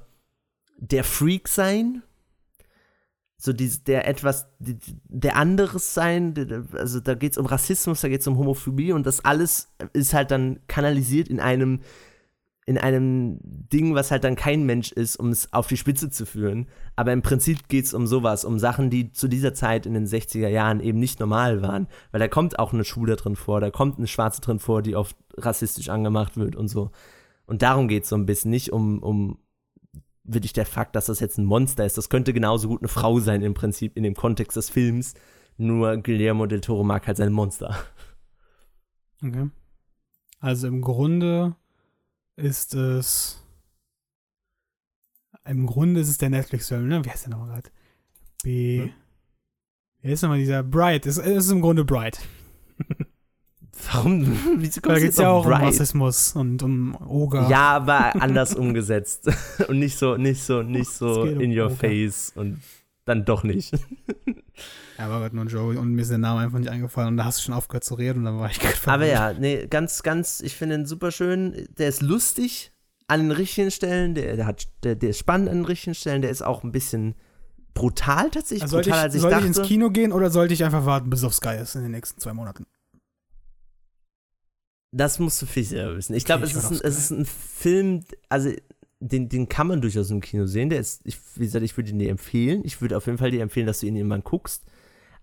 der 0.79 1.05
Freak 1.05 1.49
sein. 1.49 2.03
So 3.39 3.53
dieses, 3.53 3.85
der 3.85 4.09
etwas, 4.09 4.49
die- 4.59 4.79
der 5.05 5.37
anderes 5.37 5.93
sein, 5.95 6.35
also 6.73 7.01
da 7.01 7.15
geht 7.15 7.33
es 7.33 7.39
um 7.39 7.47
Rassismus, 7.47 8.01
da 8.01 8.09
geht 8.09 8.23
es 8.23 8.27
um 8.27 8.39
Homophobie 8.39 8.93
und 8.93 9.07
das 9.07 9.25
alles 9.25 9.69
ist 9.93 10.15
halt 10.15 10.31
dann 10.31 10.61
kanalisiert 10.69 11.29
in 11.29 11.41
einem 11.41 11.81
in 12.69 12.79
einem 12.79 13.39
Ding, 13.45 13.95
was 13.95 14.11
halt 14.11 14.25
dann 14.25 14.35
kein 14.35 14.67
Mensch 14.67 14.91
ist, 14.91 15.15
um 15.17 15.29
es 15.29 15.53
auf 15.53 15.69
die 15.69 15.77
Spitze 15.77 16.11
zu 16.11 16.27
führen. 16.27 16.67
Aber 16.97 17.13
im 17.13 17.23
Prinzip 17.23 17.69
geht 17.69 17.85
es 17.85 17.95
um 17.95 18.09
sowas, 18.09 18.45
um 18.45 18.59
Sachen, 18.59 18.91
die 18.91 19.13
zu 19.13 19.29
dieser 19.29 19.55
Zeit 19.55 19.87
in 19.87 19.95
den 19.95 20.05
60er 20.05 20.49
Jahren 20.49 20.81
eben 20.81 20.99
nicht 20.99 21.21
normal 21.21 21.63
waren. 21.63 21.87
Weil 22.11 22.19
da 22.19 22.27
kommt 22.27 22.59
auch 22.59 22.73
eine 22.73 22.85
Schwule 22.85 23.15
drin 23.15 23.37
vor, 23.37 23.61
da 23.61 23.71
kommt 23.71 23.99
eine 23.99 24.09
Schwarze 24.09 24.41
drin 24.41 24.59
vor, 24.59 24.83
die 24.83 24.97
oft 24.97 25.17
rassistisch 25.37 25.91
angemacht 25.91 26.37
wird 26.37 26.57
und 26.57 26.67
so. 26.67 26.91
Und 27.47 27.63
darum 27.63 27.87
geht 27.87 28.03
es 28.03 28.09
so 28.09 28.17
ein 28.17 28.27
bisschen, 28.27 28.51
nicht 28.51 28.73
um, 28.73 29.01
um 29.01 29.39
wirklich 30.27 30.53
der 30.53 30.67
Fakt, 30.67 30.97
dass 30.97 31.07
das 31.07 31.21
jetzt 31.21 31.39
ein 31.39 31.45
Monster 31.45 31.85
ist. 31.85 31.99
Das 31.99 32.09
könnte 32.09 32.33
genauso 32.33 32.69
gut 32.69 32.81
eine 32.81 32.89
Frau 32.89 33.19
sein 33.21 33.43
im 33.43 33.55
Prinzip 33.55 33.97
in 33.97 34.03
dem 34.03 34.15
Kontext 34.15 34.57
des 34.57 34.71
Films. 34.71 35.15
Nur 35.57 35.97
Guillermo 35.99 36.47
del 36.47 36.61
Toro 36.61 36.85
mag 36.85 37.07
halt 37.07 37.17
sein 37.17 37.33
Monster. 37.33 37.77
Okay. 39.25 39.49
Also 40.41 40.69
im 40.69 40.83
Grunde 40.83 41.57
ist 42.37 42.75
es. 42.75 43.43
Im 45.45 45.67
Grunde 45.67 46.01
ist 46.01 46.09
es 46.09 46.19
der 46.19 46.31
Netflix-Film, 46.31 46.89
ne? 46.89 47.05
Wie 47.05 47.11
heißt 47.11 47.27
der 47.27 47.31
nochmal 47.31 47.49
gerade? 47.49 47.71
B. 48.43 48.83
Hm? 48.83 48.93
Wie 50.03 50.11
heißt 50.11 50.23
nochmal 50.23 50.39
dieser 50.39 50.63
Bright? 50.63 51.07
Es, 51.07 51.19
es 51.19 51.47
ist 51.47 51.51
im 51.51 51.61
Grunde 51.61 51.85
Bright. 51.85 52.19
Warum? 53.93 54.27
Wieso 54.59 54.81
Da 54.81 54.89
kommst 54.89 54.97
du 54.99 55.05
geht 55.05 55.11
es 55.13 55.17
ja 55.19 55.29
auch 55.31 55.45
um 55.45 55.51
Bright? 55.51 55.63
Rassismus 55.65 56.33
und 56.35 56.63
um 56.63 56.97
Oger. 57.09 57.49
Ja, 57.49 57.77
aber 57.77 58.15
anders 58.23 58.55
umgesetzt. 58.55 59.29
Und 59.69 59.79
nicht 59.79 59.99
so, 59.99 60.17
nicht 60.17 60.43
so, 60.43 60.63
nicht 60.63 60.91
so 60.91 61.25
geht 61.25 61.37
um 61.37 61.41
in 61.41 61.59
your 61.59 61.69
Poker. 61.69 61.81
face 61.89 62.33
und 62.35 62.61
dann 63.05 63.25
doch 63.25 63.45
nicht. 63.45 63.73
Ja, 64.99 65.09
war 65.11 65.21
gerade 65.21 65.37
nur 65.37 65.45
ein 65.45 65.49
Joke 65.49 65.79
und 65.79 65.93
mir 65.93 66.03
ist 66.03 66.11
der 66.11 66.19
Name 66.19 66.41
einfach 66.41 66.59
nicht 66.59 66.71
eingefallen 66.71 67.11
und 67.11 67.17
da 67.19 67.25
hast 67.27 67.39
du 67.39 67.43
schon 67.45 67.55
aufgehört 67.55 67.85
zu 67.85 67.95
reden 67.95 68.21
und 68.21 68.25
dann 68.25 68.39
war 68.39 68.51
ich 68.51 68.59
gerade 68.59 68.75
Aber 68.87 69.07
ja, 69.07 69.33
nee, 69.33 69.67
ganz, 69.69 70.03
ganz, 70.03 70.41
ich 70.41 70.57
finde 70.57 70.77
ihn 70.77 70.87
super 70.87 71.13
schön. 71.13 71.69
Der 71.79 71.89
ist 71.89 72.03
lustig 72.03 72.73
an 73.07 73.21
den 73.21 73.31
richtigen 73.31 73.71
Stellen, 73.71 74.15
der, 74.15 74.35
der, 74.37 74.47
hat, 74.47 74.67
der, 74.83 74.97
der 74.97 75.11
ist 75.11 75.19
spannend 75.19 75.49
an 75.51 75.59
den 75.59 75.65
richtigen 75.67 75.95
Stellen, 75.95 76.23
der 76.23 76.31
ist 76.31 76.43
auch 76.43 76.65
ein 76.65 76.73
bisschen 76.73 77.15
brutal 77.75 78.31
tatsächlich, 78.31 78.63
Also 78.63 78.77
sollte 78.77 78.89
ich, 78.91 78.97
als 78.97 79.15
ich 79.15 79.21
sollte 79.21 79.37
ich 79.37 79.45
dachte. 79.45 79.59
ins 79.61 79.69
Kino 79.69 79.91
gehen 79.91 80.13
oder 80.13 80.31
sollte 80.31 80.55
ich 80.55 80.65
einfach 80.65 80.87
warten, 80.87 81.11
bis 81.11 81.23
auf 81.23 81.35
Sky 81.35 81.57
ist 81.61 81.77
in 81.77 81.83
den 81.83 81.93
nächsten 81.93 82.21
zwei 82.21 82.33
Monaten? 82.33 82.67
Das 84.93 85.19
musst 85.19 85.41
du 85.43 85.47
viel 85.47 85.65
selber 85.65 85.97
wissen. 85.97 86.15
Ich 86.15 86.25
glaube, 86.25 86.45
Okay, 86.45 86.53
es, 86.57 86.65
ist 86.65 86.71
ein- 86.73 86.81
es 86.89 86.99
ist 86.99 87.11
ein 87.11 87.25
Film, 87.27 88.05
also 88.29 88.51
den, 89.01 89.29
den 89.29 89.49
kann 89.49 89.67
man 89.67 89.81
durchaus 89.83 90.11
im 90.11 90.21
Kino 90.21 90.47
sehen. 90.47 90.71
Der 90.71 90.81
ist, 90.81 91.03
ich, 91.05 91.19
wie 91.35 91.41
gesagt, 91.45 91.65
ich 91.65 91.77
würde 91.77 91.91
ihn 91.91 91.99
dir 91.99 92.11
empfehlen. 92.11 92.63
Ich 92.65 92.81
würde 92.81 92.97
auf 92.97 93.07
jeden 93.07 93.19
Fall 93.19 93.31
dir 93.31 93.43
empfehlen, 93.43 93.67
dass 93.67 93.81
du 93.81 93.87
ihn 93.87 93.97
irgendwann 93.97 94.25
guckst. 94.25 94.65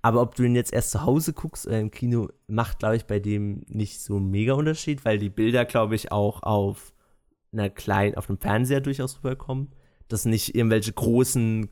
Aber 0.04 0.22
ob 0.22 0.36
du 0.36 0.44
ihn 0.44 0.54
jetzt 0.56 0.74
erst 0.74 0.92
zu 0.92 1.04
Hause 1.04 1.34
guckst 1.34 1.66
oder 1.66 1.80
im 1.80 1.90
Kino, 1.90 2.30
macht, 2.48 2.80
glaube 2.80 2.98
ich, 2.98 3.06
bei 3.06 3.20
dem 3.20 3.64
nicht 3.70 4.02
so 4.02 4.18
einen 4.18 4.30
mega 4.30 4.54
Unterschied, 4.54 5.06
weil 5.06 5.18
die 5.18 5.30
Bilder, 5.30 5.64
glaube 5.66 5.96
ich, 5.96 6.12
auch 6.12 6.44
auf 6.44 6.94
einer 7.54 7.70
kleinen, 7.70 8.16
auf 8.16 8.30
einem 8.30 8.38
Fernseher 8.38 8.82
durchaus 8.82 9.18
rüberkommen. 9.20 9.70
Das 10.10 10.24
sind 10.24 10.32
nicht 10.32 10.54
irgendwelche 10.56 10.92
großen 10.92 11.70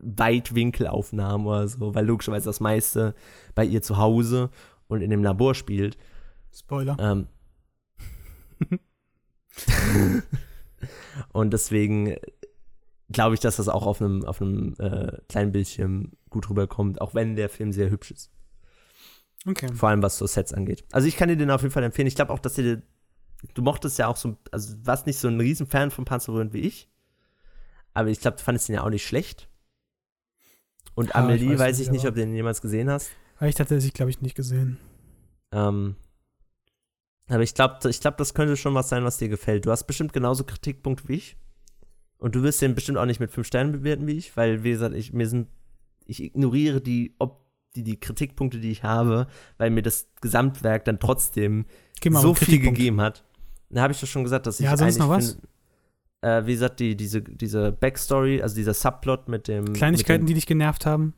Weitwinkelaufnahmen 0.00 1.46
oder 1.46 1.68
so, 1.68 1.94
weil 1.94 2.06
logischerweise 2.06 2.46
das 2.46 2.60
meiste 2.60 3.14
bei 3.54 3.64
ihr 3.64 3.82
zu 3.82 3.96
Hause 3.98 4.50
und 4.88 5.00
in 5.02 5.10
dem 5.10 5.22
Labor 5.22 5.54
spielt. 5.54 5.96
Spoiler. 6.54 6.96
Ähm. 7.00 7.26
und 11.32 11.52
deswegen 11.52 12.16
glaube 13.10 13.34
ich, 13.34 13.40
dass 13.40 13.56
das 13.56 13.68
auch 13.68 13.86
auf 13.86 14.00
einem, 14.00 14.24
auf 14.24 14.40
einem 14.40 14.74
äh, 14.78 15.18
kleinen 15.28 15.52
Bildschirm 15.52 16.12
gut 16.30 16.48
rüberkommt, 16.48 17.00
auch 17.00 17.14
wenn 17.14 17.36
der 17.36 17.48
Film 17.48 17.72
sehr 17.72 17.90
hübsch 17.90 18.10
ist. 18.10 18.30
Okay. 19.46 19.72
Vor 19.74 19.90
allem 19.90 20.02
was 20.02 20.16
so 20.16 20.26
Sets 20.26 20.54
angeht. 20.54 20.84
Also 20.90 21.06
ich 21.06 21.16
kann 21.16 21.28
dir 21.28 21.36
den 21.36 21.50
auf 21.50 21.62
jeden 21.62 21.72
Fall 21.72 21.82
empfehlen. 21.82 22.08
Ich 22.08 22.14
glaube 22.14 22.32
auch, 22.32 22.38
dass 22.38 22.54
dir, 22.54 22.82
du 23.52 23.62
mochtest 23.62 23.98
ja 23.98 24.08
auch 24.08 24.16
so, 24.16 24.36
also 24.50 24.74
warst 24.84 25.06
nicht 25.06 25.18
so 25.18 25.28
ein 25.28 25.38
Riesenfan 25.38 25.90
von 25.90 26.04
Panzerröhren 26.04 26.52
wie 26.52 26.60
ich. 26.60 26.88
Aber 27.92 28.08
ich 28.08 28.20
glaube, 28.20 28.38
du 28.38 28.42
fandest 28.42 28.68
den 28.68 28.76
ja 28.76 28.82
auch 28.82 28.90
nicht 28.90 29.06
schlecht. 29.06 29.48
Und 30.94 31.10
Ja, 31.10 31.16
Amelie 31.16 31.52
ich 31.52 31.58
weiß 31.58 31.60
weiß 31.60 31.80
ich 31.80 31.90
nicht, 31.90 32.06
ob 32.06 32.14
du 32.14 32.20
den 32.20 32.34
jemals 32.34 32.62
gesehen 32.62 32.90
hast. 32.90 33.10
Habe 33.36 33.48
ich 33.48 33.54
tatsächlich, 33.54 33.92
glaube 33.92 34.10
ich, 34.10 34.20
nicht 34.20 34.34
gesehen. 34.34 34.78
Ähm, 35.52 35.96
aber 37.28 37.42
ich 37.42 37.54
glaube, 37.54 37.88
ich 37.88 38.00
glaub, 38.00 38.16
das 38.16 38.34
könnte 38.34 38.56
schon 38.56 38.74
was 38.74 38.88
sein, 38.88 39.04
was 39.04 39.16
dir 39.18 39.28
gefällt. 39.28 39.66
Du 39.66 39.70
hast 39.70 39.84
bestimmt 39.84 40.12
genauso 40.12 40.44
Kritikpunkte 40.44 41.08
wie 41.08 41.14
ich. 41.14 41.36
Und 42.18 42.34
du 42.34 42.42
wirst 42.42 42.62
den 42.62 42.74
bestimmt 42.74 42.98
auch 42.98 43.06
nicht 43.06 43.20
mit 43.20 43.30
fünf 43.30 43.46
Sternen 43.46 43.72
bewerten 43.72 44.06
wie 44.06 44.12
ich, 44.16 44.36
weil, 44.36 44.62
wie 44.64 44.70
gesagt, 44.70 44.94
ich, 44.94 45.12
mir 45.12 45.28
sind, 45.28 45.48
ich 46.06 46.22
ignoriere 46.22 46.80
die, 46.80 47.14
ob, 47.18 47.44
die, 47.76 47.82
die 47.82 47.98
Kritikpunkte, 47.98 48.60
die 48.60 48.70
ich 48.70 48.82
habe, 48.82 49.26
weil 49.58 49.70
mir 49.70 49.82
das 49.82 50.08
Gesamtwerk 50.20 50.84
dann 50.84 51.00
trotzdem 51.00 51.66
so 52.02 52.34
viel 52.34 52.46
Kritikpunkt. 52.46 52.78
gegeben 52.78 53.00
hat. 53.00 53.24
Da 53.70 53.82
habe 53.82 53.92
ich 53.92 54.00
doch 54.00 54.06
schon 54.06 54.22
gesagt, 54.22 54.46
dass 54.46 54.60
ich 54.60 54.64
Ja, 54.64 54.70
sonst 54.76 54.82
eigentlich 54.82 54.98
noch 54.98 55.08
was? 55.08 55.32
find- 55.32 55.48
äh, 56.22 56.46
wie 56.46 56.52
gesagt, 56.52 56.80
die, 56.80 56.96
diese, 56.96 57.20
diese 57.20 57.72
Backstory, 57.72 58.40
also 58.40 58.54
dieser 58.54 58.72
Subplot 58.74 59.28
mit 59.28 59.46
dem 59.48 59.72
Kleinigkeiten, 59.74 60.22
mit 60.24 60.30
die 60.30 60.34
dich 60.34 60.46
genervt 60.46 60.86
haben. 60.86 61.12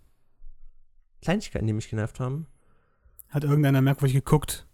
Kleinigkeiten, 1.23 1.67
die 1.67 1.73
mich 1.73 1.89
genervt 1.89 2.19
haben. 2.21 2.47
Hat 3.29 3.45
irgendeiner 3.45 3.83
merkwürdig 3.83 4.15
geguckt? 4.15 4.66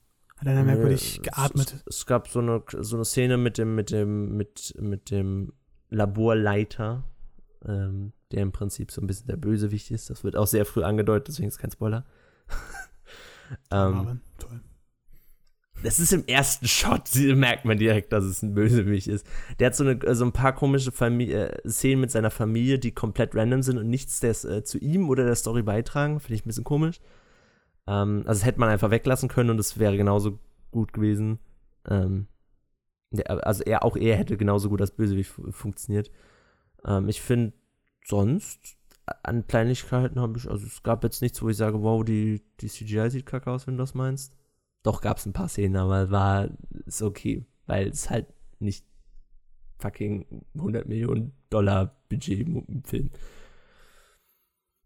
Hat 0.43 0.49
einer 0.49 0.65
merkwürdig 0.65 1.19
Äh, 1.19 1.23
geatmet? 1.23 1.83
Es, 1.87 1.99
es 1.99 2.07
gab 2.07 2.27
so 2.27 2.41
eine, 2.41 2.63
so 2.81 2.97
eine 2.97 3.05
Szene 3.05 3.37
mit 3.37 3.59
dem, 3.59 3.77
mit 3.77 3.93
dem, 3.93 4.37
mit, 4.37 4.75
mit 4.81 5.11
dem 5.13 5.53
Laborleiter, 5.89 7.05
ähm, 7.65 8.13
der 8.33 8.43
im 8.43 8.51
Prinzip 8.51 8.91
so 8.91 9.01
ein 9.01 9.07
bisschen 9.07 9.29
der 9.29 9.37
Bösewicht 9.37 9.93
ist. 9.93 10.11
Das 10.11 10.25
wird 10.25 10.37
auch 10.37 10.49
sehr 10.49 10.65
früh 10.65 10.83
angedeutet, 10.83 11.29
deswegen 11.29 11.47
ist 11.49 11.59
kein 11.59 11.71
Spoiler. 11.71 12.05
ähm, 13.71 13.95
Aber, 13.95 14.17
toll. 14.39 14.61
das 15.85 16.01
ist 16.01 16.13
im 16.13 16.27
ersten 16.27 16.67
Shot, 16.67 17.15
merkt 17.15 17.65
man 17.65 17.79
direkt, 17.79 18.13
dass 18.13 18.25
es 18.25 18.43
ein 18.43 18.53
Bösewicht 18.55 19.07
ist. 19.07 19.25
Der 19.61 19.69
hat 19.69 19.77
so, 19.77 19.85
eine, 19.85 20.15
so 20.17 20.25
ein 20.25 20.33
paar 20.33 20.55
komische 20.57 20.91
Familie, 20.91 21.51
äh, 21.51 21.69
Szenen 21.69 22.01
mit 22.01 22.11
seiner 22.11 22.33
Familie, 22.33 22.81
die 22.81 22.91
komplett 22.91 23.37
random 23.37 23.63
sind 23.63 23.79
und 23.79 23.89
nichts 23.89 24.19
des, 24.19 24.45
äh, 24.45 24.65
zu 24.65 24.79
ihm 24.79 25.09
oder 25.09 25.25
der 25.25 25.37
Story 25.37 25.63
beitragen. 25.63 26.19
Finde 26.19 26.35
ich 26.35 26.45
ein 26.45 26.49
bisschen 26.49 26.65
komisch. 26.65 26.99
Ähm, 27.87 28.19
also 28.27 28.41
das 28.41 28.45
hätte 28.47 28.61
man 28.61 28.69
einfach 28.69 28.91
weglassen 28.91 29.29
können 29.29 29.51
und 29.51 29.59
es 29.59 29.79
wäre 29.79 29.97
genauso 29.97 30.39
gut 30.71 30.93
gewesen. 30.93 31.39
Ähm, 31.89 32.27
also 33.27 33.63
er, 33.65 33.85
auch 33.85 33.97
er 33.97 34.17
hätte 34.17 34.37
genauso 34.37 34.69
gut 34.69 34.81
als 34.81 34.93
Bösewicht 34.93 35.31
fu- 35.31 35.51
funktioniert. 35.53 36.11
Ähm, 36.85 37.09
ich 37.09 37.21
finde 37.21 37.53
sonst 38.05 38.77
an 39.25 39.47
Kleinigkeiten 39.47 40.21
habe 40.21 40.39
ich, 40.39 40.49
also 40.49 40.65
es 40.67 40.83
gab 40.83 41.03
jetzt 41.05 41.23
nichts, 41.23 41.43
wo 41.43 41.49
ich 41.49 41.57
sage, 41.57 41.83
wow, 41.83 42.05
die, 42.05 42.41
die 42.61 42.69
CGI 42.69 43.11
sieht 43.11 43.27
kacke 43.27 43.51
aus, 43.51 43.67
wenn 43.67 43.77
du 43.77 43.83
das 43.83 43.95
meinst. 43.95 44.37
Doch 44.83 45.01
gab 45.01 45.19
es 45.19 45.27
ein 45.27 45.33
paar 45.33 45.49
Szenen, 45.49 45.77
aber 45.77 46.11
war 46.11 46.49
ist 46.87 47.03
okay, 47.03 47.45
weil 47.67 47.89
es 47.89 48.11
halt 48.11 48.27
nicht 48.59 48.85
fucking 49.79 50.45
100 50.55 50.89
Millionen 50.89 51.33
Dollar 51.51 51.97
Budget 52.09 52.47
im 52.47 52.85
Film. 52.85 53.11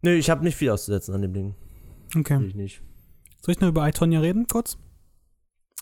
Nö, 0.01 0.13
ich 0.13 0.29
habe 0.29 0.43
nicht 0.43 0.55
viel 0.55 0.69
auszusetzen 0.71 1.13
an 1.15 1.21
dem 1.21 1.33
Ding. 1.33 1.55
Okay. 2.15 2.43
ich 2.45 2.55
nicht. 2.55 2.81
Soll 3.47 3.53
ich 3.55 3.61
noch 3.61 3.69
über 3.69 3.87
iTonya 3.87 4.19
reden, 4.19 4.45
kurz? 4.47 4.77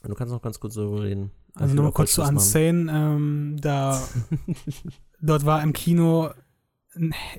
Du 0.03 0.13
kannst 0.13 0.31
noch 0.31 0.41
ganz 0.43 0.59
kurz 0.59 0.75
darüber 0.75 1.01
reden. 1.01 1.31
Also 1.55 1.73
nochmal 1.73 1.91
kurz 1.93 2.13
zu. 2.13 2.21
Unsane. 2.21 2.91
Ähm, 2.93 3.57
da, 3.59 3.99
dort 5.19 5.45
war 5.47 5.63
im 5.63 5.73
Kino, 5.73 6.29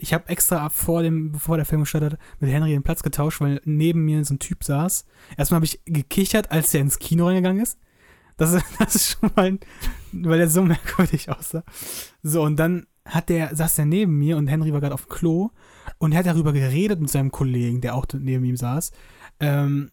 ich 0.00 0.12
habe 0.12 0.28
extra 0.28 0.68
vor 0.68 1.04
dem, 1.04 1.30
bevor 1.30 1.56
der 1.58 1.64
Film 1.66 1.82
gestartet 1.82 2.14
hat, 2.14 2.20
mit 2.40 2.50
Henry 2.50 2.70
den 2.70 2.82
Platz 2.82 3.04
getauscht, 3.04 3.40
weil 3.40 3.60
neben 3.64 4.04
mir 4.04 4.24
so 4.24 4.34
ein 4.34 4.40
Typ 4.40 4.64
saß. 4.64 5.04
Erstmal 5.36 5.56
habe 5.58 5.66
ich 5.66 5.80
gekichert, 5.84 6.50
als 6.50 6.72
der 6.72 6.80
ins 6.80 6.98
Kino 6.98 7.26
reingegangen 7.26 7.62
ist. 7.62 7.78
Das, 8.36 8.52
ist- 8.52 8.64
das 8.80 8.94
ist 8.96 9.10
schon 9.20 9.30
mal, 9.36 9.44
ein, 9.44 9.60
weil 10.12 10.40
er 10.40 10.48
so 10.50 10.62
merkwürdig 10.62 11.30
aussah. 11.30 11.62
So, 12.24 12.42
und 12.42 12.56
dann 12.56 12.86
hat 13.04 13.28
der, 13.28 13.54
saß 13.54 13.76
der 13.76 13.84
neben 13.86 14.18
mir 14.18 14.36
und 14.38 14.48
Henry 14.48 14.72
war 14.72 14.80
gerade 14.80 14.94
auf 14.94 15.06
dem 15.06 15.10
Klo 15.10 15.50
und 15.98 16.10
er 16.10 16.18
hat 16.18 16.26
darüber 16.26 16.52
geredet 16.52 17.00
mit 17.00 17.10
seinem 17.10 17.30
Kollegen, 17.30 17.80
der 17.80 17.94
auch 17.94 18.06
neben 18.18 18.44
ihm 18.44 18.56
saß, 18.56 18.90
ähm, 19.38 19.92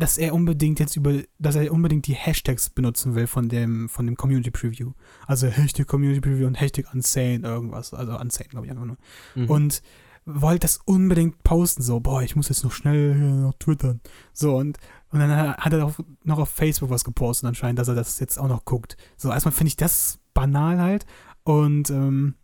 dass 0.00 0.18
er 0.18 0.34
unbedingt 0.34 0.80
jetzt 0.80 0.96
über, 0.96 1.20
dass 1.38 1.54
er 1.54 1.72
unbedingt 1.72 2.06
die 2.06 2.14
Hashtags 2.14 2.70
benutzen 2.70 3.14
will 3.14 3.26
von 3.26 3.48
dem, 3.48 3.88
von 3.88 4.06
dem 4.06 4.16
Community 4.16 4.50
Preview. 4.50 4.92
Also 5.26 5.46
Hashtag 5.46 5.86
Community 5.86 6.20
Preview 6.20 6.46
und 6.46 6.60
Hashtag 6.60 6.92
Unsane 6.92 7.40
irgendwas. 7.42 7.92
Also 7.94 8.18
Unsane, 8.18 8.48
glaube 8.48 8.66
ich 8.66 8.72
einfach 8.72 8.86
nur. 8.86 8.96
Mhm. 9.34 9.50
Und 9.50 9.82
wollte 10.24 10.60
das 10.60 10.78
unbedingt 10.84 11.42
posten, 11.42 11.82
so, 11.82 12.00
boah, 12.00 12.22
ich 12.22 12.36
muss 12.36 12.48
jetzt 12.48 12.64
noch 12.64 12.72
schnell 12.72 13.14
hier 13.14 13.26
noch 13.26 13.54
twittern. 13.54 14.00
So, 14.32 14.56
und, 14.56 14.78
und 15.10 15.18
dann 15.18 15.56
hat 15.56 15.72
er 15.72 15.86
auch 15.86 15.98
noch 16.24 16.38
auf 16.38 16.50
Facebook 16.50 16.90
was 16.90 17.04
gepostet 17.04 17.48
anscheinend, 17.48 17.78
dass 17.78 17.88
er 17.88 17.94
das 17.94 18.20
jetzt 18.20 18.38
auch 18.38 18.48
noch 18.48 18.64
guckt. 18.64 18.96
So, 19.16 19.30
erstmal 19.30 19.52
finde 19.52 19.68
ich 19.68 19.76
das 19.76 20.18
banal 20.34 20.80
halt. 20.80 21.06
Und 21.42 21.90
ähm, 21.90 22.34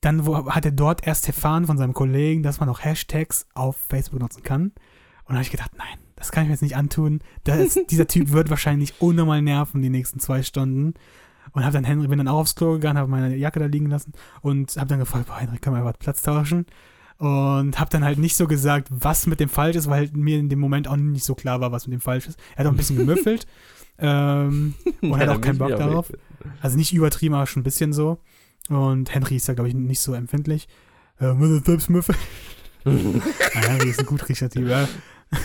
dann 0.00 0.26
wo, 0.26 0.50
hat 0.50 0.64
er 0.64 0.72
dort 0.72 1.06
erst 1.06 1.26
erfahren 1.26 1.66
von 1.66 1.78
seinem 1.78 1.94
Kollegen, 1.94 2.42
dass 2.42 2.60
man 2.60 2.68
auch 2.68 2.84
Hashtags 2.84 3.46
auf 3.54 3.76
Facebook 3.76 4.20
nutzen 4.20 4.42
kann. 4.42 4.72
Und 5.28 5.34
da 5.34 5.34
habe 5.34 5.42
ich 5.42 5.50
gedacht, 5.50 5.72
nein, 5.76 5.98
das 6.16 6.32
kann 6.32 6.42
ich 6.42 6.48
mir 6.48 6.54
jetzt 6.54 6.62
nicht 6.62 6.76
antun. 6.76 7.20
Das, 7.44 7.78
dieser 7.90 8.06
Typ 8.06 8.32
wird 8.32 8.48
wahrscheinlich 8.48 8.94
unnormal 9.00 9.42
nerven 9.42 9.82
die 9.82 9.90
nächsten 9.90 10.20
zwei 10.20 10.42
Stunden. 10.42 10.94
Und 11.52 11.64
habe 11.64 11.74
dann 11.74 11.84
Henry, 11.84 12.08
bin 12.08 12.18
dann 12.18 12.28
auch 12.28 12.38
aufs 12.38 12.54
Klo 12.54 12.72
gegangen, 12.72 12.98
habe 12.98 13.10
meine 13.10 13.36
Jacke 13.36 13.60
da 13.60 13.66
liegen 13.66 13.90
lassen 13.90 14.12
und 14.42 14.76
habe 14.76 14.86
dann 14.86 14.98
gefragt, 14.98 15.26
boah, 15.26 15.38
Henry, 15.38 15.58
können 15.58 15.76
wir 15.76 15.80
einfach 15.80 15.98
Platz 15.98 16.22
tauschen? 16.22 16.66
Und 17.18 17.78
habe 17.78 17.90
dann 17.90 18.04
halt 18.04 18.18
nicht 18.18 18.36
so 18.36 18.46
gesagt, 18.46 18.88
was 18.90 19.26
mit 19.26 19.40
dem 19.40 19.48
falsch 19.48 19.76
ist, 19.76 19.88
weil 19.90 20.08
mir 20.12 20.38
in 20.38 20.48
dem 20.48 20.60
Moment 20.60 20.88
auch 20.88 20.96
nicht 20.96 21.24
so 21.24 21.34
klar 21.34 21.60
war, 21.60 21.72
was 21.72 21.86
mit 21.86 21.94
dem 21.94 22.00
falsch 22.00 22.26
ist. 22.26 22.38
Er 22.54 22.60
hat 22.60 22.66
auch 22.66 22.70
ein 22.70 22.76
bisschen 22.76 22.96
gemüffelt 22.96 23.46
ähm, 23.98 24.74
und 25.00 25.14
hat 25.14 25.26
Ja, 25.26 25.28
auch 25.28 25.32
dann 25.32 25.40
keinen 25.40 25.58
Bock 25.58 25.76
darauf. 25.76 26.12
Also 26.62 26.76
nicht 26.76 26.94
übertrieben, 26.94 27.34
aber 27.34 27.46
schon 27.46 27.60
ein 27.60 27.64
bisschen 27.64 27.92
so. 27.92 28.18
Und 28.68 29.14
Henry 29.14 29.36
ist 29.36 29.48
da, 29.48 29.54
glaube 29.54 29.68
ich, 29.68 29.74
nicht 29.74 30.00
so 30.00 30.14
empfindlich. 30.14 30.68
Äh, 31.18 31.34
selbst 31.64 31.90
müffeln? 31.90 32.18
Ah, 32.84 32.90
Henry 33.60 33.90
ist 33.90 34.00
ein 34.00 34.06
gut 34.06 34.28
riechender 34.28 34.50
Typ, 34.50 34.68
ja. 34.68 34.88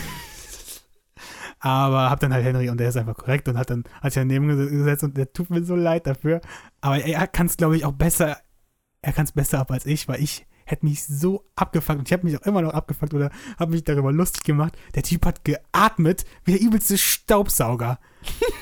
Aber 1.60 2.10
hab 2.10 2.20
dann 2.20 2.32
halt 2.32 2.44
Henry 2.44 2.68
und 2.68 2.78
der 2.78 2.88
ist 2.90 2.96
einfach 2.96 3.16
korrekt 3.16 3.48
und 3.48 3.56
hat 3.56 3.70
dann 3.70 3.84
hat 4.02 4.12
sich 4.12 4.20
daneben 4.20 4.50
ges- 4.50 4.68
gesetzt 4.70 5.02
und 5.04 5.16
der 5.16 5.32
tut 5.32 5.48
mir 5.50 5.64
so 5.64 5.74
leid 5.74 6.06
dafür. 6.06 6.40
Aber 6.82 6.98
er 7.02 7.26
kann 7.26 7.46
es, 7.46 7.56
glaube 7.56 7.76
ich, 7.76 7.84
auch 7.84 7.92
besser, 7.92 8.36
er 9.00 9.12
kann 9.12 9.24
es 9.24 9.32
besser 9.32 9.60
ab 9.60 9.70
als 9.70 9.86
ich, 9.86 10.06
weil 10.08 10.22
ich 10.22 10.46
hätte 10.66 10.84
mich 10.86 11.04
so 11.04 11.44
abgefuckt 11.56 11.98
und 11.98 12.08
ich 12.08 12.12
habe 12.12 12.26
mich 12.26 12.36
auch 12.38 12.46
immer 12.46 12.62
noch 12.62 12.74
abgefuckt 12.74 13.14
oder 13.14 13.30
habe 13.58 13.72
mich 13.72 13.84
darüber 13.84 14.12
lustig 14.12 14.44
gemacht. 14.44 14.76
Der 14.94 15.02
Typ 15.02 15.24
hat 15.26 15.44
geatmet 15.44 16.24
wie 16.44 16.52
der 16.52 16.60
übelste 16.60 16.98
Staubsauger. 16.98 17.98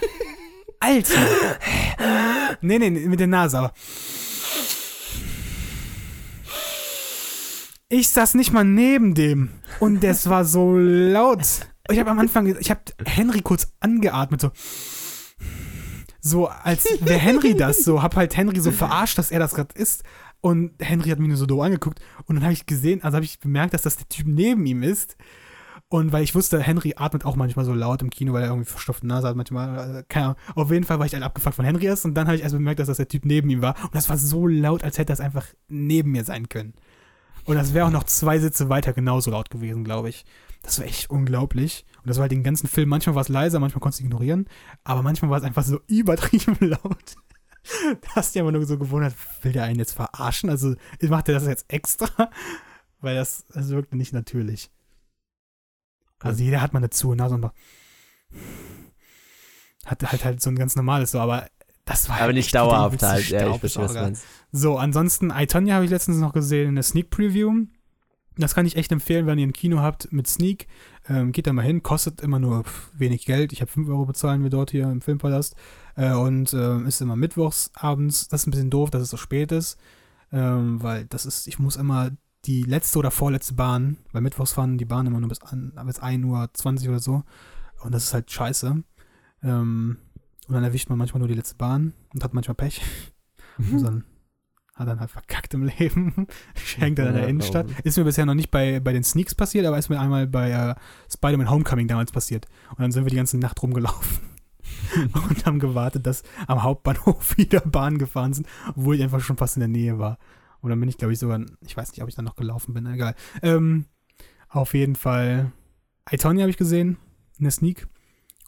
Alter! 0.80 1.14
Nee, 2.60 2.78
nee, 2.78 2.90
nee, 2.90 3.06
mit 3.06 3.20
der 3.20 3.28
Nase, 3.28 3.58
aber. 3.58 3.72
Ich 7.94 8.08
saß 8.08 8.36
nicht 8.36 8.54
mal 8.54 8.64
neben 8.64 9.14
dem 9.14 9.50
und 9.78 10.02
das 10.02 10.26
war 10.30 10.46
so 10.46 10.78
laut. 10.78 11.42
Ich 11.90 11.98
habe 11.98 12.10
am 12.10 12.18
Anfang, 12.18 12.46
ich 12.46 12.70
habe 12.70 12.80
Henry 13.04 13.42
kurz 13.42 13.74
angeatmet, 13.80 14.40
so. 14.40 14.50
So, 16.18 16.48
als 16.48 16.86
wäre 17.00 17.18
Henry 17.18 17.54
das, 17.54 17.84
so, 17.84 18.02
hab 18.02 18.16
halt 18.16 18.34
Henry 18.34 18.60
so 18.60 18.70
verarscht, 18.70 19.18
dass 19.18 19.30
er 19.30 19.40
das 19.40 19.52
gerade 19.52 19.74
ist. 19.74 20.04
Und 20.40 20.72
Henry 20.78 21.10
hat 21.10 21.18
mich 21.18 21.28
nur 21.28 21.36
so 21.36 21.44
doof 21.44 21.60
angeguckt. 21.60 22.00
Und 22.24 22.36
dann 22.36 22.44
habe 22.44 22.54
ich 22.54 22.64
gesehen, 22.64 23.02
also 23.02 23.16
habe 23.16 23.26
ich 23.26 23.40
bemerkt, 23.40 23.74
dass 23.74 23.82
das 23.82 23.96
der 23.98 24.08
Typ 24.08 24.26
neben 24.26 24.64
ihm 24.64 24.82
ist. 24.82 25.18
Und 25.88 26.12
weil 26.12 26.24
ich 26.24 26.34
wusste, 26.34 26.60
Henry 26.60 26.94
atmet 26.96 27.26
auch 27.26 27.36
manchmal 27.36 27.66
so 27.66 27.74
laut 27.74 28.00
im 28.00 28.08
Kino, 28.08 28.32
weil 28.32 28.44
er 28.44 28.48
irgendwie 28.48 28.70
verstopfte 28.70 29.06
Nase 29.06 29.28
hat 29.28 29.36
manchmal. 29.36 29.78
Also, 29.78 30.00
keine 30.08 30.24
Ahnung. 30.24 30.38
Auf 30.54 30.70
jeden 30.70 30.84
Fall 30.84 30.98
war 30.98 31.04
ich 31.04 31.12
halt 31.12 31.24
abgefuckt 31.24 31.56
von 31.56 31.66
Henry 31.66 31.84
erst. 31.84 32.06
Und 32.06 32.14
dann 32.14 32.26
habe 32.26 32.36
ich 32.36 32.42
erst 32.42 32.54
bemerkt, 32.54 32.80
dass 32.80 32.86
das 32.86 32.96
der 32.96 33.08
Typ 33.08 33.26
neben 33.26 33.50
ihm 33.50 33.60
war. 33.60 33.74
Und 33.82 33.94
das 33.94 34.08
war 34.08 34.16
so 34.16 34.46
laut, 34.46 34.82
als 34.82 34.96
hätte 34.96 35.12
das 35.12 35.20
einfach 35.20 35.44
neben 35.68 36.12
mir 36.12 36.24
sein 36.24 36.48
können. 36.48 36.72
Und 37.44 37.56
das 37.56 37.74
wäre 37.74 37.86
auch 37.86 37.90
noch 37.90 38.04
zwei 38.04 38.38
Sitze 38.38 38.68
weiter 38.68 38.92
genauso 38.92 39.30
laut 39.30 39.50
gewesen, 39.50 39.84
glaube 39.84 40.08
ich. 40.08 40.24
Das 40.62 40.78
war 40.78 40.86
echt 40.86 41.10
unglaublich. 41.10 41.84
Und 41.98 42.08
das 42.08 42.16
war 42.18 42.22
halt 42.22 42.32
den 42.32 42.44
ganzen 42.44 42.68
Film. 42.68 42.88
Manchmal 42.88 43.14
war 43.16 43.22
es 43.22 43.28
leiser, 43.28 43.58
manchmal 43.58 43.80
konntest 43.80 44.00
du 44.00 44.04
ignorieren. 44.04 44.46
Aber 44.84 45.02
manchmal 45.02 45.30
war 45.30 45.38
es 45.38 45.44
einfach 45.44 45.64
so 45.64 45.80
übertrieben 45.88 46.56
laut. 46.60 47.14
Da 48.00 48.08
hast 48.16 48.30
du 48.30 48.38
dich 48.38 48.42
aber 48.42 48.52
nur 48.52 48.64
so 48.66 48.78
gewundert, 48.78 49.14
will 49.42 49.52
der 49.52 49.64
einen 49.64 49.78
jetzt 49.78 49.92
verarschen? 49.92 50.50
Also 50.50 50.74
macht 51.02 51.28
er 51.28 51.34
das 51.34 51.46
jetzt 51.46 51.72
extra? 51.72 52.08
Weil 53.00 53.16
das, 53.16 53.44
das 53.52 53.68
wirkte 53.70 53.96
nicht 53.96 54.12
natürlich. 54.12 54.70
Also 56.20 56.42
jeder 56.44 56.60
hat 56.60 56.72
mal 56.72 56.78
eine 56.78 56.90
zu 56.90 57.14
Nase 57.14 57.34
und 57.34 57.40
macht- 57.40 57.54
hat 59.84 60.02
halt 60.12 60.24
halt 60.24 60.40
so 60.40 60.50
ein 60.50 60.56
ganz 60.56 60.76
normales 60.76 61.10
so, 61.10 61.18
aber 61.18 61.48
das 61.84 62.08
war 62.08 62.20
Aber 62.20 62.32
nicht 62.32 62.54
dauerhaft 62.54 63.02
halt. 63.02 63.28
Ja, 63.28 63.50
ich 63.50 63.60
verstehe, 63.60 63.84
was 63.84 63.94
meinst. 63.94 64.24
So, 64.52 64.78
ansonsten, 64.78 65.32
Itonia 65.34 65.74
habe 65.74 65.84
ich 65.84 65.90
letztens 65.90 66.18
noch 66.18 66.32
gesehen 66.32 66.70
in 66.70 66.74
der 66.76 66.84
Sneak 66.84 67.10
Preview. 67.10 67.66
Das 68.36 68.54
kann 68.54 68.64
ich 68.64 68.76
echt 68.76 68.92
empfehlen, 68.92 69.26
wenn 69.26 69.38
ihr 69.38 69.46
ein 69.46 69.52
Kino 69.52 69.80
habt 69.80 70.10
mit 70.12 70.26
Sneak. 70.26 70.66
Ähm, 71.08 71.32
geht 71.32 71.46
da 71.46 71.52
mal 71.52 71.62
hin, 71.62 71.82
kostet 71.82 72.20
immer 72.22 72.38
nur 72.38 72.64
wenig 72.94 73.26
Geld. 73.26 73.52
Ich 73.52 73.60
habe 73.60 73.70
5 73.70 73.88
Euro 73.88 74.06
bezahlen 74.06 74.42
wir 74.42 74.50
dort 74.50 74.70
hier 74.70 74.84
im 74.84 75.02
Filmpalast. 75.02 75.54
Äh, 75.96 76.12
und 76.12 76.52
äh, 76.54 76.80
ist 76.82 77.02
immer 77.02 77.16
mittwochs 77.16 77.70
abends. 77.74 78.28
Das 78.28 78.42
ist 78.42 78.46
ein 78.46 78.52
bisschen 78.52 78.70
doof, 78.70 78.90
dass 78.90 79.02
es 79.02 79.10
so 79.10 79.16
spät 79.16 79.52
ist. 79.52 79.78
ähm, 80.32 80.82
weil 80.82 81.04
das 81.06 81.26
ist, 81.26 81.46
ich 81.46 81.58
muss 81.58 81.76
immer 81.76 82.10
die 82.44 82.62
letzte 82.62 82.98
oder 82.98 83.10
vorletzte 83.10 83.54
Bahn, 83.54 83.98
weil 84.12 84.22
mittwochs 84.22 84.52
fahren 84.52 84.78
die 84.78 84.84
Bahnen 84.84 85.08
immer 85.08 85.20
nur 85.20 85.28
bis, 85.28 85.40
an, 85.42 85.72
bis 85.86 86.00
1.20 86.00 86.84
Uhr 86.84 86.88
oder 86.90 86.98
so. 87.00 87.22
Und 87.82 87.92
das 87.92 88.04
ist 88.04 88.14
halt 88.14 88.30
scheiße. 88.30 88.82
Ähm, 89.42 89.98
und 90.48 90.54
dann 90.54 90.64
erwischt 90.64 90.88
man 90.88 90.98
manchmal 90.98 91.20
nur 91.20 91.28
die 91.28 91.34
letzte 91.34 91.56
Bahn 91.56 91.94
und 92.12 92.24
hat 92.24 92.34
manchmal 92.34 92.54
Pech. 92.54 92.80
Mhm. 93.58 93.74
Und 93.74 93.82
dann 93.82 94.04
hat 94.74 94.88
dann 94.88 95.00
halt 95.00 95.10
verkackt 95.10 95.52
im 95.52 95.64
Leben. 95.64 96.26
Schenkt 96.54 96.98
dann 96.98 97.08
in 97.08 97.14
der 97.14 97.28
Innenstadt. 97.28 97.66
Ist 97.84 97.98
mir 97.98 98.04
bisher 98.04 98.24
noch 98.24 98.32
nicht 98.32 98.50
bei, 98.50 98.80
bei 98.80 98.94
den 98.94 99.04
Sneaks 99.04 99.34
passiert, 99.34 99.66
aber 99.66 99.76
ist 99.76 99.90
mir 99.90 100.00
einmal 100.00 100.26
bei 100.26 100.50
äh, 100.50 100.74
Spider-Man 101.12 101.50
Homecoming 101.50 101.86
damals 101.86 102.12
passiert. 102.12 102.46
Und 102.70 102.80
dann 102.80 102.92
sind 102.92 103.04
wir 103.04 103.10
die 103.10 103.16
ganze 103.16 103.36
Nacht 103.36 103.62
rumgelaufen. 103.62 104.20
und 105.12 105.46
haben 105.46 105.58
gewartet, 105.58 106.06
dass 106.06 106.22
am 106.46 106.62
Hauptbahnhof 106.62 107.36
wieder 107.36 107.60
Bahnen 107.60 107.98
gefahren 107.98 108.32
sind, 108.32 108.46
obwohl 108.74 108.96
ich 108.96 109.02
einfach 109.02 109.20
schon 109.20 109.36
fast 109.36 109.56
in 109.56 109.60
der 109.60 109.68
Nähe 109.68 109.98
war. 109.98 110.18
Und 110.60 110.70
dann 110.70 110.80
bin 110.80 110.88
ich, 110.88 110.96
glaube 110.96 111.12
ich, 111.12 111.18
sogar, 111.18 111.40
ich 111.60 111.76
weiß 111.76 111.92
nicht, 111.92 112.02
ob 112.02 112.08
ich 112.08 112.14
dann 112.14 112.24
noch 112.24 112.36
gelaufen 112.36 112.72
bin, 112.72 112.86
egal. 112.86 113.14
Ähm, 113.42 113.86
auf 114.48 114.74
jeden 114.74 114.96
Fall, 114.96 115.52
Itonia 116.10 116.42
habe 116.42 116.50
ich 116.50 116.56
gesehen, 116.56 116.98
in 117.38 117.44
der 117.44 117.52
Sneak. 117.52 117.88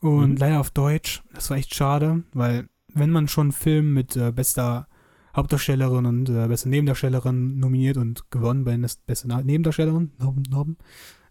Und 0.04 0.32
mhm. 0.32 0.36
leider 0.36 0.60
auf 0.60 0.70
Deutsch. 0.70 1.22
Das 1.32 1.50
war 1.50 1.56
echt 1.56 1.74
schade, 1.74 2.24
weil 2.32 2.68
wenn 2.92 3.10
man 3.10 3.28
schon 3.28 3.46
einen 3.46 3.52
Film 3.52 3.94
mit 3.94 4.16
äh, 4.16 4.32
bester 4.32 4.86
Hauptdarstellerin 5.34 6.06
und 6.06 6.28
äh, 6.28 6.46
beste 6.46 6.68
Nebendarstellerin 6.68 7.58
nominiert 7.58 7.96
und 7.96 8.30
gewonnen 8.30 8.64
bei 8.64 8.76
beste 9.06 9.28
Nebendarstellerin, 9.28 10.12
Norben, 10.18 10.42
Norben 10.48 10.76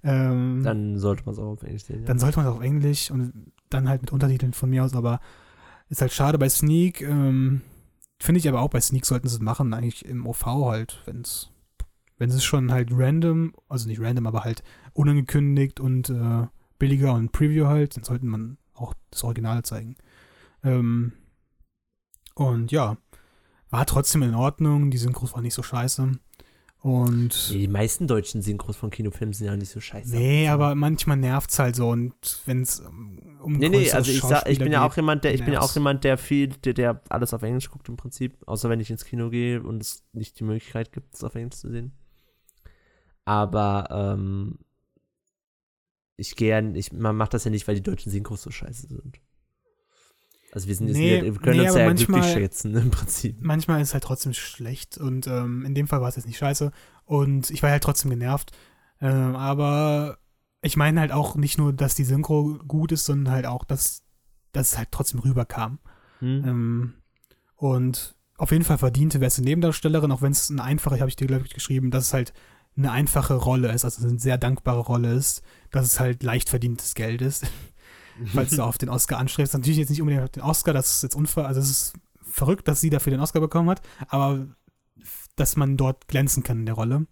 ähm, 0.04 0.62
dann 0.64 0.98
sollte 0.98 1.24
man 1.24 1.34
es 1.34 1.40
auch 1.40 1.54
auf 1.54 1.64
Englisch 1.64 1.86
sehen. 1.86 2.02
Ja. 2.02 2.06
Dann 2.06 2.20
sollte 2.20 2.38
man 2.38 2.48
es 2.48 2.54
auf 2.54 2.62
Englisch 2.62 3.10
und 3.10 3.32
dann 3.70 3.88
halt 3.88 4.02
mit 4.02 4.12
Untertiteln 4.12 4.54
von 4.54 4.70
mir 4.70 4.84
aus, 4.84 4.94
aber 4.94 5.20
ist 5.90 6.02
halt 6.02 6.12
schade 6.12 6.38
bei 6.38 6.50
Sneak. 6.50 7.02
Ähm, 7.02 7.62
Finde 8.20 8.40
ich 8.40 8.48
aber 8.48 8.62
auch 8.62 8.70
bei 8.70 8.82
Sneak 8.82 9.06
sollten 9.06 9.28
sie 9.28 9.36
es 9.36 9.41
machen, 9.41 9.74
eigentlich 9.74 10.06
im 10.06 10.28
OV 10.28 10.45
halt, 10.45 11.02
wenn 11.06 11.22
es 11.22 11.50
wenn 12.18 12.30
es 12.30 12.44
schon 12.44 12.72
halt 12.72 12.90
random, 12.91 13.54
also 13.68 13.88
nicht 13.88 14.00
random, 14.00 14.28
aber 14.28 14.44
halt 14.44 14.64
unangekündigt 14.94 15.80
und 15.80 16.10
äh, 16.10 16.48
billiger 16.80 17.14
und 17.14 17.32
Preview 17.32 17.66
halt, 17.66 17.98
dann 17.98 18.04
sollte 18.04 18.26
man 18.26 18.58
auch 18.74 18.94
das 19.12 19.24
Original 19.24 19.64
zeigen. 19.64 19.95
Ähm, 20.64 21.14
und 22.36 22.72
ja, 22.72 22.98
war 23.70 23.86
trotzdem 23.86 24.24
in 24.24 24.36
Ordnung, 24.36 24.91
die 24.91 24.98
Synchros 24.98 25.34
waren 25.34 25.44
nicht 25.44 25.54
so 25.54 25.64
scheiße. 25.64 26.12
Und 26.84 27.50
die 27.50 27.70
meisten 27.70 28.08
deutschen 28.08 28.41
Synchros 28.41 28.76
von 28.76 28.90
Kinofilmen 28.90 29.32
sind 29.32 29.48
ja 29.48 29.56
nicht 29.56 29.72
so 29.72 29.80
scheiße. 29.80 30.14
Nee, 30.14 30.50
aber 30.50 30.76
manchmal 30.76 31.16
nervt 31.16 31.50
es 31.50 31.58
halt 31.58 31.78
so 31.78 31.90
und 31.90 32.14
wenn 32.45 32.62
es 32.62 32.82
um 32.82 33.58
Nee, 33.58 33.70
nee, 33.70 33.90
also 33.90 34.12
ich 34.12 34.22
sag, 34.22 34.50
ich 34.50 34.60
bin 34.60 34.72
ja 34.72 34.86
auch 34.86 34.94
jemand, 34.98 35.24
der 35.24 35.34
ich 35.34 35.45
bin 35.45 35.54
ja 35.54 35.62
auch 35.62 35.74
jemand, 35.74 36.04
der 36.04 36.18
viel 36.18 36.50
der, 36.50 36.74
der 36.74 37.02
alles 37.08 37.34
auf 37.34 37.41
Englisch 37.41 37.72
guckt 37.72 37.88
im 37.88 37.95
Prinzip, 37.95 38.36
außer 38.48 38.70
wenn 38.70 38.82
ich 38.82 38.91
ins 38.91 39.06
Kino 39.06 39.30
gehe 39.30 39.64
und 39.64 39.82
es 39.82 40.04
nicht 40.12 40.38
die 40.41 40.44
Möglichkeit 40.44 40.91
gibt, 40.91 41.16
es 41.16 41.24
auf 41.24 41.36
Englisch 41.36 41.56
zu 41.56 41.70
sehen. 41.70 41.94
Aber 43.24 43.88
ähm, 43.90 44.60
ich 46.18 46.35
gehe 46.35 46.49
ja, 46.49 46.76
ich, 46.76 46.91
man 46.91 47.15
macht 47.15 47.34
das 47.34 47.44
ja 47.44 47.52
nicht, 47.52 47.68
weil 47.68 47.76
die 47.76 47.84
deutschen 47.84 48.11
Synchros 48.11 48.44
so 48.44 48.52
scheiße 48.52 48.88
sind. 48.88 49.19
Also 50.52 50.68
wir 50.68 50.76
sind 50.76 50.88
jetzt 50.88 50.98
nee, 50.98 51.23
wir 51.23 51.34
können 51.34 51.57
nee, 51.57 51.65
uns 51.65 51.76
ja 51.76 51.85
manchmal, 51.85 52.22
glücklich 52.22 52.44
schätzen 52.44 52.76
im 52.76 52.91
Prinzip. 52.91 53.38
Manchmal 53.41 53.81
ist 53.81 53.88
es 53.90 53.94
halt 53.95 54.03
trotzdem 54.03 54.34
schlecht 54.34 54.99
und 54.99 55.26
ähm, 55.26 55.65
in 55.65 55.73
dem 55.73 55.88
Fall 55.88 56.02
war 56.02 56.10
es 56.10 56.15
jetzt 56.15 56.27
nicht 56.27 56.38
scheiße 56.38 56.72
und 57.06 57.49
ich 57.49 57.64
war 57.64 57.72
halt 57.72 57.84
trotzdem 57.84 58.11
genervt. 58.11 58.52
Ähm, 59.02 59.35
aber 59.35 60.19
ich 60.61 60.77
meine 60.77 60.99
halt 60.99 61.11
auch 61.11 61.35
nicht 61.35 61.57
nur, 61.57 61.73
dass 61.73 61.95
die 61.95 62.03
Synchro 62.03 62.60
gut 62.68 62.91
ist, 62.91 63.06
sondern 63.06 63.34
halt 63.34 63.45
auch, 63.48 63.65
dass, 63.65 64.03
dass 64.52 64.73
es 64.73 64.77
halt 64.77 64.90
trotzdem 64.91 65.22
rüberkam. 65.22 65.80
Hm. 66.19 66.44
Ähm, 66.45 66.94
und 67.56 68.15
auf 68.38 68.52
jeden 68.52 68.64
Fall 68.64 68.77
verdiente 68.77 69.19
beste 69.19 69.41
Nebendarstellerin, 69.41 70.11
auch 70.11 70.22
wenn 70.22 70.31
es 70.34 70.52
eine 70.52 70.64
einfache, 70.64 70.99
habe 70.99 71.10
ich 71.10 71.15
dir 71.15 71.27
glaube 71.27 71.48
ich 71.48 71.53
geschrieben, 71.53 71.90
dass 71.90 72.07
es 72.07 72.14
halt 72.14 72.34
eine 72.76 72.91
einfache 72.91 73.36
Rolle 73.36 73.72
ist, 73.72 73.86
also 73.86 74.08
eine 74.08 74.20
sehr 74.20 74.38
dankbare 74.38 74.80
Rolle 74.80 75.14
ist, 75.14 75.41
dass 75.72 75.86
es 75.86 76.00
halt 76.00 76.24
leicht 76.24 76.50
verdientes 76.50 76.95
Geld 76.95 77.22
ist. 77.22 77.45
falls 78.26 78.52
du 78.52 78.64
auf 78.64 78.78
den 78.78 78.90
Oscar 78.90 79.18
anstrebst. 79.18 79.54
Natürlich 79.54 79.78
jetzt 79.78 79.90
nicht 79.90 80.02
unbedingt 80.02 80.24
auf 80.24 80.30
den 80.30 80.44
Oscar, 80.44 80.74
das 80.74 80.95
ist 80.95 81.04
jetzt 81.04 81.16
unfair, 81.16 81.48
also 81.48 81.60
es 81.60 81.70
ist 81.70 81.94
verrückt, 82.22 82.68
dass 82.68 82.82
sie 82.82 82.90
dafür 82.90 83.12
den 83.12 83.20
Oscar 83.20 83.40
bekommen 83.40 83.70
hat, 83.70 83.82
aber 84.08 84.48
dass 85.36 85.56
man 85.56 85.78
dort 85.78 86.08
glänzen 86.08 86.44
kann 86.44 86.60
in 86.60 86.66
der 86.66 86.76
Rolle. 86.76 87.08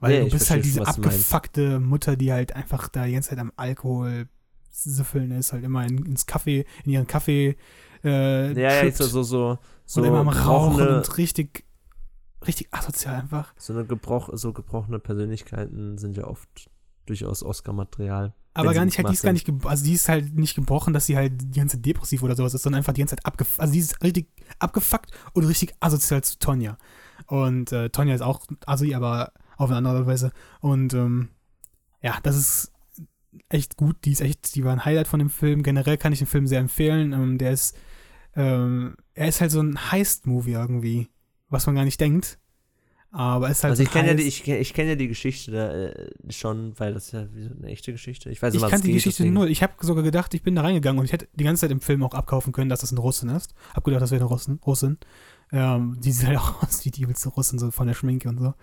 Weil 0.00 0.14
ja, 0.14 0.24
du 0.24 0.30
bist 0.30 0.50
halt 0.50 0.64
diese 0.64 0.86
abgefuckte 0.86 1.78
Mutter, 1.78 2.16
die 2.16 2.32
halt 2.32 2.56
einfach 2.56 2.88
da 2.88 3.06
die 3.06 3.12
ganze 3.12 3.30
Zeit 3.30 3.38
am 3.38 3.52
Alkohol 3.56 4.28
süffeln 4.70 5.30
ist, 5.30 5.52
halt 5.52 5.64
immer 5.64 5.84
in, 5.86 6.04
ins 6.04 6.26
Kaffee, 6.26 6.64
in 6.84 6.92
ihren 6.92 7.06
Kaffee 7.06 7.56
äh, 8.02 8.52
Ja, 8.52 8.84
ja, 8.84 8.90
so, 8.90 9.04
so, 9.04 9.22
so, 9.22 9.58
so 9.84 10.00
und 10.00 10.06
immer 10.08 10.20
am 10.20 10.28
Rauchen 10.28 10.88
und 10.88 11.18
richtig, 11.18 11.64
richtig 12.46 12.68
asozial 12.72 13.16
einfach. 13.16 13.54
So 13.56 13.72
eine 13.72 13.84
gebroch, 13.84 14.30
so 14.32 14.52
gebrochene 14.52 14.98
Persönlichkeiten 14.98 15.98
sind 15.98 16.16
ja 16.16 16.24
oft 16.24 16.70
durchaus 17.06 17.42
Oscar-Material. 17.42 18.34
Aber 18.54 18.74
gar 18.74 18.84
nicht, 18.84 18.98
halt, 18.98 19.08
die 19.08 19.14
ist 19.14 19.22
gar 19.22 19.32
nicht, 19.32 19.50
also 19.64 19.84
die 19.84 19.94
ist 19.94 20.08
halt 20.08 20.34
nicht 20.34 20.54
gebrochen, 20.54 20.92
dass 20.92 21.06
sie 21.06 21.16
halt 21.16 21.32
die 21.40 21.58
ganze 21.58 21.78
Zeit 21.78 21.86
depressiv 21.86 22.22
oder 22.22 22.36
sowas 22.36 22.52
ist, 22.52 22.62
sondern 22.62 22.78
einfach 22.78 22.92
die 22.92 23.00
ganze 23.00 23.16
Zeit 23.16 23.24
abgefuckt, 23.24 23.60
also 23.60 23.72
die 23.72 23.78
ist 23.78 24.02
richtig 24.02 24.28
abgefuckt 24.58 25.10
und 25.32 25.44
richtig 25.44 25.72
asozial 25.80 26.22
zu 26.22 26.38
Tonja. 26.38 26.76
Und 27.26 27.72
äh, 27.72 27.88
Tonja 27.88 28.14
ist 28.14 28.20
auch 28.20 28.44
assi, 28.66 28.94
aber 28.94 29.32
auf 29.56 29.70
eine 29.70 29.78
andere 29.78 30.06
Weise. 30.06 30.32
Und 30.60 30.92
ähm, 30.92 31.30
ja, 32.02 32.18
das 32.22 32.36
ist 32.36 32.72
echt 33.48 33.76
gut, 33.76 33.96
die 34.04 34.12
ist 34.12 34.20
echt, 34.20 34.54
die 34.54 34.64
war 34.64 34.72
ein 34.72 34.84
Highlight 34.84 35.08
von 35.08 35.18
dem 35.18 35.30
Film. 35.30 35.62
Generell 35.62 35.96
kann 35.96 36.12
ich 36.12 36.18
den 36.18 36.28
Film 36.28 36.46
sehr 36.46 36.60
empfehlen. 36.60 37.12
Ähm, 37.12 37.38
der 37.38 37.52
ist, 37.52 37.76
ähm, 38.34 38.96
er 39.14 39.28
ist 39.28 39.40
halt 39.40 39.50
so 39.50 39.60
ein 39.60 39.90
Heist-Movie 39.90 40.52
irgendwie, 40.52 41.08
was 41.52 41.66
man 41.66 41.74
gar 41.74 41.84
nicht 41.84 42.00
denkt. 42.00 42.38
Aber 43.14 43.50
es 43.50 43.58
ist 43.58 43.64
halt. 43.64 43.72
Also 43.72 43.82
ich 43.82 43.90
kenne 43.90 44.08
ja 44.08 44.14
die, 44.14 44.22
ich, 44.22 44.48
ich 44.48 44.72
kenn 44.72 44.88
ja 44.88 44.94
die 44.94 45.06
Geschichte 45.06 45.50
da, 45.50 45.70
äh, 45.70 46.10
schon, 46.30 46.72
weil 46.78 46.94
das 46.94 47.06
ist 47.06 47.12
ja 47.12 47.26
wie 47.34 47.44
so 47.44 47.50
eine 47.54 47.68
echte 47.68 47.92
Geschichte. 47.92 48.30
Ich 48.30 48.40
weiß 48.40 48.54
nicht, 48.54 48.62
Ich 48.62 48.70
kannte 48.70 48.86
die 48.86 48.94
Geschichte 48.94 49.22
deswegen. 49.22 49.34
null. 49.34 49.50
Ich 49.50 49.62
habe 49.62 49.74
sogar 49.80 50.02
gedacht, 50.02 50.32
ich 50.32 50.42
bin 50.42 50.54
da 50.54 50.62
reingegangen 50.62 50.98
und 50.98 51.04
ich 51.04 51.12
hätte 51.12 51.28
die 51.34 51.44
ganze 51.44 51.60
Zeit 51.60 51.70
im 51.70 51.82
Film 51.82 52.02
auch 52.02 52.14
abkaufen 52.14 52.54
können, 52.54 52.70
dass 52.70 52.80
das 52.80 52.90
ein 52.90 52.96
Russin 52.96 53.28
ist. 53.28 53.54
Hab 53.74 53.84
gedacht, 53.84 54.00
das 54.00 54.12
wäre 54.12 54.22
eine 54.22 54.30
Russin. 54.30 54.60
Russin. 54.66 54.96
Ähm, 55.52 55.98
die 56.00 56.10
sieht 56.10 56.26
halt 56.26 56.38
auch 56.38 56.62
aus 56.62 56.86
wie 56.86 56.90
die 56.90 57.02
übelste 57.02 57.28
Russin, 57.28 57.58
so 57.58 57.70
von 57.70 57.86
der 57.86 57.94
Schminke 57.94 58.30
und 58.30 58.38
so. 58.38 58.54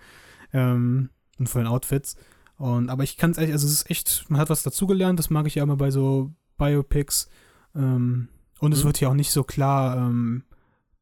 Ähm, 0.52 1.10
und 1.38 1.48
von 1.48 1.62
den 1.62 1.68
Outfits. 1.68 2.16
Und, 2.56 2.90
aber 2.90 3.04
ich 3.04 3.16
kann 3.16 3.30
es 3.30 3.38
ehrlich, 3.38 3.52
also 3.52 3.68
es 3.68 3.72
ist 3.72 3.90
echt, 3.90 4.26
man 4.28 4.40
hat 4.40 4.50
was 4.50 4.64
dazugelernt, 4.64 5.18
das 5.18 5.30
mag 5.30 5.46
ich 5.46 5.54
ja 5.54 5.62
immer 5.62 5.76
bei 5.76 5.92
so 5.92 6.32
Biopics. 6.58 7.28
Ähm, 7.76 8.28
und 8.58 8.70
mhm. 8.70 8.76
es 8.76 8.84
wird 8.84 8.98
hier 8.98 9.10
auch 9.10 9.14
nicht 9.14 9.30
so 9.30 9.44
klar, 9.44 9.96
ähm, 9.96 10.42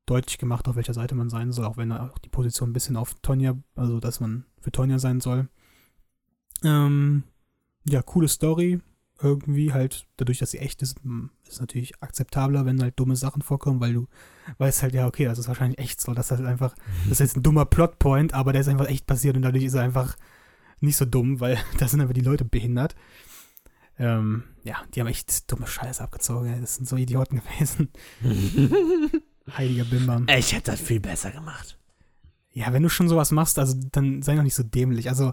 deutlich 0.09 0.39
gemacht, 0.39 0.69
auf 0.69 0.77
welcher 0.77 0.95
Seite 0.95 1.15
man 1.15 1.31
sein 1.31 1.53
soll, 1.53 1.67
auch 1.67 1.77
wenn 1.77 1.93
auch 1.93 2.19
die 2.19 2.29
Position 2.29 2.71
ein 2.71 2.73
bisschen 2.73 2.97
auf 2.97 3.15
Tonja, 3.23 3.57
also 3.75 4.01
dass 4.01 4.21
man 4.21 4.45
für 4.61 4.73
Tonja 4.73 4.99
sein 4.99 5.21
soll. 5.21 5.49
Ähm, 6.65 7.25
ja, 7.85 8.03
coole 8.03 8.29
Story. 8.29 8.81
Irgendwie 9.21 9.73
halt, 9.73 10.07
dadurch, 10.17 10.39
dass 10.39 10.53
sie 10.53 10.59
echt 10.59 10.81
ist, 10.81 11.01
ist 11.49 11.61
natürlich 11.61 12.01
akzeptabler, 12.01 12.65
wenn 12.65 12.81
halt 12.81 13.01
dumme 13.01 13.17
Sachen 13.17 13.43
vorkommen, 13.43 13.81
weil 13.81 13.93
du 13.93 14.07
weißt 14.59 14.83
halt, 14.83 14.95
ja, 14.95 15.09
okay, 15.09 15.25
das 15.25 15.41
ist 15.41 15.49
wahrscheinlich 15.49 15.81
echt 15.81 16.01
so. 16.01 16.15
Das 16.15 16.31
ist 16.31 16.39
halt 16.39 16.49
einfach, 16.49 16.77
das 17.05 17.13
ist 17.13 17.19
jetzt 17.19 17.37
ein 17.37 17.43
dummer 17.43 17.65
Plotpoint, 17.65 18.33
aber 18.33 18.53
der 18.53 18.61
ist 18.61 18.69
einfach 18.69 18.87
echt 18.87 19.07
passiert 19.07 19.35
und 19.35 19.43
dadurch 19.43 19.65
ist 19.65 19.75
er 19.75 19.83
einfach 19.83 20.17
nicht 20.81 20.97
so 20.97 21.05
dumm, 21.05 21.41
weil 21.41 21.59
da 21.79 21.89
sind 21.89 22.01
einfach 22.01 22.15
die 22.15 22.21
Leute 22.21 22.45
behindert. 22.45 22.95
Ähm, 23.99 24.45
ja, 24.63 24.77
die 24.95 25.01
haben 25.01 25.09
echt 25.09 25.51
dumme 25.51 25.67
Scheiße 25.67 26.01
abgezogen. 26.03 26.61
Das 26.61 26.77
sind 26.77 26.89
so 26.89 26.97
Idioten 26.97 27.43
gewesen. 27.43 27.91
Heiliger 29.57 29.85
Bimbam. 29.85 30.27
Ich 30.37 30.53
hätte 30.53 30.73
das 30.73 30.81
viel 30.81 31.01
besser 31.01 31.31
gemacht. 31.31 31.79
Ja, 32.53 32.73
wenn 32.73 32.83
du 32.83 32.89
schon 32.89 33.09
sowas 33.09 33.31
machst, 33.31 33.59
also 33.59 33.79
dann 33.93 34.23
sei 34.23 34.35
noch 34.35 34.43
nicht 34.43 34.55
so 34.55 34.63
dämlich. 34.63 35.09
Also, 35.09 35.33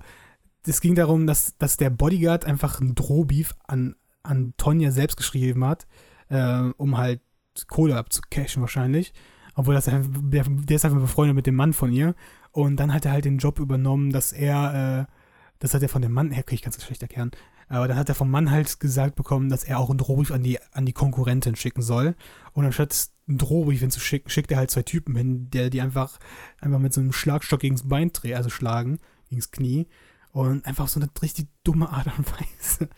es 0.66 0.82
ging 0.82 0.96
darum, 0.96 1.28
dass, 1.28 1.58
dass 1.58 1.78
der 1.78 1.90
Bodyguard 1.90 2.46
einfach 2.46 2.82
einen 2.82 2.96
Drohbeef 2.96 3.54
an, 3.68 3.96
an 4.24 4.54
Tonja 4.58 4.92
selbst 4.92 5.18
geschrieben 5.18 5.64
hat, 5.66 5.88
äh, 6.30 6.70
um 6.78 6.98
halt 6.98 7.22
Kohle 7.68 7.98
abzucashen 7.98 8.62
wahrscheinlich. 8.62 9.14
Obwohl 9.56 9.74
das 9.74 9.86
der, 9.86 10.02
der 10.02 10.76
ist 10.76 10.86
einfach 10.86 11.00
befreundet 11.00 11.36
mit 11.36 11.48
dem 11.48 11.56
Mann 11.56 11.74
von 11.74 11.92
ihr. 11.92 12.16
Und 12.52 12.78
dann 12.78 12.94
hat 12.94 13.06
er 13.06 13.12
halt 13.12 13.26
den 13.26 13.38
Job 13.38 13.60
übernommen, 13.60 14.12
dass 14.12 14.34
er, 14.34 15.08
äh, 15.08 15.14
das 15.60 15.74
hat 15.74 15.82
er 15.82 15.90
von 15.90 16.02
dem 16.02 16.12
Mann, 16.12 16.32
her, 16.32 16.44
kann 16.44 16.56
ich 16.56 16.62
ganz 16.62 16.84
schlecht 16.84 17.02
erklären, 17.02 17.32
aber 17.68 17.88
dann 17.88 17.98
hat 17.98 18.10
er 18.10 18.16
vom 18.16 18.30
Mann 18.30 18.52
halt 18.52 18.80
gesagt 18.80 19.16
bekommen, 19.16 19.50
dass 19.50 19.64
er 19.64 19.80
auch 19.80 19.90
einen 19.90 19.98
Drohbrief 19.98 20.32
an 20.32 20.44
die, 20.44 20.60
an 20.72 20.86
die 20.86 20.94
Konkurrentin 20.94 21.56
schicken 21.56 21.82
soll. 21.82 22.16
Und 22.54 22.66
anstatt 22.66 23.10
einen 23.28 23.38
Drohbrief 23.38 23.80
hinzuschicken, 23.80 24.30
schickt 24.30 24.52
er 24.52 24.58
halt 24.58 24.72
zwei 24.72 24.84
Typen 24.84 25.16
hin, 25.16 25.50
der 25.50 25.70
die 25.70 25.82
einfach, 25.82 26.20
einfach 26.60 26.80
mit 26.80 26.94
so 26.94 27.02
einem 27.02 27.14
Schlagstock 27.14 27.60
gegen 27.60 27.76
das 27.76 27.88
Bein 27.88 28.14
drehen, 28.14 28.36
also 28.36 28.50
schlagen, 28.50 29.00
gegen 29.30 29.42
das 29.42 29.52
Knie. 29.52 29.88
Und 30.32 30.66
einfach 30.66 30.88
so 30.88 31.00
eine 31.00 31.10
richtig 31.22 31.48
dumme 31.64 31.90
Art 31.90 32.08
und 32.18 32.32
Weise. 32.32 32.90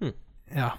Hm. 0.00 0.12
Ja. 0.54 0.78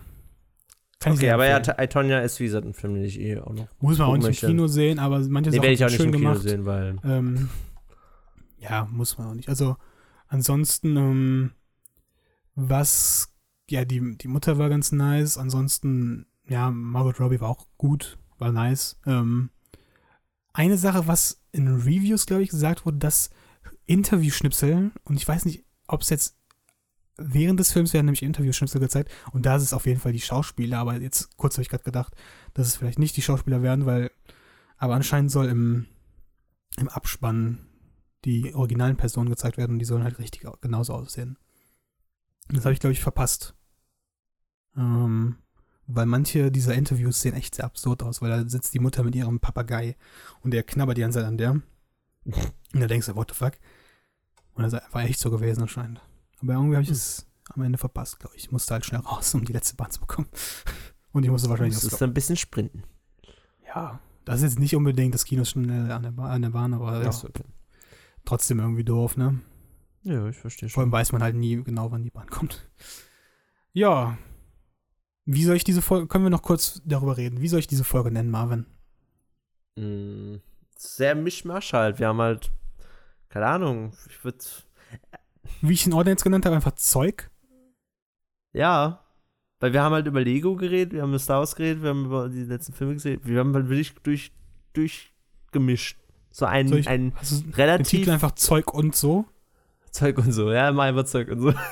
Kann 1.00 1.14
okay, 1.14 1.32
aber 1.32 1.48
ja, 1.48 1.62
Itonia 1.82 2.20
ist 2.20 2.40
wie 2.40 2.46
gesagt 2.46 2.66
ein 2.66 2.74
Film, 2.74 2.96
den 2.96 3.06
ich 3.06 3.20
eh 3.20 3.40
auch 3.40 3.54
noch. 3.54 3.68
Muss 3.80 3.98
man 3.98 4.08
auch 4.08 4.14
nicht 4.16 4.26
möchte. 4.26 4.46
im 4.46 4.52
Kino 4.52 4.68
sehen, 4.68 5.00
aber 5.00 5.20
manche 5.30 5.50
nee, 5.50 5.58
Sachen 5.58 5.70
ich 5.70 5.84
auch 5.86 5.88
nicht 5.88 5.96
schön 5.96 6.14
im 6.14 6.20
gemacht. 6.20 6.42
Kino 6.42 6.50
sehen, 6.50 6.66
weil. 6.66 6.98
Ähm, 7.06 7.50
ja, 8.58 8.86
muss 8.92 9.18
man 9.18 9.28
auch 9.28 9.34
nicht. 9.34 9.48
Also, 9.48 9.78
ansonsten, 10.28 10.98
ähm, 10.98 11.52
was, 12.56 13.34
ja, 13.70 13.86
die, 13.86 14.18
die 14.18 14.28
Mutter 14.28 14.58
war 14.58 14.68
ganz 14.68 14.92
nice. 14.92 15.38
Ansonsten, 15.38 16.28
ja, 16.50 16.70
Margot 16.70 17.20
Robbie 17.22 17.40
war 17.40 17.50
auch 17.50 17.66
gut, 17.78 18.19
war 18.40 18.52
nice. 18.52 19.00
Ähm, 19.06 19.50
eine 20.54 20.78
Sache, 20.78 21.08
was 21.08 21.42
in 21.52 21.68
Reviews, 21.68 22.26
glaube 22.26 22.44
ich, 22.44 22.50
gesagt 22.50 22.86
wurde, 22.86 22.98
dass 22.98 23.30
Interviewschnipsel, 23.86 24.92
und 25.04 25.16
ich 25.16 25.28
weiß 25.28 25.46
nicht, 25.46 25.66
ob 25.88 26.02
es 26.02 26.10
jetzt 26.10 26.38
während 27.18 27.60
des 27.60 27.72
Films 27.72 27.94
werden 27.94 28.06
nämlich 28.06 28.24
Interviewschnipsel 28.24 28.80
gezeigt 28.80 29.12
und 29.32 29.46
da 29.46 29.58
ist 29.58 29.64
es 29.64 29.74
auf 29.74 29.86
jeden 29.86 30.00
Fall 30.00 30.14
die 30.14 30.22
Schauspieler, 30.22 30.80
aber 30.80 31.00
jetzt 31.02 31.36
kurz 31.38 31.56
habe 31.56 31.64
ich 31.64 31.70
gerade 31.70 31.84
gedacht, 31.84 32.14
dass 32.54 32.68
es 32.68 32.78
vielleicht 32.78 33.00
nicht 33.00 33.18
die 33.18 33.22
Schauspieler 33.22 33.62
werden, 33.62 33.86
weil, 33.86 34.12
aber 34.78 34.96
anscheinend 34.96 35.32
soll 35.32 35.48
im, 35.48 35.88
im 36.78 36.88
Abspann 36.88 37.68
die 38.26 38.54
originalen 38.54 38.98
Personen 38.98 39.30
gezeigt 39.30 39.58
werden 39.58 39.74
und 39.74 39.80
die 39.80 39.86
sollen 39.86 40.04
halt 40.04 40.20
richtig 40.20 40.48
genauso 40.62 40.94
aussehen. 40.94 41.38
Das 42.50 42.66
habe 42.66 42.74
ich, 42.74 42.80
glaube 42.80 42.94
ich, 42.94 43.02
verpasst. 43.02 43.56
Ähm, 44.76 45.38
weil 45.92 46.06
manche 46.06 46.52
dieser 46.52 46.76
Interviews 46.76 47.22
sehen 47.22 47.34
echt 47.34 47.56
sehr 47.56 47.66
absurd 47.66 48.04
aus, 48.04 48.22
weil 48.22 48.30
da 48.30 48.48
sitzt 48.48 48.74
die 48.74 48.80
Mutter 48.80 49.04
mit 49.04 49.16
ihrem 49.16 49.40
Papagei 49.40 49.96
und 50.42 50.52
der 50.52 50.64
knabbert 50.64 50.98
die 50.98 51.02
ganze 51.02 51.20
Zeit 51.20 51.28
an 51.28 51.38
der. 51.38 51.52
Und 52.74 52.82
da 52.82 52.86
denkst 52.86 53.08
du, 53.08 53.16
what 53.16 53.32
the 53.32 53.36
fuck? 53.36 53.54
Und 54.54 54.64
das 54.64 54.74
war 54.92 55.04
echt 55.04 55.20
so 55.20 55.32
gewesen 55.32 55.62
anscheinend. 55.62 56.02
Aber 56.42 56.54
irgendwie 56.54 56.76
habe 56.76 56.84
ich 56.84 56.92
es 56.92 57.26
am 57.56 57.64
Ende 57.64 57.80
verpasst, 57.80 58.20
glaube 58.20 58.36
ich. 58.36 58.44
Ich 58.44 58.52
musste 58.52 58.74
halt 58.74 58.86
schnell 58.86 59.02
raus, 59.02 59.34
um 59.34 59.44
die 59.44 59.54
letzte 59.54 59.76
Bahn 59.76 59.90
zu 59.90 60.02
bekommen. 60.02 60.28
Und 61.12 61.24
ich 61.24 61.32
musste 61.32 61.50
wahrscheinlich. 61.50 61.74
Das 61.74 61.86
ist 61.86 62.04
ein 62.04 62.14
bisschen 62.14 62.36
sprinten. 62.36 62.84
Ja, 63.66 64.00
das 64.26 64.38
ist 64.38 64.44
jetzt 64.44 64.60
nicht 64.60 64.76
unbedingt 64.76 65.16
das 65.16 65.26
Kino 65.26 65.44
schnell 65.44 65.92
an 65.92 66.04
der, 66.04 66.12
ba 66.12 66.30
an 66.30 66.44
der 66.44 66.50
Bahn, 66.50 66.76
aber 66.76 67.02
ja, 67.02 67.10
okay. 67.10 67.46
trotzdem 68.26 68.60
irgendwie 68.60 68.84
doof, 68.84 69.18
ne? 69.18 69.40
Ja, 70.04 70.28
ich 70.28 70.38
verstehe 70.38 70.70
Vor 70.70 70.82
allem 70.82 70.90
schon. 70.90 71.00
weiß 71.00 71.12
man 71.14 71.24
halt 71.24 71.36
nie 71.36 71.64
genau, 71.64 71.92
wann 71.92 72.04
die 72.04 72.12
Bahn 72.12 72.30
kommt. 72.30 72.70
Ja. 73.74 74.20
Wie 75.32 75.44
soll 75.44 75.56
ich 75.58 75.64
diese 75.64 75.82
Folge, 75.82 76.08
können 76.08 76.24
wir 76.26 76.30
noch 76.32 76.42
kurz 76.42 76.82
darüber 76.86 77.18
reden? 77.18 77.42
Wie 77.42 77.48
soll 77.48 77.60
ich 77.60 77.68
diese 77.68 77.84
Folge 77.84 78.10
nennen, 78.12 78.32
Marvin? 78.32 78.66
Mm, 79.76 80.38
sehr 80.76 81.14
Mischmasch 81.16 81.74
halt. 81.74 82.00
Wir 82.00 82.08
haben 82.08 82.20
halt, 82.20 82.52
keine 83.30 83.46
Ahnung, 83.46 83.94
ich 84.10 84.24
würde, 84.24 84.40
Wie 85.62 85.74
ich 85.74 85.84
den 85.84 85.94
Ordner 85.94 86.12
jetzt 86.12 86.24
genannt 86.24 86.46
habe, 86.46 86.56
einfach 86.56 86.74
Zeug. 86.74 87.30
ja, 88.54 89.04
weil 89.60 89.74
wir 89.74 89.84
haben 89.84 89.94
halt 89.94 90.08
über 90.08 90.22
Lego 90.22 90.56
geredet, 90.56 90.94
wir 90.94 91.02
haben 91.02 91.10
über 91.10 91.20
Star 91.20 91.40
Wars 91.40 91.56
geredet, 91.56 91.84
wir 91.84 91.90
haben 91.90 92.06
über 92.06 92.30
die 92.30 92.46
letzten 92.46 92.72
Filme 92.74 92.96
geredet, 92.96 93.26
wir 93.26 93.40
haben 93.40 93.54
halt 93.54 93.68
wirklich 93.70 93.94
durch, 94.04 94.32
durchgemischt. 94.74 96.00
So 96.32 96.46
ein, 96.46 96.72
ich- 96.74 96.88
ein 96.88 97.14
Also 97.18 97.42
den 97.42 97.54
relativ 97.54 98.00
Titel 98.00 98.12
einfach 98.12 98.32
Zeug 98.32 98.74
und 98.74 98.96
so. 98.96 99.26
Zeug 99.92 100.18
und 100.18 100.32
so, 100.32 100.52
ja, 100.52 100.72
mal 100.72 100.88
einfach 100.90 101.04
Zeug 101.06 101.28
und 101.30 101.42
so. 101.42 101.54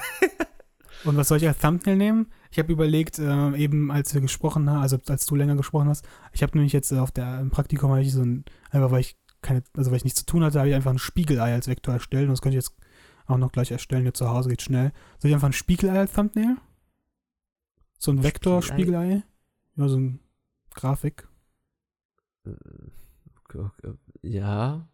Und 1.04 1.16
was 1.16 1.28
soll 1.30 1.38
ich 1.38 1.48
als 1.48 1.60
Thumbnail 1.60 1.96
nehmen? 1.96 2.32
Ich 2.58 2.60
habe 2.60 2.74
überlegt, 2.74 3.20
äh, 3.20 3.56
eben 3.56 3.92
als 3.92 4.16
wir 4.16 4.22
gesprochen 4.22 4.68
haben, 4.68 4.82
also 4.82 4.98
als 5.10 5.28
du 5.28 5.36
länger 5.36 5.56
gesprochen 5.56 5.90
hast, 5.90 6.08
ich 6.34 6.42
habe 6.42 6.58
nämlich 6.58 6.74
jetzt 6.74 6.92
äh, 6.92 6.98
auf 6.98 7.12
der 7.12 7.40
im 7.40 7.52
Praktikum 7.52 7.92
habe 7.92 8.02
ich 8.02 8.12
so 8.12 8.24
ein, 8.24 8.46
einfach 8.72 8.90
weil 8.90 9.02
ich 9.02 9.16
keine, 9.44 9.62
also 9.76 9.92
weil 9.92 9.98
ich 9.98 10.06
nichts 10.06 10.22
zu 10.22 10.26
tun 10.26 10.44
hatte, 10.44 10.58
habe 10.58 10.68
ich 10.68 10.74
einfach 10.74 10.90
ein 10.90 10.98
Spiegelei 10.98 11.54
als 11.54 11.68
Vektor 11.68 11.94
erstellt 11.94 12.24
und 12.24 12.32
das 12.32 12.42
könnte 12.42 12.58
ich 12.58 12.66
jetzt 12.66 12.76
auch 13.28 13.38
noch 13.38 13.52
gleich 13.52 13.70
erstellen. 13.70 14.02
Hier 14.02 14.16
zu 14.16 14.28
Hause 14.28 14.50
geht 14.50 14.64
schnell. 14.64 14.92
Soll 15.20 15.30
ich 15.30 15.36
einfach 15.36 15.50
ein 15.50 15.54
Spiegelei 15.54 16.00
als 16.00 16.14
Thumbnail? 16.14 16.58
So 18.00 18.10
ein 18.10 18.24
Vektor-Spiegelei? 18.24 19.22
Ja, 19.76 19.88
so 19.88 19.98
ein 19.98 20.20
Grafik. 20.74 21.28
Okay. 22.44 23.70
Ja. 24.24 24.88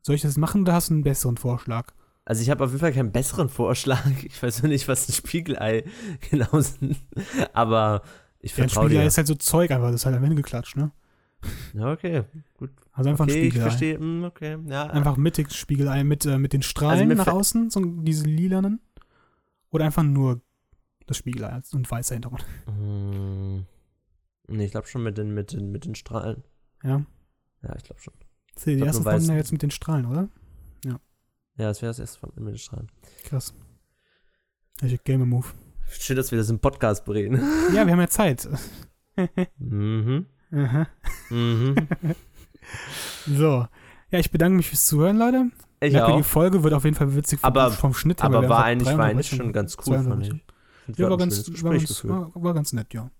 Soll 0.00 0.14
ich 0.14 0.22
das 0.22 0.36
machen 0.36 0.60
oder 0.60 0.74
hast 0.74 0.90
du 0.90 0.94
einen 0.94 1.02
besseren 1.02 1.38
Vorschlag? 1.38 1.92
Also 2.26 2.40
ich 2.42 2.48
habe 2.50 2.64
auf 2.64 2.70
jeden 2.70 2.80
Fall 2.80 2.92
keinen 2.92 3.12
besseren 3.12 3.48
Vorschlag. 3.48 4.02
Ich 4.24 4.42
weiß 4.42 4.62
noch 4.62 4.70
nicht, 4.70 4.88
was 4.88 5.08
ein 5.08 5.12
Spiegelei 5.12 5.84
genau 6.30 6.60
sind. 6.60 6.96
Aber 7.52 8.02
ich 8.40 8.56
Ja, 8.56 8.64
ein 8.64 8.70
Spiegelei 8.70 9.02
dir. 9.02 9.06
ist 9.06 9.16
halt 9.18 9.26
so 9.26 9.34
Zeug 9.34 9.70
einfach, 9.70 9.88
das 9.90 9.96
ist 10.02 10.06
halt 10.06 10.16
am 10.16 10.24
Ende 10.24 10.36
geklatscht, 10.36 10.76
ne? 10.76 10.90
Ja, 11.74 11.92
okay. 11.92 12.24
Also 12.92 13.10
einfach 13.10 13.26
ein 13.26 13.30
Okay, 13.30 13.40
ich 13.42 13.48
Spiegelei. 13.52 13.62
verstehe. 13.68 13.98
hm, 13.98 14.24
Okay, 14.24 14.56
ja. 14.66 14.86
Einfach 14.86 15.16
mittig 15.18 15.52
Spiegelei 15.52 16.02
mit, 16.04 16.24
äh, 16.24 16.38
mit 16.38 16.52
den 16.54 16.62
Strahlen 16.62 17.06
mir 17.08 17.16
nach 17.16 17.26
außen, 17.26 17.68
so 17.70 17.80
diese 17.84 18.24
lilanen. 18.24 18.80
Oder 19.70 19.84
einfach 19.84 20.02
nur 20.04 20.40
das 21.06 21.18
Spiegelei 21.18 21.60
und 21.72 21.90
weißer 21.90 22.14
Hintergrund. 22.14 22.46
Hm. 22.66 23.66
Nee, 24.48 24.64
ich 24.66 24.70
glaube 24.70 24.86
schon 24.86 25.02
mit 25.02 25.18
den, 25.18 25.34
mit, 25.34 25.52
den, 25.52 25.70
mit 25.72 25.84
den 25.84 25.94
Strahlen. 25.94 26.44
Ja. 26.82 27.04
Ja, 27.62 27.74
ich 27.76 27.84
glaube 27.84 28.00
schon. 28.00 28.14
Ist 28.56 28.66
die 28.66 28.76
glaub, 28.76 28.86
erste 28.86 29.02
nur 29.02 29.12
weiß- 29.12 29.16
Thumbnail 29.18 29.36
jetzt 29.38 29.52
mit 29.52 29.62
den 29.62 29.70
Strahlen, 29.70 30.06
oder? 30.06 30.28
Ja, 31.56 31.66
das 31.68 31.82
wäre 31.82 31.90
das 31.90 31.98
erste 32.00 32.18
von 32.18 32.32
mit 32.36 32.54
den 32.54 32.58
Strahlen. 32.58 32.88
Krass. 33.24 33.54
Welche 34.80 34.98
Game 34.98 35.28
Move. 35.28 35.46
Schön, 35.88 36.16
dass 36.16 36.32
wir 36.32 36.38
das 36.38 36.50
im 36.50 36.58
Podcast 36.58 37.04
bereden. 37.04 37.40
Ja, 37.72 37.86
wir 37.86 37.92
haben 37.92 38.00
ja 38.00 38.08
Zeit. 38.08 38.48
mhm. 39.58 40.26
Aha. 40.52 40.88
Mhm. 41.30 41.76
so. 43.26 43.66
Ja, 44.10 44.18
ich 44.18 44.30
bedanke 44.30 44.56
mich 44.56 44.68
fürs 44.68 44.86
Zuhören, 44.86 45.16
Leute. 45.16 45.50
Ich 45.80 45.92
Merke, 45.92 46.12
auch. 46.12 46.16
Die 46.16 46.22
Folge 46.24 46.64
wird 46.64 46.74
auf 46.74 46.84
jeden 46.84 46.96
Fall 46.96 47.14
witzig 47.14 47.40
vom, 47.40 47.46
Aber- 47.48 47.70
vom 47.70 47.94
Schnitt 47.94 48.22
her, 48.22 48.26
Aber 48.30 48.48
war 48.48 48.64
eigentlich, 48.64 48.96
war 48.96 49.04
eigentlich 49.06 49.28
schon 49.28 49.52
ganz 49.52 49.76
cool, 49.86 50.02
fand 50.02 50.26
ich. 50.26 50.32
Und 50.32 50.98
Ja, 50.98 51.08
war 51.08 51.16
ganz, 51.18 51.62
war, 51.62 51.72
ganz, 51.72 52.04
war, 52.04 52.34
war 52.34 52.54
ganz 52.54 52.72
nett, 52.72 52.92
ja. 52.94 53.10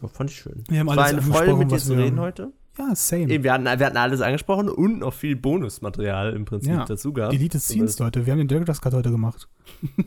Ja, 0.00 0.08
fand 0.08 0.30
ich 0.30 0.38
schön. 0.38 0.64
Wir 0.68 0.80
haben 0.80 0.88
Es 0.88 0.96
war 0.96 1.04
alles 1.04 1.24
eine 1.24 1.32
Freude, 1.34 1.56
mit 1.56 1.70
dir 1.70 1.78
zu 1.78 1.94
reden 1.94 2.18
heute. 2.18 2.52
Ja, 2.78 2.94
same. 2.94 3.28
Eben, 3.30 3.42
wir, 3.44 3.52
hatten, 3.54 3.64
wir 3.64 3.86
hatten 3.86 3.96
alles 3.96 4.20
angesprochen 4.20 4.68
und 4.68 4.98
noch 4.98 5.14
viel 5.14 5.34
Bonusmaterial 5.36 6.34
im 6.34 6.44
Prinzip 6.44 6.72
Ja. 6.72 6.84
dazu 6.84 7.12
gehabt. 7.12 7.32
Deleted 7.32 7.62
Scenes, 7.62 7.98
Leute. 7.98 8.26
Wir 8.26 8.32
haben 8.32 8.38
den 8.38 8.48
Director's 8.48 8.80
Cut 8.80 8.92
heute 8.94 9.10
gemacht. 9.10 9.48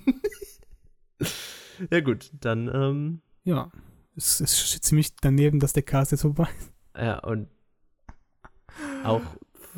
Ja, 1.91 2.01
gut, 2.01 2.31
dann, 2.41 2.69
ähm, 2.73 3.21
Ja. 3.43 3.71
Es 4.15 4.41
ist 4.41 4.83
ziemlich 4.83 5.15
daneben, 5.21 5.59
dass 5.61 5.71
der 5.71 5.83
Cast 5.83 6.11
jetzt 6.11 6.21
vorbei 6.21 6.49
ist. 6.59 6.71
ja, 7.01 7.19
und 7.19 7.47
auch 9.05 9.21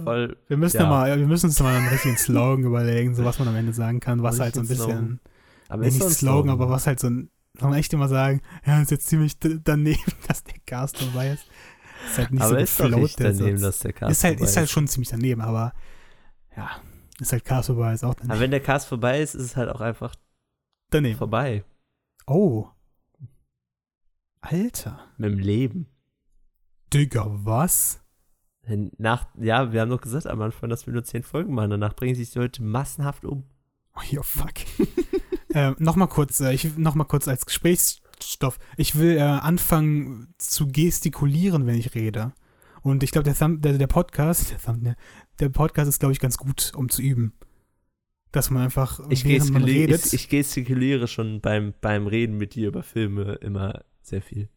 voll. 0.04 0.36
Wir 0.48 0.58
müssen, 0.58 0.78
Ja. 0.78 0.90
mal, 0.90 1.20
wir 1.20 1.28
müssen 1.28 1.48
uns 1.48 1.60
mal 1.60 1.76
einen 1.76 1.88
richtigen 1.90 2.18
Slogan 2.18 2.64
überlegen, 2.64 3.14
so 3.14 3.24
was 3.24 3.38
man 3.38 3.48
am 3.50 3.56
Ende 3.56 3.74
sagen 3.74 4.00
kann, 4.00 4.24
was 4.24 4.40
halt 4.40 4.56
so 4.56 4.62
ein 4.62 4.68
bisschen, 4.68 4.86
Slogan. 4.86 5.20
Aber 5.70 5.84
nicht 5.86 5.98
so 6.00 6.06
ein 6.06 6.12
Slogan, 6.12 6.50
aber 6.50 6.70
was 6.70 6.88
halt 6.88 7.00
so 7.00 7.08
ein, 7.08 7.30
soll 7.60 7.70
man 7.70 7.78
echt 7.80 7.94
immer 7.94 8.08
sagen, 8.08 8.42
ja, 8.66 8.82
ist 8.82 8.90
jetzt 8.92 9.08
ziemlich 9.08 9.38
daneben, 9.40 10.00
dass 10.28 10.44
der 10.44 10.56
Cast 10.66 10.98
vorbei 10.98 11.34
ist. 11.34 11.46
Ist 12.08 12.18
halt 12.18 12.32
nicht 12.32 12.42
aber 12.42 12.54
so 12.54 12.58
ist 12.58 12.80
nicht 12.80 13.20
der 13.20 13.34
daneben, 13.34 13.58
Satz. 13.58 13.76
dass 13.76 13.80
der 13.80 13.94
Cast 13.94 14.12
ist 14.12 14.24
halt, 14.24 14.38
vorbei 14.38 14.50
ist 14.50 14.58
halt 14.58 14.70
schon 14.70 14.88
ziemlich 14.88 15.10
daneben, 15.10 15.42
aber 15.42 15.74
ja, 16.56 16.70
ist 17.20 17.32
halt 17.32 17.46
Cast 17.46 17.68
vorbei, 17.68 17.94
ist 17.94 18.04
auch 18.04 18.14
daneben. 18.14 18.32
Aber 18.32 18.40
wenn 18.42 18.52
der 18.52 18.60
Cast 18.60 18.88
vorbei 18.88 19.22
ist, 19.22 19.36
ist 19.36 19.44
es 19.44 19.56
halt 19.56 19.70
auch 19.70 19.82
einfach 19.82 20.16
daneben. 20.90 21.18
vorbei. 21.18 21.64
Oh. 22.28 22.68
Alter. 24.42 25.08
Mit 25.18 25.32
dem 25.32 25.40
Leben. 25.40 25.88
Digga, 26.94 27.26
was? 27.28 28.02
Nach, 28.98 29.28
ja, 29.40 29.72
wir 29.72 29.82
haben 29.82 29.90
doch 29.90 30.02
gesagt 30.02 30.28
am 30.28 30.42
Anfang, 30.42 30.70
dass 30.70 30.86
wir 30.86 30.94
nur 30.94 31.04
zehn 31.04 31.24
Folgen 31.24 31.54
machen. 31.54 31.72
Danach 31.72 31.96
bringen 31.96 32.16
sich 32.16 32.32
die 32.32 32.40
Leute 32.40 32.62
massenhaft 32.64 33.26
um. 33.26 33.44
Oh, 33.96 34.02
ja, 34.10 34.24
fuck. 34.24 34.54
äh, 35.50 35.72
Nochmal 35.78 36.08
kurz, 36.08 36.40
äh, 36.40 36.54
ich, 36.54 36.78
noch 36.78 36.96
mal 36.96 37.06
kurz 37.06 37.28
als 37.28 37.46
Gesprächsstoff. 38.22 38.60
Ich 38.78 38.96
will 38.98 39.18
äh, 39.18 39.22
anfangen 39.22 40.34
zu 40.38 40.68
gestikulieren, 40.68 41.66
wenn 41.66 41.76
ich 41.76 41.96
rede. 41.96 42.34
Und 42.82 43.04
ich 43.04 43.12
glaube, 43.12 43.26
der, 43.26 43.36
Thumb- 43.36 43.62
der, 43.62 43.78
der 43.78 43.88
Podcast, 43.88 44.52
der, 44.52 44.60
Thumbnail, 44.60 44.96
der 45.40 45.50
Podcast 45.50 45.90
ist, 45.90 46.00
glaube 46.00 46.14
ich, 46.14 46.20
ganz 46.20 46.38
gut, 46.38 46.72
um 46.76 46.90
zu 46.90 47.02
üben. 47.02 47.34
Dass 48.32 48.50
man 48.50 48.64
einfach, 48.64 49.02
Ich, 49.10 49.26
während 49.26 49.52
man 49.52 49.64
redet, 49.64 50.06
ich, 50.06 50.14
ich 50.14 50.30
gestikuliere 50.30 51.08
schon 51.08 51.42
beim, 51.42 51.74
beim 51.82 52.08
Reden 52.08 52.38
mit 52.38 52.56
dir 52.56 52.70
über 52.70 52.82
Filme 52.82 53.34
immer 53.34 53.84
sehr 54.02 54.22
viel. 54.22 54.50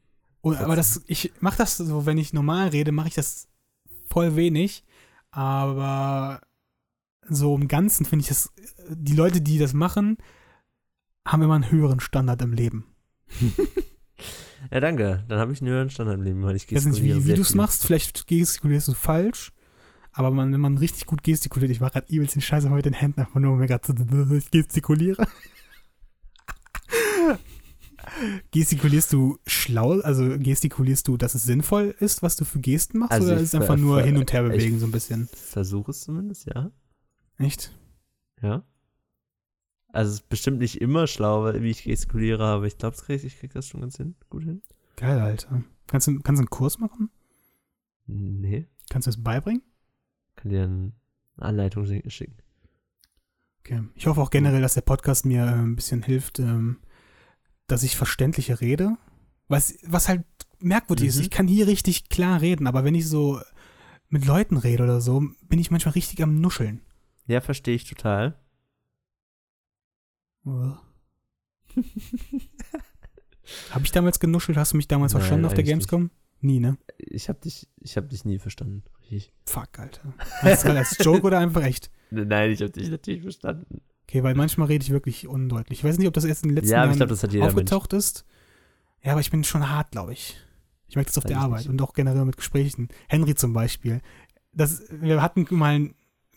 Oh, 0.43 0.55
aber 0.55 0.77
das, 0.77 1.03
ich 1.07 1.33
mache 1.41 1.59
das 1.59 1.79
so, 1.79 2.07
wenn 2.07 2.19
ich 2.19 2.33
normal 2.33 2.69
rede, 2.69 2.93
mache 2.93 3.09
ich 3.09 3.15
das 3.15 3.49
voll 4.09 4.37
wenig. 4.37 4.85
Aber 5.31 6.41
so 7.29 7.57
im 7.57 7.67
Ganzen 7.67 8.05
finde 8.05 8.23
ich 8.23 8.29
das, 8.29 8.53
die 8.89 9.15
Leute, 9.15 9.41
die 9.41 9.59
das 9.59 9.73
machen, 9.73 10.19
haben 11.27 11.43
immer 11.43 11.55
einen 11.55 11.71
höheren 11.71 12.01
Standard 12.01 12.41
im 12.43 12.53
Leben. 12.53 12.85
Ja, 14.71 14.81
danke. 14.81 15.25
Dann 15.29 15.39
habe 15.39 15.53
ich 15.53 15.61
einen 15.61 15.71
höheren 15.71 15.91
Standard 15.91 16.17
im 16.17 16.23
Leben, 16.23 16.43
weil 16.43 16.57
ich 16.57 16.65
Ich 16.65 16.75
weiß 16.75 16.87
nicht, 16.87 16.95
gestikuliere 16.95 17.25
wie, 17.25 17.29
wie 17.33 17.35
du 17.35 17.43
es 17.43 17.55
machst. 17.55 17.85
Vielleicht 17.85 18.27
gestikulierst 18.27 18.89
du 18.89 18.95
falsch. 18.95 19.53
Aber 20.13 20.31
man, 20.31 20.53
wenn 20.53 20.61
man 20.61 20.79
richtig 20.79 21.07
gut 21.07 21.23
gestikuliert, 21.23 21.73
ich 21.73 21.81
war 21.81 21.91
gerade 21.91 22.13
übelst 22.13 22.37
den 22.37 22.43
Scheiße 22.43 22.71
mit 22.71 22.85
den 22.85 22.93
Händen 22.93 23.21
einfach 23.21 23.41
nur, 23.41 23.57
mir 23.57 23.67
gerade 23.67 23.93
ich 24.37 24.51
gestikuliere. 24.51 25.27
Gestikulierst 28.53 29.13
du 29.13 29.39
schlau, 29.47 30.01
also 30.01 30.39
gestikulierst 30.39 31.09
du, 31.09 31.17
dass 31.17 31.35
es 31.35 31.45
sinnvoll 31.45 31.95
ist, 31.99 32.23
was 32.23 32.37
du 32.37 32.45
für 32.45 32.61
Gesten 32.61 32.99
machst, 32.99 33.13
Also 33.13 33.27
oder 33.29 33.37
ist 33.37 33.55
es 33.55 33.61
einfach 33.61 33.77
nur 33.77 34.03
hin 34.03 34.17
und 34.17 34.33
her 34.33 34.43
bewegen, 34.45 34.79
so 34.79 34.87
ein 34.87 34.93
bisschen? 34.93 35.29
Versuche 35.33 35.91
es 35.91 36.03
zumindest, 36.03 36.47
ja. 36.47 36.71
Echt? 37.39 37.73
Ja. 38.41 38.63
Also 39.95 40.11
es 40.11 40.15
ist 40.21 40.29
bestimmt 40.29 40.59
nicht 40.59 40.81
immer 40.81 41.07
schlau, 41.07 41.53
wie 41.55 41.71
ich 41.71 41.85
gestikuliere, 41.85 42.45
aber 42.45 42.67
ich 42.67 42.77
glaube, 42.79 42.97
ich 43.09 43.39
krieg 43.39 43.53
das 43.53 43.69
schon 43.69 43.81
ganz 43.81 43.97
hin, 43.97 44.17
gut 44.29 44.43
hin. 44.45 44.61
Geil, 44.97 45.21
Alter. 45.21 45.63
Kannst 45.87 46.07
du, 46.09 46.19
kannst 46.21 46.39
du 46.41 46.43
einen 46.43 46.51
Kurs 46.51 46.79
machen? 46.79 47.11
Nee, 48.07 48.67
Kannst 48.91 49.07
du 49.07 49.11
das 49.13 49.23
beibringen? 49.23 49.63
kann 50.37 50.51
dir 50.51 50.65
eine 50.65 50.93
Anleitung 51.37 51.85
schi- 51.85 52.09
schicken. 52.11 52.37
Okay. 53.61 53.83
Ich 53.95 54.07
hoffe 54.07 54.21
auch 54.21 54.31
generell, 54.31 54.61
dass 54.61 54.75
der 54.75 54.81
Podcast 54.83 55.25
mir 55.25 55.45
äh, 55.47 55.51
ein 55.51 55.77
bisschen 55.77 56.03
hilft, 56.03 56.39
ähm, 56.41 56.81
dass 57.67 57.83
ich 57.83 57.97
verständlicher 57.97 58.61
rede. 58.61 58.97
Was, 59.49 59.75
was 59.87 60.09
halt 60.09 60.25
merkwürdig 60.59 61.07
ist, 61.09 61.17
Mhm. 61.17 61.23
ich 61.23 61.31
kann 61.31 61.47
hier 61.49 61.67
richtig 61.67 62.09
klar 62.09 62.41
reden, 62.41 62.67
aber 62.67 62.85
wenn 62.85 62.95
ich 62.95 63.09
so 63.09 63.41
mit 64.09 64.27
Leuten 64.27 64.57
rede 64.57 64.83
oder 64.83 65.01
so, 65.01 65.23
bin 65.49 65.59
ich 65.61 65.71
manchmal 65.71 65.95
richtig 65.95 66.23
am 66.23 66.41
Nuscheln. 66.41 66.83
Ja, 67.27 67.41
verstehe 67.41 67.75
ich 67.77 67.85
total. 67.89 68.39
Habe 73.71 73.85
ich 73.85 73.93
damals 73.93 74.21
genuschelt? 74.21 74.57
Hast 74.57 74.73
du 74.73 74.77
mich 74.77 74.89
damals 74.89 75.13
Nein, 75.13 75.21
verstanden 75.21 75.47
auf 75.47 75.55
der 75.55 75.65
Gamescom? 75.65 76.11
Nie, 76.41 76.61
ne? 76.61 76.77
Ich 76.99 77.29
habe 77.29 77.41
dich, 77.41 77.69
ich 77.81 77.97
habe 77.97 78.07
dich 78.09 78.25
nie 78.25 78.39
verstanden. 78.39 78.85
Ich, 79.11 79.33
Fuck, 79.47 79.79
Alter. 79.79 80.15
Meinst 80.43 80.45
du 80.45 80.49
das 80.49 80.63
gerade 80.63 80.79
als 80.81 80.97
Joke 81.05 81.23
oder 81.27 81.39
einfach 81.39 81.63
echt? 81.63 81.91
nein, 82.11 82.51
ich 82.51 82.61
habe 82.61 82.71
dich 82.71 82.89
natürlich 82.91 83.23
verstanden. 83.23 83.83
Okay, 84.09 84.23
weil 84.23 84.35
manchmal 84.35 84.69
rede 84.69 84.83
ich 84.85 84.91
wirklich 84.91 85.27
undeutlich. 85.27 85.79
Ich 85.81 85.85
weiß 85.85 85.99
nicht, 85.99 86.07
ob 86.07 86.15
das 86.15 86.25
erst 86.25 86.45
in 86.45 86.51
den 86.51 86.57
letzten 86.57 86.71
Ja, 86.73 86.79
Jahren 86.81 86.91
ich 86.91 86.97
glaube, 86.97 87.11
das 87.11 87.23
hat 87.23 87.33
jeder 87.33 87.47
Mensch. 87.47 87.55
aufgetaucht 87.55 87.93
ist. 87.95 88.25
Ja, 89.03 89.13
aber 89.13 89.21
ich 89.21 89.31
bin 89.31 89.45
schon 89.45 89.69
hart, 89.71 89.91
glaube 89.93 90.13
ich. 90.13 90.37
Ich 90.87 90.97
merke 90.97 91.09
das 91.09 91.19
auf 91.19 91.25
Weiß 91.25 91.31
der 91.31 91.41
Arbeit 91.41 91.61
nicht. 91.61 91.69
und 91.71 91.81
auch 91.83 91.93
generell 91.95 92.25
mit 92.25 92.37
Gesprächen. 92.37 92.89
Henry 93.09 93.35
zum 93.35 93.53
Beispiel. 93.53 94.01
Das, 94.53 94.83
wir 94.91 95.21
hatten 95.23 95.47
mal 95.51 95.91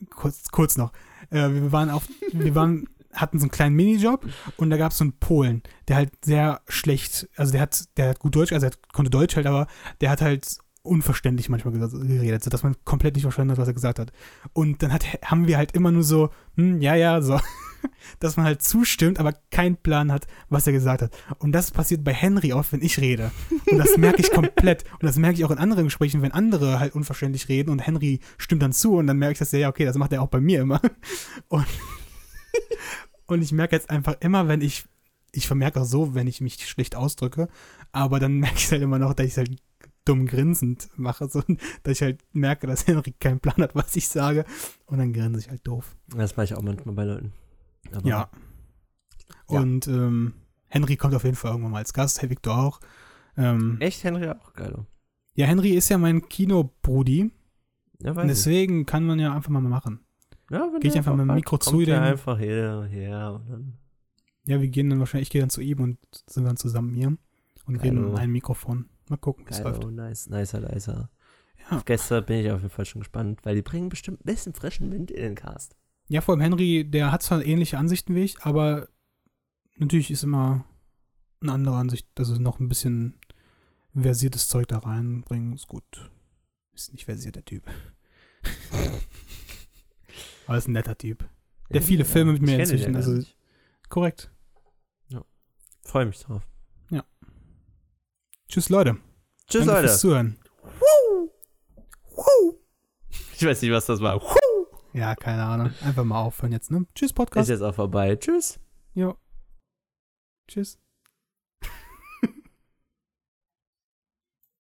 kurz, 0.10 0.50
kurz 0.50 0.78
noch. 0.78 0.92
Äh, 1.30 1.50
wir 1.54 1.72
waren 1.72 1.90
auf, 1.90 2.08
wir 2.32 2.56
waren, 2.56 2.88
hatten 3.18 3.40
so 3.40 3.44
einen 3.44 3.52
kleinen 3.52 3.76
Minijob 3.76 4.26
und 4.58 4.70
da 4.70 4.78
gab 4.78 4.92
es 4.92 4.98
so 4.98 5.04
einen 5.04 5.14
Polen, 5.14 5.64
der 5.88 5.98
halt 5.98 6.12
sehr 6.24 6.62
schlecht, 6.68 7.30
also 7.36 7.52
der 7.52 7.62
hat, 7.62 7.86
der 7.98 8.10
hat 8.10 8.20
gut 8.20 8.36
Deutsch, 8.36 8.54
also 8.54 8.68
er 8.68 8.74
konnte 8.94 9.12
Deutsch 9.12 9.36
halt, 9.36 9.48
aber 9.48 9.68
der 10.02 10.10
hat 10.10 10.22
halt 10.22 10.60
unverständlich 10.88 11.50
manchmal 11.50 11.74
geredet, 11.74 12.44
sodass 12.44 12.64
man 12.64 12.76
komplett 12.86 13.16
nicht 13.16 13.24
verstanden 13.24 13.52
hat, 13.52 13.58
was 13.58 13.68
er 13.68 13.74
gesagt 13.74 14.00
hat. 14.00 14.12
Und 14.54 14.82
dann 14.82 14.92
hat, 14.92 15.06
haben 15.24 15.48
wir 15.48 15.58
halt 15.58 15.74
immer 15.74 15.92
nur 15.92 16.04
so, 16.04 16.30
hm, 16.56 16.82
ja, 16.82 16.96
ja, 16.96 17.22
so, 17.22 17.40
dass 18.20 18.38
man 18.38 18.46
halt 18.46 18.64
zustimmt, 18.64 19.20
aber 19.20 19.34
keinen 19.52 19.78
Plan 19.78 20.12
hat, 20.12 20.28
was 20.50 20.66
er 20.66 20.74
gesagt 20.74 21.02
hat. 21.02 21.12
Und 21.38 21.52
das 21.52 21.72
passiert 21.72 22.04
bei 22.04 22.14
Henry 22.14 22.54
oft, 22.54 22.72
wenn 22.72 22.82
ich 22.82 23.00
rede. 23.00 23.32
Und 23.70 23.78
das 23.78 23.98
merke 23.98 24.22
ich 24.22 24.32
komplett. 24.32 24.86
Und 24.94 25.04
das 25.04 25.18
merke 25.18 25.38
ich 25.38 25.46
auch 25.46 25.52
in 25.52 25.58
anderen 25.58 25.86
Gesprächen, 25.86 26.22
wenn 26.22 26.32
andere 26.32 26.80
halt 26.80 26.96
unverständlich 26.96 27.50
reden 27.50 27.70
und 27.70 27.80
Henry 27.80 28.20
stimmt 28.38 28.64
dann 28.64 28.74
zu 28.74 28.96
und 28.96 29.08
dann 29.08 29.18
merke 29.18 29.34
ich, 29.34 29.40
dass 29.40 29.54
er, 29.54 29.60
ja, 29.60 29.70
okay, 29.70 29.86
das 29.86 29.98
macht 29.98 30.14
er 30.14 30.22
auch 30.22 30.30
bei 30.30 30.42
mir 30.42 30.62
immer. 30.62 30.82
Und, 31.50 31.66
und 33.28 33.42
ich 33.42 33.52
merke 33.52 33.76
jetzt 33.76 33.90
einfach 33.90 34.16
immer, 34.20 34.48
wenn 34.48 34.62
ich, 34.62 34.86
ich 35.32 35.48
vermerke 35.48 35.82
auch 35.82 35.86
so, 35.86 36.16
wenn 36.16 36.28
ich 36.28 36.42
mich 36.42 36.68
schlecht 36.68 36.96
ausdrücke, 36.96 37.48
aber 37.92 38.20
dann 38.20 38.34
merke 38.40 38.58
ich 38.58 38.72
halt 38.72 38.82
immer 38.82 39.00
noch, 39.00 39.14
dass 39.14 39.28
ich 39.28 39.38
halt 39.38 39.52
dumm 40.06 40.26
grinsend 40.26 40.90
mache, 40.96 41.28
so, 41.30 41.42
dass 41.84 41.98
ich 41.98 42.02
halt 42.02 42.24
merke, 42.34 42.68
dass 42.68 42.88
Henry 42.88 43.14
keinen 43.20 43.40
Plan 43.40 43.58
hat, 43.58 43.76
was 43.76 43.96
ich 43.96 44.08
sage. 44.08 44.46
Und 44.86 45.00
dann 45.00 45.14
grinse 45.14 45.40
ich 45.40 45.50
halt 45.50 45.68
doof. 45.68 45.96
Das 46.16 46.38
mache 46.38 46.46
ich 46.46 46.56
auch 46.56 46.62
manchmal 46.62 46.96
bei 46.96 47.04
Leuten. 47.04 47.34
Aber 47.92 48.08
Ja. 48.08 48.30
Ja. 49.50 49.60
Und 49.60 49.88
ähm, 49.88 50.34
Henry 50.68 50.98
kommt 50.98 51.16
auf 51.16 51.24
jeden 51.24 51.36
Fall 51.36 51.52
irgendwann 51.52 51.72
mal 51.72 51.80
als 51.80 51.94
Gast, 51.94 52.22
Herr 52.22 52.30
Victor 52.30 52.58
auch. 52.58 52.80
Ähm, 53.38 53.78
Echt, 53.80 54.04
Henry 54.04 54.30
auch 54.30 54.54
geil. 54.54 54.86
ja, 55.36 55.46
Henry 55.46 55.72
ist 55.72 55.90
ja 55.90 55.98
mein 55.98 56.28
Kinobrudi. 56.28 57.32
Ja, 58.00 58.16
weiß 58.16 58.26
ich. 58.26 58.30
deswegen 58.30 58.86
kann 58.86 59.06
man 59.06 59.20
ja 59.20 59.34
einfach 59.34 59.50
mal 59.50 59.62
machen. 59.62 60.00
Ja, 60.50 60.70
wenn 60.72 60.80
Geh 60.80 60.88
ich 60.88 60.98
einfach 60.98 61.16
mit 61.16 61.28
dem 61.28 61.36
Mikro 61.36 61.58
zu 61.58 61.82
ihm. 61.82 61.94
einfach 61.94 62.40
her, 62.40 62.88
her 62.90 63.34
und 63.36 63.50
dann. 63.50 63.74
Ja, 64.46 64.62
wir 64.62 64.70
gehen 64.70 64.90
dann 64.90 65.00
wahrscheinlich, 65.00 65.28
ich 65.28 65.32
gehe 65.32 65.42
dann 65.42 65.50
zu 65.50 65.60
ihm 65.60 65.82
und 65.82 65.98
sind 66.26 66.46
dann 66.46 66.56
zusammen 66.56 66.94
hier 66.94 67.18
und 67.66 67.76
reden 67.76 68.10
in 68.10 68.16
ein 68.16 68.32
Mikrofon. 68.32 68.90
Mal 69.10 69.18
gucken, 69.18 69.46
wie 69.46 69.52
es 69.52 69.62
läuft. 69.62 69.84
oh, 69.84 69.92
nice, 69.92 70.30
nicer, 70.30 70.62
nicer. 70.62 71.10
Ja. 71.60 71.78
Auf 71.78 71.86
Gäste 71.86 72.22
bin 72.22 72.40
ich 72.40 72.52
auf 72.52 72.62
jeden 72.62 72.74
Fall 72.74 72.86
schon 72.86 73.02
gespannt, 73.02 73.42
weil 73.44 73.56
die 73.56 73.62
bringen 73.62 73.90
bestimmt 73.90 74.22
ein 74.22 74.26
bisschen 74.26 74.54
frischen 74.54 74.90
Wind 74.92 75.12
in 75.12 75.22
den 75.22 75.36
Cast. 75.36 75.76
Ja, 76.08 76.22
vor 76.22 76.34
allem 76.34 76.42
Henry, 76.42 76.90
der 76.90 77.12
hat 77.12 77.24
zwar 77.24 77.44
ähnliche 77.44 77.78
Ansichten 77.78 78.16
wie 78.16 78.24
ich, 78.24 78.42
aber 78.44 78.88
natürlich 79.76 80.12
ist 80.12 80.24
immer 80.24 80.64
eine 81.42 81.52
andere 81.52 81.76
Ansicht, 81.76 82.08
dass 82.16 82.30
es 82.30 82.40
noch 82.40 82.60
ein 82.60 82.70
bisschen 82.70 83.20
versiertes 83.94 84.48
Zeug 84.48 84.68
da 84.68 84.80
reinbringen, 84.80 85.54
ist 85.54 85.68
gut. 85.68 86.10
Ist 86.74 86.94
nicht 86.94 87.06
versiert, 87.06 87.36
der 87.36 87.46
Typ. 87.46 87.64
aber 90.48 90.58
ist 90.58 90.68
ein 90.68 90.74
netter 90.74 90.98
Typ. 90.98 91.30
Der 91.70 91.82
viele 91.82 92.06
Filme 92.06 92.34
mit 92.34 92.42
mir 92.42 92.60
inzwischen, 92.60 92.94
ja 92.94 92.98
also-. 92.98 93.26
Korrekt. 93.90 94.32
Freue 95.84 96.06
mich 96.06 96.20
drauf. 96.20 96.44
Tschüss, 98.50 98.70
Leute. 98.70 98.98
Tschüss, 99.48 99.66
Danke 99.66 99.72
Leute. 99.72 99.88
fürs 99.88 100.00
Zuhören. 100.00 100.40
Ich 103.36 103.46
weiß 103.46 103.62
nicht, 103.62 103.72
was 103.72 103.86
das 103.86 104.00
war. 104.02 104.22
Ja, 104.94 105.16
keine 105.16 105.44
Ahnung. 105.44 105.72
Einfach 105.82 106.04
mal 106.04 106.22
aufhören 106.22 106.52
jetzt, 106.54 106.72
ne? 106.72 106.86
Tschüss, 106.96 107.12
Ist 107.12 107.16
Podcast. 107.16 107.50
jetzt 107.50 107.62
auch 107.62 107.76
vorbei. 107.76 108.16
Tschüss. 108.16 108.60
Jo. 108.94 109.18
Tschüss. 110.48 110.80